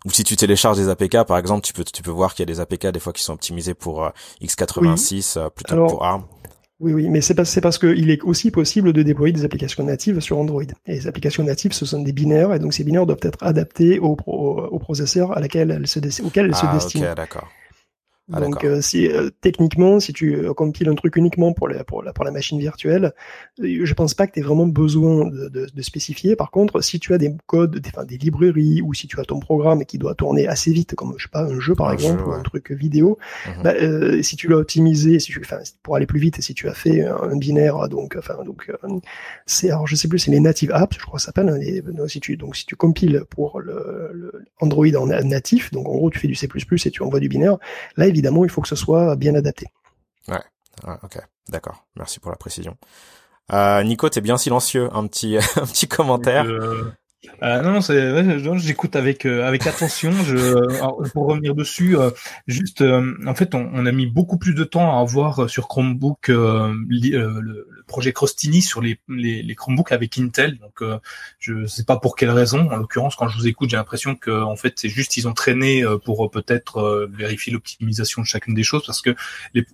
ou 0.05 0.11
si 0.11 0.25
tu 0.25 0.37
télécharges 0.37 0.77
des 0.77 0.89
APK, 0.89 1.25
par 1.25 1.39
exemple, 1.39 1.63
tu 1.63 1.73
peux 1.73 1.85
tu 1.85 2.03
peux 2.03 2.11
voir 2.11 2.35
qu'il 2.35 2.43
y 2.43 2.51
a 2.51 2.53
des 2.53 2.61
APK 2.61 2.89
des 2.89 3.01
fois 3.01 3.13
qui 3.13 3.23
sont 3.23 3.35
optimisés 3.35 3.75
pour 3.75 4.11
x86 4.43 5.51
plutôt 5.51 5.75
que 5.75 5.91
pour 5.91 6.05
ARM. 6.05 6.25
Oui, 6.81 6.93
oui, 6.93 7.09
mais 7.09 7.21
c'est 7.21 7.35
parce, 7.35 7.59
parce 7.61 7.77
qu'il 7.77 8.09
est 8.09 8.23
aussi 8.23 8.53
possible 8.53 8.93
de 8.93 9.03
déployer 9.03 9.33
des 9.33 9.45
applications 9.45 9.83
natives 9.83 10.21
sur 10.21 10.39
Android. 10.39 10.63
Et 10.87 10.93
les 10.93 11.07
applications 11.09 11.43
natives, 11.43 11.73
ce 11.73 11.85
sont 11.85 12.03
des 12.03 12.13
binaires, 12.13 12.55
et 12.55 12.61
donc 12.61 12.73
ces 12.73 12.85
binaires 12.85 13.05
doivent 13.05 13.19
être 13.23 13.43
adaptés 13.43 13.99
au, 13.99 14.17
au, 14.27 14.79
processeur 14.79 15.37
à 15.37 15.41
laquelle 15.41 15.73
elles 15.73 15.89
se, 15.89 15.99
auquel 16.23 16.47
elles 16.47 16.55
se 16.55 16.67
ah, 16.67 16.73
destinent. 16.73 17.15
d'accord. 17.17 17.49
Ah, 18.31 18.41
Donc 18.41 18.63
euh, 18.65 18.83
si 18.83 19.09
euh, 19.09 19.31
techniquement, 19.41 20.01
si 20.01 20.13
tu 20.13 20.35
euh, 20.35 20.53
compiles 20.53 20.91
un 20.91 20.95
truc 20.95 21.17
uniquement 21.17 21.55
pour 21.55 21.67
la, 21.67 21.83
pour 21.83 22.03
la, 22.03 22.13
pour 22.13 22.27
la 22.27 22.31
machine 22.31 22.59
virtuelle, 22.59 23.15
je 23.59 23.95
pense 23.95 24.13
pas 24.13 24.27
que 24.27 24.33
tu 24.33 24.41
aies 24.41 24.43
vraiment 24.43 24.67
besoin 24.67 25.25
de, 25.27 25.49
de, 25.49 25.67
de, 25.75 25.83
spécifier. 25.83 26.37
Par 26.37 26.51
contre, 26.51 26.83
si 26.83 27.01
tu 27.01 27.15
as 27.15 27.19
des 27.19 27.33
codes, 27.47 27.79
des, 27.79 27.89
enfin, 27.89 28.05
des 28.05 28.19
librairies, 28.19 28.83
ou 28.83 28.93
si 28.93 29.07
tu 29.07 29.19
as 29.19 29.25
ton 29.25 29.41
programme 29.41 29.87
qui 29.87 29.97
doit 29.97 30.15
tourner 30.15 30.47
assez 30.47 30.73
vite, 30.73 30.95
comme 30.95 31.15
je 31.17 31.23
sais 31.23 31.31
pas 31.31 31.45
un 31.45 31.59
jeu 31.59 31.75
par 31.75 31.91
exemple, 31.91 32.23
ou 32.29 32.33
un 32.33 32.43
truc 32.43 32.71
vidéo, 32.71 33.17
bah, 33.65 33.73
euh, 33.81 34.21
si 34.21 34.37
tu 34.37 34.49
l'as 34.49 34.59
optimisé, 34.59 35.21
si 35.21 35.33
tu, 35.33 35.41
enfin, 35.43 35.61
pour 35.83 35.97
aller 35.97 36.07
plus 36.07 36.21
vite, 36.21 36.39
si 36.43 36.53
tu 36.53 36.69
as 36.69 36.75
fait 36.75 37.07
un, 37.07 37.37
binaire, 37.37 37.89
donc 37.89 38.17
enfin 38.19 38.43
donc 38.45 38.71
c'est 39.47 39.71
alors 39.71 39.87
je 39.87 39.97
sais 39.97 40.09
plus, 40.09 40.19
c'est 40.19 40.31
les 40.31 40.41
native 40.41 40.73
apps, 40.73 40.99
je 40.99 41.05
crois 41.07 41.17
que 41.17 41.23
ça 41.23 41.27
s'appelle. 41.27 41.49
Hein, 41.49 42.09
si 42.09 42.21
tu 42.21 42.37
donc 42.37 42.57
si 42.57 42.67
tu 42.67 42.77
compiles 42.77 43.23
pour 43.31 43.61
le, 43.61 44.11
le, 44.13 44.45
Android 44.61 44.87
en 44.97 45.07
natif, 45.07 45.71
donc 45.71 45.89
en 45.89 45.95
gros 45.95 46.11
tu 46.11 46.19
fais 46.19 46.29
du 46.29 46.35
C++ 46.35 46.47
et 46.47 46.91
tu 46.91 47.03
envoies 47.03 47.21
du 47.21 47.29
binaire, 47.29 47.57
là 47.97 48.07
évidemment, 48.19 48.45
il 48.45 48.51
faut 48.51 48.61
que 48.61 48.69
ce 48.69 48.77
soit 48.77 49.15
bien 49.17 49.35
adapté. 49.35 49.67
Ouais, 50.29 50.43
ok, 51.03 51.19
d'accord. 51.49 51.87
Merci 51.97 52.21
pour 52.21 52.31
la 52.31 52.37
précision. 52.37 52.77
Euh, 53.53 53.83
Nico, 53.85 54.09
t'es 54.09 54.21
bien 54.21 54.37
silencieux. 54.37 54.89
Un 54.93 55.07
petit, 55.07 55.37
un 55.57 55.67
petit 55.67 55.89
commentaire. 55.89 56.45
Euh, 56.45 56.93
euh, 57.43 57.63
non, 57.63 57.81
c'est, 57.81 58.59
j'écoute 58.59 58.95
avec 58.97 59.27
euh, 59.27 59.47
avec 59.47 59.67
attention. 59.67 60.13
Je, 60.13 61.09
pour 61.13 61.27
revenir 61.27 61.55
dessus, 61.55 61.97
euh, 61.97 62.11
juste, 62.47 62.83
en 62.83 63.35
fait, 63.35 63.55
on, 63.55 63.71
on, 63.73 63.87
a 63.87 63.93
mis 63.93 64.07
beaucoup 64.07 64.39
plus 64.39 64.55
de 64.55 64.65
temps 64.65 64.97
à 64.97 65.01
avoir 65.01 65.49
sur 65.49 65.69
Chromebook 65.69 66.29
le, 66.29 67.67
projet 67.89 68.13
Crostini 68.13 68.63
sur 68.63 68.81
les, 68.81 69.01
les, 69.09 69.55
Chromebooks 69.55 69.93
avec 69.93 70.17
Intel. 70.19 70.59
Donc, 70.59 70.83
je 71.41 71.67
sais 71.67 71.85
pas 71.85 71.97
pour 71.97 72.15
quelle 72.15 72.31
raison. 72.31 72.71
En 72.71 72.77
l'occurrence, 72.77 73.17
quand 73.17 73.29
je 73.29 73.37
vous 73.37 73.47
écoute, 73.49 73.71
j'ai 73.71 73.77
l'impression 73.77 74.15
que 74.15 74.31
en 74.31 74.57
fait, 74.57 74.75
c'est 74.77 74.89
juste 74.89 75.17
ils 75.17 75.27
ont 75.27 75.35
traîné 75.35 75.85
pour 76.05 76.31
peut-être 76.31 77.09
vérifier 77.13 77.53
l'optimisation 77.53 78.23
de 78.23 78.27
chacune 78.27 78.55
des 78.55 78.63
choses, 78.63 78.85
parce 78.87 79.03
que 79.03 79.15
les, 79.55 79.65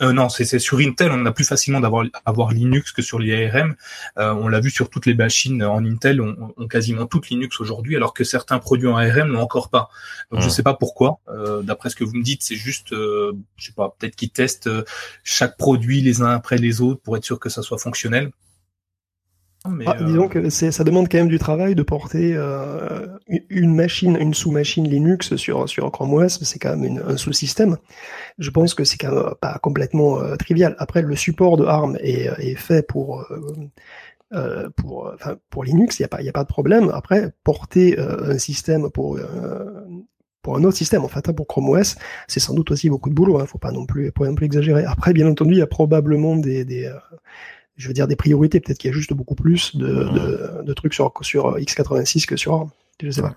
non, 0.00 0.28
c'est 0.28 0.58
sur 0.58 0.78
Intel, 0.78 1.12
on 1.12 1.24
a 1.26 1.32
plus 1.32 1.44
facilement 1.44 1.80
d'avoir 1.80 2.06
avoir 2.24 2.52
Linux 2.52 2.92
que 2.92 3.02
sur 3.02 3.18
les 3.18 3.48
ARM. 3.48 3.76
on 4.16 4.48
l'a 4.48 4.60
vu 4.60 4.70
sur 4.70 4.90
toutes 4.90 5.06
les 5.06 5.14
machines 5.14 5.62
en 5.62 5.84
Intel. 5.84 6.20
On, 6.20 6.54
ont, 6.56 6.68
quasiment 6.68 7.06
toutes 7.06 7.28
Linux 7.30 7.60
aujourd'hui, 7.60 7.96
alors 7.96 8.14
que 8.14 8.24
certains 8.24 8.58
produits 8.58 8.88
en 8.88 8.96
ARM 8.96 9.32
n'ont 9.32 9.40
encore 9.40 9.70
pas. 9.70 9.90
Donc 10.30 10.42
je 10.42 10.48
sais 10.48 10.62
pas 10.62 10.74
pourquoi. 10.74 11.20
Euh, 11.28 11.62
d'après 11.62 11.90
ce 11.90 11.96
que 11.96 12.04
vous 12.04 12.14
me 12.14 12.22
dites, 12.22 12.42
c'est 12.42 12.56
juste, 12.56 12.92
euh, 12.92 13.32
je 13.56 13.66
sais 13.66 13.72
pas, 13.72 13.94
peut-être 13.98 14.16
qu'ils 14.16 14.30
testent 14.30 14.68
euh, 14.68 14.84
chaque 15.24 15.56
produit 15.56 16.00
les 16.00 16.22
uns 16.22 16.30
après 16.30 16.58
les 16.58 16.80
autres 16.80 17.00
pour 17.00 17.16
être 17.16 17.24
sûr 17.24 17.38
que 17.38 17.48
ça 17.48 17.62
soit 17.62 17.78
fonctionnel. 17.78 18.30
Mais 19.68 19.84
ah, 19.86 19.94
Disons 20.02 20.28
que 20.28 20.48
ça 20.48 20.84
demande 20.84 21.08
quand 21.10 21.18
même 21.18 21.28
du 21.28 21.38
travail 21.38 21.74
de 21.74 21.82
porter 21.82 22.34
une 23.28 23.74
machine, 23.74 24.16
une 24.18 24.32
sous-machine 24.32 24.88
Linux 24.88 25.36
sur 25.36 25.68
sur 25.68 25.90
Chrome 25.92 26.14
OS. 26.14 26.42
C'est 26.42 26.58
quand 26.58 26.76
même 26.76 27.02
un 27.06 27.18
sous-système. 27.18 27.76
Je 28.38 28.50
pense 28.50 28.72
que 28.72 28.84
c'est 28.84 28.96
quand 28.96 29.12
même 29.12 29.34
pas 29.40 29.58
complètement 29.62 30.18
trivial. 30.38 30.76
Après, 30.78 31.02
le 31.02 31.14
support 31.14 31.58
de 31.58 31.66
ARM 31.66 31.98
est, 32.00 32.30
est 32.38 32.54
fait 32.54 32.86
pour 32.86 33.26
euh, 34.32 34.68
pour, 34.76 35.10
enfin, 35.14 35.36
pour 35.50 35.64
Linux, 35.64 35.98
il 35.98 36.02
n'y 36.02 36.04
a, 36.04 36.08
pas, 36.08 36.22
y 36.22 36.28
a 36.28 36.32
pas 36.32 36.44
de 36.44 36.48
problème. 36.48 36.90
Après, 36.94 37.32
porter 37.42 37.98
euh, 37.98 38.34
un 38.34 38.38
système 38.38 38.88
pour, 38.90 39.16
euh, 39.16 39.84
pour 40.42 40.56
un 40.56 40.64
autre 40.64 40.76
système 40.76 41.04
en 41.04 41.08
fait. 41.08 41.28
Hein, 41.28 41.32
pour 41.32 41.46
Chrome 41.46 41.70
OS, 41.70 41.96
c'est 42.28 42.40
sans 42.40 42.54
doute 42.54 42.70
aussi 42.70 42.88
beaucoup 42.90 43.08
de 43.08 43.14
boulot. 43.14 43.40
Hein, 43.40 43.46
faut 43.46 43.58
pas 43.58 43.72
non 43.72 43.86
plus, 43.86 44.12
pas 44.12 44.26
non 44.26 44.34
plus 44.34 44.46
exagérer. 44.46 44.84
Après, 44.84 45.12
bien 45.12 45.28
entendu, 45.28 45.54
il 45.54 45.58
y 45.58 45.62
a 45.62 45.66
probablement 45.66 46.36
des, 46.36 46.64
des 46.64 46.86
euh, 46.86 46.98
je 47.80 47.88
veux 47.88 47.94
dire 47.94 48.06
des 48.06 48.16
priorités. 48.16 48.60
Peut-être 48.60 48.78
qu'il 48.78 48.90
y 48.90 48.92
a 48.92 48.96
juste 48.96 49.12
beaucoup 49.14 49.34
plus 49.34 49.74
de, 49.76 49.86
de, 49.86 50.62
de, 50.62 50.72
trucs 50.74 50.94
sur 50.94 51.12
sur 51.22 51.56
x86 51.56 52.26
que 52.26 52.36
sur 52.36 52.54
ARM. 52.54 52.70
Je 53.02 53.10
sais 53.10 53.22
pas. 53.22 53.36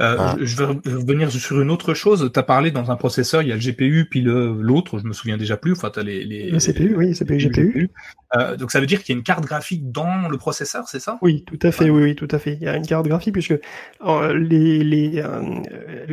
Euh, 0.00 0.16
ah. 0.18 0.36
je, 0.40 0.56
vais 0.56 0.64
revenir 0.64 1.30
sur 1.30 1.60
une 1.60 1.70
autre 1.70 1.94
chose. 1.94 2.30
Tu 2.32 2.38
as 2.38 2.42
parlé 2.42 2.70
dans 2.70 2.90
un 2.90 2.96
processeur, 2.96 3.42
il 3.42 3.48
y 3.48 3.52
a 3.52 3.54
le 3.54 3.60
GPU 3.60 4.06
puis 4.10 4.20
le 4.20 4.56
l'autre, 4.60 4.98
je 4.98 5.04
me 5.04 5.12
souviens 5.12 5.36
déjà 5.36 5.56
plus. 5.56 5.72
Enfin, 5.72 5.92
as 5.94 6.02
les, 6.02 6.24
les 6.24 6.50
le 6.50 6.58
CPU, 6.58 6.94
oui, 6.96 7.12
CPU, 7.12 7.36
GPU. 7.36 7.90
Euh, 8.36 8.56
donc 8.56 8.70
ça 8.70 8.80
veut 8.80 8.86
dire 8.86 9.02
qu'il 9.02 9.14
y 9.14 9.16
a 9.16 9.18
une 9.18 9.24
carte 9.24 9.44
graphique 9.44 9.92
dans 9.92 10.28
le 10.28 10.38
processeur, 10.38 10.88
c'est 10.88 11.00
ça? 11.00 11.18
Oui, 11.20 11.44
tout 11.44 11.58
à 11.62 11.72
fait. 11.72 11.90
Oui, 11.90 12.02
oui, 12.02 12.14
tout 12.16 12.28
à 12.30 12.38
fait. 12.38 12.54
Il 12.54 12.62
y 12.62 12.68
a 12.68 12.76
une 12.76 12.86
carte 12.86 13.06
graphique 13.06 13.34
puisque 13.34 13.58
euh, 14.06 14.34
les 14.34 14.82
les 14.82 15.22
euh, 15.22 15.62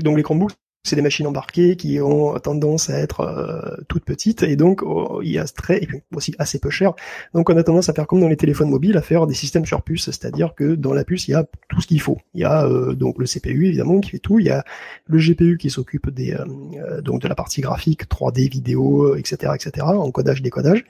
donc 0.02 0.18
les 0.18 0.24
Chromebooks 0.24 0.54
c'est 0.84 0.96
des 0.96 1.02
machines 1.02 1.28
embarquées 1.28 1.76
qui 1.76 2.00
ont 2.00 2.38
tendance 2.40 2.90
à 2.90 2.98
être 2.98 3.22
euh, 3.22 3.84
toutes 3.88 4.06
petites 4.06 4.44
et 4.44 4.56
donc 4.56 4.82
oh, 4.82 5.22
il 5.22 5.32
y 5.32 5.38
a 5.38 5.46
très 5.46 5.84
et 5.84 5.86
puis 5.86 6.02
aussi 6.16 6.34
assez 6.40 6.60
peu 6.60 6.70
cher. 6.70 6.94
Donc 7.34 7.50
on 7.50 7.58
a 7.58 7.64
tendance 7.64 7.90
à 7.90 7.94
faire 7.94 8.08
comme 8.08 8.22
dans 8.22 8.30
les 8.30 8.38
téléphones 8.38 8.70
mobiles, 8.70 8.98
à 8.98 9.02
faire 9.02 9.28
des 9.28 9.34
systèmes 9.34 9.66
sur 9.66 9.82
puce, 9.82 10.06
c'est-à-dire 10.06 10.56
que 10.56 10.76
dans 10.76 10.94
la 10.94 11.04
puce 11.04 11.28
il 11.28 11.32
y 11.32 11.36
a 11.36 11.46
tout 11.68 11.82
ce 11.82 11.88
qu'il 11.88 12.00
faut. 12.02 12.18
Il 12.34 12.42
y 12.42 12.46
a 12.46 12.66
euh, 12.66 12.94
donc 12.94 13.18
le 13.20 13.26
CPU 13.26 13.68
évidemment 13.68 14.00
qui 14.00 14.12
fait 14.12 14.20
tout, 14.20 14.40
il 14.40 14.46
y 14.46 14.52
a 14.52 14.64
le 15.06 15.20
GPU 15.20 15.58
qui 15.58 15.70
s'occupe 15.70 16.10
des 16.10 16.34
euh, 16.34 17.02
donc 17.02 17.22
de 17.22 17.28
la 17.28 17.36
partie 17.36 17.62
graphique, 17.62 18.08
3D, 18.10 18.50
vidéo, 18.50 19.16
etc., 19.16 19.54
etc., 19.56 19.86
encodage, 19.86 20.42
décodage, 20.42 20.86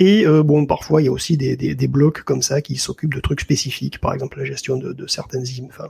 et 0.00 0.26
euh, 0.26 0.42
bon, 0.42 0.66
parfois 0.66 1.02
il 1.02 1.04
y 1.04 1.08
a 1.08 1.12
aussi 1.12 1.36
des, 1.36 1.56
des, 1.56 1.76
des 1.76 1.88
blocs 1.88 2.22
comme 2.22 2.42
ça 2.42 2.60
qui 2.60 2.76
s'occupent 2.76 3.14
de 3.14 3.20
trucs 3.20 3.40
spécifiques, 3.40 4.00
par 4.00 4.12
exemple 4.12 4.38
la 4.38 4.44
gestion 4.44 4.76
de, 4.76 4.92
de 4.92 5.06
certaines, 5.06 5.44
enfin, 5.66 5.88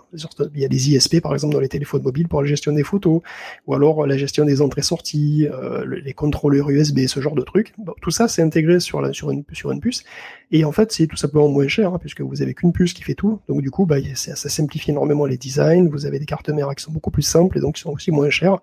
il 0.54 0.60
y 0.60 0.64
a 0.64 0.68
des 0.68 0.90
ISP 0.90 1.20
par 1.20 1.32
exemple 1.32 1.54
dans 1.54 1.60
les 1.60 1.68
téléphones 1.70 2.02
mobiles 2.02 2.28
pour 2.28 2.42
la 2.42 2.46
gestion 2.46 2.72
des 2.72 2.82
photos, 2.82 3.22
ou 3.66 3.74
alors 3.74 4.06
la 4.06 4.18
gestion 4.18 4.44
des 4.44 4.60
entrées-sorties, 4.60 5.48
euh, 5.50 5.86
les 6.04 6.12
contrôleurs 6.12 6.68
USB, 6.68 7.06
ce 7.06 7.20
genre 7.20 7.34
de 7.34 7.42
trucs. 7.42 7.72
Bon, 7.78 7.94
tout 8.02 8.10
ça 8.10 8.28
c'est 8.28 8.42
intégré 8.42 8.78
sur 8.78 9.00
la 9.00 9.14
sur 9.14 9.30
une 9.30 9.42
sur 9.52 9.70
une 9.70 9.80
puce, 9.80 10.04
et 10.52 10.66
en 10.66 10.72
fait 10.72 10.92
c'est 10.92 11.06
tout 11.06 11.16
simplement 11.16 11.48
moins 11.48 11.68
cher 11.68 11.94
hein, 11.94 11.98
puisque 11.98 12.20
vous 12.20 12.42
avez 12.42 12.52
qu'une 12.52 12.74
puce 12.74 12.92
qui 12.92 13.02
fait 13.02 13.14
tout, 13.14 13.40
donc 13.48 13.62
du 13.62 13.70
coup 13.70 13.86
bah 13.86 13.96
ça, 14.14 14.36
ça 14.36 14.48
simplifie 14.50 14.90
énormément 14.90 15.24
les 15.24 15.38
designs. 15.38 15.88
Vous 15.88 16.04
avez 16.04 16.18
des 16.18 16.26
cartes 16.26 16.50
mères 16.50 16.74
qui 16.74 16.84
sont 16.84 16.92
beaucoup 16.92 17.10
plus 17.10 17.22
simples 17.22 17.56
et 17.56 17.60
donc 17.62 17.76
qui 17.76 17.80
sont 17.80 17.90
aussi 17.90 18.10
moins 18.10 18.28
chères. 18.28 18.58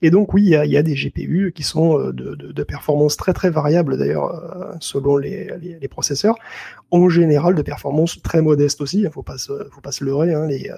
Et 0.00 0.10
donc 0.10 0.32
oui, 0.32 0.44
il 0.44 0.48
y 0.48 0.56
a, 0.56 0.64
y 0.64 0.78
a 0.78 0.82
des 0.82 0.94
GPU 0.94 1.52
qui 1.54 1.62
sont 1.62 1.98
euh, 1.98 2.12
de, 2.12 2.34
de, 2.34 2.52
de 2.52 2.62
performance 2.62 3.18
très 3.18 3.34
très 3.34 3.50
variables 3.50 3.98
d'ailleurs 3.98 4.34
euh, 4.34 4.77
selon 4.80 5.16
les, 5.16 5.50
les, 5.80 5.88
processeurs, 5.88 6.36
en 6.90 7.08
général 7.08 7.54
de 7.54 7.62
performance 7.62 8.20
très 8.22 8.42
modeste 8.42 8.80
aussi. 8.80 9.00
Il 9.00 9.10
pas 9.24 9.38
se, 9.38 9.52
faut 9.70 9.80
pas 9.80 9.92
se 9.92 10.04
leurrer. 10.04 10.34
Hein, 10.34 10.46
les, 10.46 10.70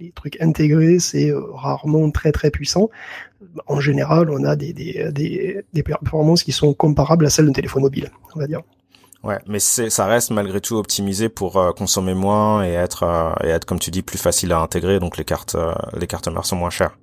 les, 0.00 0.10
trucs 0.12 0.40
intégrés, 0.40 0.98
c'est 0.98 1.30
euh, 1.30 1.40
rarement 1.52 2.10
très 2.10 2.32
très 2.32 2.50
puissant. 2.50 2.90
En 3.66 3.80
général, 3.80 4.30
on 4.30 4.44
a 4.44 4.56
des, 4.56 4.72
des, 4.72 5.10
des, 5.12 5.62
des 5.72 5.82
performances 5.82 6.42
qui 6.42 6.52
sont 6.52 6.74
comparables 6.74 7.26
à 7.26 7.30
celles 7.30 7.46
d'un 7.46 7.52
téléphone 7.52 7.82
mobile, 7.82 8.10
on 8.34 8.40
va 8.40 8.46
dire. 8.46 8.62
Ouais, 9.24 9.38
mais 9.48 9.58
ça 9.58 10.06
reste 10.06 10.30
malgré 10.30 10.60
tout 10.60 10.76
optimisé 10.76 11.28
pour 11.28 11.56
euh, 11.56 11.72
consommer 11.72 12.14
moins 12.14 12.64
et 12.64 12.70
être 12.70 13.02
euh, 13.02 13.32
et 13.44 13.48
être 13.48 13.64
comme 13.64 13.80
tu 13.80 13.90
dis 13.90 14.02
plus 14.02 14.18
facile 14.18 14.52
à 14.52 14.60
intégrer. 14.60 15.00
Donc 15.00 15.16
les 15.16 15.24
cartes 15.24 15.56
les 15.98 16.06
cartes 16.06 16.28
mères 16.28 16.46
sont 16.46 16.56
moins 16.56 16.70
chères. 16.70 16.96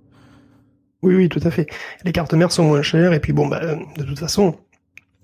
Oui, 1.05 1.13
oui, 1.13 1.29
tout 1.29 1.41
à 1.43 1.51
fait. 1.51 1.67
Les 2.03 2.11
cartes 2.11 2.33
mères 2.33 2.51
sont 2.51 2.63
moins 2.63 2.81
chères 2.81 3.13
et 3.13 3.19
puis 3.19 3.31
bon, 3.31 3.47
bah, 3.47 3.61
de 3.97 4.03
toute 4.03 4.17
façon, 4.17 4.55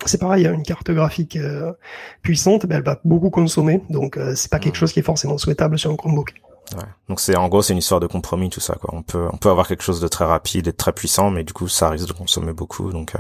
c'est 0.06 0.20
pareil, 0.20 0.46
une 0.46 0.64
carte 0.64 0.92
graphique 0.92 1.36
euh, 1.36 1.74
puissante, 2.22 2.66
ben, 2.66 2.78
elle 2.78 2.84
va 2.84 3.00
beaucoup 3.04 3.30
consommer, 3.30 3.82
donc 3.90 4.18
euh, 4.18 4.34
c'est 4.36 4.50
pas 4.50 4.60
quelque 4.60 4.76
chose 4.76 4.94
qui 4.94 5.00
est 5.00 5.04
forcément 5.04 5.38
souhaitable 5.38 5.78
sur 5.78 5.92
un 5.92 5.96
Chromebook. 5.96 6.34
Ouais. 6.76 6.84
Donc 7.10 7.20
c'est 7.20 7.36
en 7.36 7.50
gros 7.50 7.62
c'est 7.62 7.74
une 7.74 7.80
histoire 7.80 8.00
de 8.00 8.08
compromis 8.08 8.50
tout 8.50 8.62
ça 8.62 8.76
quoi. 8.76 8.92
On 8.94 9.04
peut 9.04 9.28
on 9.34 9.38
peut 9.38 9.50
avoir 9.50 9.68
quelque 9.68 9.84
chose 9.84 10.00
de 10.00 10.08
très 10.08 10.24
rapide 10.24 10.68
et 10.68 10.72
de 10.72 10.78
très 10.78 10.94
puissant, 10.94 11.30
mais 11.30 11.44
du 11.44 11.54
coup 11.54 11.68
ça 11.68 11.90
risque 11.90 12.08
de 12.08 12.14
consommer 12.14 12.54
beaucoup, 12.54 12.92
donc 12.92 13.16
euh, 13.16 13.20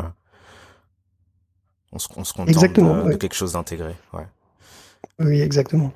on 1.92 2.00
se 2.00 2.08
on 2.16 2.24
se 2.24 2.34
contente 2.34 2.56
de, 2.56 3.12
de, 3.12 3.18
quelque 3.18 3.36
chose 3.36 3.54
d'intégré. 3.54 3.96
Ouais. 4.14 4.28
Oui, 5.20 5.42
exactement. 5.42 5.92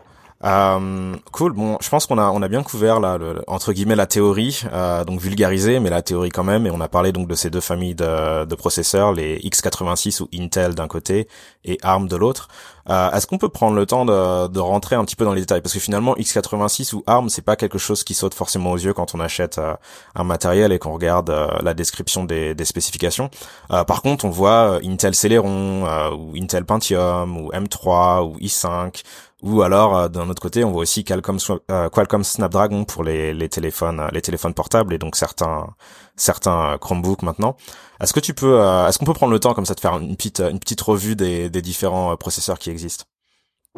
Euh, 0.45 1.15
cool. 1.31 1.53
Bon, 1.53 1.77
je 1.81 1.89
pense 1.89 2.05
qu'on 2.05 2.19
a 2.19 2.29
on 2.29 2.41
a 2.43 2.47
bien 2.47 2.61
couvert 2.61 2.99
là 2.99 3.17
entre 3.47 3.73
guillemets 3.73 3.95
la 3.95 4.05
théorie, 4.05 4.61
euh, 4.71 5.03
donc 5.03 5.19
vulgarisé, 5.19 5.79
mais 5.79 5.89
la 5.89 6.03
théorie 6.03 6.29
quand 6.29 6.43
même. 6.43 6.67
Et 6.67 6.71
on 6.71 6.81
a 6.81 6.87
parlé 6.87 7.11
donc 7.11 7.27
de 7.27 7.33
ces 7.33 7.49
deux 7.49 7.61
familles 7.61 7.95
de, 7.95 8.45
de 8.45 8.55
processeurs, 8.55 9.11
les 9.13 9.39
x86 9.39 10.21
ou 10.21 10.27
Intel 10.37 10.75
d'un 10.75 10.87
côté 10.87 11.27
et 11.63 11.79
ARM 11.81 12.07
de 12.07 12.15
l'autre. 12.15 12.47
Euh, 12.87 13.09
Est-ce 13.11 13.25
qu'on 13.25 13.39
peut 13.39 13.49
prendre 13.49 13.75
le 13.75 13.87
temps 13.87 14.05
de, 14.05 14.47
de, 14.47 14.59
rentrer 14.59 14.95
un 14.95 15.03
petit 15.03 15.15
peu 15.15 15.25
dans 15.25 15.33
les 15.33 15.41
détails? 15.41 15.61
Parce 15.61 15.73
que 15.73 15.79
finalement 15.79 16.13
x86 16.15 16.93
ou 16.93 17.03
ARM 17.07 17.29
c'est 17.29 17.41
pas 17.41 17.55
quelque 17.55 17.79
chose 17.79 18.03
qui 18.03 18.13
saute 18.13 18.35
forcément 18.35 18.71
aux 18.73 18.77
yeux 18.77 18.93
quand 18.93 19.15
on 19.15 19.19
achète 19.19 19.57
euh, 19.57 19.73
un 20.13 20.23
matériel 20.23 20.71
et 20.71 20.77
qu'on 20.77 20.93
regarde 20.93 21.33
la 21.63 21.73
description 21.73 22.23
des, 22.23 22.53
des 22.53 22.65
spécifications. 22.65 23.31
Par 23.69 24.01
contre, 24.01 24.25
on 24.25 24.29
voit 24.29 24.79
Intel 24.83 25.15
Celeron 25.15 26.11
ou 26.13 26.33
Intel 26.39 26.65
Pentium 26.65 27.37
ou 27.37 27.51
M3 27.51 28.23
ou 28.23 28.37
i5 28.37 29.01
ou 29.45 29.61
alors 29.61 29.95
euh, 29.95 30.07
d'un 30.09 30.27
autre 30.29 30.41
côté, 30.41 30.63
on 30.63 30.71
voit 30.71 30.81
aussi 30.81 31.03
Qualcomm, 31.03 31.37
euh, 31.69 32.23
Snapdragon 32.23 32.83
pour 32.83 33.03
les, 33.03 33.47
téléphones, 33.47 34.09
les 34.11 34.21
téléphones 34.21 34.55
portables 34.55 34.93
et 34.93 34.97
donc 34.97 35.15
certains 35.15 35.67
certains 36.15 36.77
Chromebooks 36.79 37.21
maintenant. 37.21 37.55
Est-ce 38.01 38.11
que 38.11 38.19
tu 38.19 38.33
peux, 38.33 38.59
euh, 38.59 38.87
est-ce 38.87 38.97
qu'on 38.97 39.05
peut 39.05 39.13
prendre 39.13 39.33
le 39.33 39.39
temps 39.39 39.53
comme 39.53 39.65
ça 39.65 39.75
de 39.75 39.79
faire 39.79 39.97
une 39.97 40.17
petite 40.17 40.81
revue 40.81 41.15
des 41.15 41.49
différents 41.61 42.17
processeurs 42.17 42.57
qui 42.57 42.71
existent? 42.71 43.05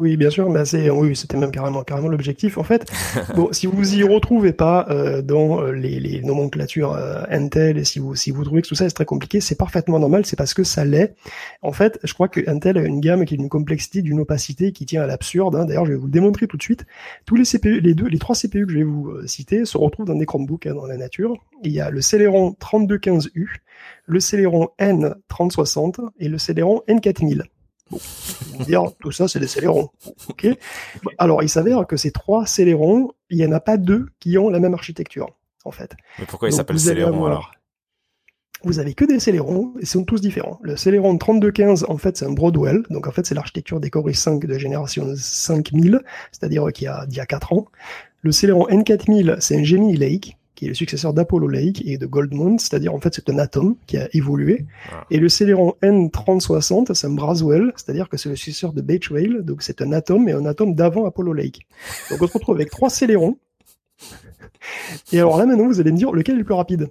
Oui, 0.00 0.16
bien 0.16 0.30
sûr, 0.30 0.48
mais 0.48 0.64
c'est 0.64 0.90
oui, 0.90 1.16
c'était 1.16 1.36
même 1.36 1.50
carrément 1.50 1.82
carrément 1.82 2.08
l'objectif 2.08 2.56
en 2.56 2.62
fait. 2.62 2.88
bon, 3.34 3.48
si 3.52 3.66
vous 3.66 3.94
y 3.96 4.04
retrouvez 4.04 4.52
pas 4.52 4.86
euh, 4.90 5.22
dans 5.22 5.60
euh, 5.60 5.72
les, 5.72 5.98
les 5.98 6.20
nomenclatures 6.20 6.92
euh, 6.92 7.24
Intel 7.30 7.78
et 7.78 7.84
si 7.84 7.98
vous 7.98 8.14
si 8.14 8.30
vous 8.30 8.44
trouvez 8.44 8.62
que 8.62 8.68
tout 8.68 8.76
ça 8.76 8.86
est 8.86 8.90
très 8.90 9.04
compliqué, 9.04 9.40
c'est 9.40 9.56
parfaitement 9.56 9.98
normal, 9.98 10.24
c'est 10.24 10.36
parce 10.36 10.54
que 10.54 10.62
ça 10.62 10.84
l'est. 10.84 11.16
En 11.62 11.72
fait, 11.72 11.98
je 12.04 12.14
crois 12.14 12.28
que 12.28 12.48
Intel 12.48 12.78
a 12.78 12.82
une 12.82 13.00
gamme 13.00 13.24
qui 13.24 13.34
est 13.34 13.36
d'une 13.38 13.48
complexité, 13.48 14.00
d'une 14.02 14.20
opacité 14.20 14.70
qui 14.70 14.86
tient 14.86 15.02
à 15.02 15.06
l'absurde. 15.06 15.56
Hein. 15.56 15.64
D'ailleurs, 15.64 15.86
je 15.86 15.92
vais 15.92 15.98
vous 15.98 16.06
le 16.06 16.12
démontrer 16.12 16.46
tout 16.46 16.56
de 16.56 16.62
suite. 16.62 16.86
Tous 17.26 17.34
les 17.34 17.44
CPU, 17.44 17.80
les 17.80 17.94
deux, 17.94 18.06
les 18.06 18.18
trois 18.18 18.36
CPU 18.36 18.66
que 18.66 18.72
je 18.72 18.78
vais 18.78 18.84
vous 18.84 19.26
citer 19.26 19.64
se 19.64 19.76
retrouvent 19.76 20.06
dans 20.06 20.14
des 20.14 20.26
Chromebooks 20.26 20.66
hein, 20.66 20.74
dans 20.74 20.86
la 20.86 20.96
nature. 20.96 21.36
Il 21.64 21.72
y 21.72 21.80
a 21.80 21.90
le 21.90 22.00
Celeron 22.00 22.54
3215U, 22.60 23.48
le 24.06 24.20
Celeron 24.20 24.68
N3060 24.78 26.10
et 26.20 26.28
le 26.28 26.38
Celeron 26.38 26.82
N4000. 26.88 27.42
Bon, 27.90 27.98
dire, 28.64 28.84
tout 29.00 29.12
ça, 29.12 29.28
c'est 29.28 29.40
des 29.40 29.46
Célérons. 29.46 29.90
Ok. 30.28 30.46
Alors, 31.18 31.42
il 31.42 31.48
s'avère 31.48 31.86
que 31.86 31.96
ces 31.96 32.10
trois 32.10 32.46
Célérons, 32.46 33.12
il 33.30 33.38
y 33.38 33.46
en 33.46 33.52
a 33.52 33.60
pas 33.60 33.76
deux 33.76 34.08
qui 34.20 34.36
ont 34.38 34.50
la 34.50 34.60
même 34.60 34.74
architecture, 34.74 35.30
en 35.64 35.70
fait. 35.70 35.94
Mais 36.18 36.26
pourquoi 36.26 36.48
ils 36.48 36.52
s'appellent 36.52 36.80
Célérons 36.80 37.26
alors? 37.26 37.52
Vous 38.64 38.80
avez 38.80 38.94
que 38.94 39.04
des 39.04 39.20
Célérons, 39.20 39.74
et 39.76 39.82
ils 39.82 39.86
sont 39.86 40.02
tous 40.02 40.20
différents. 40.20 40.58
Le 40.62 40.76
Celeron 40.76 41.16
3215, 41.16 41.86
en 41.88 41.96
fait, 41.96 42.16
c'est 42.16 42.24
un 42.24 42.32
Broadwell, 42.32 42.82
donc 42.90 43.06
en 43.06 43.12
fait, 43.12 43.24
c'est 43.24 43.36
l'architecture 43.36 43.78
des 43.78 43.88
Core 43.88 44.08
i5 44.08 44.44
de 44.44 44.58
génération 44.58 45.14
5000, 45.14 46.00
c'est-à-dire 46.32 46.64
qu'il 46.72 46.86
y 46.86 46.88
a, 46.88 47.06
il 47.08 47.16
y 47.16 47.20
a 47.20 47.26
4 47.26 47.52
ans. 47.52 47.66
Le 48.22 48.32
Celeron 48.32 48.66
N4000, 48.66 49.36
c'est 49.38 49.56
un 49.56 49.62
Gemini 49.62 49.96
Lake, 49.96 50.36
qui 50.58 50.64
est 50.64 50.68
le 50.68 50.74
successeur 50.74 51.14
d'Apollo 51.14 51.46
Lake 51.46 51.84
et 51.86 51.98
de 51.98 52.06
Goldmount, 52.06 52.58
c'est-à-dire 52.58 52.92
en 52.92 52.98
fait 52.98 53.14
c'est 53.14 53.30
un 53.30 53.38
atome 53.38 53.76
qui 53.86 53.96
a 53.96 54.08
évolué. 54.12 54.66
Ah. 54.90 55.06
Et 55.08 55.18
le 55.18 55.28
Celeron 55.28 55.76
N3060, 55.82 56.94
c'est 56.94 57.06
un 57.06 57.10
Braswell, 57.10 57.72
c'est-à-dire 57.76 58.08
que 58.08 58.16
c'est 58.16 58.28
le 58.28 58.34
successeur 58.34 58.72
de 58.72 58.80
Beach 58.80 59.08
Whale, 59.08 59.44
donc 59.44 59.62
c'est 59.62 59.82
un 59.82 59.92
atome 59.92 60.28
et 60.28 60.32
un 60.32 60.44
atome 60.46 60.74
d'avant 60.74 61.06
Apollo 61.06 61.32
Lake. 61.32 61.60
Donc 62.10 62.22
on 62.22 62.26
se 62.26 62.32
retrouve 62.32 62.56
avec 62.56 62.70
trois 62.70 62.90
Célérons. 62.90 63.38
Et 65.12 65.20
alors 65.20 65.38
là 65.38 65.46
maintenant 65.46 65.68
vous 65.68 65.78
allez 65.78 65.92
me 65.92 65.96
dire 65.96 66.10
lequel 66.10 66.34
est 66.34 66.38
le 66.38 66.44
plus 66.44 66.54
rapide? 66.54 66.88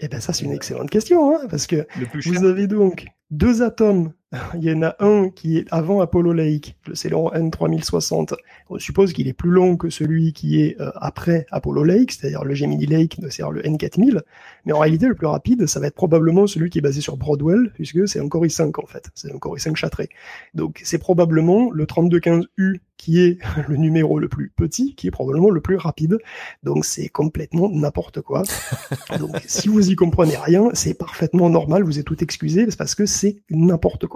Eh 0.00 0.08
ben 0.08 0.18
ça 0.18 0.32
c'est 0.32 0.44
une 0.44 0.52
excellente 0.52 0.90
question, 0.90 1.32
hein, 1.32 1.46
parce 1.48 1.68
que 1.68 1.86
vous 2.24 2.44
avez 2.44 2.66
donc 2.66 3.06
deux 3.30 3.62
atomes 3.62 4.12
il 4.54 4.64
y 4.64 4.72
en 4.72 4.82
a 4.82 4.96
un 4.98 5.30
qui 5.30 5.58
est 5.58 5.66
avant 5.70 6.00
Apollo 6.00 6.32
Lake, 6.32 6.76
le 6.86 6.94
Celeron 6.94 7.30
N3060. 7.30 8.34
On 8.70 8.78
suppose 8.78 9.12
qu'il 9.12 9.28
est 9.28 9.32
plus 9.32 9.50
long 9.50 9.76
que 9.76 9.88
celui 9.88 10.32
qui 10.32 10.60
est 10.60 10.80
euh, 10.80 10.90
après 10.96 11.46
Apollo 11.52 11.84
Lake, 11.84 12.12
c'est-à-dire 12.12 12.44
le 12.44 12.54
Gemini 12.54 12.86
Lake, 12.86 13.16
c'est-à-dire 13.20 13.52
le 13.52 13.62
N4000. 13.62 14.20
Mais 14.64 14.72
en 14.72 14.80
réalité, 14.80 15.06
le 15.06 15.14
plus 15.14 15.28
rapide, 15.28 15.66
ça 15.66 15.78
va 15.78 15.86
être 15.86 15.94
probablement 15.94 16.46
celui 16.46 16.70
qui 16.70 16.78
est 16.78 16.82
basé 16.82 17.00
sur 17.00 17.16
Broadwell, 17.16 17.70
puisque 17.74 18.08
c'est 18.08 18.18
un 18.18 18.28
Core 18.28 18.46
i5 18.46 18.82
en 18.82 18.86
fait. 18.86 19.10
C'est 19.14 19.32
un 19.32 19.38
Core 19.38 19.56
i5 19.56 19.76
châtré. 19.76 20.08
Donc 20.54 20.80
c'est 20.84 20.98
probablement 20.98 21.70
le 21.70 21.84
3215U 21.84 22.80
qui 22.96 23.20
est 23.20 23.38
le 23.68 23.76
numéro 23.76 24.18
le 24.18 24.28
plus 24.28 24.50
petit, 24.54 24.94
qui 24.96 25.06
est 25.06 25.12
probablement 25.12 25.50
le 25.50 25.60
plus 25.60 25.76
rapide. 25.76 26.18
Donc 26.64 26.84
c'est 26.84 27.08
complètement 27.08 27.68
n'importe 27.70 28.22
quoi. 28.22 28.42
Donc 29.20 29.40
si 29.46 29.68
vous 29.68 29.90
y 29.90 29.94
comprenez 29.94 30.36
rien, 30.36 30.70
c'est 30.72 30.94
parfaitement 30.94 31.48
normal, 31.48 31.84
vous 31.84 32.00
êtes 32.00 32.06
tout 32.06 32.22
excusé, 32.24 32.66
parce 32.76 32.94
que 32.94 33.06
c'est 33.06 33.36
n'importe 33.50 34.06
quoi 34.06 34.15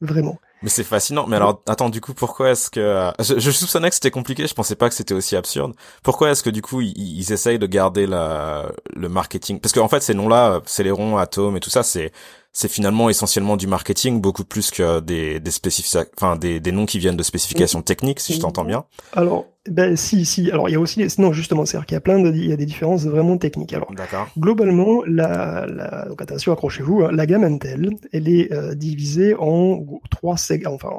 vraiment. 0.00 0.38
Mais 0.62 0.68
c'est 0.68 0.84
fascinant. 0.84 1.26
Mais 1.26 1.36
alors, 1.36 1.62
attends, 1.66 1.88
du 1.88 2.00
coup, 2.02 2.12
pourquoi 2.12 2.50
est-ce 2.50 2.70
que 2.70 2.80
euh, 2.80 3.10
je, 3.18 3.38
je, 3.38 3.50
soupçonnais 3.50 3.88
que 3.88 3.94
c'était 3.94 4.10
compliqué. 4.10 4.46
Je 4.46 4.54
pensais 4.54 4.76
pas 4.76 4.90
que 4.90 4.94
c'était 4.94 5.14
aussi 5.14 5.34
absurde. 5.34 5.74
Pourquoi 6.02 6.30
est-ce 6.30 6.42
que 6.42 6.50
du 6.50 6.60
coup 6.60 6.82
ils, 6.82 6.92
ils, 6.96 7.32
essayent 7.32 7.58
de 7.58 7.66
garder 7.66 8.06
le 8.06 9.08
marketing? 9.08 9.60
Parce 9.60 9.72
qu'en 9.72 9.88
fait, 9.88 10.02
ces 10.02 10.12
noms-là, 10.12 10.60
Celeron, 10.66 11.16
Atom 11.16 11.56
et 11.56 11.60
tout 11.60 11.70
ça, 11.70 11.82
c'est 11.82 12.12
c'est 12.52 12.68
finalement 12.68 13.08
essentiellement 13.08 13.56
du 13.56 13.66
marketing, 13.66 14.20
beaucoup 14.20 14.44
plus 14.44 14.70
que 14.70 15.00
des 15.00 15.40
des 15.40 15.50
enfin 16.16 16.36
des, 16.36 16.60
des 16.60 16.72
noms 16.72 16.86
qui 16.86 16.98
viennent 16.98 17.16
de 17.16 17.22
spécifications 17.22 17.82
techniques, 17.82 18.20
si 18.20 18.34
je 18.34 18.40
t'entends 18.40 18.64
bien. 18.64 18.84
Alors, 19.12 19.46
ben 19.68 19.96
si, 19.96 20.24
si. 20.24 20.50
Alors 20.50 20.68
il 20.68 20.72
y 20.72 20.74
a 20.74 20.80
aussi, 20.80 21.06
non 21.18 21.32
justement, 21.32 21.64
c'est-à-dire 21.64 21.86
qu'il 21.86 21.94
y 21.94 21.98
a 21.98 22.00
plein 22.00 22.18
de, 22.18 22.30
il 22.30 22.48
y 22.48 22.52
a 22.52 22.56
des 22.56 22.66
différences 22.66 23.04
vraiment 23.04 23.38
techniques. 23.38 23.72
Alors, 23.72 23.92
globalement, 24.38 25.02
la, 25.06 25.66
la 25.66 26.06
donc 26.08 26.20
attention, 26.20 26.52
accrochez-vous, 26.52 27.04
hein, 27.04 27.12
la 27.12 27.26
gamme 27.26 27.44
Intel, 27.44 27.90
elle 28.12 28.28
est 28.28 28.52
euh, 28.52 28.74
divisée 28.74 29.34
en 29.38 29.84
trois 30.10 30.36
segments, 30.36 30.74
enfin 30.74 30.90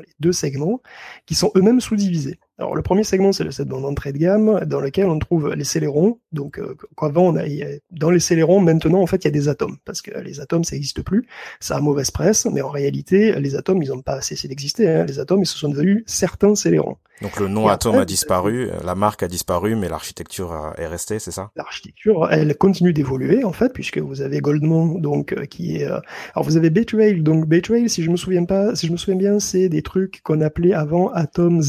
les 0.00 0.12
deux 0.18 0.32
segments 0.32 0.80
qui 1.26 1.34
sont 1.34 1.50
eux-mêmes 1.56 1.80
sous-divisés. 1.80 2.38
Alors 2.60 2.76
le 2.76 2.82
premier 2.82 3.04
segment, 3.04 3.32
c'est 3.32 3.42
le 3.42 3.52
segment 3.52 3.80
d'entrée 3.80 4.12
de 4.12 4.18
gamme 4.18 4.60
dans 4.66 4.80
lequel 4.80 5.06
on 5.06 5.18
trouve 5.18 5.54
les 5.54 5.64
célérons. 5.64 6.18
Donc 6.32 6.58
euh, 6.58 6.76
avant, 7.00 7.28
on 7.28 7.36
a, 7.36 7.44
dans 7.90 8.10
les 8.10 8.20
célérons, 8.20 8.60
maintenant 8.60 9.00
en 9.00 9.06
fait, 9.06 9.24
il 9.24 9.28
y 9.28 9.28
a 9.28 9.30
des 9.30 9.48
atomes 9.48 9.78
parce 9.86 10.02
que 10.02 10.10
les 10.20 10.40
atomes, 10.40 10.64
ça 10.64 10.76
n'existe 10.76 11.00
plus. 11.00 11.26
Ça 11.58 11.76
a 11.76 11.80
mauvaise 11.80 12.10
presse, 12.10 12.46
mais 12.52 12.60
en 12.60 12.68
réalité, 12.68 13.32
les 13.40 13.56
atomes, 13.56 13.82
ils 13.82 13.88
n'ont 13.88 14.02
pas 14.02 14.20
cessé 14.20 14.46
d'exister. 14.46 14.90
Hein. 14.90 15.06
Les 15.06 15.18
atomes, 15.18 15.40
ils 15.40 15.46
se 15.46 15.56
sont 15.56 15.70
devenus 15.70 16.02
certains 16.04 16.54
célérons. 16.54 16.98
Donc 17.22 17.38
le 17.38 17.48
nom 17.48 17.68
atome 17.68 17.96
a 17.96 18.06
disparu, 18.06 18.70
la 18.82 18.94
marque 18.94 19.22
a 19.22 19.28
disparu, 19.28 19.76
mais 19.76 19.90
l'architecture 19.90 20.72
est 20.78 20.86
restée, 20.86 21.18
c'est 21.18 21.30
ça? 21.30 21.50
L'architecture, 21.54 22.28
elle 22.30 22.56
continue 22.56 22.94
d'évoluer 22.94 23.44
en 23.44 23.52
fait, 23.52 23.74
puisque 23.74 23.98
vous 23.98 24.22
avez 24.22 24.40
Goldman, 24.40 25.02
donc 25.02 25.34
euh, 25.34 25.44
qui 25.44 25.76
est. 25.76 25.84
Euh, 25.84 26.00
alors 26.34 26.46
vous 26.46 26.56
avez 26.56 26.70
Baytrail, 26.70 27.22
donc 27.22 27.46
Baytrail, 27.46 27.90
si 27.90 28.02
je 28.02 28.10
me 28.10 28.16
souviens 28.16 28.44
pas, 28.44 28.74
si 28.74 28.86
je 28.86 28.92
me 28.92 28.96
souviens 28.96 29.16
bien, 29.16 29.38
c'est 29.38 29.68
des 29.68 29.82
trucs 29.82 30.22
qu'on 30.22 30.40
appelait 30.40 30.72
avant 30.72 31.10
Atom 31.12 31.60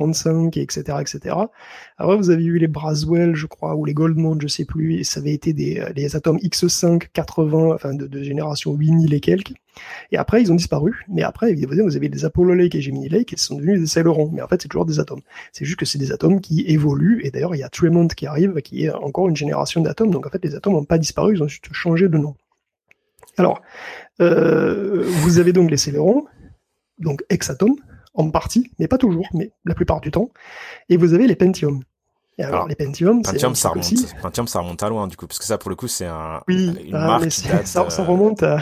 Z3735 0.00 0.58
et 0.58 0.62
etc 0.62 0.98
etc. 1.00 1.36
Alors 1.98 2.16
vous 2.16 2.30
avez 2.30 2.44
eu 2.44 2.58
les 2.58 2.68
Braswell, 2.68 3.34
je 3.34 3.46
crois, 3.46 3.74
ou 3.74 3.84
les 3.84 3.94
Goldman, 3.94 4.40
je 4.40 4.48
sais 4.48 4.64
plus, 4.64 4.94
et 4.96 5.04
ça 5.04 5.20
avait 5.20 5.32
été 5.32 5.52
des 5.52 5.78
euh, 5.80 6.16
atomes 6.16 6.38
X5 6.38 7.08
80, 7.12 7.74
enfin 7.74 7.94
de, 7.94 8.22
génération 8.22 8.74
8000 8.74 9.14
et 9.14 9.20
quelques. 9.20 9.54
Et 10.10 10.16
après, 10.16 10.42
ils 10.42 10.50
ont 10.50 10.56
disparu. 10.56 11.04
Mais 11.08 11.22
après, 11.22 11.50
évidemment, 11.50 11.84
vous 11.84 11.96
avez 11.96 12.08
des 12.08 12.24
Apollo 12.24 12.54
Lake 12.54 12.74
et 12.74 12.80
Gemini 12.80 13.08
Lake 13.08 13.28
qui 13.28 13.38
sont 13.38 13.54
devenus 13.54 13.80
des 13.80 13.86
Celeron. 13.86 14.30
Mais 14.32 14.42
en 14.42 14.48
fait, 14.48 14.60
c'est 14.60 14.68
toujours 14.68 14.84
des 14.84 14.98
atomes. 14.98 15.20
C'est 15.52 15.64
juste 15.64 15.78
que 15.78 15.86
c'est 15.86 15.98
des 15.98 16.12
atomes 16.12 16.40
qui 16.40 16.64
évoluent. 16.66 17.20
Et 17.24 17.30
d'ailleurs, 17.30 17.54
il 17.54 17.58
y 17.58 17.62
a 17.62 17.68
Tremont 17.68 18.08
qui 18.08 18.26
arrive, 18.26 18.60
qui 18.62 18.84
est 18.84 18.90
encore 18.90 19.28
une 19.28 19.36
génération 19.36 19.80
d'atomes. 19.80 20.10
Donc 20.10 20.26
en 20.26 20.30
fait, 20.30 20.44
les 20.44 20.54
atomes 20.54 20.74
n'ont 20.74 20.84
pas 20.84 20.98
disparu, 20.98 21.36
ils 21.36 21.42
ont 21.42 21.48
juste 21.48 21.72
changé 21.72 22.08
de 22.08 22.18
nom. 22.18 22.34
Alors, 23.36 23.62
euh, 24.20 25.04
vous 25.06 25.38
avez 25.38 25.52
donc 25.52 25.70
les 25.70 25.76
Celeron, 25.76 26.26
donc 26.98 27.22
hexatomes, 27.30 27.76
en 28.14 28.30
partie, 28.30 28.70
mais 28.78 28.88
pas 28.88 28.98
toujours, 28.98 29.28
mais 29.34 29.52
la 29.64 29.74
plupart 29.74 30.00
du 30.00 30.10
temps. 30.10 30.30
Et 30.88 30.96
vous 30.96 31.14
avez 31.14 31.26
les 31.26 31.36
Pentium. 31.36 31.82
Et 32.38 32.42
alors, 32.42 32.66
les 32.66 32.74
Pentium, 32.74 33.22
Pentium 33.22 33.54
ça 33.54 33.68
remonte. 33.68 34.16
Pentium, 34.22 34.46
ça 34.46 34.60
remonte 34.60 34.82
à 34.82 34.88
loin, 34.88 35.06
du 35.06 35.16
coup, 35.16 35.26
parce 35.26 35.38
que 35.38 35.44
ça, 35.44 35.58
pour 35.58 35.68
le 35.68 35.76
coup, 35.76 35.88
c'est 35.88 36.06
un, 36.06 36.40
oui, 36.48 36.74
une 36.86 36.94
ah, 36.94 37.06
marque 37.06 37.30
ça, 37.30 37.64
ça, 37.64 38.04
remonte 38.04 38.42
à, 38.42 38.60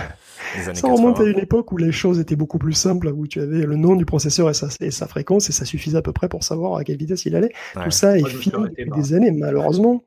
ça 0.74 0.88
remonte 0.88 1.20
à 1.20 1.24
une 1.24 1.38
époque 1.38 1.70
où 1.70 1.76
les 1.76 1.92
choses 1.92 2.18
étaient 2.18 2.34
beaucoup 2.34 2.58
plus 2.58 2.72
simples, 2.72 3.08
où 3.08 3.28
tu 3.28 3.40
avais 3.40 3.64
le 3.64 3.76
nom 3.76 3.94
du 3.94 4.04
processeur 4.04 4.50
et 4.50 4.54
sa, 4.54 4.68
et 4.80 4.90
sa 4.90 5.06
fréquence, 5.06 5.48
et 5.48 5.52
ça 5.52 5.64
suffisait 5.64 5.98
à 5.98 6.02
peu 6.02 6.12
près 6.12 6.28
pour 6.28 6.42
savoir 6.42 6.76
à 6.76 6.82
quelle 6.84 6.96
vitesse 6.96 7.24
il 7.26 7.36
allait. 7.36 7.52
Tout 7.74 7.90
ça 7.90 8.18
est 8.18 8.26
fini 8.26 8.56
depuis 8.76 8.90
des 8.90 9.14
années, 9.14 9.30
malheureusement. 9.30 10.02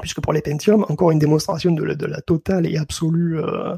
Puisque 0.00 0.20
pour 0.20 0.32
les 0.32 0.40
Pentium, 0.40 0.84
encore 0.88 1.12
une 1.12 1.20
démonstration 1.20 1.70
de 1.70 1.84
la, 1.84 1.94
de 1.94 2.06
la 2.06 2.20
totale 2.20 2.66
et 2.66 2.78
absolue 2.78 3.38
euh, 3.38 3.76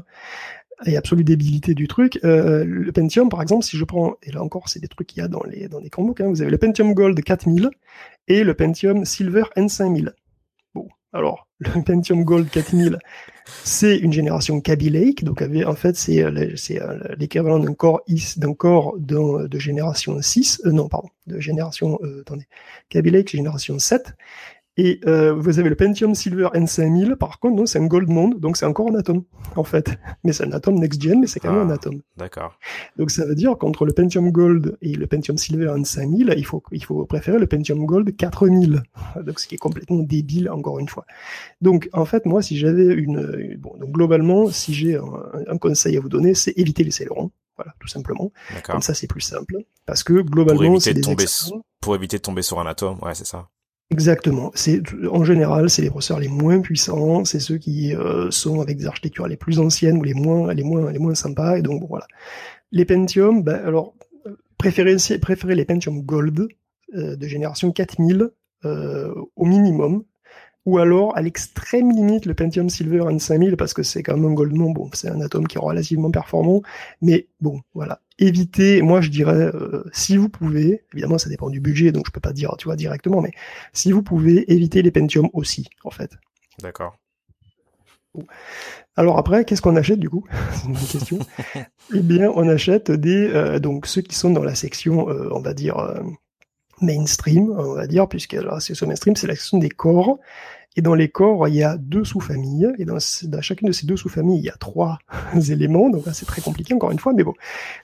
et 0.85 0.97
absolue 0.97 1.23
débilité 1.23 1.73
du 1.73 1.87
truc. 1.87 2.19
Euh, 2.23 2.63
le 2.65 2.91
Pentium, 2.91 3.29
par 3.29 3.41
exemple, 3.41 3.63
si 3.63 3.77
je 3.77 3.83
prends, 3.83 4.15
et 4.23 4.31
là 4.31 4.43
encore, 4.43 4.69
c'est 4.69 4.79
des 4.79 4.87
trucs 4.87 5.07
qu'il 5.07 5.21
y 5.21 5.25
a 5.25 5.27
dans 5.27 5.43
les 5.43 5.67
dans 5.67 5.79
les 5.79 5.89
Chromebooks, 5.89 6.21
hein, 6.21 6.29
vous 6.29 6.41
avez 6.41 6.51
le 6.51 6.57
Pentium 6.57 6.93
Gold 6.93 7.21
4000 7.21 7.69
et 8.27 8.43
le 8.43 8.53
Pentium 8.53 9.05
Silver 9.05 9.43
N5000. 9.55 10.11
Bon, 10.75 10.87
alors 11.13 11.47
le 11.59 11.81
Pentium 11.83 12.23
Gold 12.23 12.49
4000, 12.49 12.99
c'est 13.63 13.97
une 13.97 14.13
génération 14.13 14.61
Kaby 14.61 14.89
Lake, 14.89 15.23
donc 15.23 15.41
en 15.41 15.75
fait 15.75 15.95
c'est 15.95 16.23
euh, 16.23 16.31
euh, 16.31 16.99
l'équivalent 17.17 17.59
d'un 17.59 17.73
corps 17.73 18.01
d'un 18.37 18.53
corps 18.53 18.95
de 18.97 19.59
génération 19.59 20.21
6, 20.21 20.61
euh, 20.65 20.71
non 20.71 20.87
pardon, 20.87 21.09
de 21.25 21.39
génération, 21.39 21.99
euh, 22.03 22.21
attendez, 22.21 22.47
Kaby 22.89 23.11
Lake 23.11 23.31
génération 23.31 23.79
7, 23.79 24.13
et 24.77 24.99
euh, 25.07 25.33
vous 25.33 25.57
avez 25.57 25.69
le 25.69 25.75
Pentium 25.75 26.13
Silver 26.13 26.49
N5000, 26.53 27.15
par 27.15 27.39
contre, 27.39 27.55
non, 27.55 27.65
c'est 27.65 27.79
un 27.79 27.87
Gold 27.87 28.09
Monde, 28.09 28.39
donc 28.39 28.57
c'est 28.57 28.65
encore 28.65 28.89
un 28.91 28.95
atome, 28.95 29.23
en 29.55 29.63
fait. 29.63 29.97
Mais 30.23 30.33
c'est 30.33 30.45
un 30.45 30.51
atome 30.51 30.75
next-gen, 30.75 31.19
mais 31.19 31.25
c'est 31.25 31.39
quand 31.39 31.51
même 31.51 31.67
un 31.67 31.71
ah, 31.71 31.75
atome. 31.75 32.01
D'accord. 32.15 32.59
Donc 32.95 33.09
ça 33.09 33.25
veut 33.25 33.33
dire 33.33 33.57
qu'entre 33.57 33.85
le 33.85 33.93
Pentium 33.93 34.31
Gold 34.31 34.77
et 34.83 34.93
le 34.93 35.07
Pentium 35.07 35.37
Silver 35.37 35.73
N5000, 35.75 36.35
il 36.37 36.45
faut, 36.45 36.61
il 36.71 36.83
faut 36.83 37.05
préférer 37.05 37.39
le 37.39 37.47
Pentium 37.47 37.85
Gold 37.85 38.15
4000. 38.15 38.83
Donc 39.25 39.39
ce 39.39 39.47
qui 39.47 39.55
est 39.55 39.59
complètement 39.59 39.99
débile, 39.99 40.49
encore 40.51 40.77
une 40.77 40.89
fois. 40.89 41.05
Donc 41.59 41.89
en 41.93 42.05
fait, 42.05 42.25
moi, 42.27 42.43
si 42.43 42.57
j'avais 42.57 42.93
une... 42.93 43.57
Bon, 43.57 43.75
donc 43.79 43.91
globalement, 43.91 44.49
si 44.51 44.75
j'ai 44.75 44.95
un, 44.95 45.03
un, 45.47 45.57
conseil 45.57 45.97
à 45.97 45.99
vous 45.99 46.09
donner, 46.09 46.35
c'est 46.35 46.53
éviter 46.55 46.83
les 46.83 46.91
célerons. 46.91 47.31
Voilà, 47.55 47.73
tout 47.79 47.87
simplement. 47.87 48.31
Comme 48.63 48.83
ça, 48.83 48.93
c'est 48.93 49.07
plus 49.07 49.21
simple. 49.21 49.55
Parce 49.87 50.03
que 50.03 50.21
globalement, 50.21 50.79
c'est 50.79 50.93
des 50.93 51.01
tomber, 51.01 51.25
Pour 51.81 51.95
éviter 51.95 52.17
de 52.17 52.21
tomber 52.21 52.43
sur 52.43 52.59
un 52.59 52.67
atome, 52.67 52.99
ouais, 53.01 53.15
c'est 53.15 53.25
ça. 53.25 53.49
Exactement. 53.89 54.51
C'est 54.53 54.81
en 55.09 55.23
général, 55.23 55.69
c'est 55.69 55.81
les 55.81 55.89
processeurs 55.89 56.19
les 56.19 56.27
moins 56.27 56.59
puissants, 56.59 57.23
c'est 57.23 57.39
ceux 57.39 57.57
qui 57.57 57.95
euh, 57.95 58.29
sont 58.31 58.59
avec 58.59 58.77
des 58.77 58.85
architectures 58.85 59.27
les 59.27 59.37
plus 59.37 59.59
anciennes 59.59 59.97
ou 59.97 60.03
les 60.03 60.13
moins, 60.13 60.53
les 60.53 60.63
moins, 60.63 60.91
les 60.91 60.99
moins 60.99 61.15
sympas. 61.15 61.57
Et 61.57 61.61
donc 61.61 61.79
bon, 61.81 61.87
voilà. 61.87 62.05
Les 62.71 62.83
Pentium, 62.83 63.43
ben, 63.43 63.55
alors 63.65 63.93
préférez, 64.57 64.97
préférez 65.21 65.55
les 65.55 65.65
Pentium 65.65 66.01
Gold 66.01 66.47
euh, 66.95 67.15
de 67.15 67.27
génération 67.27 67.71
4000 67.71 68.29
euh, 68.65 69.13
au 69.35 69.45
minimum, 69.45 70.03
ou 70.67 70.79
alors 70.79 71.15
à 71.15 71.21
l'extrême 71.21 71.91
limite 71.93 72.25
le 72.25 72.33
Pentium 72.33 72.69
Silver 72.69 72.99
N5000 72.99 73.55
parce 73.55 73.73
que 73.73 73.83
c'est 73.83 74.03
quand 74.03 74.17
même 74.17 74.31
un 74.31 74.33
Goldman, 74.33 74.73
bon, 74.73 74.89
c'est 74.91 75.07
un 75.07 75.21
atome 75.21 75.47
qui 75.47 75.57
est 75.57 75.61
relativement 75.61 76.11
performant, 76.11 76.61
mais 77.01 77.29
bon, 77.39 77.61
voilà. 77.73 78.01
Évitez, 78.19 78.81
moi 78.81 78.99
je 78.99 79.09
dirais, 79.09 79.49
euh, 79.55 79.85
si 79.93 80.17
vous 80.17 80.27
pouvez, 80.27 80.83
évidemment 80.91 81.17
ça 81.17 81.29
dépend 81.29 81.49
du 81.49 81.61
budget, 81.61 81.93
donc 81.93 82.07
je 82.07 82.11
peux 82.11 82.19
pas 82.19 82.33
dire, 82.33 82.53
tu 82.57 82.65
vois, 82.65 82.75
directement, 82.75 83.21
mais 83.21 83.31
si 83.71 83.93
vous 83.93 84.03
pouvez, 84.03 84.51
éviter 84.51 84.81
les 84.81 84.91
Pentium 84.91 85.29
aussi, 85.31 85.69
en 85.85 85.89
fait. 85.89 86.11
D'accord. 86.61 86.97
Alors 88.97 89.17
après, 89.17 89.45
qu'est-ce 89.45 89.61
qu'on 89.61 89.77
achète 89.77 89.99
du 89.99 90.09
coup? 90.09 90.25
C'est 90.53 90.67
une 90.67 90.75
question. 90.75 91.19
eh 91.95 92.01
bien, 92.01 92.29
on 92.35 92.49
achète 92.49 92.91
des 92.91 93.29
euh, 93.29 93.59
donc 93.59 93.85
ceux 93.87 94.01
qui 94.01 94.15
sont 94.15 94.31
dans 94.31 94.43
la 94.43 94.55
section, 94.55 95.09
euh, 95.09 95.29
on 95.31 95.39
va 95.39 95.53
dire 95.53 95.77
mainstream, 96.81 97.51
on 97.57 97.73
va 97.73 97.87
dire, 97.87 98.07
puisque 98.07 98.33
la 98.33 98.59
section 98.59 98.85
mainstream, 98.87 99.15
c'est 99.15 99.27
la 99.27 99.35
section 99.35 99.57
des 99.59 99.69
corps. 99.69 100.19
Et 100.75 100.81
dans 100.81 100.93
les 100.93 101.09
corps, 101.09 101.47
il 101.47 101.55
y 101.55 101.63
a 101.63 101.77
deux 101.77 102.03
sous-familles. 102.03 102.71
Et 102.77 102.85
dans, 102.85 102.99
chacune 103.41 103.67
de 103.67 103.73
ces 103.73 103.87
deux 103.87 103.97
sous-familles, 103.97 104.39
il 104.39 104.45
y 104.45 104.49
a 104.49 104.57
trois 104.57 104.99
éléments. 105.49 105.89
Donc 105.89 106.03
c'est 106.13 106.25
très 106.25 106.41
compliqué 106.41 106.73
encore 106.73 106.91
une 106.91 106.99
fois, 106.99 107.13
mais 107.13 107.23
bon. 107.23 107.33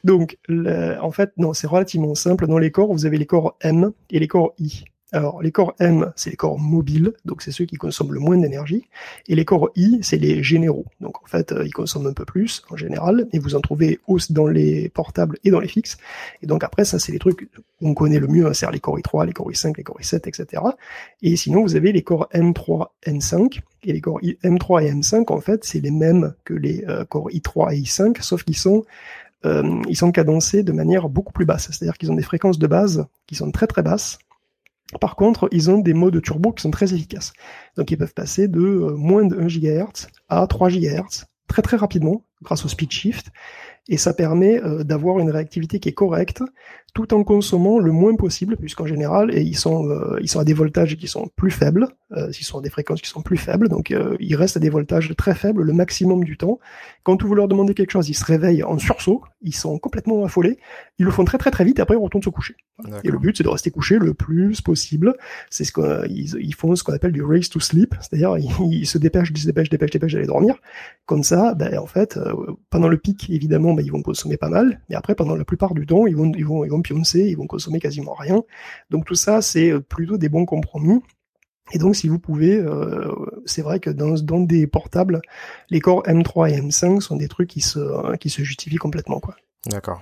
Donc 0.04 0.38
en 0.50 1.12
fait, 1.12 1.32
non, 1.38 1.54
c'est 1.54 1.68
relativement 1.68 2.16
simple. 2.16 2.48
Dans 2.48 2.60
les 2.60 2.72
corps, 2.72 2.94
vous 2.94 3.06
avez 3.06 3.18
les 3.18 3.26
corps 3.26 3.58
M 3.62 3.92
et 4.12 4.20
les 4.20 4.28
corps 4.28 4.54
I. 4.60 4.86
Alors, 5.14 5.44
les 5.44 5.52
corps 5.52 5.76
M, 5.80 6.12
c'est 6.16 6.32
les 6.32 6.36
corps 6.36 6.58
mobiles, 6.58 7.14
donc 7.24 7.44
c'est 7.44 7.52
ceux 7.52 7.66
qui 7.66 7.76
consomment 7.76 8.14
le 8.14 8.20
moins 8.20 8.36
d'énergie, 8.36 8.90
et 9.28 9.36
les 9.36 9.46
corps 9.46 9.70
I, 9.76 10.00
c'est 10.02 10.18
les 10.18 10.42
généraux. 10.42 10.88
Donc 11.02 11.22
en 11.24 11.28
fait, 11.28 11.52
euh, 11.52 11.64
ils 11.68 11.72
consomment 11.72 12.08
un 12.08 12.14
peu 12.14 12.26
plus 12.26 12.64
en 12.72 12.76
général, 12.76 13.28
et 13.32 13.38
vous 13.38 13.54
en 13.54 13.62
trouvez 13.62 14.00
aussi 14.08 14.34
dans 14.34 14.48
les 14.48 14.90
portables 14.90 15.38
et 15.44 15.52
dans 15.52 15.60
les 15.60 15.68
fixes. 15.68 15.98
Et 16.42 16.48
donc 16.48 16.64
après, 16.64 16.84
ça, 16.84 16.98
c'est 16.98 17.12
les 17.12 17.20
trucs 17.20 17.48
qu'on 17.80 17.94
connaît 17.94 18.18
le 18.18 18.28
mieux, 18.28 18.48
hein, 18.48 18.54
c'est 18.56 18.70
les 18.72 18.80
corps 18.80 18.98
i3, 18.98 19.28
les 19.28 19.34
corps 19.34 19.52
i5, 19.52 19.78
les 19.78 19.84
corps 19.84 20.00
i7, 20.02 20.28
etc. 20.28 20.64
Et 21.22 21.36
sinon, 21.36 21.62
vous 21.62 21.76
avez 21.76 21.92
les 21.92 22.02
corps 22.02 22.28
M3, 22.34 22.88
M5, 23.06 23.60
et 23.84 23.94
les 23.94 24.02
corps 24.02 24.20
M3 24.20 24.84
et 24.84 24.92
M5, 24.94 25.32
en 25.32 25.42
fait, 25.42 25.64
c'est 25.64 25.80
les 25.80 25.92
mêmes 25.92 26.34
que 26.44 26.56
les 26.56 26.86
euh, 26.88 27.06
corps 27.06 27.30
i3 27.30 27.76
et 27.76 27.82
i5, 27.82 28.20
sauf 28.22 28.44
qu'ils 28.44 28.58
sont 28.58 28.84
euh, 29.46 29.82
ils 29.90 29.98
sont 29.98 30.12
cadencés 30.12 30.64
de 30.64 30.72
manière 30.72 31.10
beaucoup 31.10 31.34
plus 31.34 31.46
basse. 31.46 31.70
C'est-à-dire 31.72 31.98
qu'ils 31.98 32.12
ont 32.12 32.16
des 32.16 32.24
fréquences 32.24 32.60
de 32.60 32.68
base 32.68 33.06
qui 33.28 33.36
sont 33.36 33.52
très 33.52 33.68
très 33.68 33.84
basses, 33.84 34.20
par 35.00 35.16
contre, 35.16 35.48
ils 35.52 35.70
ont 35.70 35.80
des 35.80 35.94
modes 35.94 36.22
turbo 36.22 36.52
qui 36.52 36.62
sont 36.62 36.72
très 36.72 36.94
efficaces. 36.94 37.34
Donc 37.78 37.92
ils 37.92 37.98
peuvent 37.98 38.14
passer 38.14 38.48
de 38.48 38.60
euh, 38.60 38.96
moins 38.96 39.26
de 39.26 39.38
1 39.38 39.48
GHz 39.48 40.08
à 40.30 40.46
3 40.48 40.70
GHz 40.70 41.26
très 41.48 41.62
très 41.62 41.78
rapidement 41.78 42.26
grâce 42.42 42.66
au 42.66 42.68
speed 42.68 42.92
shift 42.92 43.28
et 43.88 43.98
ça 43.98 44.14
permet 44.14 44.62
euh, 44.64 44.84
d'avoir 44.84 45.20
une 45.20 45.30
réactivité 45.30 45.80
qui 45.80 45.90
est 45.90 45.94
correcte 45.94 46.42
tout 46.94 47.14
en 47.14 47.24
consommant 47.24 47.80
le 47.80 47.92
moins 47.92 48.16
possible 48.16 48.56
puisqu'en 48.56 48.86
général 48.86 49.36
et 49.36 49.42
ils 49.42 49.58
sont 49.58 49.90
euh, 49.90 50.20
ils 50.22 50.28
sont 50.28 50.40
à 50.40 50.44
des 50.44 50.54
voltages 50.54 50.96
qui 50.96 51.08
sont 51.08 51.28
plus 51.36 51.50
faibles 51.50 51.88
euh, 52.12 52.30
ils 52.30 52.44
sont 52.44 52.60
à 52.60 52.62
des 52.62 52.70
fréquences 52.70 53.02
qui 53.02 53.10
sont 53.10 53.24
plus 53.24 53.38
faibles 53.38 53.68
donc 53.68 53.90
euh, 53.90 54.16
ils 54.20 54.36
restent 54.36 54.58
à 54.58 54.60
des 54.60 54.70
voltages 54.70 55.12
très 55.18 55.34
faibles 55.34 55.64
le 55.64 55.74
maximum 55.74 56.24
du 56.24 56.38
temps. 56.38 56.60
Quand 57.02 57.22
vous 57.24 57.34
leur 57.34 57.48
demandez 57.48 57.74
quelque 57.74 57.92
chose 57.92 58.10
ils 58.10 58.14
se 58.14 58.26
réveillent 58.26 58.64
en 58.64 58.78
sursaut 58.78 59.24
ils 59.42 59.56
sont 59.56 59.80
complètement 59.80 60.24
affolés 60.24 60.60
ils 61.00 61.06
le 61.06 61.12
font 61.12 61.26
très 61.26 61.40
très 61.40 61.50
très 61.50 61.66
vite 61.66 61.80
et 61.80 61.82
après 61.82 61.96
ils 61.96 62.02
retournent 62.02 62.24
se 62.24 62.30
coucher. 62.30 62.56
Et 63.04 63.10
le 63.10 63.18
but 63.18 63.38
c'est 63.38 63.44
de 63.44 63.50
rester 63.50 63.72
couché 63.72 63.98
le 63.98 64.14
plus 64.14 64.62
possible. 64.62 65.16
C'est 65.50 65.64
ce 65.64 65.72
qu'ils 65.72 66.36
ils 66.40 66.56
font 66.56 66.76
ce 66.76 66.84
qu'on 66.84 66.94
appelle 66.94 67.12
du 67.12 67.24
race 67.24 67.50
to 67.50 67.60
sleep 67.60 67.96
c'est-à-dire 68.02 68.38
ils, 68.38 68.86
se 68.86 69.00
dépêchent 69.00 69.32
ils 69.34 69.40
se 69.40 69.48
dépêchent 69.48 69.70
dépêchent 69.70 69.92
dépêchent 69.92 70.14
d'aller 70.14 70.28
dormir. 70.28 70.56
Comme 71.08 71.24
ça 71.24 71.56
ben 71.56 71.80
en 71.80 71.88
fait 71.88 72.20
pendant 72.70 72.88
le 72.88 72.98
pic 72.98 73.32
évidemment 73.32 73.74
ben, 73.74 73.84
ils 73.84 73.92
vont 73.92 74.04
consommer 74.04 74.38
pas 74.38 74.50
mal 74.50 74.80
mais 74.90 74.96
après 74.96 75.16
pendant 75.16 75.36
la 75.36 75.46
plupart 75.46 75.74
du 75.74 75.88
temps 75.88 76.06
ils 76.06 76.16
vont 76.16 76.32
ils 76.36 76.46
vont 76.46 76.64
ils 76.64 76.70
vont 76.70 76.83
ils 76.92 77.38
vont 77.38 77.48
consommer 77.48 77.80
quasiment 77.80 78.14
rien. 78.14 78.44
Donc 78.90 79.06
tout 79.06 79.16
ça, 79.16 79.42
c'est 79.42 79.72
euh, 79.72 79.80
plutôt 79.80 80.18
des 80.18 80.30
bons 80.30 80.46
compromis. 80.46 81.02
Et 81.72 81.78
donc, 81.78 81.96
si 81.96 82.10
vous 82.10 82.20
pouvez, 82.20 82.58
euh, 82.58 83.14
c'est 83.46 83.62
vrai 83.62 83.80
que 83.80 83.90
dans, 83.90 84.16
dans 84.16 84.42
des 84.42 84.68
portables, 84.68 85.22
les 85.70 85.80
corps 85.80 86.04
M3 86.04 86.52
et 86.52 86.60
M5 86.60 87.00
sont 87.00 87.16
des 87.16 87.30
trucs 87.30 87.50
qui 87.50 87.62
se, 87.62 88.18
qui 88.18 88.30
se 88.30 88.44
justifient 88.44 88.78
complètement, 88.78 89.20
quoi. 89.20 89.36
D'accord. 89.68 90.02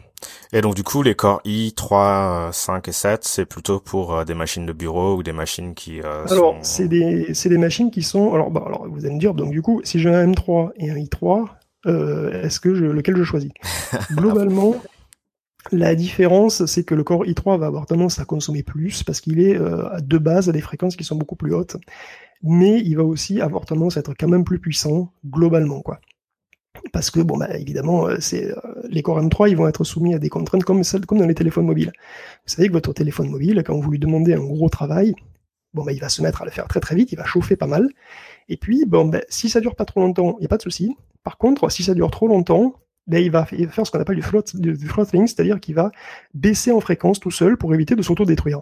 Et 0.54 0.62
donc 0.62 0.76
du 0.76 0.84
coup, 0.84 1.04
les 1.04 1.16
corps 1.16 1.42
i3, 1.46 2.52
5 2.52 2.88
et 2.88 2.92
7, 2.92 3.24
c'est 3.24 3.46
plutôt 3.46 3.80
pour 3.80 4.16
euh, 4.16 4.26
des 4.26 4.34
machines 4.34 4.66
de 4.66 4.74
bureau 4.74 5.16
ou 5.16 5.24
des 5.24 5.34
machines 5.34 5.76
qui 5.76 6.02
euh, 6.02 6.26
Alors, 6.30 6.58
c'est 6.62 6.88
des 6.88 7.34
c'est 7.34 7.50
des 7.50 7.58
machines 7.58 7.92
qui 7.92 8.02
sont 8.02 8.34
alors 8.34 8.50
bah, 8.50 8.64
alors 8.66 8.88
vous 8.88 9.06
allez 9.06 9.14
me 9.14 9.20
dire 9.20 9.34
donc 9.34 9.52
du 9.52 9.62
coup, 9.62 9.82
si 9.84 10.00
j'ai 10.00 10.14
un 10.14 10.32
M3 10.32 10.72
et 10.78 10.90
un 10.90 10.96
i3, 10.96 11.48
euh, 11.88 12.44
est-ce 12.44 12.60
que 12.60 12.74
je 12.74 12.86
lequel 12.86 13.16
je 13.18 13.24
choisis? 13.24 13.52
Globalement, 14.12 14.76
la 15.72 15.96
différence, 15.96 16.66
c'est 16.66 16.84
que 16.84 16.96
le 16.96 17.04
corps 17.04 17.24
i3 17.24 17.60
va 17.60 17.68
avoir 17.68 17.86
tendance 17.86 18.20
à 18.20 18.26
consommer 18.26 18.64
plus 18.64 19.04
parce 19.04 19.22
qu'il 19.22 19.40
est 19.40 19.56
euh, 19.56 19.88
à 19.90 20.02
de 20.02 20.18
base 20.18 20.50
à 20.50 20.52
des 20.52 20.62
fréquences 20.62 20.96
qui 20.96 21.04
sont 21.04 21.16
beaucoup 21.16 21.36
plus 21.36 21.54
hautes, 21.54 21.78
mais 22.42 22.80
il 22.80 22.96
va 22.96 23.04
aussi 23.04 23.42
avoir 23.42 23.66
tendance 23.66 23.98
à 23.98 24.00
être 24.00 24.14
quand 24.18 24.28
même 24.28 24.44
plus 24.44 24.60
puissant 24.60 25.14
globalement 25.26 25.82
quoi 25.82 26.00
parce 26.92 27.12
que 27.12 27.20
bon 27.20 27.38
bah 27.38 27.58
évidemment 27.58 28.08
euh, 28.08 28.18
c'est 28.20 28.52
euh, 28.52 28.56
les 28.90 29.02
Core 29.02 29.22
M3 29.22 29.50
ils 29.50 29.58
vont 29.58 29.68
être 29.68 29.84
soumis 29.84 30.14
à 30.14 30.20
des 30.20 30.30
contraintes 30.30 30.64
comme 30.64 30.82
comme 31.08 31.20
dans 31.20 31.28
les 31.28 31.36
téléphones 31.36 31.66
mobiles. 31.66 31.92
Vous 32.46 32.54
savez 32.54 32.68
que 32.68 32.74
votre 32.74 32.94
téléphone 32.94 33.30
mobile 33.30 33.62
quand 33.66 33.78
vous 33.80 33.92
lui 33.92 34.00
demandez 34.00 34.34
un 34.34 34.40
gros 34.40 34.70
travail, 34.70 35.14
bon 35.74 35.84
bah 35.84 35.92
il 35.92 36.00
va 36.00 36.10
se 36.10 36.22
mettre 36.22 36.42
à 36.42 36.46
le 36.46 36.52
faire 36.52 36.68
très 36.68 36.80
très 36.80 36.96
vite, 36.96 37.12
il 37.12 37.18
va 37.18 37.26
chauffer 37.26 37.56
pas 37.56 37.68
mal. 37.68 37.90
Et 38.50 38.58
puis 38.58 38.86
bon 38.86 39.06
bah, 39.06 39.22
si 39.30 39.50
ça 39.50 39.60
dure 39.62 39.76
pas 39.76 39.86
trop 39.86 40.02
longtemps, 40.02 40.38
il 40.40 40.44
y 40.44 40.46
a 40.46 40.50
pas 40.50 40.58
de 40.58 40.64
souci. 40.64 40.96
Par 41.24 41.38
contre, 41.38 41.70
si 41.70 41.84
ça 41.84 41.94
dure 41.94 42.10
trop 42.10 42.28
longtemps, 42.28 42.76
ben, 43.08 43.24
il, 43.24 43.32
va, 43.32 43.46
faire 43.46 43.86
ce 43.86 43.92
qu'on 43.92 44.00
appelle 44.00 44.16
du, 44.16 44.22
float, 44.22 44.44
du, 44.54 44.74
du 44.74 44.88
throttling, 44.88 45.28
c'est-à-dire 45.28 45.60
qu'il 45.60 45.76
va 45.76 45.92
baisser 46.34 46.72
en 46.72 46.80
fréquence 46.80 47.20
tout 47.20 47.32
seul 47.32 47.58
pour 47.58 47.74
éviter 47.74 47.96
de 47.96 48.02
s'auto-détruire. 48.02 48.62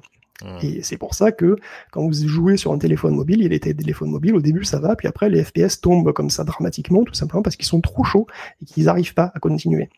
Et 0.61 0.83
c'est 0.83 0.97
pour 0.97 1.15
ça 1.15 1.31
que 1.31 1.57
quand 1.91 2.01
vous 2.01 2.13
jouez 2.13 2.55
sur 2.55 2.71
un 2.71 2.77
téléphone 2.77 3.13
mobile, 3.13 3.41
il 3.41 3.51
était 3.51 3.73
téléphone 3.73 4.09
mobile, 4.09 4.35
au 4.35 4.41
début 4.41 4.63
ça 4.63 4.79
va, 4.79 4.95
puis 4.95 5.07
après 5.07 5.29
les 5.29 5.43
FPS 5.43 5.81
tombent 5.81 6.13
comme 6.13 6.29
ça 6.29 6.43
dramatiquement, 6.43 7.03
tout 7.03 7.13
simplement 7.13 7.41
parce 7.41 7.55
qu'ils 7.55 7.65
sont 7.65 7.81
trop 7.81 8.03
chauds 8.03 8.27
et 8.61 8.65
qu'ils 8.65 8.85
n'arrivent 8.85 9.13
pas 9.13 9.31
à 9.35 9.39
continuer. 9.39 9.89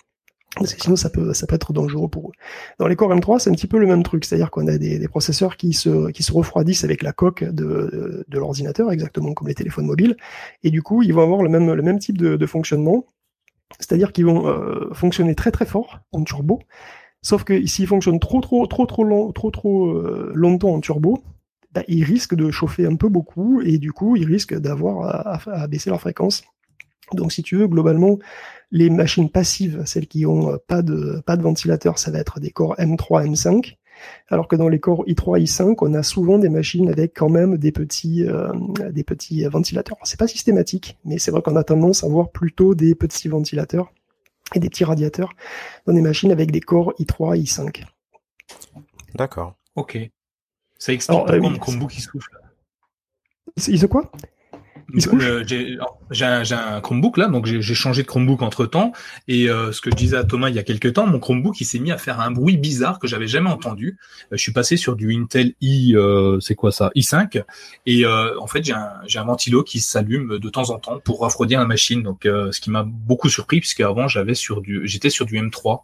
Parce 0.56 0.74
que 0.74 0.82
sinon 0.82 0.96
ça 0.96 1.10
peut, 1.10 1.34
ça 1.34 1.48
peut 1.48 1.56
être 1.56 1.72
dangereux 1.72 2.10
pour 2.10 2.30
eux. 2.30 2.34
Dans 2.78 2.88
les 2.88 2.96
Core 2.96 3.14
M3, 3.16 3.40
c'est 3.40 3.50
un 3.50 3.54
petit 3.54 3.68
peu 3.68 3.78
le 3.78 3.88
même 3.88 4.04
truc, 4.04 4.26
c'est-à-dire 4.26 4.52
qu'on 4.52 4.68
a 4.68 4.78
des, 4.78 5.00
des, 5.00 5.08
processeurs 5.08 5.56
qui 5.56 5.72
se, 5.74 6.12
qui 6.12 6.24
se 6.24 6.34
refroidissent 6.34 6.84
avec 6.84 7.04
la 7.04 7.14
coque 7.14 7.44
de, 7.44 8.26
de 8.28 8.40
l'ordinateur, 8.40 8.92
exactement 8.92 9.34
comme 9.34 9.48
les 9.48 9.56
téléphones 9.56 9.86
mobiles, 9.86 10.18
et 10.64 10.72
du 10.72 10.82
coup 10.82 11.04
ils 11.04 11.14
vont 11.14 11.22
avoir 11.22 11.44
le 11.44 11.50
même, 11.50 11.72
le 11.72 11.82
même 11.84 12.00
type 12.00 12.18
de, 12.18 12.36
de 12.36 12.46
fonctionnement, 12.46 13.06
c'est-à-dire 13.80 14.12
qu'ils 14.12 14.26
vont 14.26 14.48
euh, 14.48 14.94
fonctionner 14.94 15.36
très 15.36 15.52
très 15.52 15.66
fort 15.66 16.00
en 16.12 16.24
turbo, 16.24 16.60
Sauf 17.22 17.44
que 17.44 17.66
s'il 17.68 17.88
fonctionne 17.88 18.20
trop 18.20 18.42
trop 18.42 18.66
trop 18.66 18.86
trop 18.86 19.04
long, 19.04 19.32
trop 19.32 19.52
trop 19.52 19.90
euh, 19.90 20.32
longtemps 20.34 20.74
en 20.74 20.80
turbo, 20.82 21.24
bah, 21.72 21.84
il 21.88 22.04
risque 22.04 22.36
de 22.36 22.50
chauffer 22.50 22.86
un 22.86 22.96
peu 22.96 23.10
beaucoup 23.10 23.62
et 23.62 23.78
du 23.78 23.92
coup 23.92 24.16
il 24.16 24.26
risque 24.26 24.56
d'avoir 24.56 25.46
à, 25.48 25.68
baisser 25.68 25.90
leur 25.92 26.02
fréquence. 26.02 26.44
Donc 27.14 27.32
si 27.32 27.44
tu 27.44 27.58
veux, 27.58 27.68
globalement, 27.68 28.18
les 28.72 28.90
machines 28.90 29.30
passives, 29.30 29.84
celles 29.86 30.08
qui 30.08 30.26
ont 30.26 30.54
euh, 30.54 30.58
pas 30.68 30.82
de 30.82 31.22
pas 31.26 31.38
de 31.38 31.44
ventilateur, 31.44 32.00
ça 32.00 32.10
va 32.10 32.20
être 32.20 32.40
des 32.40 32.52
corps 32.52 32.76
M3, 32.78 33.28
M5. 33.28 33.76
Alors 34.30 34.48
que 34.48 34.56
dans 34.56 34.70
les 34.70 34.80
corps 34.80 35.06
i3, 35.06 35.44
i5, 35.44 35.76
on 35.82 35.94
a 35.94 36.04
souvent 36.04 36.38
des 36.38 36.50
machines 36.50 36.90
avec 36.90 37.14
quand 37.16 37.30
même 37.30 37.58
des 37.58 37.72
petits, 37.72 38.26
euh, 38.26 38.52
des 38.92 39.04
petits 39.04 39.44
ventilateurs. 39.46 39.98
C'est 40.04 40.20
pas 40.20 40.28
systématique, 40.28 40.98
mais 41.06 41.18
c'est 41.18 41.32
vrai 41.32 41.42
qu'on 41.42 41.56
a 41.56 41.64
tendance 41.64 42.04
à 42.04 42.08
voir 42.08 42.30
plutôt 42.30 42.76
des 42.76 42.96
petits 42.96 43.28
ventilateurs 43.28 43.92
et 44.56 44.60
des 44.60 44.70
petits 44.70 44.84
radiateurs 44.84 45.34
dans 45.86 45.94
des 45.94 46.02
machines 46.02 46.32
avec 46.32 46.52
des 46.52 46.62
corps 46.62 46.94
i3 47.00 47.38
et 47.38 47.44
i5. 47.44 47.84
D'accord. 49.16 49.56
Ok. 49.76 49.98
Ça 50.78 50.94
explique 50.94 51.18
Alors, 51.18 51.32
euh, 51.32 51.40
mon 51.40 51.58
Chromebook 51.58 51.96
il 51.96 52.02
souffle. 52.02 52.38
Il 53.68 53.80
se 53.80 53.86
quoi? 53.86 54.12
Euh, 54.96 55.44
j'ai 56.12 56.26
un, 56.56 56.82
Chromebook 56.82 57.18
là, 57.18 57.28
donc 57.28 57.46
j'ai 57.46 57.74
changé 57.74 58.04
de 58.04 58.08
Chromebook 58.08 58.42
entre 58.42 58.66
temps. 58.66 58.92
Et 59.28 59.50
euh, 59.50 59.72
ce 59.72 59.82
que 59.82 59.90
je 59.92 59.96
disais 59.96 60.18
à 60.18 60.24
Thomas 60.24 60.50
il 60.50 60.56
y 60.56 60.60
a 60.60 60.64
quelques 60.64 60.94
temps, 60.94 61.08
mon 61.08 61.20
Chromebook 61.20 61.60
il 61.62 61.66
s'est 61.66 61.80
mis 61.80 61.92
à 61.92 61.98
faire 61.98 62.20
un 62.20 62.32
bruit 62.32 62.58
bizarre 62.58 63.00
que 63.00 63.08
j'avais 63.08 63.28
jamais 63.28 63.50
entendu. 63.50 63.98
Euh, 64.32 64.38
je 64.38 64.42
suis 64.42 64.54
passé 64.54 64.78
sur 64.78 64.96
du 64.96 65.14
Intel 65.16 65.54
i, 65.62 65.96
c'est 66.40 66.56
quoi 66.56 66.72
ça, 66.72 66.92
i5, 66.96 67.44
et 67.86 68.06
en 68.06 68.48
fait 68.48 68.64
j'ai 68.64 68.74
un, 68.74 69.02
un 69.16 69.24
ventilo 69.24 69.64
qui 69.64 69.80
s'allume 69.80 70.40
de 70.40 70.50
temps 70.50 70.70
en 70.70 70.80
temps 70.80 71.00
pour 71.00 71.20
refroidir 71.20 71.60
la 71.60 71.66
machine. 71.66 72.04
Donc 72.04 72.22
ce 72.24 72.60
qui 72.60 72.70
m'a 72.70 72.84
beaucoup 72.84 73.30
surpris 73.30 73.60
puisque 73.60 73.82
avant 73.82 74.08
j'avais 74.08 74.36
sur 74.36 74.62
du, 74.62 74.82
j'étais 74.86 75.10
sur 75.10 75.26
du 75.26 75.40
M3 75.40 75.82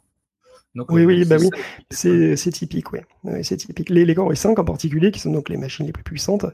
oui, 0.89 1.05
oui, 1.05 1.25
bah 1.25 1.37
oui, 1.39 1.49
c'est 1.89 2.51
typique, 2.51 2.91
oui. 2.91 2.99
c'est 3.43 3.57
typique. 3.57 3.89
Les, 3.89 4.05
les 4.05 4.15
Core 4.15 4.31
i5 4.31 4.59
en 4.59 4.63
particulier, 4.63 5.11
qui 5.11 5.19
sont 5.19 5.31
donc 5.31 5.49
les 5.49 5.57
machines 5.57 5.85
les 5.85 5.91
plus 5.91 6.03
puissantes. 6.03 6.45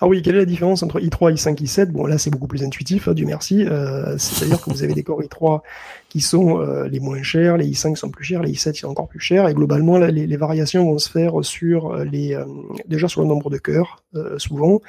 Ah 0.00 0.06
oui, 0.06 0.22
quelle 0.22 0.36
est 0.36 0.40
la 0.40 0.44
différence 0.44 0.82
entre 0.82 1.00
i3, 1.00 1.34
i5, 1.34 1.56
i7 1.62 1.86
Bon, 1.86 2.06
là, 2.06 2.18
c'est 2.18 2.30
beaucoup 2.30 2.46
plus 2.46 2.62
intuitif, 2.62 3.08
hein, 3.08 3.14
du 3.14 3.26
merci. 3.26 3.64
Euh, 3.66 4.16
C'est-à-dire 4.18 4.60
que 4.60 4.70
vous 4.70 4.82
avez 4.82 4.94
des 4.94 5.02
Core 5.02 5.22
i3 5.22 5.60
qui 6.08 6.20
sont 6.20 6.60
euh, 6.60 6.88
les 6.88 7.00
moins 7.00 7.22
chers, 7.22 7.56
les 7.56 7.66
i5 7.70 7.94
sont 7.94 8.10
plus 8.10 8.24
chers, 8.24 8.42
les 8.42 8.52
i7 8.52 8.74
sont 8.74 8.88
encore 8.88 9.08
plus 9.08 9.20
chers, 9.20 9.48
et 9.48 9.54
globalement, 9.54 9.96
là, 9.96 10.10
les, 10.10 10.26
les 10.26 10.36
variations 10.36 10.84
vont 10.84 10.98
se 10.98 11.08
faire 11.08 11.34
sur 11.42 11.94
les, 12.04 12.34
euh, 12.34 12.44
déjà 12.86 13.08
sur 13.08 13.22
le 13.22 13.28
nombre 13.28 13.50
de 13.50 13.58
cœurs, 13.58 14.02
euh, 14.14 14.38
souvent, 14.38 14.80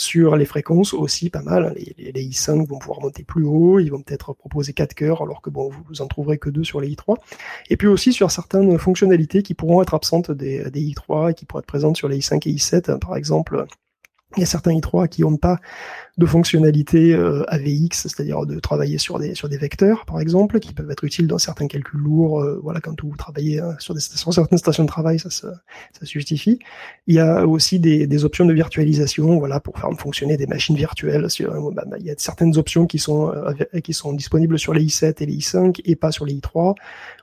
sur 0.00 0.36
les 0.36 0.46
fréquences 0.46 0.94
aussi, 0.94 1.28
pas 1.28 1.42
mal. 1.42 1.74
Les, 1.76 2.12
les, 2.12 2.24
i5 2.24 2.66
vont 2.66 2.78
pouvoir 2.78 3.00
monter 3.00 3.22
plus 3.22 3.44
haut, 3.44 3.78
ils 3.78 3.90
vont 3.90 4.00
peut-être 4.00 4.32
proposer 4.32 4.72
4 4.72 4.94
cœurs, 4.94 5.22
alors 5.22 5.42
que 5.42 5.50
bon, 5.50 5.70
vous 5.88 6.00
en 6.00 6.06
trouverez 6.06 6.38
que 6.38 6.48
2 6.48 6.64
sur 6.64 6.80
les 6.80 6.88
i3. 6.88 7.16
Et 7.68 7.76
puis 7.76 7.86
aussi 7.86 8.12
sur 8.12 8.30
certaines 8.30 8.78
fonctionnalités 8.78 9.42
qui 9.42 9.54
pourront 9.54 9.82
être 9.82 9.94
absentes 9.94 10.30
des, 10.30 10.70
des 10.70 10.80
i3 10.80 11.30
et 11.30 11.34
qui 11.34 11.44
pourraient 11.44 11.60
être 11.60 11.66
présentes 11.66 11.96
sur 11.96 12.08
les 12.08 12.18
i5 12.20 12.48
et 12.48 12.52
i7, 12.52 12.98
par 12.98 13.16
exemple 13.16 13.66
il 14.36 14.40
y 14.40 14.42
a 14.44 14.46
certains 14.46 14.72
i3 14.72 15.08
qui 15.08 15.22
n'ont 15.22 15.36
pas 15.36 15.58
de 16.18 16.26
fonctionnalité 16.26 17.14
euh, 17.14 17.42
AVX, 17.48 18.02
c'est-à-dire 18.02 18.44
de 18.44 18.60
travailler 18.60 18.98
sur 18.98 19.18
des 19.18 19.34
sur 19.34 19.48
des 19.48 19.56
vecteurs, 19.56 20.04
par 20.04 20.20
exemple, 20.20 20.60
qui 20.60 20.72
peuvent 20.72 20.90
être 20.90 21.02
utiles 21.02 21.26
dans 21.26 21.38
certains 21.38 21.66
calculs 21.66 21.98
lourds. 21.98 22.40
Euh, 22.40 22.60
voilà, 22.62 22.80
quand 22.80 23.02
vous 23.02 23.16
travaillez 23.16 23.60
euh, 23.60 23.72
sur, 23.78 23.94
des, 23.94 24.00
sur 24.00 24.32
certaines 24.32 24.58
stations 24.58 24.84
de 24.84 24.88
travail, 24.88 25.18
ça 25.18 25.30
se, 25.30 25.46
ça 25.46 26.04
justifie. 26.04 26.58
Il 27.06 27.14
y 27.14 27.18
a 27.18 27.46
aussi 27.46 27.80
des, 27.80 28.06
des 28.06 28.24
options 28.24 28.44
de 28.44 28.52
virtualisation, 28.52 29.38
voilà, 29.38 29.60
pour 29.60 29.78
faire 29.78 29.90
fonctionner 29.98 30.36
des 30.36 30.46
machines 30.46 30.76
virtuelles. 30.76 31.28
Sur, 31.30 31.72
bah, 31.72 31.84
bah, 31.86 31.96
il 31.98 32.06
y 32.06 32.10
a 32.10 32.14
certaines 32.18 32.56
options 32.58 32.86
qui 32.86 32.98
sont 32.98 33.32
qui 33.82 33.94
sont 33.94 34.12
disponibles 34.12 34.58
sur 34.58 34.74
les 34.74 34.84
i7 34.84 35.22
et 35.22 35.26
les 35.26 35.38
i5 35.38 35.80
et 35.84 35.96
pas 35.96 36.12
sur 36.12 36.24
les 36.24 36.34
i3 36.34 36.74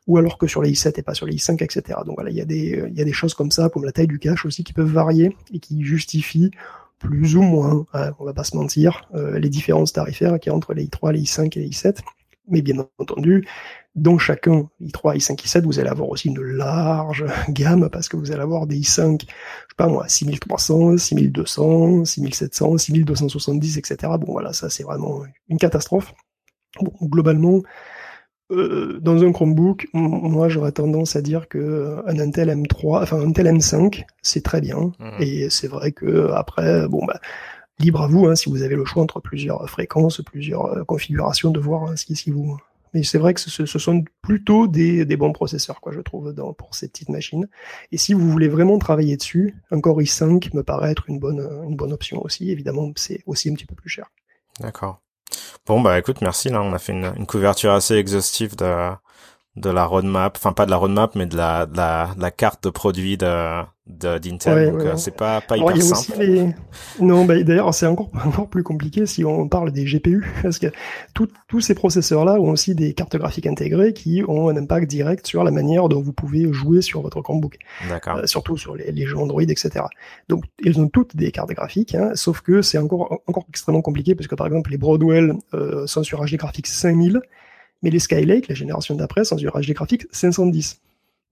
ou 0.08 0.18
alors 0.18 0.38
que 0.38 0.48
sur 0.48 0.62
les 0.62 0.72
i7 0.72 0.94
et 0.98 1.04
pas 1.04 1.14
sur 1.14 1.26
les 1.26 1.36
i5, 1.36 1.64
etc. 1.64 2.00
Donc 2.06 2.16
voilà, 2.16 2.32
il 2.32 2.38
y 2.38 2.42
a 2.42 2.46
des, 2.46 2.84
il 2.90 2.98
y 2.98 3.02
a 3.02 3.06
des 3.06 3.14
choses 3.14 3.34
comme 3.34 3.52
ça, 3.52 3.70
comme 3.70 3.86
la 3.86 3.92
taille 3.92 4.08
du 4.08 4.20
cache 4.20 4.46
aussi, 4.46 4.64
qui 4.64 4.74
peuvent 4.74 4.92
varier 4.92 5.36
et 5.54 5.60
qui 5.60 5.84
justifient 5.84 6.52
plus 7.00 7.36
ou 7.36 7.42
moins, 7.42 7.86
hein, 7.94 8.12
on 8.20 8.26
va 8.26 8.34
pas 8.34 8.44
se 8.44 8.56
mentir, 8.56 9.08
euh, 9.16 9.40
les 9.40 9.50
différences 9.50 9.94
tarifaires 9.94 10.40
qu'il 10.40 10.52
y 10.52 10.54
a 10.54 10.56
entre 10.56 10.74
les 10.74 10.86
i3, 10.86 11.12
les 11.14 11.22
i5 11.22 11.58
et 11.58 11.62
les 11.62 11.70
i7. 11.70 12.00
Mais 12.50 12.62
bien 12.62 12.88
entendu, 12.98 13.46
dans 13.96 14.18
chacun, 14.18 14.70
i3, 14.82 15.18
i5, 15.18 15.36
i7, 15.36 15.64
vous 15.64 15.80
allez 15.80 15.90
avoir 15.90 16.10
aussi 16.10 16.30
une 16.30 16.42
large 16.42 17.26
gamme 17.50 17.90
parce 17.90 18.08
que 18.08 18.16
vous 18.16 18.32
allez 18.32 18.42
avoir 18.42 18.68
des 18.68 18.80
i5, 18.80 19.22
je 19.22 19.26
sais 19.26 19.76
pas 19.76 19.88
moi, 19.88 20.08
6300, 20.08 20.98
6200, 20.98 22.06
6700, 22.06 22.78
6270, 22.78 23.78
etc. 23.78 24.14
Bon 24.20 24.32
voilà, 24.32 24.54
ça 24.54 24.70
c'est 24.70 24.84
vraiment 24.84 25.24
une 25.50 25.58
catastrophe. 25.58 26.14
Bon, 26.80 26.94
globalement, 27.02 27.64
euh, 28.52 29.00
dans 29.02 29.24
un 29.24 29.32
Chromebook, 29.32 29.88
moi 29.94 30.48
j'aurais 30.48 30.72
tendance 30.72 31.16
à 31.16 31.22
dire 31.22 31.50
que 31.50 31.58
euh, 31.58 32.02
un 32.08 32.18
Intel 32.20 32.50
M3, 32.50 33.04
enfin 33.04 33.18
un 33.18 33.28
Intel 33.28 33.48
M5, 33.48 34.06
c'est 34.22 34.44
très 34.44 34.62
bien. 34.62 34.94
Mmh. 35.00 35.10
Et 35.20 35.50
c'est 35.50 35.68
vrai 35.68 35.92
que 35.92 36.32
après, 36.32 36.88
bon 36.88 37.06
bah 37.06 37.20
libre 37.80 38.02
à 38.02 38.08
vous, 38.08 38.26
hein, 38.26 38.36
si 38.36 38.50
vous 38.50 38.64
avez 38.64 38.76
le 38.76 38.86
choix 38.86 39.04
entre 39.04 39.20
plusieurs 39.20 39.70
fréquences, 39.70 40.22
plusieurs 40.22 40.66
euh, 40.66 40.84
configurations, 40.84 41.52
de 41.52 41.60
voir 41.60 41.84
hein, 41.84 41.96
ce 41.96 42.06
qui, 42.06 42.32
vous. 42.32 42.58
Mais 42.94 43.04
c'est 43.04 43.18
vrai 43.18 43.34
que 43.34 43.40
ce, 43.40 43.66
ce, 43.66 43.80
sont 43.80 44.04
plutôt 44.22 44.68
des, 44.68 45.06
des, 45.06 45.18
bons 45.18 45.34
processeurs, 45.34 45.82
quoi, 45.82 45.92
je 45.92 46.00
trouve, 46.00 46.34
dans, 46.34 46.54
pour 46.54 46.74
ces 46.74 46.88
petites 46.88 47.10
machines. 47.10 47.48
Et 47.92 47.98
si 47.98 48.14
vous 48.14 48.30
voulez 48.30 48.48
vraiment 48.48 48.78
travailler 48.80 49.18
dessus, 49.18 49.56
un 49.72 49.82
Core 49.82 50.02
i5 50.02 50.56
me 50.56 50.64
paraît 50.64 50.92
être 50.92 51.10
une 51.10 51.20
bonne, 51.20 51.48
une 51.68 51.76
bonne 51.76 51.94
option 51.94 52.24
aussi. 52.24 52.50
Évidemment, 52.50 52.92
c'est 52.96 53.22
aussi 53.26 53.50
un 53.50 53.54
petit 53.54 53.66
peu 53.66 53.76
plus 53.76 53.90
cher. 53.90 54.10
D'accord. 54.60 55.02
Bon 55.66 55.82
bah 55.82 56.00
écoute, 56.00 56.22
merci. 56.22 56.50
Là, 56.50 56.62
on 56.62 56.74
a 56.74 56.80
fait 56.80 56.94
une, 56.94 57.14
une 57.18 57.26
couverture 57.26 57.72
assez 57.74 57.96
exhaustive 57.96 58.56
de 58.56 58.92
de 59.58 59.70
la 59.72 59.86
roadmap, 59.86 60.38
enfin 60.38 60.54
pas 60.54 60.66
de 60.66 60.72
la 60.72 60.78
roadmap, 60.78 61.16
mais 61.16 61.26
de 61.26 61.36
la 61.36 61.66
de 61.66 61.76
la, 61.76 62.10
de 62.16 62.22
la 62.22 62.32
carte 62.32 62.64
de 62.64 62.70
produit 62.70 63.18
de 63.18 63.64
d'Intel. 63.88 64.72
donc 64.72 64.82
euh, 64.82 64.98
c'est 64.98 65.16
pas 65.16 65.40
pas 65.42 65.58
hyper 65.58 65.82
simple. 65.82 66.20
Les... 66.20 66.54
Non, 67.00 67.26
bah, 67.26 67.42
d'ailleurs 67.42 67.74
c'est 67.74 67.86
encore 67.86 68.12
encore 68.26 68.50
plus 68.50 68.62
compliqué 68.62 69.06
si 69.06 69.24
on 69.24 69.48
parle 69.48 69.72
des 69.72 69.86
GPU 69.86 70.26
parce 70.44 70.60
que 70.60 70.68
tous 71.14 71.62
ces 71.62 71.74
processeurs 71.74 72.26
là 72.26 72.34
ont 72.34 72.52
aussi 72.52 72.76
des 72.76 72.94
cartes 72.94 73.16
graphiques 73.16 73.48
intégrées 73.48 73.94
qui 73.94 74.24
ont 74.28 74.50
un 74.50 74.58
impact 74.58 74.88
direct 74.88 75.26
sur 75.26 75.44
la 75.44 75.52
manière 75.52 75.90
dont 75.90 76.02
vous 76.02 76.14
pouvez 76.14 76.52
jouer 76.52 76.82
sur 76.82 77.02
votre 77.02 77.22
Chromebook. 77.22 77.58
D'accord. 77.90 78.18
Euh, 78.18 78.26
surtout 78.26 78.58
sur 78.58 78.76
les, 78.76 78.92
les, 78.92 79.08
jeux 79.08 79.18
Android, 79.18 79.42
etc. 79.42 79.86
Donc 80.28 80.44
ils 80.60 80.80
ont 80.80 80.90
toutes 80.90 81.16
des 81.16 81.32
cartes 81.32 81.52
graphiques, 81.52 81.96
hein, 81.96 82.12
sauf 82.14 82.42
que 82.42 82.62
c'est 82.62 82.78
encore 82.78 83.22
encore 83.26 83.46
extrêmement 83.50 83.82
compliqué 83.82 84.14
parce 84.14 84.28
que 84.28 84.36
par 84.36 84.48
exemple 84.48 84.70
les 84.70 84.78
Broadwell 84.78 85.34
euh, 85.54 85.88
sont 85.88 86.04
sur 86.04 86.24
HD 86.24 86.36
graphiques 86.36 86.68
5000 86.68 87.22
mais 87.82 87.90
les 87.90 88.00
Skylake, 88.00 88.48
la 88.48 88.56
génération 88.56 88.96
d'après, 88.96 89.24
sont 89.24 89.38
sur 89.38 89.60
HD 89.60 89.72
graphiques 89.72 90.08
510. 90.12 90.82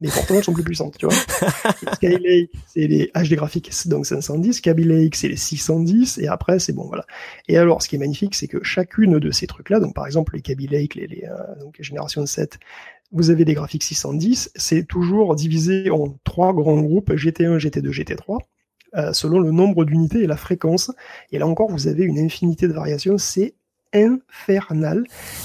mais 0.02 0.10
pourtant 0.10 0.36
elles 0.36 0.44
sont 0.44 0.54
plus 0.54 0.64
puissantes, 0.64 0.98
tu 0.98 1.06
vois. 1.06 1.16
Skylake, 1.96 2.52
c'est 2.68 2.88
les 2.88 3.12
HD 3.16 3.36
graphiques, 3.36 3.72
donc 3.88 4.06
510, 4.06 4.62
Kaby 4.62 4.84
Lake, 4.84 5.16
c'est 5.16 5.30
les 5.30 5.38
610, 5.38 6.20
et 6.20 6.28
après 6.28 6.60
c'est 6.60 6.74
bon, 6.74 6.86
voilà. 6.88 7.06
Et 7.48 7.58
alors, 7.58 7.82
ce 7.82 7.88
qui 7.88 7.96
est 7.96 8.00
magnifique, 8.00 8.36
c'est 8.36 8.48
que 8.48 8.64
chacune 8.64 9.20
de 9.20 9.32
ces 9.32 9.48
trucs-là, 9.48 9.80
donc 9.80 9.96
par 9.96 10.06
exemple 10.06 10.36
les 10.36 10.42
Kaby 10.42 10.68
Lake, 10.68 10.96
les, 10.96 11.08
les 11.08 11.24
euh, 11.26 11.60
donc 11.60 11.76
génération 11.80 12.26
7, 12.26 12.60
vous 13.12 13.30
avez 13.30 13.46
des 13.46 13.54
graphiques 13.54 13.84
610, 13.84 14.52
c'est 14.56 14.86
toujours 14.86 15.36
divisé 15.36 15.90
en 15.90 16.18
trois 16.24 16.54
grands 16.54 16.82
groupes, 16.82 17.12
GT1, 17.12 17.58
GT2, 17.58 17.90
GT3, 17.90 18.40
euh, 18.96 19.14
selon 19.14 19.40
le 19.40 19.52
nombre 19.52 19.86
d'unités 19.86 20.24
et 20.24 20.28
la 20.28 20.38
fréquence. 20.38 20.92
Et 21.32 21.40
là 21.40 21.48
encore, 21.48 21.70
vous 21.70 21.88
avez 21.88 22.04
une 22.04 22.20
infinité 22.20 22.68
de 22.68 22.74
variations, 22.74 23.18
c'est 23.18 23.56
infernal. 23.94 25.04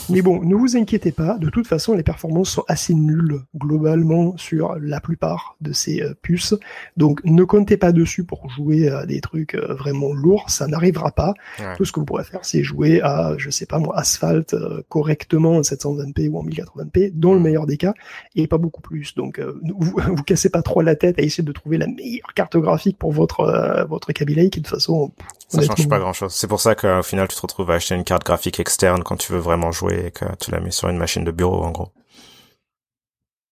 Mais 0.09 0.23
bon, 0.23 0.43
ne 0.43 0.55
vous 0.55 0.77
inquiétez 0.77 1.13
pas, 1.13 1.39
de 1.39 1.49
toute 1.49 1.67
façon, 1.67 1.95
les 1.95 2.03
performances 2.03 2.51
sont 2.51 2.65
assez 2.69 2.95
nulles 2.95 3.41
globalement 3.57 4.37
sur 4.37 4.77
la 4.81 5.01
plupart 5.01 5.57
de 5.61 5.73
ces 5.73 6.03
euh, 6.03 6.15
puces. 6.21 6.55
Donc 6.97 7.21
ne 7.25 7.45
comptez 7.45 7.77
pas 7.77 7.93
dessus 7.93 8.25
pour 8.25 8.51
jouer 8.51 8.89
à 8.89 9.07
des 9.07 9.21
trucs 9.21 9.55
euh, 9.55 9.75
vraiment 9.75 10.13
lourds, 10.13 10.51
ça 10.51 10.67
n'arrivera 10.67 11.13
pas. 11.13 11.35
Tout 11.77 11.85
ce 11.85 11.93
que 11.93 12.01
vous 12.01 12.07
pourrez 12.07 12.25
faire, 12.25 12.45
c'est 12.45 12.63
jouer 12.63 13.01
à, 13.03 13.35
je 13.39 13.51
sais 13.51 13.67
pas 13.67 13.79
moi, 13.79 13.97
Asphalt 13.99 14.55
euh, 14.55 14.83
correctement 14.89 15.57
en 15.57 15.61
720p 15.61 16.29
ou 16.29 16.39
en 16.39 16.45
1080p, 16.45 17.13
dans 17.15 17.35
le 17.35 17.41
meilleur 17.41 17.67
des 17.67 17.77
cas, 17.77 17.95
et 18.35 18.47
pas 18.47 18.59
beaucoup 18.59 18.81
plus. 18.81 19.15
Donc 19.15 19.41
vous, 19.41 19.97
vous 20.17 20.23
cassez 20.23 20.51
pas 20.51 20.63
trop 20.63 20.83
la 20.83 20.97
tête 20.97 21.19
à 21.19 21.23
essayer 21.23 21.45
de 21.45 21.53
trouver 21.53 21.79
la 21.79 21.87
meilleure 21.87 22.35
carte 22.35 22.57
graphique 22.57 22.99
pour 22.99 23.13
votre 23.13 23.87
votre 23.89 24.13
Kaby 24.13 24.35
Lake, 24.35 24.55
de 24.55 24.61
toute 24.61 24.69
façon, 24.69 25.13
ça 25.51 25.63
change 25.63 25.89
pas 25.89 25.99
grand 25.99 26.13
chose. 26.13 26.33
C'est 26.33 26.47
pour 26.47 26.61
ça 26.61 26.75
qu'au 26.75 27.03
final, 27.03 27.27
tu 27.29 27.35
te 27.35 27.43
retrouves 27.43 27.71
à 27.71 27.75
acheter 27.75 27.95
une 27.95 28.05
carte 28.05 28.23
graphique 28.31 28.61
externe 28.61 29.03
quand 29.03 29.17
tu 29.17 29.33
veux 29.33 29.41
vraiment 29.41 29.73
jouer 29.73 30.07
et 30.07 30.11
que 30.13 30.25
tu 30.37 30.53
la 30.53 30.61
mets 30.61 30.71
sur 30.71 30.89
une 30.89 30.99
machine 30.99 31.25
de 31.25 31.33
bureau, 31.33 31.65
en 31.65 31.73
gros. 31.73 31.89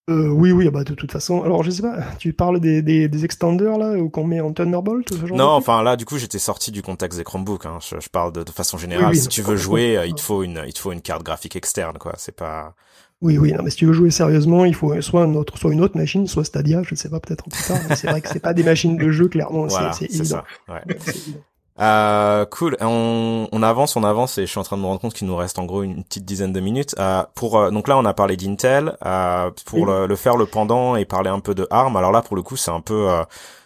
Euh, 0.08 0.28
oui, 0.28 0.52
oui, 0.52 0.70
bah 0.70 0.84
de 0.84 0.94
toute 0.94 1.10
façon. 1.10 1.42
Alors, 1.42 1.64
je 1.64 1.70
sais 1.70 1.82
pas, 1.82 1.98
tu 2.18 2.32
parles 2.32 2.60
des, 2.60 2.80
des, 2.80 3.08
des 3.08 3.24
extenders 3.24 3.76
là, 3.76 3.90
ou 3.98 4.08
qu'on 4.08 4.24
met 4.24 4.40
en 4.40 4.52
Thunderbolt, 4.52 5.12
ce 5.12 5.26
genre 5.26 5.36
Non, 5.36 5.50
enfin 5.50 5.82
là, 5.82 5.96
du 5.96 6.04
coup, 6.04 6.16
j'étais 6.16 6.38
sorti 6.38 6.70
du 6.70 6.80
contexte 6.80 7.18
des 7.18 7.24
Chromebooks. 7.24 7.66
Hein. 7.66 7.78
Je, 7.82 8.00
je, 8.00 8.08
parle 8.08 8.32
de, 8.32 8.44
de 8.44 8.50
façon 8.50 8.78
générale. 8.78 9.14
si 9.16 9.28
tu 9.28 9.42
veux 9.42 9.56
jouer, 9.56 10.00
il 10.06 10.14
te 10.14 10.20
faut 10.20 10.44
une, 10.44 10.62
il 10.64 10.72
te 10.72 10.78
faut 10.78 10.92
une 10.92 11.02
carte 11.02 11.24
graphique 11.24 11.56
externe, 11.56 11.98
quoi. 11.98 12.14
C'est 12.16 12.36
pas. 12.36 12.74
Oui, 13.20 13.36
oui, 13.36 13.52
non, 13.52 13.64
mais 13.64 13.70
si 13.70 13.78
tu 13.78 13.86
veux 13.86 13.92
jouer 13.92 14.12
sérieusement, 14.12 14.64
il 14.64 14.76
faut 14.76 14.98
soit 15.02 15.24
une 15.24 15.36
autre, 15.36 15.58
soit 15.58 15.72
une 15.72 15.80
autre 15.80 15.96
machine, 15.98 16.28
soit 16.28 16.44
Stadia, 16.44 16.84
je 16.84 16.94
ne 16.94 16.96
sais 16.96 17.10
pas, 17.10 17.18
peut-être 17.18 17.44
plus 17.50 17.66
tard. 17.66 17.80
C'est 17.96 18.08
vrai 18.08 18.20
que 18.20 18.28
c'est 18.28 18.38
pas 18.38 18.54
des 18.54 18.62
machines 18.62 18.96
de 18.96 19.10
jeu, 19.10 19.26
clairement. 19.28 19.66
Voilà, 19.66 19.92
c'est 19.92 20.04
évident. 20.04 20.42
Ça, 20.68 20.72
ouais. 20.72 20.96
Euh, 21.80 22.44
cool. 22.46 22.76
On, 22.80 23.48
on, 23.52 23.62
avance, 23.62 23.96
on 23.96 24.02
avance 24.02 24.38
et 24.38 24.42
je 24.42 24.50
suis 24.50 24.58
en 24.58 24.64
train 24.64 24.76
de 24.76 24.82
me 24.82 24.86
rendre 24.86 25.00
compte 25.00 25.14
qu'il 25.14 25.26
nous 25.28 25.36
reste 25.36 25.58
en 25.58 25.64
gros 25.64 25.82
une 25.82 26.02
petite 26.02 26.24
dizaine 26.24 26.52
de 26.52 26.60
minutes. 26.60 26.94
Euh, 26.98 27.22
pour 27.34 27.58
euh, 27.58 27.70
donc 27.70 27.88
là, 27.88 27.96
on 27.96 28.04
a 28.04 28.14
parlé 28.14 28.36
d'Intel. 28.36 28.96
Euh, 29.06 29.50
pour 29.64 29.86
le, 29.86 30.06
le, 30.06 30.16
faire 30.16 30.36
le 30.36 30.46
pendant 30.46 30.96
et 30.96 31.04
parler 31.04 31.30
un 31.30 31.40
peu 31.40 31.54
de 31.54 31.66
ARM. 31.70 31.96
Alors 31.96 32.12
là, 32.12 32.22
pour 32.22 32.36
le 32.36 32.42
coup, 32.42 32.56
c'est 32.56 32.70
un 32.70 32.80
peu 32.80 33.10
euh, 33.10 33.22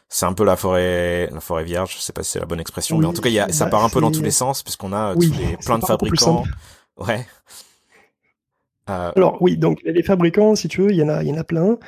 c'est 0.09 0.27
un 0.27 0.35
peu 0.35 0.45
la 0.45 0.57
forêt 0.57 1.31
la 1.33 1.41
forêt 1.41 1.65
vierge. 1.65 1.97
Je 1.97 2.03
sais 2.03 2.13
pas 2.13 2.23
si 2.23 2.33
c'est 2.33 2.41
la 2.41 2.47
bonne 2.47 2.61
expression, 2.61 2.99
mais 2.99 3.07
en 3.07 3.13
tout 3.15 3.23
cas, 3.23 3.31
y 3.31 3.39
a, 3.39 3.51
ça 3.51 3.65
bah, 3.65 3.73
part 3.73 3.85
un 3.85 3.89
peu 3.89 4.01
dans 4.01 4.11
tous 4.11 4.23
les 4.23 4.31
sens 4.31 4.63
puisqu'on 4.63 4.93
a 4.93 5.15
tous 5.15 5.33
les 5.33 5.57
plein 5.57 5.79
de 5.79 5.85
fabricants. 5.85 6.45
Ouais. 6.99 7.27
Alors 8.87 9.39
oui, 9.41 9.57
donc 9.57 9.81
les 9.83 10.03
fabricants, 10.03 10.55
si 10.55 10.69
tu 10.69 10.83
veux, 10.83 10.91
il 10.91 10.97
y 10.97 11.03
en 11.03 11.09
a, 11.09 11.23
il 11.23 11.31
y 11.31 11.33
en 11.33 11.39
a 11.39 11.45
plein. 11.45 11.79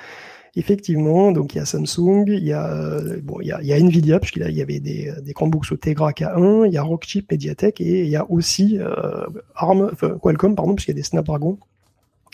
Effectivement, 0.57 1.32
donc 1.32 1.55
il 1.55 1.59
y 1.59 1.61
a 1.61 1.64
Samsung, 1.64 2.26
il 2.28 2.44
y 2.44 2.52
a 2.52 2.72
euh, 2.72 3.18
bon, 3.20 3.40
il 3.40 3.48
y 3.48 3.52
a, 3.52 3.61
il 3.61 3.66
y 3.66 3.72
a 3.72 3.76
Nvidia 3.76 4.20
puisqu'il 4.20 4.48
y 4.48 4.62
avait 4.62 4.78
des, 4.78 5.12
des 5.20 5.32
Chromebooks 5.32 5.72
au 5.72 5.76
Tegra 5.76 6.12
K1, 6.12 6.68
il 6.68 6.72
y 6.72 6.76
a 6.76 6.82
Rockchip, 6.82 7.32
Mediatek 7.32 7.80
et 7.80 8.05
il 8.05 8.09
y 8.09 8.14
a 8.14 8.30
aussi 8.30 8.78
euh, 8.78 9.26
ARM, 9.57 9.90
enfin, 9.92 10.16
Qualcomm 10.22 10.55
pardon, 10.55 10.76
puisqu'il 10.76 10.92
y 10.92 10.94
a 10.94 10.98
des 10.98 11.02
Snapdragon 11.02 11.59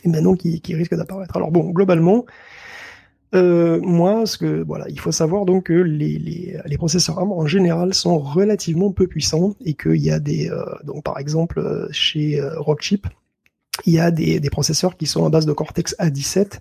et 0.05 0.09
maintenant 0.09 0.35
qui, 0.35 0.61
qui 0.61 0.75
risquent 0.75 0.97
d'apparaître. 0.97 1.35
Alors 1.35 1.51
bon, 1.51 1.71
globalement, 1.71 2.27
euh, 3.35 3.81
moi, 3.81 4.27
ce 4.27 4.37
que 4.37 4.62
voilà, 4.64 4.87
il 4.91 5.01
faut 5.01 5.12
savoir 5.12 5.47
donc 5.47 5.64
que 5.64 5.73
les, 5.73 6.18
les, 6.18 6.59
les, 6.62 6.77
processeurs 6.77 7.18
ARM 7.18 7.33
en 7.33 7.47
général 7.47 7.95
sont 7.95 8.18
relativement 8.18 8.93
peu 8.93 9.07
puissants 9.07 9.55
et 9.64 9.73
qu'il 9.73 9.97
y 9.97 10.11
a 10.11 10.21
des 10.21 10.51
euh, 10.51 10.62
donc 10.85 11.05
par 11.05 11.18
exemple 11.18 11.89
chez 11.91 12.39
Rockchip, 12.57 13.07
il 13.87 13.95
y 13.95 13.99
a 13.99 14.11
des, 14.11 14.41
des 14.41 14.51
processeurs 14.51 14.99
qui 14.99 15.07
sont 15.07 15.25
à 15.25 15.31
base 15.31 15.47
de 15.47 15.55
Cortex 15.55 15.97
A17 15.99 16.59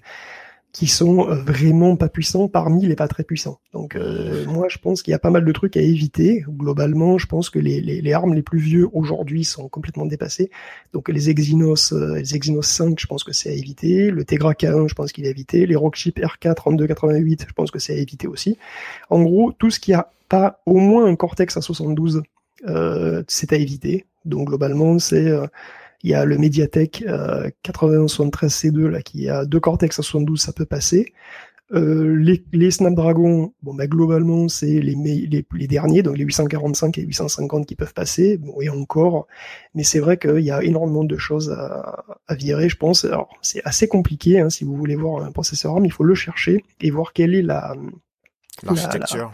qui 0.80 0.88
sont 0.88 1.30
euh, 1.30 1.36
vraiment 1.36 1.98
pas 1.98 2.08
puissants 2.08 2.48
parmi 2.48 2.86
les 2.86 2.96
pas 2.96 3.10
très 3.10 3.26
puissants. 3.26 3.60
Donc 3.74 3.98
euh, 3.98 4.46
moi 4.46 4.68
je 4.70 4.78
pense 4.78 5.02
qu'il 5.02 5.12
y 5.12 5.14
a 5.14 5.20
pas 5.20 5.30
mal 5.30 5.44
de 5.44 5.52
trucs 5.52 5.76
à 5.76 5.82
éviter. 5.82 6.46
Globalement, 6.48 7.18
je 7.18 7.26
pense 7.26 7.50
que 7.50 7.60
les, 7.60 7.82
les, 7.82 8.00
les 8.00 8.14
armes 8.14 8.34
les 8.34 8.42
plus 8.42 8.60
vieux 8.60 8.88
aujourd'hui 8.94 9.44
sont 9.44 9.68
complètement 9.68 10.06
dépassées. 10.06 10.50
Donc 10.94 11.10
les 11.10 11.30
Exynos, 11.30 11.92
euh, 11.92 12.16
les 12.16 12.34
Exynos 12.34 12.66
5, 12.66 12.98
je 12.98 13.08
pense 13.08 13.26
que 13.26 13.34
c'est 13.34 13.50
à 13.50 13.52
éviter. 13.52 14.10
Le 14.10 14.24
Tegra 14.24 14.54
K1, 14.54 14.88
je 14.88 14.94
pense 14.94 15.12
qu'il 15.12 15.26
est 15.26 15.28
à 15.28 15.32
éviter. 15.32 15.66
Les 15.66 15.76
Rockchip 15.76 16.18
RK 16.18 16.56
3288, 16.56 17.48
je 17.50 17.54
pense 17.54 17.72
que 17.72 17.80
c'est 17.80 17.96
à 17.96 17.98
éviter 17.98 18.28
aussi. 18.28 18.58
En 19.10 19.22
gros, 19.22 19.52
tout 19.52 19.72
ce 19.72 19.82
qui 19.82 19.92
a 19.92 20.14
pas 20.30 20.62
au 20.66 20.78
moins 20.78 21.08
un 21.08 21.18
Cortex 21.18 21.58
A72, 21.58 22.22
euh, 22.70 23.22
c'est 23.28 23.52
à 23.52 23.58
éviter. 23.58 24.06
Donc 24.24 24.48
globalement, 24.48 24.98
c'est 24.98 25.30
il 26.04 26.12
y 26.12 26.14
a 26.14 26.26
le 26.26 26.38
Mediatek 26.38 27.04
euh, 27.08 27.50
8173C2 27.66 28.88
là 28.88 29.02
qui 29.02 29.30
a 29.30 29.46
deux 29.46 29.60
Cortex 29.60 30.00
à 30.00 30.04
72, 30.04 30.40
ça 30.40 30.54
peut 30.54 30.66
passer. 30.66 31.14
Euh, 31.72 32.16
les, 32.16 32.44
les, 32.52 32.72
Snapdragon, 32.72 33.54
bon 33.62 33.76
bah 33.76 33.86
globalement 33.86 34.48
c'est 34.50 34.66
les, 34.66 34.96
les, 34.96 35.46
les, 35.54 35.68
derniers, 35.68 36.02
donc 36.02 36.18
les 36.18 36.24
845 36.24 36.98
et 36.98 37.04
850 37.04 37.68
qui 37.68 37.76
peuvent 37.76 37.94
passer, 37.94 38.38
bon 38.38 38.60
et 38.60 38.70
encore, 38.70 39.28
mais 39.76 39.84
c'est 39.84 40.00
vrai 40.00 40.18
qu'il 40.18 40.40
y 40.40 40.50
a 40.50 40.64
énormément 40.64 41.04
de 41.04 41.16
choses 41.16 41.52
à, 41.52 42.04
à 42.28 42.34
virer, 42.34 42.70
je 42.70 42.76
pense. 42.76 43.06
Alors 43.06 43.30
c'est 43.44 43.62
assez 43.66 43.88
compliqué, 43.88 44.40
hein, 44.40 44.50
si 44.50 44.64
vous 44.64 44.76
voulez 44.76 44.96
voir 44.96 45.24
un 45.24 45.32
processeur 45.32 45.74
ARM, 45.74 45.86
il 45.86 45.92
faut 45.92 46.04
le 46.04 46.16
chercher 46.16 46.66
et 46.82 46.90
voir 46.90 47.14
quelle 47.14 47.36
est 47.36 47.44
la 47.44 47.76
l'architecture. 48.64 49.32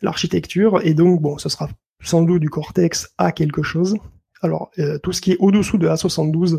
L'architecture 0.00 0.80
et 0.84 0.94
donc 0.94 1.20
bon, 1.20 1.36
ce 1.36 1.50
sera 1.50 1.68
sans 2.00 2.22
doute 2.22 2.40
du 2.40 2.48
Cortex 2.48 3.12
à 3.18 3.30
quelque 3.30 3.62
chose. 3.62 3.96
Alors 4.44 4.70
euh, 4.78 4.98
tout 4.98 5.12
ce 5.12 5.20
qui 5.22 5.32
est 5.32 5.36
au-dessous 5.40 5.78
de 5.78 5.88
A72, 5.88 6.58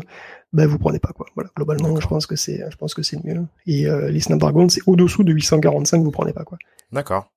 ben 0.52 0.66
vous 0.66 0.78
prenez 0.78 0.98
pas 0.98 1.12
quoi. 1.12 1.26
Voilà, 1.36 1.50
globalement, 1.56 1.98
je 2.00 2.06
pense 2.08 2.26
que 2.26 2.34
c'est, 2.34 2.64
je 2.68 2.76
pense 2.76 2.94
que 2.94 3.02
c'est 3.02 3.22
mieux. 3.24 3.44
Et 3.66 3.86
euh, 3.86 4.10
les 4.10 4.20
Snapdragon, 4.20 4.68
c'est 4.68 4.82
au-dessous 4.86 5.22
de 5.22 5.32
845, 5.32 6.02
vous 6.02 6.10
prenez 6.10 6.32
pas 6.32 6.44
quoi. 6.44 6.58
D'accord. 6.92 7.30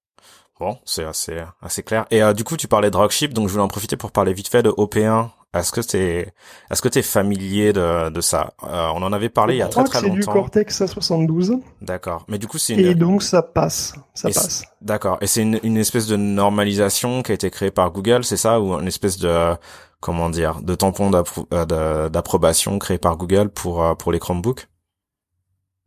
Bon, 0.60 0.78
c'est 0.84 1.06
assez 1.06 1.38
assez 1.62 1.84
clair. 1.84 2.06
Et 2.12 2.22
euh, 2.22 2.34
du 2.34 2.44
coup, 2.44 2.58
tu 2.58 2.68
parlais 2.68 2.92
de 2.92 2.98
Rockchip, 2.98 3.34
donc 3.34 3.48
je 3.48 3.54
voulais 3.54 3.64
en 3.64 3.70
profiter 3.70 3.96
pour 3.96 4.12
parler 4.12 4.34
vite 4.34 4.50
fait 4.50 4.64
de 4.64 4.72
OP1. 4.72 5.30
Est-ce 5.54 5.72
que 5.72 5.82
t'es 5.82 6.32
est-ce 6.70 6.82
que 6.82 6.90
t'es 6.90 7.02
familier 7.02 7.72
de 7.74 8.10
de 8.10 8.22
ça? 8.22 8.54
On 8.62 9.02
en 9.02 9.14
avait 9.14 9.30
parlé 9.30 9.56
il 9.56 9.58
y 9.58 9.62
a 9.62 9.68
très 9.68 9.84
très 9.84 10.02
longtemps. 10.02 10.16
C'est 10.16 10.20
du 10.20 10.26
Cortex 10.26 10.82
A72. 10.82 11.60
D'accord. 11.82 12.26
Mais 12.28 12.38
du 12.38 12.48
coup, 12.48 12.58
c'est 12.58 12.74
une... 12.74 12.80
et 12.80 12.94
donc 12.94 13.24
ça 13.24 13.42
passe, 13.42 13.94
ça 14.14 14.30
passe. 14.30 14.64
D'accord. 14.82 15.18
Et 15.22 15.28
c'est 15.28 15.42
une, 15.42 15.60
une 15.64 15.78
espèce 15.78 16.08
de 16.08 16.18
normalisation 16.18 17.24
qui 17.24 17.32
a 17.32 17.36
été 17.36 17.50
créée 17.50 17.72
par 17.72 17.92
Google, 17.92 18.24
c'est 18.24 18.38
ça, 18.38 18.60
ou 18.60 18.74
une 18.74 18.88
espèce 18.88 19.18
de 19.18 19.56
comment 20.00 20.30
dire, 20.30 20.62
de 20.62 20.76
tampon 20.76 21.12
euh, 21.54 22.10
d'approbation 22.10 22.80
créé 22.80 22.98
par 22.98 23.18
Google 23.18 23.50
pour 23.50 23.84
euh, 23.84 23.96
pour 23.96 24.12
les 24.12 24.20
Chromebooks 24.20 24.68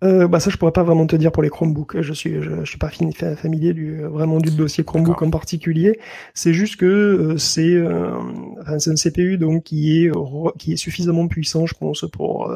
euh, 0.04 0.26
bah 0.26 0.40
ça 0.40 0.50
je 0.50 0.56
pourrais 0.56 0.72
pas 0.72 0.82
vraiment 0.82 1.06
te 1.06 1.14
dire 1.14 1.30
pour 1.30 1.44
les 1.44 1.48
Chromebooks. 1.48 2.00
Je 2.00 2.12
suis 2.12 2.42
je, 2.42 2.64
suis 2.64 2.76
pas 2.76 2.90
familier 3.36 3.72
du 3.72 4.02
vraiment 4.02 4.38
du 4.38 4.50
dossier 4.50 4.82
Chromebook 4.82 5.22
en 5.22 5.30
particulier. 5.30 6.00
C'est 6.34 6.52
juste 6.52 6.74
que 6.74 7.36
c'est 7.38 7.80
enfin, 8.60 8.80
c'est 8.80 8.90
un 8.90 8.96
CPU 8.96 9.38
donc 9.38 9.62
qui 9.62 10.04
est 10.04 10.10
qui 10.58 10.72
est 10.72 10.76
suffisamment 10.76 11.28
puissant 11.28 11.66
je 11.66 11.74
pense 11.74 12.04
pour 12.12 12.52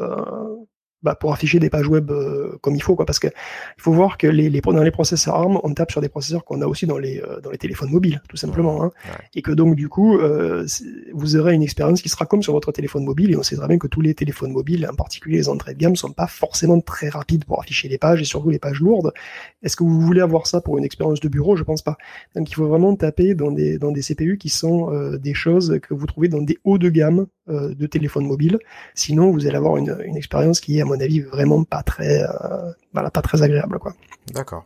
bah, 1.03 1.13
pour 1.13 1.31
afficher 1.31 1.59
des 1.59 1.69
pages 1.69 1.87
web 1.87 2.09
euh, 2.09 2.57
comme 2.61 2.75
il 2.75 2.81
faut 2.81 2.95
quoi. 2.95 3.05
Parce 3.05 3.19
que 3.19 3.27
il 3.27 3.81
faut 3.81 3.93
voir 3.93 4.17
que 4.17 4.25
les, 4.25 4.49
les 4.49 4.61
dans 4.61 4.81
les 4.81 4.91
processeurs 4.91 5.35
ARM 5.35 5.59
on 5.63 5.73
tape 5.73 5.91
sur 5.91 6.01
des 6.01 6.09
processeurs 6.09 6.43
qu'on 6.43 6.59
a 6.61 6.65
aussi 6.65 6.87
dans 6.87 6.97
les 6.97 7.21
euh, 7.21 7.39
dans 7.39 7.51
les 7.51 7.59
téléphones 7.59 7.91
mobiles 7.91 8.19
tout 8.27 8.35
simplement 8.35 8.83
hein, 8.83 8.91
et 9.35 9.43
que 9.43 9.51
donc 9.51 9.75
du 9.75 9.89
coup 9.89 10.17
euh, 10.17 10.65
vous 11.13 11.35
aurez 11.35 11.53
une 11.53 11.61
expérience 11.61 12.01
qui 12.01 12.09
sera 12.09 12.25
comme 12.25 12.41
sur 12.41 12.53
votre 12.53 12.71
téléphone 12.71 13.05
mobile 13.05 13.31
et 13.31 13.37
on 13.37 13.43
sait 13.43 13.55
très 13.55 13.67
bien 13.67 13.77
que 13.77 13.87
tous 13.87 14.01
les 14.01 14.15
téléphones 14.15 14.51
mobiles 14.51 14.87
en 14.91 14.95
particulier 14.95 15.37
les 15.37 15.49
entrées 15.49 15.75
de 15.75 15.79
gamme 15.79 15.95
sont 15.95 16.11
pas 16.11 16.25
forcément 16.27 16.81
très 16.81 17.09
rapides 17.09 17.45
pour 17.45 17.61
afficher 17.61 17.87
les 17.89 17.99
pages 17.99 18.19
et 18.21 18.25
surtout 18.25 18.49
les 18.49 18.59
pages 18.59 18.79
lourdes. 18.79 19.13
Est-ce 19.61 19.75
que 19.75 19.83
vous 19.83 20.01
voulez 20.01 20.21
avoir 20.21 20.47
ça 20.47 20.61
pour 20.61 20.79
une 20.79 20.83
expérience 20.83 21.19
de 21.19 21.29
bureau? 21.29 21.55
Je 21.55 21.63
pense 21.63 21.83
pas. 21.83 21.97
Donc 22.35 22.49
il 22.49 22.55
faut 22.55 22.67
vraiment 22.67 22.95
taper 22.95 23.35
dans 23.35 23.51
des 23.51 23.77
dans 23.77 23.91
des 23.91 24.01
CPU 24.01 24.37
qui 24.39 24.49
sont 24.49 24.91
des 25.17 25.33
choses 25.35 25.79
que 25.81 25.93
vous 25.93 26.07
trouvez 26.07 26.27
dans 26.27 26.41
des 26.41 26.57
hauts 26.63 26.79
de 26.79 26.89
gamme 26.89 27.27
de 27.47 27.85
téléphones 27.85 28.25
mobiles. 28.25 28.57
Sinon 28.95 29.31
vous 29.31 29.45
allez 29.45 29.55
avoir 29.55 29.77
une, 29.77 29.97
une 30.05 30.17
expérience 30.17 30.59
qui 30.59 30.79
est 30.79 30.86
mon 30.87 30.99
avis, 30.99 31.21
vraiment 31.21 31.63
pas 31.63 31.83
très, 31.83 32.23
euh, 32.23 32.71
voilà, 32.93 33.11
pas 33.11 33.21
très 33.21 33.41
agréable, 33.43 33.79
quoi. 33.79 33.93
D'accord. 34.33 34.65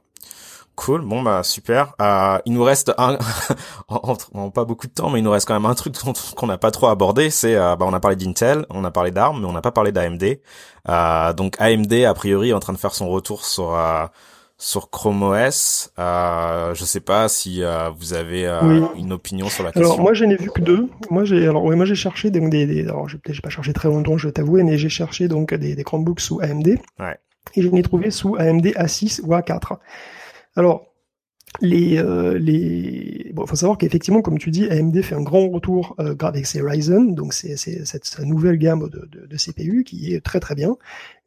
Cool, 0.75 1.01
bon 1.01 1.21
bah 1.21 1.43
super. 1.43 1.93
Euh, 2.01 2.39
il 2.45 2.53
nous 2.53 2.63
reste 2.63 2.93
un, 2.97 3.17
pas 4.53 4.63
beaucoup 4.63 4.87
de 4.87 4.93
temps, 4.93 5.09
mais 5.09 5.19
il 5.19 5.23
nous 5.23 5.29
reste 5.29 5.45
quand 5.47 5.53
même 5.53 5.69
un 5.69 5.75
truc 5.75 5.95
qu'on 6.35 6.47
n'a 6.47 6.57
pas 6.57 6.71
trop 6.71 6.87
abordé. 6.87 7.29
C'est, 7.29 7.55
euh, 7.55 7.75
bah, 7.75 7.85
on 7.87 7.93
a 7.93 7.99
parlé 7.99 8.15
d'Intel, 8.15 8.65
on 8.69 8.83
a 8.85 8.89
parlé 8.89 9.11
d'ARM, 9.11 9.41
mais 9.41 9.45
on 9.45 9.51
n'a 9.51 9.61
pas 9.61 9.71
parlé 9.71 9.91
d'AMD. 9.91 10.39
Donc 11.35 11.59
AMD 11.59 11.93
a 11.93 12.13
priori 12.13 12.49
est 12.49 12.53
en 12.53 12.59
train 12.61 12.73
de 12.73 12.77
faire 12.79 12.95
son 12.95 13.09
retour 13.09 13.45
sur 13.45 13.77
sur 14.61 14.91
Chrome 14.91 15.23
OS. 15.23 15.91
Euh, 15.97 16.75
je 16.75 16.85
sais 16.85 16.99
pas 16.99 17.27
si 17.27 17.63
euh, 17.63 17.89
vous 17.97 18.13
avez 18.13 18.45
euh, 18.45 18.85
une 18.95 19.11
opinion 19.11 19.49
sur 19.49 19.63
la 19.63 19.71
question. 19.71 19.93
Alors 19.93 20.01
moi 20.01 20.13
je 20.13 20.23
n'ai 20.23 20.35
vu 20.35 20.51
que 20.51 20.61
deux. 20.61 20.87
Moi 21.09 21.25
j'ai 21.25 21.47
alors 21.47 21.63
oui 21.63 21.75
moi 21.75 21.85
j'ai 21.85 21.95
cherché 21.95 22.29
donc 22.29 22.51
des, 22.51 22.67
des 22.67 22.83
alors 22.83 23.09
j'ai 23.09 23.17
pas 23.17 23.49
cherché 23.49 23.73
très 23.73 23.89
longtemps 23.89 24.19
je 24.19 24.27
vais 24.27 24.33
t'avouer 24.33 24.63
mais 24.63 24.77
j'ai 24.77 24.87
cherché 24.87 25.27
donc 25.27 25.51
des, 25.55 25.75
des 25.75 25.83
Chromebooks 25.83 26.19
sous 26.19 26.41
AMD. 26.41 26.77
Ouais. 26.99 27.17
et 27.55 27.61
je 27.63 27.69
l'ai 27.69 27.81
trouvé 27.81 28.11
sous 28.11 28.35
AMD 28.35 28.67
A6 28.67 29.21
ou 29.23 29.33
A4. 29.33 29.77
Alors, 30.55 30.90
les, 31.59 31.97
euh, 31.97 32.37
les... 32.39 33.31
Bon, 33.33 33.45
faut 33.45 33.55
savoir 33.55 33.77
qu'effectivement, 33.77 34.21
comme 34.21 34.37
tu 34.37 34.51
dis, 34.51 34.69
AMD 34.69 35.01
fait 35.01 35.15
un 35.15 35.21
grand 35.21 35.49
retour 35.49 35.95
euh, 35.99 36.15
avec 36.21 36.45
ses 36.45 36.61
Ryzen, 36.61 37.13
donc 37.13 37.33
c'est 37.33 37.57
cette 37.57 38.05
sa 38.05 38.23
nouvelle 38.23 38.57
gamme 38.57 38.89
de, 38.89 39.07
de, 39.11 39.27
de, 39.27 39.37
CPU 39.37 39.83
qui 39.83 40.13
est 40.13 40.21
très 40.21 40.39
très 40.39 40.55
bien. 40.55 40.77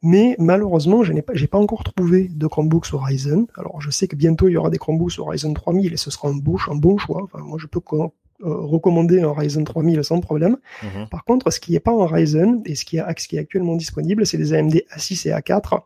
Mais 0.01 0.35
malheureusement, 0.39 1.03
je 1.03 1.13
n'ai 1.13 1.21
pas, 1.21 1.33
j'ai 1.35 1.47
pas 1.47 1.59
encore 1.59 1.83
trouvé 1.83 2.27
de 2.27 2.47
Chromebook 2.47 2.85
sur 2.85 3.03
Ryzen. 3.03 3.45
Alors, 3.55 3.81
je 3.81 3.91
sais 3.91 4.07
que 4.07 4.15
bientôt 4.15 4.47
il 4.49 4.53
y 4.53 4.57
aura 4.57 4.69
des 4.69 4.77
Chromebooks 4.77 5.11
sur 5.11 5.27
Ryzen 5.27 5.53
3000 5.53 5.93
et 5.93 5.97
ce 5.97 6.11
sera 6.11 6.27
un 6.27 6.35
bon, 6.35 6.57
un 6.69 6.75
bon 6.75 6.97
choix. 6.97 7.23
Enfin, 7.23 7.39
moi, 7.39 7.57
je 7.59 7.67
peux 7.67 7.81
euh, 7.93 8.03
recommander 8.41 9.21
un 9.21 9.31
Ryzen 9.31 9.63
3000 9.63 10.03
sans 10.03 10.19
problème. 10.21 10.57
Mhm. 10.83 11.07
Par 11.09 11.23
contre, 11.23 11.51
ce 11.51 11.59
qui 11.59 11.73
n'est 11.73 11.79
pas 11.79 11.93
un 11.93 12.07
Ryzen 12.07 12.61
et 12.65 12.75
ce 12.75 12.83
qui, 12.83 12.97
est, 12.97 13.03
ce 13.17 13.27
qui 13.27 13.37
est 13.37 13.39
actuellement 13.39 13.75
disponible, 13.75 14.25
c'est 14.25 14.37
les 14.37 14.53
AMD 14.53 14.81
A6 14.95 15.29
et 15.29 15.31
A4. 15.31 15.81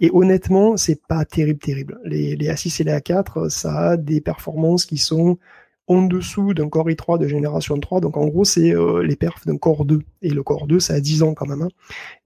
Et 0.00 0.10
honnêtement, 0.12 0.76
c'est 0.76 1.00
pas 1.06 1.24
terrible, 1.24 1.60
terrible. 1.60 2.00
Les, 2.04 2.36
les 2.36 2.48
A6 2.48 2.80
et 2.80 2.84
les 2.84 2.92
A4, 2.92 3.50
ça 3.50 3.90
a 3.90 3.96
des 3.96 4.20
performances 4.20 4.86
qui 4.86 4.98
sont 4.98 5.38
en 5.90 6.02
dessous 6.02 6.54
d'un 6.54 6.68
Core 6.68 6.88
i3 6.88 7.18
de 7.18 7.26
génération 7.26 7.78
3. 7.78 8.00
Donc 8.00 8.16
en 8.16 8.26
gros, 8.28 8.44
c'est 8.44 8.72
euh, 8.72 9.02
les 9.02 9.16
perfs 9.16 9.44
d'un 9.44 9.58
Core 9.58 9.84
2. 9.84 10.00
Et 10.22 10.30
le 10.30 10.44
Core 10.44 10.68
2, 10.68 10.78
ça 10.78 10.94
a 10.94 11.00
10 11.00 11.24
ans 11.24 11.34
quand 11.34 11.46
même. 11.46 11.62
Hein. 11.62 11.68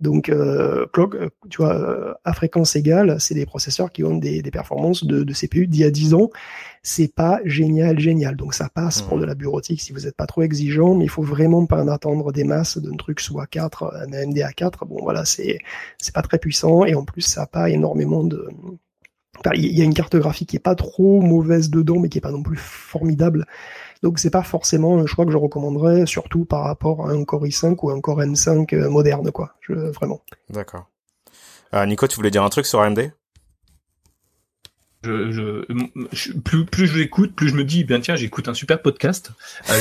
Donc 0.01 0.29
euh, 0.29 0.85
clock, 0.93 1.15
euh, 1.15 1.31
tu 1.49 1.63
vois, 1.63 1.75
euh, 1.75 2.13
à 2.25 2.35
fréquence 2.35 2.77
égale, 2.77 3.17
c'est 3.21 3.35
des 3.35 3.47
processeurs 3.47 3.91
qui 3.91 4.05
ont 4.05 4.19
des, 4.19 4.43
des 4.43 4.51
performances 4.51 5.05
de, 5.05 5.25
de 5.25 5.33
CPU 5.33 5.67
d'il 5.67 5.81
y 5.81 5.85
a 5.85 5.91
10 5.91 6.13
ans. 6.13 6.29
C'est 6.83 7.15
pas 7.15 7.41
génial, 7.47 7.99
génial. 7.99 8.37
Donc 8.37 8.53
ça 8.53 8.69
passe 8.69 9.01
pour 9.01 9.17
mmh. 9.17 9.21
de 9.23 9.25
la 9.25 9.35
bureautique 9.35 9.81
si 9.81 9.95
vous 9.95 10.01
n'êtes 10.01 10.17
pas 10.17 10.27
trop 10.27 10.43
exigeant, 10.43 10.95
mais 10.95 11.07
il 11.07 11.11
faut 11.11 11.23
vraiment 11.23 11.65
pas 11.65 11.83
en 11.83 11.89
attendre 11.89 12.33
des 12.33 12.45
masses 12.45 12.77
d'un 12.77 12.97
truc 12.97 13.21
sous 13.21 13.39
A4, 13.39 13.95
un 13.95 14.13
AMD 14.13 14.37
A4. 14.37 14.87
Bon 14.87 14.99
voilà, 15.03 15.25
c'est 15.25 15.59
c'est 15.97 16.15
pas 16.15 16.21
très 16.21 16.39
puissant 16.39 16.85
et 16.85 16.95
en 16.95 17.07
plus 17.07 17.23
ça 17.23 17.45
a 17.45 17.47
pas 17.47 17.71
énormément 17.71 18.25
de 18.25 18.47
il 19.55 19.77
y 19.79 19.81
a 19.81 19.85
une 19.85 19.95
cartographie 19.95 20.47
qui 20.47 20.57
est 20.57 20.61
pas 20.61 20.75
trop 20.75 21.21
mauvaise 21.21 21.71
dedans, 21.71 21.99
mais 21.99 22.09
qui 22.09 22.19
est 22.19 22.21
pas 22.21 22.31
non 22.31 22.43
plus 22.43 22.57
formidable. 22.57 23.47
Donc 24.03 24.19
c'est 24.19 24.31
pas 24.31 24.43
forcément 24.43 24.99
un 24.99 25.07
choix 25.07 25.25
que 25.25 25.33
je 25.33 25.37
recommanderais, 25.37 26.07
surtout 26.07 26.45
par 26.45 26.65
rapport 26.65 27.09
à 27.09 27.13
un 27.13 27.25
Core 27.25 27.47
i5 27.47 27.77
ou 27.83 27.91
un 27.91 28.01
Core 28.01 28.21
M5 28.21 28.75
euh, 28.75 28.91
moderne, 28.91 29.31
quoi. 29.33 29.55
Vraiment. 29.69 30.21
D'accord. 30.51 30.89
Euh, 31.73 31.87
Nico, 31.87 32.07
tu 32.07 32.17
voulais 32.17 32.31
dire 32.31 32.45
un 32.45 32.51
truc 32.51 32.67
sur 32.67 32.81
AMD 32.81 33.13
je, 35.05 35.31
je, 36.13 36.33
plus, 36.33 36.65
plus 36.65 36.87
je 36.87 36.99
l'écoute, 36.99 37.35
plus 37.35 37.49
je 37.49 37.55
me 37.55 37.65
dis, 37.65 37.85
bien 37.85 38.01
tiens, 38.01 38.17
j'écoute 38.17 38.49
un 38.49 38.55
super 38.55 38.81
podcast. 38.83 39.33
Euh, 39.71 39.75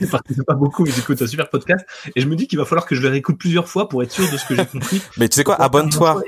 je 0.00 0.42
pas 0.46 0.54
beaucoup, 0.54 0.84
mais 0.84 0.92
j'écoute 0.92 1.20
un 1.22 1.26
super 1.26 1.48
podcast. 1.48 1.84
Et 2.16 2.20
je 2.20 2.26
me 2.26 2.36
dis 2.36 2.46
qu'il 2.46 2.58
va 2.58 2.64
falloir 2.64 2.86
que 2.86 2.94
je 2.94 3.02
le 3.02 3.08
réécoute 3.08 3.38
plusieurs 3.38 3.68
fois 3.68 3.88
pour 3.88 4.02
être 4.02 4.12
sûr 4.12 4.30
de 4.30 4.36
ce 4.36 4.46
que 4.46 4.54
j'ai 4.54 4.66
compris. 4.66 5.02
mais 5.16 5.28
tu 5.28 5.36
sais 5.36 5.44
quoi, 5.44 5.60
abonne-toi. 5.60 6.22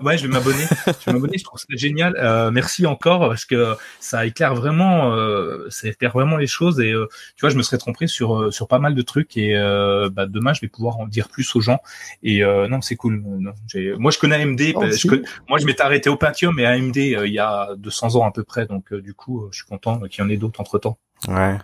Ouais, 0.00 0.18
je 0.18 0.26
vais 0.26 0.32
m'abonner. 0.32 0.64
je 0.86 1.06
vais 1.06 1.12
m'abonner. 1.12 1.38
Je 1.38 1.44
trouve 1.44 1.58
ça 1.58 1.66
génial. 1.70 2.14
Euh, 2.18 2.50
merci 2.50 2.86
encore 2.86 3.28
parce 3.28 3.44
que 3.44 3.74
ça 4.00 4.26
éclaire 4.26 4.54
vraiment, 4.54 5.12
euh, 5.14 5.66
ça 5.70 5.88
éclaire 5.88 6.12
vraiment 6.12 6.36
les 6.36 6.46
choses. 6.46 6.80
Et 6.80 6.92
euh, 6.92 7.06
tu 7.36 7.40
vois, 7.40 7.50
je 7.50 7.56
me 7.56 7.62
serais 7.62 7.78
trompé 7.78 8.06
sur 8.06 8.52
sur 8.52 8.68
pas 8.68 8.78
mal 8.78 8.94
de 8.94 9.02
trucs. 9.02 9.36
Et 9.36 9.56
euh, 9.56 10.08
bah, 10.10 10.26
demain, 10.26 10.52
je 10.52 10.60
vais 10.60 10.68
pouvoir 10.68 10.98
en 10.98 11.06
dire 11.06 11.28
plus 11.28 11.54
aux 11.56 11.60
gens. 11.60 11.80
Et 12.22 12.42
non, 12.42 12.80
c'est 12.80 12.96
cool. 12.96 13.22
Non, 13.22 13.52
moi, 13.98 14.10
je 14.10 14.18
connais 14.18 14.42
AMD. 14.42 14.60
Oh, 14.74 14.84
je 14.86 15.08
moi, 15.48 15.58
je 15.58 15.66
m'étais 15.66 15.82
arrêté 15.82 16.10
au 16.10 16.16
Pentium, 16.16 16.54
mais 16.54 16.66
AMD 16.74 16.96
euh, 16.96 17.26
il 17.26 17.32
y 17.32 17.38
a 17.38 17.74
200 17.76 18.16
ans 18.16 18.24
à 18.24 18.30
peu 18.30 18.44
près, 18.44 18.66
donc 18.66 18.92
euh, 18.92 19.00
du 19.00 19.14
coup, 19.14 19.42
euh, 19.42 19.48
je 19.50 19.58
suis 19.58 19.66
content 19.66 20.00
qu'il 20.00 20.22
y 20.22 20.26
en 20.26 20.30
ait 20.30 20.36
d'autres 20.36 20.60
entre 20.60 20.78
temps. 20.78 20.98
Ouais. 21.28 21.56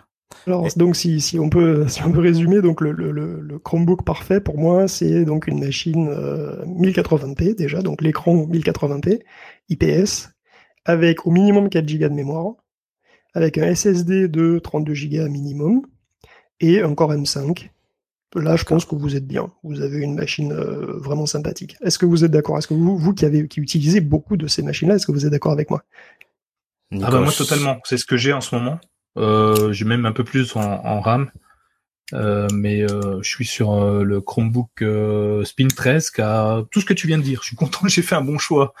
Alors 0.47 0.65
donc 0.77 0.95
si, 0.95 1.19
si 1.19 1.39
on 1.39 1.49
peut 1.49 1.87
si 1.89 2.03
on 2.03 2.11
peut 2.11 2.21
résumer 2.21 2.61
donc 2.61 2.81
le, 2.81 2.91
le, 2.93 3.11
le 3.11 3.59
Chromebook 3.59 4.05
parfait 4.05 4.39
pour 4.39 4.57
moi 4.57 4.87
c'est 4.87 5.25
donc 5.25 5.45
une 5.45 5.59
machine 5.59 6.09
1080p 6.09 7.55
déjà 7.55 7.81
donc 7.81 8.01
l'écran 8.01 8.33
1080p 8.47 9.19
IPS 9.69 10.29
avec 10.85 11.27
au 11.27 11.31
minimum 11.31 11.69
4 11.69 11.85
Go 11.85 12.07
de 12.07 12.13
mémoire 12.13 12.53
avec 13.33 13.57
un 13.57 13.75
SSD 13.75 14.29
de 14.29 14.57
32 14.59 14.93
Go 14.93 15.27
minimum 15.27 15.81
et 16.61 16.81
un 16.81 16.95
Core 16.95 17.13
M5 17.13 17.69
Là, 18.35 18.55
je 18.55 18.63
pense 18.63 18.85
que 18.85 18.95
vous 18.95 19.15
êtes 19.15 19.27
bien. 19.27 19.51
Vous 19.63 19.81
avez 19.81 19.99
une 19.99 20.15
machine 20.15 20.53
euh, 20.53 20.97
vraiment 20.97 21.25
sympathique. 21.25 21.75
Est-ce 21.81 21.99
que 21.99 22.05
vous 22.05 22.23
êtes 22.23 22.31
d'accord? 22.31 22.57
Est-ce 22.57 22.67
que 22.67 22.73
vous, 22.73 22.97
vous 22.97 23.13
qui 23.13 23.25
avez 23.25 23.47
qui 23.47 23.59
utilisez 23.59 23.99
beaucoup 23.99 24.37
de 24.37 24.47
ces 24.47 24.61
machines-là, 24.61 24.95
est-ce 24.95 25.05
que 25.05 25.11
vous 25.11 25.25
êtes 25.25 25.31
d'accord 25.31 25.51
avec 25.51 25.69
moi? 25.69 25.83
Ah 26.93 27.09
bah 27.11 27.19
moi 27.19 27.31
totalement. 27.31 27.79
C'est 27.83 27.97
ce 27.97 28.05
que 28.05 28.17
j'ai 28.17 28.33
en 28.33 28.41
ce 28.41 28.55
moment. 28.55 28.79
Euh, 29.17 29.71
j'ai 29.73 29.85
même 29.85 30.05
un 30.05 30.11
peu 30.11 30.23
plus 30.23 30.55
en, 30.55 30.61
en 30.61 31.01
RAM. 31.01 31.29
Euh, 32.13 32.47
mais 32.53 32.81
euh, 32.81 33.21
je 33.21 33.29
suis 33.29 33.45
sur 33.45 33.73
euh, 33.73 34.03
le 34.03 34.21
Chromebook 34.21 34.83
Spin 35.45 35.67
13 35.67 36.11
qui 36.11 36.21
a 36.21 36.63
tout 36.71 36.81
ce 36.81 36.85
que 36.85 36.93
tu 36.93 37.07
viens 37.07 37.17
de 37.17 37.23
dire. 37.23 37.39
Je 37.41 37.47
suis 37.47 37.55
content, 37.55 37.79
j'ai 37.87 38.01
fait 38.01 38.15
un 38.15 38.21
bon 38.21 38.37
choix. 38.37 38.73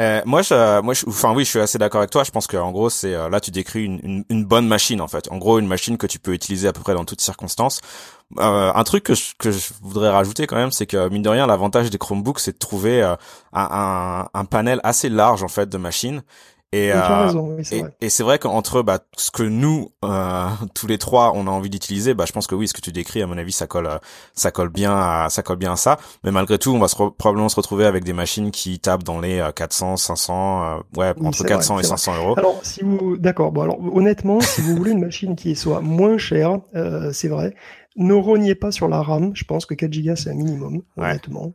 Euh, 0.00 0.22
moi, 0.24 0.42
je, 0.42 0.80
moi, 0.80 0.94
enfin 1.06 1.32
oui, 1.34 1.44
je 1.44 1.50
suis 1.50 1.60
assez 1.60 1.78
d'accord 1.78 2.00
avec 2.00 2.10
toi. 2.10 2.24
Je 2.24 2.30
pense 2.30 2.46
que 2.46 2.56
en 2.56 2.72
gros, 2.72 2.90
c'est 2.90 3.14
euh, 3.14 3.28
là 3.28 3.40
tu 3.40 3.50
décris 3.50 3.84
une, 3.84 4.44
bonne 4.44 4.66
machine 4.66 5.00
en 5.00 5.08
fait. 5.08 5.30
En 5.30 5.38
gros, 5.38 5.58
une 5.58 5.68
machine 5.68 5.96
que 5.96 6.06
tu 6.06 6.18
peux 6.18 6.32
utiliser 6.32 6.66
à 6.66 6.72
peu 6.72 6.80
près 6.80 6.94
dans 6.94 7.04
toutes 7.04 7.20
circonstances. 7.20 7.80
Euh, 8.38 8.72
un 8.74 8.84
truc 8.84 9.04
que 9.04 9.14
je, 9.14 9.58
voudrais 9.82 10.10
rajouter 10.10 10.46
quand 10.46 10.56
même, 10.56 10.72
c'est 10.72 10.86
que 10.86 11.08
mine 11.08 11.22
de 11.22 11.28
rien, 11.28 11.46
l'avantage 11.46 11.90
des 11.90 11.98
Chromebooks, 11.98 12.40
c'est 12.40 12.52
de 12.52 12.58
trouver 12.58 13.02
euh, 13.02 13.14
un, 13.52 13.68
un, 14.34 14.40
un, 14.40 14.44
panel 14.44 14.80
assez 14.82 15.08
large 15.08 15.42
en 15.44 15.48
fait 15.48 15.68
de 15.68 15.78
machines 15.78 16.22
et, 16.74 16.92
euh, 16.92 17.88
et, 18.00 18.08
c'est 18.08 18.22
vrai 18.24 18.40
qu'entre 18.40 18.82
bah, 18.82 18.98
ce 19.16 19.30
que 19.30 19.44
nous 19.44 19.90
euh, 20.04 20.48
tous 20.74 20.88
les 20.88 20.98
trois 20.98 21.32
on 21.36 21.46
a 21.46 21.50
envie 21.50 21.70
d'utiliser, 21.70 22.14
bah 22.14 22.24
je 22.26 22.32
pense 22.32 22.48
que 22.48 22.56
oui, 22.56 22.66
ce 22.66 22.72
que 22.72 22.80
tu 22.80 22.90
décris 22.90 23.22
à 23.22 23.28
mon 23.28 23.38
avis 23.38 23.52
ça 23.52 23.68
colle 23.68 23.88
ça 24.34 24.50
colle 24.50 24.70
bien 24.70 24.92
à, 24.92 25.28
ça 25.30 25.42
colle 25.42 25.58
bien 25.58 25.74
à 25.74 25.76
ça. 25.76 25.98
Mais 26.24 26.32
malgré 26.32 26.58
tout, 26.58 26.72
on 26.72 26.80
va 26.80 26.88
se 26.88 26.96
probablement 26.96 27.48
se 27.48 27.56
retrouver 27.56 27.86
avec 27.86 28.02
des 28.02 28.12
machines 28.12 28.50
qui 28.50 28.80
tapent 28.80 29.04
dans 29.04 29.20
les 29.20 29.48
400, 29.54 29.96
500, 29.96 30.64
euh, 30.64 30.78
ouais 30.96 31.14
entre 31.22 31.44
400 31.44 31.78
et 31.78 31.84
500 31.84 32.16
euros. 32.16 32.34
Alors 32.36 32.58
si 32.64 32.82
vous 32.82 33.16
d'accord, 33.16 33.52
bon 33.52 33.62
alors 33.62 33.78
honnêtement, 33.94 34.40
si 34.40 34.60
vous 34.60 34.74
voulez 34.74 34.92
une 34.92 35.00
machine 35.00 35.36
qui 35.36 35.54
soit 35.54 35.80
moins 35.80 36.18
chère, 36.18 36.58
euh, 36.74 37.12
c'est 37.12 37.28
vrai. 37.28 37.54
Ne 37.96 38.14
rognez 38.14 38.56
pas 38.56 38.72
sur 38.72 38.88
la 38.88 39.00
RAM. 39.00 39.30
Je 39.34 39.44
pense 39.44 39.66
que 39.66 39.74
4 39.74 39.90
Go 39.92 40.16
c'est 40.16 40.30
un 40.30 40.34
minimum, 40.34 40.82
honnêtement. 40.96 41.54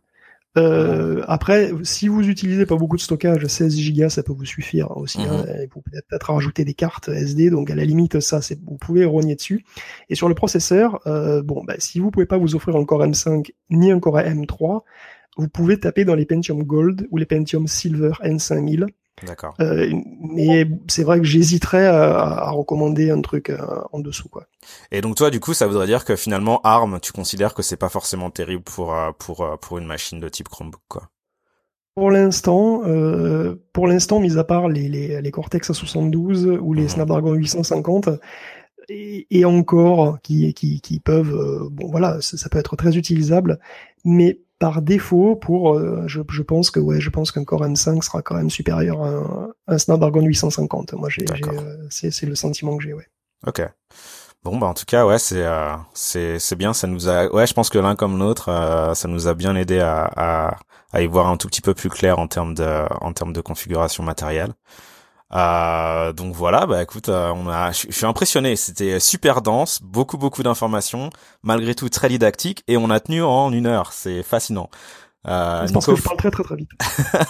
Euh, 0.57 1.23
après, 1.27 1.71
si 1.83 2.07
vous 2.07 2.27
utilisez 2.27 2.65
pas 2.65 2.75
beaucoup 2.75 2.95
de 2.95 3.01
stockage, 3.01 3.45
16 3.45 3.93
Go 3.93 4.09
ça 4.09 4.23
peut 4.23 4.33
vous 4.33 4.45
suffire 4.45 4.95
aussi. 4.97 5.21
Hein, 5.21 5.45
mhm. 5.47 5.67
vous 5.73 5.81
pouvez 5.81 6.01
peut-être 6.07 6.33
rajouter 6.33 6.65
des 6.65 6.73
cartes 6.73 7.09
SD, 7.09 7.49
donc 7.49 7.69
à 7.69 7.75
la 7.75 7.85
limite 7.85 8.19
ça, 8.19 8.41
c'est 8.41 8.59
vous 8.65 8.77
pouvez 8.77 9.05
rogner 9.05 9.35
dessus. 9.35 9.63
Et 10.09 10.15
sur 10.15 10.27
le 10.27 10.35
processeur, 10.35 10.99
euh, 11.07 11.43
bon, 11.43 11.63
bah, 11.63 11.75
si 11.77 11.99
vous 11.99 12.11
pouvez 12.11 12.25
pas 12.25 12.37
vous 12.37 12.55
offrir 12.55 12.75
un 12.75 12.85
Core 12.85 13.05
M5 13.05 13.51
ni 13.69 13.91
un 13.91 13.99
Core 13.99 14.17
M3, 14.19 14.81
vous 15.37 15.47
pouvez 15.47 15.79
taper 15.79 16.03
dans 16.03 16.15
les 16.15 16.25
Pentium 16.25 16.63
Gold 16.63 17.07
ou 17.11 17.17
les 17.17 17.25
Pentium 17.25 17.67
Silver 17.67 18.11
N5000 18.23 18.87
D'accord. 19.25 19.55
Euh, 19.59 19.91
mais 20.21 20.67
c'est 20.87 21.03
vrai 21.03 21.19
que 21.19 21.25
j'hésiterais 21.25 21.85
à, 21.87 22.49
recommander 22.51 23.11
un 23.11 23.21
truc 23.21 23.49
euh, 23.49 23.57
en 23.91 23.99
dessous, 23.99 24.29
quoi. 24.29 24.47
Et 24.91 25.01
donc 25.01 25.15
toi, 25.15 25.29
du 25.29 25.39
coup, 25.39 25.53
ça 25.53 25.67
voudrait 25.67 25.87
dire 25.87 26.05
que 26.05 26.15
finalement, 26.15 26.61
ARM, 26.63 26.99
tu 27.01 27.11
considères 27.11 27.53
que 27.53 27.61
c'est 27.61 27.77
pas 27.77 27.89
forcément 27.89 28.29
terrible 28.29 28.63
pour 28.63 28.93
euh, 28.93 29.11
pour 29.17 29.57
pour 29.59 29.77
une 29.77 29.85
machine 29.85 30.19
de 30.19 30.29
type 30.29 30.49
Chromebook, 30.49 30.81
quoi? 30.87 31.09
Pour 31.95 32.11
l'instant, 32.11 32.83
pour 33.73 33.87
l'instant, 33.87 34.21
mis 34.21 34.37
à 34.37 34.45
part 34.45 34.69
les, 34.69 34.87
les, 34.87 35.21
les 35.21 35.31
Cortex 35.31 35.69
A72 35.69 36.57
ou 36.57 36.73
les 36.73 36.83
mhm. 36.83 36.89
Snapdragon 36.89 37.33
850, 37.33 38.09
et, 38.87 39.27
et, 39.31 39.43
encore 39.43 40.21
qui, 40.21 40.53
qui, 40.53 40.79
qui 40.79 40.99
peuvent, 41.01 41.67
bon 41.69 41.89
voilà, 41.91 42.21
ça, 42.21 42.37
ça, 42.37 42.47
peut 42.47 42.57
être 42.57 42.77
très 42.77 42.95
utilisable, 42.95 43.59
mais 44.05 44.39
par 44.59 44.81
défaut 44.81 45.37
pour 45.37 45.73
euh, 45.73 46.03
je, 46.07 46.21
je, 46.29 46.41
pense 46.41 46.69
que 46.69 46.79
ouais 46.79 46.99
je 46.99 47.09
pense 47.09 47.31
qu'un 47.31 47.45
Core 47.45 47.65
M5 47.65 48.03
sera 48.03 48.21
quand 48.21 48.35
même 48.35 48.49
supérieur 48.49 49.01
à 49.03 49.09
un, 49.09 49.49
un 49.67 49.77
Snapdragon 49.77 50.21
850 50.21 50.93
moi 50.93 51.09
j'ai 51.09 51.25
euh, 51.31 51.87
c'est 51.89 52.25
le 52.25 52.35
sentiment 52.35 52.77
que 52.77 52.83
j'ai 52.83 52.93
ouais. 52.93 53.07
Ok. 53.47 53.61
Bon 54.43 54.57
bah 54.57 54.67
en 54.67 54.73
tout 54.73 54.85
cas 54.85 55.05
ouais 55.05 55.17
c'est 55.17 55.43
euh, 55.43 55.75
c'est 55.93 56.39
c'est 56.39 56.55
bien. 56.55 56.73
Ça 56.73 56.87
nous 56.87 57.07
a 57.09 57.33
ouais 57.33 57.47
je 57.47 57.53
pense 57.53 57.69
que 57.69 57.79
l'un 57.79 57.95
comme 57.95 58.19
l'autre 58.19 58.49
euh, 58.49 58.93
ça 58.93 59.07
nous 59.07 59.27
a 59.27 59.33
bien 59.33 59.55
aidé 59.55 59.79
à, 59.79 60.11
à 60.15 60.57
à 60.91 61.01
y 61.01 61.07
voir 61.07 61.27
un 61.27 61.37
tout 61.37 61.47
petit 61.47 61.61
peu 61.61 61.73
plus 61.73 61.89
clair 61.89 62.19
en 62.19 62.27
termes 62.27 62.53
de 62.53 62.85
en 63.01 63.13
termes 63.13 63.33
de 63.33 63.41
configuration 63.41 64.03
matérielle 64.03 64.53
euh, 65.33 66.11
donc 66.13 66.33
voilà, 66.33 66.65
bah 66.65 66.81
écoute, 66.81 67.09
euh, 67.09 67.31
on 67.35 67.47
a, 67.47 67.71
je 67.71 67.91
suis 67.91 68.05
impressionné. 68.05 68.55
C'était 68.55 68.99
super 68.99 69.41
dense, 69.41 69.81
beaucoup 69.81 70.17
beaucoup 70.17 70.43
d'informations, 70.43 71.09
malgré 71.43 71.75
tout 71.75 71.89
très 71.89 72.09
didactique, 72.09 72.63
et 72.67 72.77
on 72.77 72.89
a 72.89 72.99
tenu 72.99 73.23
en 73.23 73.51
une 73.51 73.67
heure. 73.67 73.93
C'est 73.93 74.23
fascinant. 74.23 74.69
Euh, 75.27 75.65
Nico... 75.65 75.91
que 75.91 75.97
je 75.97 76.01
parle 76.01 76.17
très 76.17 76.31
très 76.31 76.43
très 76.43 76.55
vite. 76.55 76.69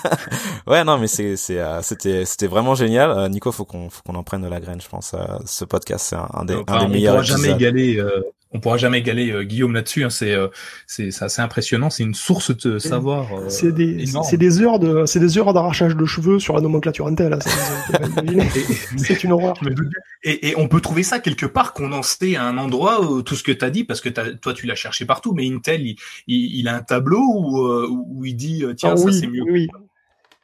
ouais, 0.67 0.83
non, 0.83 0.97
mais 0.99 1.07
c'est 1.07 1.35
c'est 1.35 1.59
euh, 1.59 1.81
c'était 1.81 2.23
c'était 2.23 2.47
vraiment 2.47 2.75
génial. 2.75 3.09
Euh, 3.09 3.29
Nico, 3.29 3.51
faut 3.51 3.65
qu'on 3.65 3.89
faut 3.89 4.01
qu'on 4.05 4.15
en 4.15 4.23
prenne 4.23 4.43
de 4.43 4.47
la 4.47 4.59
graine, 4.59 4.79
je 4.79 4.87
pense. 4.87 5.15
ce 5.45 5.65
podcast, 5.65 6.05
c'est 6.09 6.15
un, 6.15 6.45
des 6.45 6.61
un 6.67 6.85
des 6.85 6.87
meilleurs. 6.87 7.17
On 7.17 7.23
jamais 7.23 7.49
égaler 7.49 8.01
on 8.51 8.59
pourra 8.59 8.77
jamais 8.77 8.99
égaler 8.99 9.31
euh, 9.31 9.43
Guillaume 9.43 9.73
là-dessus. 9.73 10.03
Hein, 10.03 10.09
c'est 10.09 10.33
euh, 10.33 10.47
c'est 10.87 11.09
assez 11.21 11.41
impressionnant. 11.41 11.89
C'est 11.89 12.03
une 12.03 12.15
source 12.15 12.55
de 12.57 12.79
savoir. 12.79 13.31
Euh, 13.33 13.49
c'est 13.49 13.71
des 13.71 14.05
c'est 14.23 14.37
des 14.37 14.61
heures 14.61 14.79
de 14.79 15.05
c'est 15.05 15.19
des 15.19 15.37
heures 15.37 15.53
d'arrachage 15.53 15.95
de 15.95 16.05
cheveux 16.05 16.39
sur 16.39 16.55
la 16.55 16.61
nomenclature 16.61 17.07
Intel. 17.07 17.37
c'est 18.97 19.23
une 19.23 19.33
horreur. 19.33 19.59
Et, 20.23 20.49
et, 20.49 20.57
on 20.57 20.67
peut 20.67 20.81
trouver 20.81 21.03
ça 21.03 21.19
quelque 21.19 21.45
part 21.45 21.73
condensé 21.73 22.35
à 22.35 22.43
un 22.43 22.57
endroit 22.57 23.01
où, 23.01 23.21
tout 23.21 23.35
ce 23.35 23.43
que 23.43 23.51
tu 23.51 23.63
as 23.63 23.69
dit 23.69 23.83
parce 23.83 24.01
que 24.01 24.09
toi 24.09 24.53
tu 24.53 24.65
l'as 24.65 24.75
cherché 24.75 25.05
partout. 25.05 25.33
Mais 25.33 25.47
Intel 25.47 25.85
il, 25.85 25.97
il, 26.27 26.67
a 26.67 26.75
un 26.75 26.81
tableau 26.81 27.21
où, 27.21 27.59
où 27.87 28.25
il 28.25 28.35
dit 28.35 28.63
tiens 28.75 28.93
ah 28.93 28.97
ça 28.97 29.11
c'est 29.11 29.27
mieux. 29.27 29.43
Oui. 29.43 29.67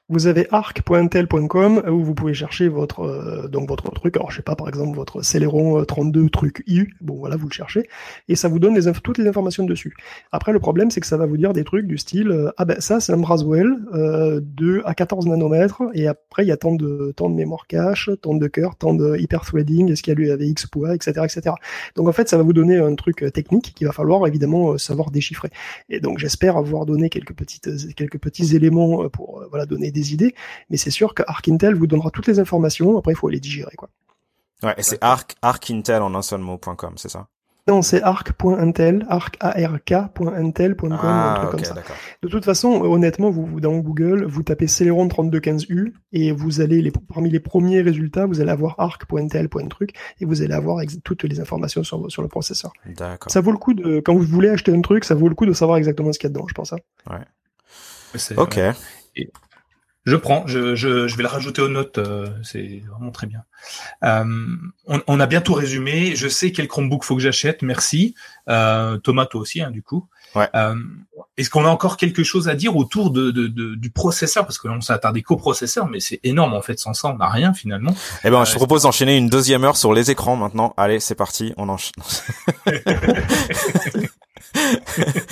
Vous 0.08 0.28
avez 0.28 0.46
arc.intel.com 0.52 1.82
où 1.90 2.04
vous 2.04 2.14
pouvez 2.14 2.36
chercher 2.36 2.68
votre 2.68 3.00
euh, 3.00 3.48
donc 3.48 3.68
votre 3.68 3.90
truc. 3.90 4.16
Alors 4.18 4.30
je 4.30 4.36
sais 4.36 4.44
pas 4.44 4.56
par 4.56 4.70
exemple 4.70 4.96
votre 4.96 5.24
Celeron 5.24 5.84
32 5.84 6.26
euh, 6.26 6.30
truc 6.30 6.64
U. 6.68 6.94
Bon 7.02 7.16
voilà 7.16 7.38
vous 7.38 7.48
le 7.48 7.52
cherchez 7.52 7.90
et 8.28 8.36
ça 8.36 8.48
vous 8.48 8.60
donne 8.60 8.78
les 8.78 8.92
toutes 9.02 9.18
les 9.18 9.28
informations 9.28 9.64
dessus. 9.66 9.96
Après 10.32 10.54
le 10.54 10.60
problème 10.60 10.92
c'est 10.92 11.02
que 11.02 11.08
ça 11.08 11.18
va 11.18 11.26
vous 11.26 11.38
dire 11.38 11.54
des 11.54 11.64
trucs 11.64 11.88
du 11.88 11.98
style 11.98 12.30
euh, 12.30 12.52
ah 12.58 12.66
ben 12.66 12.80
ça 12.82 13.00
c'est 13.00 13.14
un 13.14 13.18
Braswell 13.18 13.78
euh, 13.96 14.42
de 14.44 14.84
à 14.86 14.94
14 14.94 15.26
nanomètres 15.26 15.82
et 15.96 16.06
après 16.08 16.46
il 16.46 16.50
y 16.50 16.52
a 16.52 16.58
tant 16.58 16.76
de 16.76 17.12
tant 17.16 17.32
de 17.32 17.36
mémoire 17.36 17.66
cache, 17.66 18.12
tant 18.22 18.36
de 18.36 18.46
cœur, 18.46 18.76
tant 18.76 18.94
de 18.94 19.18
hyperthreading, 19.18 19.92
est-ce 19.92 20.04
qu'il 20.04 20.12
y 20.12 20.16
a 20.16 20.20
lui 20.20 20.30
avec 20.30 20.48
X 20.48 20.68
poids, 20.68 20.94
etc 20.94 21.22
etc. 21.24 21.56
Donc 21.96 22.08
en 22.08 22.14
fait 22.14 22.30
ça 22.30 22.38
va 22.38 22.44
vous 22.44 22.54
donner 22.54 22.78
un 22.78 22.94
truc 22.94 23.26
technique 23.34 23.74
qu'il 23.74 23.88
va 23.88 23.94
falloir 23.94 24.28
évidemment 24.28 24.78
savoir 24.78 25.10
déchiffrer. 25.10 25.50
Et 25.90 26.00
donc 26.00 26.20
j'espère 26.20 26.58
avoir 26.58 26.86
donné 26.86 27.10
quelques 27.10 27.34
petites 27.34 27.96
quelques 27.96 28.20
petits 28.20 28.56
éléments 28.56 29.10
pour 29.10 29.44
voilà 29.50 29.66
donner 29.66 29.95
des 29.96 30.14
idées, 30.14 30.36
mais 30.70 30.78
c'est 30.78 30.92
sûr 30.92 31.16
que 31.16 31.24
Arc 31.28 31.48
Intel 31.48 31.74
vous 31.74 31.88
donnera 31.88 32.12
toutes 32.12 32.28
les 32.28 32.40
informations. 32.40 32.98
Après, 32.98 33.14
il 33.14 33.18
faut 33.18 33.30
les 33.30 33.40
digérer, 33.40 33.76
quoi. 33.76 33.90
Ouais, 34.64 34.74
et 34.78 34.84
c'est 34.84 34.98
arc, 35.02 35.36
arcintel 35.42 36.02
en 36.02 36.16
un 36.16 36.22
seul 36.22 36.40
mot.com, 36.40 36.94
c'est 36.98 37.10
ça? 37.10 37.28
Non, 37.68 37.82
c'est 37.82 38.04
arc.intel, 38.04 39.08
arc.intel.com, 39.10 41.00
ah, 41.02 41.34
un 41.34 41.40
truc 41.40 41.50
comme 41.50 41.64
ça. 41.64 41.74
De 42.22 42.28
toute 42.28 42.46
façon, 42.46 42.70
honnêtement, 42.84 43.32
vous, 43.32 43.60
dans 43.60 43.76
Google, 43.78 44.24
vous 44.26 44.44
tapez 44.44 44.68
Celeron 44.68 45.08
3215U 45.08 45.92
et 46.14 46.32
vous 46.32 46.62
allez, 46.62 46.84
les, 46.84 46.92
parmi 46.92 47.32
les 47.32 47.40
premiers 47.40 47.82
résultats, 47.82 48.28
vous 48.28 48.40
allez 48.40 48.52
avoir 48.52 48.76
arc.intel.truc 48.80 49.96
et 50.20 50.26
vous 50.26 50.44
allez 50.44 50.54
avoir 50.54 50.80
toutes 51.04 51.24
les 51.24 51.40
informations 51.40 51.84
sur, 51.84 52.12
sur 52.12 52.22
le 52.22 52.28
processeur. 52.28 52.72
D'accord. 52.86 53.32
Ça 53.32 53.42
vaut 53.42 53.52
le 53.52 53.58
coup 53.58 53.74
de, 53.74 54.00
quand 54.00 54.14
vous 54.14 54.22
voulez 54.22 54.50
acheter 54.50 54.72
un 54.72 54.82
truc, 54.82 55.04
ça 55.04 55.16
vaut 55.16 55.28
le 55.28 55.34
coup 55.34 55.48
de 55.48 55.54
savoir 55.54 55.80
exactement 55.80 56.14
ce 56.14 56.20
qu'il 56.20 56.30
y 56.30 56.32
a 56.32 56.34
dedans, 56.34 56.46
je 56.48 56.54
pense. 56.54 56.72
Hein. 56.72 56.78
Ouais. 57.10 57.26
Ok. 58.38 58.60
Je 60.06 60.16
prends, 60.16 60.46
je, 60.46 60.76
je, 60.76 61.08
je, 61.08 61.18
vais 61.18 61.24
le 61.24 61.30
rajouter 61.30 61.64
aux 61.64 61.68
notes, 61.68 61.98
euh, 61.98 62.28
c'est 62.44 62.84
vraiment 62.92 63.12
très 63.12 63.26
bien. 63.26 63.44
Euh, 64.04 64.24
on, 64.86 65.02
on, 65.08 65.20
a 65.20 65.26
bien 65.26 65.42
tout 65.42 65.54
résumé. 65.54 66.16
Je 66.16 66.28
sais 66.28 66.52
quel 66.52 66.68
Chromebook 66.68 67.04
faut 67.04 67.16
que 67.16 67.22
j'achète, 67.22 67.64
merci. 67.64 68.14
Euh, 68.48 68.98
Thomas, 69.00 69.26
toi 69.26 69.42
aussi, 69.42 69.62
hein, 69.62 69.72
du 69.72 69.82
coup. 69.82 70.08
Ouais. 70.36 70.48
Euh, 70.54 70.76
Est-ce 71.38 71.50
qu'on 71.50 71.66
a 71.66 71.70
encore 71.70 71.98
quelque 71.98 72.24
chose 72.24 72.50
à 72.50 72.56
dire 72.56 72.76
autour 72.76 73.10
de, 73.10 73.32
de, 73.32 73.48
de 73.48 73.74
du 73.74 73.90
processeur? 73.90 74.46
Parce 74.46 74.60
que 74.60 74.68
là, 74.68 74.76
on 74.78 74.82
s'est 74.82 74.94
attardé 74.94 75.24
qu'au 75.24 75.38
processeur, 75.38 75.88
mais 75.88 76.00
c'est 76.00 76.20
énorme 76.24 76.54
en 76.54 76.62
fait. 76.62 76.78
Sans 76.78 76.94
ça, 76.94 77.08
on 77.08 77.18
n'a 77.18 77.30
rien 77.30 77.54
finalement. 77.54 77.96
Eh 78.24 78.30
ben, 78.30 78.46
je 78.46 78.52
te 78.52 78.58
propose 78.58 78.84
d'enchaîner 78.84 79.18
une 79.18 79.30
deuxième 79.30 79.64
heure 79.64 79.78
sur 79.78 79.94
les 79.94 80.12
écrans 80.12 80.36
maintenant. 80.36 80.74
Allez, 80.78 81.00
c'est 81.00 81.16
parti, 81.16 81.54
on 81.58 81.70
enchaîne. 81.70 81.94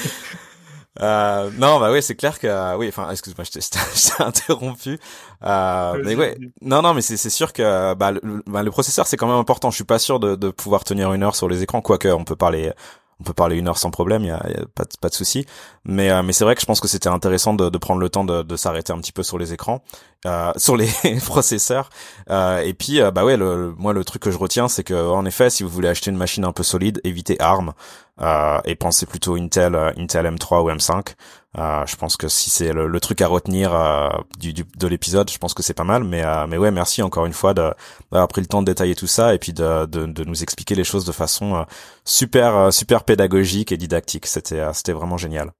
Euh, 1.03 1.49
non, 1.57 1.79
bah 1.79 1.91
oui, 1.91 2.01
c'est 2.01 2.15
clair 2.15 2.39
que 2.39 2.47
euh, 2.47 2.77
oui. 2.77 2.87
Enfin, 2.87 3.09
excuse-moi, 3.11 3.43
je 3.43 3.51
t'ai 3.51 3.59
interrompu. 4.23 4.99
Euh, 5.43 6.01
mais 6.03 6.15
ouais, 6.15 6.37
non, 6.61 6.81
non, 6.81 6.93
mais 6.93 7.01
c'est 7.01 7.29
sûr 7.29 7.51
que 7.51 7.93
bah, 7.93 8.11
le, 8.11 8.41
bah, 8.47 8.63
le 8.63 8.71
processeur 8.71 9.05
c'est 9.05 9.17
quand 9.17 9.27
même 9.27 9.35
important. 9.37 9.69
Je 9.69 9.75
suis 9.75 9.83
pas 9.83 9.99
sûr 9.99 10.19
de, 10.19 10.35
de 10.35 10.49
pouvoir 10.49 10.83
tenir 10.83 11.13
une 11.13 11.23
heure 11.23 11.35
sur 11.35 11.49
les 11.49 11.61
écrans, 11.61 11.81
quoique 11.81 12.07
on 12.07 12.23
peut 12.23 12.37
parler 12.37 12.71
on 13.19 13.23
peut 13.23 13.33
parler 13.33 13.57
une 13.57 13.67
heure 13.67 13.77
sans 13.77 13.91
problème, 13.91 14.23
il 14.23 14.27
y 14.27 14.31
a, 14.31 14.43
pas, 14.75 14.83
de, 14.83 14.97
pas 14.99 15.07
de 15.09 15.13
souci. 15.13 15.45
Mais 15.85 16.09
euh, 16.09 16.23
mais 16.23 16.33
c'est 16.33 16.43
vrai 16.43 16.55
que 16.55 16.61
je 16.61 16.65
pense 16.65 16.79
que 16.81 16.87
c'était 16.87 17.09
intéressant 17.09 17.53
de, 17.53 17.69
de, 17.69 17.77
prendre 17.77 18.01
le 18.01 18.09
temps 18.09 18.25
de, 18.25 18.43
de 18.43 18.55
s'arrêter 18.55 18.91
un 18.91 18.97
petit 18.97 19.11
peu 19.11 19.23
sur 19.23 19.37
les 19.37 19.53
écrans, 19.53 19.81
euh, 20.25 20.51
sur 20.57 20.75
les 20.75 20.89
processeurs. 21.25 21.89
Euh, 22.29 22.59
et 22.59 22.73
puis 22.73 22.99
bah 23.13 23.23
ouais, 23.23 23.37
le, 23.37 23.73
moi 23.77 23.93
le 23.93 24.03
truc 24.03 24.23
que 24.23 24.31
je 24.31 24.37
retiens, 24.37 24.67
c'est 24.67 24.83
que 24.83 24.93
en 24.93 25.25
effet, 25.25 25.49
si 25.49 25.63
vous 25.63 25.69
voulez 25.69 25.87
acheter 25.87 26.11
une 26.11 26.17
machine 26.17 26.43
un 26.43 26.51
peu 26.51 26.63
solide, 26.63 26.99
évitez 27.03 27.39
ARM 27.39 27.73
et 28.19 28.75
pensez 28.75 29.05
plutôt 29.05 29.35
Intel, 29.35 29.75
Intel 29.97 30.25
M3 30.25 30.63
ou 30.63 30.69
M5. 30.69 31.15
Euh, 31.59 31.85
je 31.85 31.95
pense 31.95 32.17
que 32.17 32.27
si 32.27 32.49
c'est 32.49 32.73
le, 32.73 32.99
truc 32.99 33.21
à 33.21 33.27
retenir 33.27 33.75
euh, 33.75 34.09
du, 34.39 34.53
du, 34.53 34.63
de 34.63 34.87
l'épisode, 34.87 35.29
je 35.29 35.37
pense 35.37 35.53
que 35.53 35.61
c'est 35.61 35.75
pas 35.75 35.83
mal. 35.83 36.03
Mais, 36.03 36.23
euh, 36.25 36.47
mais 36.47 36.57
ouais, 36.57 36.71
merci 36.71 37.01
encore 37.03 37.25
une 37.25 37.33
fois 37.33 37.53
d'avoir 37.53 38.27
pris 38.27 38.41
le 38.41 38.47
temps 38.47 38.61
de 38.61 38.65
détailler 38.65 38.95
tout 38.95 39.07
ça 39.07 39.35
et 39.35 39.37
puis 39.37 39.53
de, 39.53 39.85
de, 39.85 40.05
de 40.05 40.23
nous 40.23 40.41
expliquer 40.41 40.73
les 40.73 40.83
choses 40.83 41.05
de 41.05 41.11
façon 41.11 41.65
super, 42.05 42.73
super 42.73 43.03
pédagogique 43.03 43.71
et 43.71 43.77
didactique. 43.77 44.25
C'était, 44.25 44.63
c'était 44.73 44.93
vraiment 44.93 45.17
génial. 45.17 45.51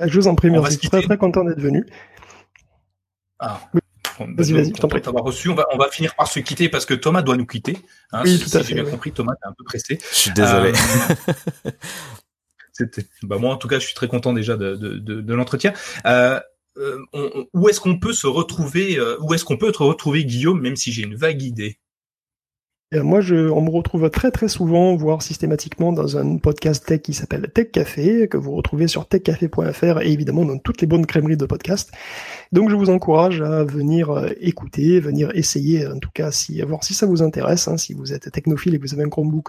Je 0.00 0.18
vous 0.18 0.26
en 0.26 0.34
prie, 0.34 0.50
merci. 0.50 0.74
Je 0.74 0.78
suis 0.80 0.90
très 0.90 1.02
très 1.02 1.16
content 1.16 1.44
d'être 1.44 1.60
venu. 1.60 1.86
Ah. 3.38 3.60
Vas-y, 4.18 4.52
vas-y, 4.52 4.68
je 4.74 4.80
t'en 4.80 4.88
prie. 4.88 5.00
reçu. 5.04 5.48
On 5.48 5.54
va, 5.54 5.66
on 5.72 5.78
va 5.78 5.90
finir 5.90 6.14
par 6.14 6.28
se 6.28 6.40
quitter 6.40 6.68
parce 6.68 6.86
que 6.86 6.94
Thomas 6.94 7.22
doit 7.22 7.36
nous 7.36 7.46
quitter. 7.46 7.78
Hein, 8.12 8.22
oui, 8.24 8.38
tout 8.38 8.56
à 8.56 8.62
fait. 8.62 8.68
J'ai 8.68 8.82
bien 8.82 8.90
compris, 8.90 9.12
Thomas, 9.12 9.34
t'es 9.40 9.48
un 9.48 9.52
peu 9.52 9.64
pressé. 9.64 9.98
Je 10.10 10.16
suis 10.16 10.30
désolé. 10.32 10.72
bah 13.22 13.38
moi 13.38 13.54
en 13.54 13.56
tout 13.56 13.68
cas, 13.68 13.78
je 13.78 13.86
suis 13.86 13.94
très 13.94 14.08
content 14.08 14.32
déjà 14.32 14.56
de, 14.56 14.76
de, 14.76 14.98
de, 14.98 15.34
l'entretien. 15.34 15.72
Euh, 16.06 16.40
euh 16.78 16.98
où 17.54 17.68
est-ce 17.68 17.80
qu'on 17.80 17.98
peut 17.98 18.12
se 18.12 18.26
retrouver 18.26 18.98
euh, 18.98 19.16
Où 19.20 19.34
est-ce 19.34 19.44
qu'on 19.44 19.56
peut 19.56 19.72
te 19.72 19.82
retrouver, 19.82 20.24
Guillaume, 20.24 20.60
même 20.60 20.76
si 20.76 20.92
j'ai 20.92 21.02
une 21.02 21.16
vague 21.16 21.42
idée? 21.42 21.78
Moi, 22.92 23.20
je, 23.20 23.34
on 23.34 23.62
me 23.62 23.70
retrouve 23.70 24.08
très 24.10 24.30
très 24.30 24.46
souvent, 24.46 24.94
voire 24.94 25.20
systématiquement, 25.20 25.92
dans 25.92 26.18
un 26.18 26.36
podcast 26.36 26.86
tech 26.86 27.02
qui 27.02 27.14
s'appelle 27.14 27.50
Tech 27.52 27.72
Café, 27.72 28.28
que 28.28 28.36
vous 28.36 28.52
retrouvez 28.52 28.86
sur 28.86 29.08
techcafé.fr 29.08 30.02
et 30.02 30.12
évidemment 30.12 30.44
dans 30.44 30.56
toutes 30.58 30.80
les 30.80 30.86
bonnes 30.86 31.04
crèmeries 31.04 31.36
de 31.36 31.46
podcasts. 31.46 31.90
Donc, 32.52 32.70
je 32.70 32.76
vous 32.76 32.88
encourage 32.88 33.42
à 33.42 33.64
venir 33.64 34.10
euh, 34.10 34.28
écouter, 34.40 35.00
venir 35.00 35.32
essayer, 35.34 35.84
en 35.84 35.98
tout 35.98 36.10
cas, 36.14 36.30
si, 36.30 36.62
voir 36.62 36.84
si 36.84 36.94
ça 36.94 37.06
vous 37.06 37.24
intéresse, 37.24 37.66
hein, 37.66 37.76
si 37.76 37.92
vous 37.92 38.12
êtes 38.12 38.30
technophile 38.30 38.76
et 38.76 38.78
que 38.78 38.86
vous 38.86 38.94
avez 38.94 39.02
un 39.02 39.08
Chromebook, 39.08 39.48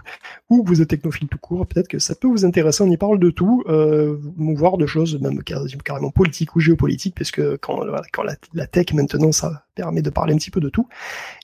ou 0.50 0.64
que 0.64 0.70
vous 0.70 0.82
êtes 0.82 0.90
technophile 0.90 1.28
tout 1.28 1.38
court, 1.38 1.68
peut-être 1.68 1.88
que 1.88 2.00
ça 2.00 2.16
peut 2.16 2.28
vous 2.28 2.44
intéresser. 2.44 2.84
On 2.84 2.90
y 2.90 2.98
parle 2.98 3.20
de 3.20 3.30
tout, 3.30 3.64
euh, 3.68 4.18
de 4.18 4.86
choses 4.88 5.22
même 5.22 5.44
carrément 5.44 6.10
politiques 6.10 6.56
ou 6.56 6.60
géopolitiques, 6.60 7.14
puisque 7.14 7.58
quand, 7.58 7.82
quand 8.12 8.24
la, 8.24 8.36
la 8.56 8.66
tech 8.66 8.94
maintenant, 8.94 9.32
ça 9.32 9.68
permet 9.76 10.02
de 10.02 10.10
parler 10.10 10.34
un 10.34 10.38
petit 10.38 10.52
peu 10.52 10.60
de 10.60 10.70
tout. 10.70 10.88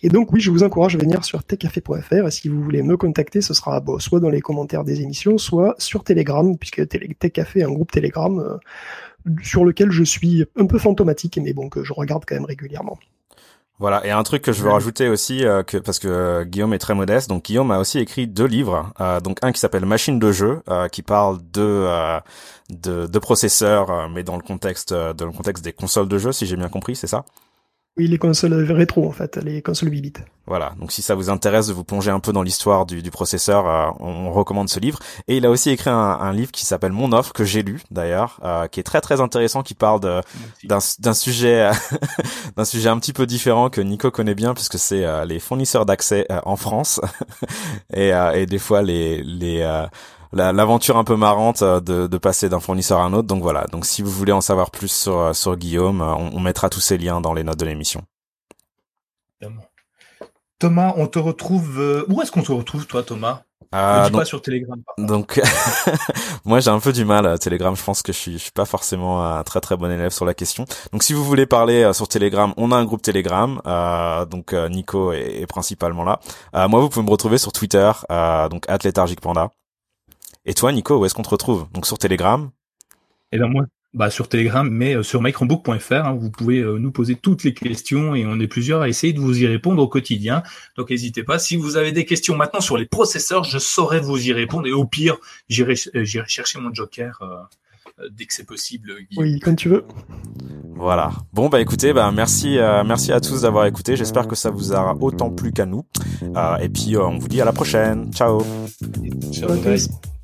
Et 0.02 0.10
donc 0.10 0.34
oui, 0.34 0.42
je 0.42 0.50
vous 0.50 0.64
encourage 0.64 0.96
à 0.96 0.98
venir 0.98 1.24
sur 1.24 1.44
et 2.12 2.32
si 2.32 2.48
vous 2.48 2.62
voulez 2.62 2.84
me 2.84 2.98
contacter, 2.98 3.42
ce 3.42 3.54
sera 3.54 3.82
soit 4.00 4.20
dans 4.20 4.30
les 4.30 4.42
commentaires 4.42 4.84
des 4.84 5.02
émissions, 5.02 5.38
soit 5.38 5.76
sur 5.78 6.04
Telegram, 6.04 6.58
puisque 6.58 6.88
Techcafé 7.20 7.60
est 7.60 7.64
un 7.64 7.72
groupe 7.72 7.92
Telegram 7.92 8.40
euh, 8.40 8.58
sur 9.42 9.66
lequel 9.66 9.92
je 9.92 10.04
suis 10.04 10.46
un 10.56 10.66
peu 10.66 10.78
fantomatique, 10.78 11.40
mais 11.42 11.54
bon, 11.54 11.70
que 11.70 11.84
je 11.84 11.94
regarde 11.94 12.24
quand 12.28 12.36
même 12.36 12.46
régulièrement. 12.46 12.98
Voilà, 13.80 14.06
et 14.06 14.12
un 14.12 14.24
truc 14.24 14.44
que 14.44 14.54
je 14.54 14.64
veux 14.64 14.70
rajouter 14.70 15.10
aussi, 15.10 15.46
euh, 15.46 15.64
parce 15.84 16.00
que 16.00 16.08
euh, 16.08 16.46
Guillaume 16.46 16.74
est 16.74 16.80
très 16.80 16.94
modeste, 16.94 17.28
donc 17.28 17.46
Guillaume 17.46 17.72
a 17.72 17.80
aussi 17.80 18.00
écrit 18.00 18.28
deux 18.28 18.46
livres, 18.46 18.94
donc 19.24 19.40
un 19.42 19.52
qui 19.52 19.60
s'appelle 19.60 19.86
Machine 19.86 20.20
de 20.20 20.32
jeu, 20.32 20.62
qui 20.92 21.02
parle 21.02 21.40
de, 21.52 21.88
de, 22.70 23.08
de 23.08 23.20
processeurs, 23.20 24.10
mais 24.10 24.24
dans 24.24 24.38
le 24.38 24.44
contexte 24.44 24.94
dans 24.94 25.26
le 25.26 25.32
contexte 25.32 25.64
des 25.64 25.74
consoles 25.74 26.08
de 26.08 26.18
jeu, 26.18 26.32
si 26.32 26.46
j'ai 26.46 26.56
bien 26.56 26.70
compris, 26.70 26.96
c'est 26.96 27.08
ça 27.08 27.26
oui, 27.96 28.08
les 28.08 28.18
consoles 28.18 28.54
rétro 28.72 29.08
en 29.08 29.12
fait, 29.12 29.38
les 29.38 29.62
consoles 29.62 29.92
8 29.92 30.02
bits. 30.02 30.14
Voilà, 30.48 30.74
donc 30.80 30.92
si 30.92 31.04
ça 31.04 31.14
vous 31.14 31.30
intéresse 31.30 31.68
de 31.68 31.74
vous 31.74 31.84
plonger 31.84 32.10
un 32.10 32.20
peu 32.20 32.34
dans 32.34 32.42
l'histoire 32.42 32.88
du, 32.88 33.04
du, 33.04 33.12
processeur, 33.12 33.68
euh, 33.68 33.92
on, 34.00 34.32
recommande 34.32 34.68
ce 34.68 34.80
livre. 34.80 34.98
Et 35.28 35.38
il 35.38 35.46
a 35.46 35.52
aussi 35.52 35.70
écrit 35.70 35.92
un, 35.92 35.96
un 35.96 36.34
livre 36.34 36.52
qui 36.52 36.66
s'appelle 36.66 36.92
Mon 36.92 37.12
offre 37.12 37.34
que 37.34 37.44
j'ai 37.44 37.62
lu 37.62 37.84
d'ailleurs, 37.92 38.40
euh, 38.44 38.68
qui 38.68 38.80
est 38.80 38.84
très 38.84 39.00
très 39.00 39.22
intéressant, 39.22 39.62
qui 39.62 39.76
parle 39.76 40.00
d'un 40.64 41.14
sujet 41.14 41.70
d'un 42.58 42.66
sujet 42.66 42.90
un 42.90 42.98
petit 42.98 43.14
peu 43.14 43.28
différent 43.28 43.70
que 43.70 43.80
Nico 43.80 44.10
connaît 44.10 44.36
bien 44.36 44.56
puisque 44.56 44.80
c'est 44.80 45.06
euh, 45.06 45.24
les 45.24 45.40
fournisseurs 45.40 45.86
d'accès 45.86 46.26
en 46.46 46.56
France 46.56 47.00
et, 47.94 48.10
et 48.34 48.48
des 48.48 48.60
fois 48.60 48.82
les 48.82 49.22
les 49.22 49.64
l'aventure 50.34 50.98
un 50.98 51.04
peu 51.04 51.16
marrante 51.16 51.62
euh, 51.62 51.80
de, 51.80 52.08
de 52.08 52.18
passer 52.18 52.50
d'un 52.50 52.60
fournisseur 52.60 53.00
à 53.00 53.04
un 53.04 53.14
autre. 53.14 53.28
Donc 53.28 53.42
voilà. 53.42 53.66
Donc 53.72 53.86
si 53.86 54.02
vous 54.02 54.12
voulez 54.12 54.32
en 54.32 54.42
savoir 54.42 54.72
plus 54.72 54.92
sur, 54.92 55.18
euh, 55.20 55.34
sur 55.34 55.56
Guillaume, 55.56 56.02
euh, 56.02 56.16
on, 56.16 56.40
mettra 56.40 56.70
tous 56.70 56.82
ces 56.82 56.98
liens 56.98 57.22
dans 57.22 57.34
les 57.34 57.44
notes 57.44 57.60
de 57.60 57.66
l'émission. 57.66 58.04
Thomas, 60.60 60.94
on 60.98 61.08
te 61.08 61.20
retrouve. 61.20 62.06
Où 62.08 62.22
est-ce 62.22 62.32
qu'on 62.32 62.44
te 62.44 62.52
retrouve, 62.52 62.86
toi, 62.88 63.04
Thomas? 63.04 63.44
Euh, 63.76 64.10
donc, 64.10 64.22
pas 64.22 64.26
sur 64.26 64.42
Telegram. 64.42 64.82
Donc, 64.98 65.42
moi 66.46 66.60
j'ai 66.60 66.70
un 66.70 66.80
peu 66.80 66.94
du 66.94 67.06
mal 67.06 67.26
à 67.26 67.38
Telegram. 67.38 67.76
Je 67.76 67.84
pense 67.84 68.02
que 68.02 68.14
je 68.14 68.18
suis, 68.18 68.34
je 68.34 68.38
suis 68.38 68.52
pas 68.52 68.66
forcément 68.66 69.26
un 69.26 69.44
très 69.44 69.62
très 69.62 69.76
bon 69.76 69.92
élève 69.92 70.12
sur 70.12 70.26
la 70.26 70.34
question. 70.34 70.66
Donc, 70.92 71.04
si 71.04 71.14
vous 71.14 71.24
voulez 71.24 71.46
parler 71.46 71.92
sur 71.94 72.08
Telegram, 72.08 72.54
on 72.56 72.72
a 72.72 72.76
un 72.78 72.86
groupe 72.86 73.02
Telegram. 73.02 73.60
Euh, 73.66 74.26
donc, 74.26 74.54
Nico 74.54 75.12
est, 75.12 75.42
est, 75.42 75.48
principalement 75.48 76.04
là. 76.04 76.20
moi, 76.68 76.80
vous 76.80 76.90
pouvez 76.90 77.06
me 77.06 77.12
retrouver 77.12 77.38
sur 77.38 77.52
Twitter, 77.52 77.92
donc 78.50 78.68
Panda. 79.22 79.50
Et 80.46 80.54
toi, 80.54 80.72
Nico, 80.72 80.98
où 80.98 81.06
est-ce 81.06 81.14
qu'on 81.14 81.24
te 81.24 81.30
retrouve? 81.30 81.68
Donc 81.74 81.86
sur 81.86 81.98
Telegram? 81.98 82.50
Eh 83.32 83.38
ben 83.38 83.48
moi, 83.48 83.66
bah, 83.94 84.10
sur 84.10 84.28
Telegram, 84.28 84.68
mais 84.70 85.02
sur 85.04 85.22
microbook.fr. 85.22 85.94
Hein, 85.94 86.18
vous 86.20 86.30
pouvez 86.30 86.62
nous 86.62 86.92
poser 86.92 87.16
toutes 87.16 87.44
les 87.44 87.54
questions 87.54 88.16
et 88.16 88.26
on 88.26 88.40
est 88.40 88.48
plusieurs 88.48 88.82
à 88.82 88.90
essayer 88.90 89.14
de 89.14 89.20
vous 89.20 89.42
y 89.42 89.48
répondre 89.48 89.82
au 89.82 89.88
quotidien. 89.88 90.44
Donc 90.78 90.90
n'hésitez 90.90 91.24
pas. 91.24 91.40
Si 91.40 91.56
vous 91.56 91.78
avez 91.78 91.92
des 91.92 92.06
questions 92.06 92.36
maintenant 92.36 92.62
sur 92.62 92.78
les 92.78 92.86
processeurs, 92.86 93.44
je 93.44 93.58
saurai 93.58 94.00
vous 94.00 94.28
y 94.28 94.34
répondre 94.34 94.68
et 94.68 94.72
au 94.72 94.86
pire, 94.86 95.18
j'irai 95.50 95.76
j'irai 95.76 96.28
chercher 96.28 96.60
mon 96.60 96.74
Joker 96.74 97.22
dès 98.12 98.26
que 98.26 98.34
c'est 98.34 98.46
possible. 98.46 98.94
Oui, 99.18 99.40
quand 99.40 99.56
tu 99.56 99.70
veux. 99.70 99.86
Voilà. 100.76 101.12
Bon 101.34 101.50
bah 101.50 101.62
écoutez, 101.62 101.94
bah 101.94 102.12
merci, 102.12 102.58
euh, 102.58 102.84
merci 102.84 103.12
à 103.12 103.22
tous 103.22 103.42
d'avoir 103.42 103.66
écouté. 103.66 103.96
J'espère 103.96 104.28
que 104.28 104.36
ça 104.36 104.50
vous 104.50 104.74
a 104.74 104.96
autant 105.00 105.30
plu 105.30 105.52
qu'à 105.52 105.66
nous. 105.66 105.86
Euh, 106.24 106.58
et 106.58 106.70
puis 106.70 106.96
euh, 106.96 107.04
on 107.04 107.18
vous 107.20 107.28
dit 107.28 107.42
à 107.42 107.46
la 107.46 107.54
prochaine. 107.54 108.12
Ciao. 108.14 108.44
Ciao. 109.32 109.50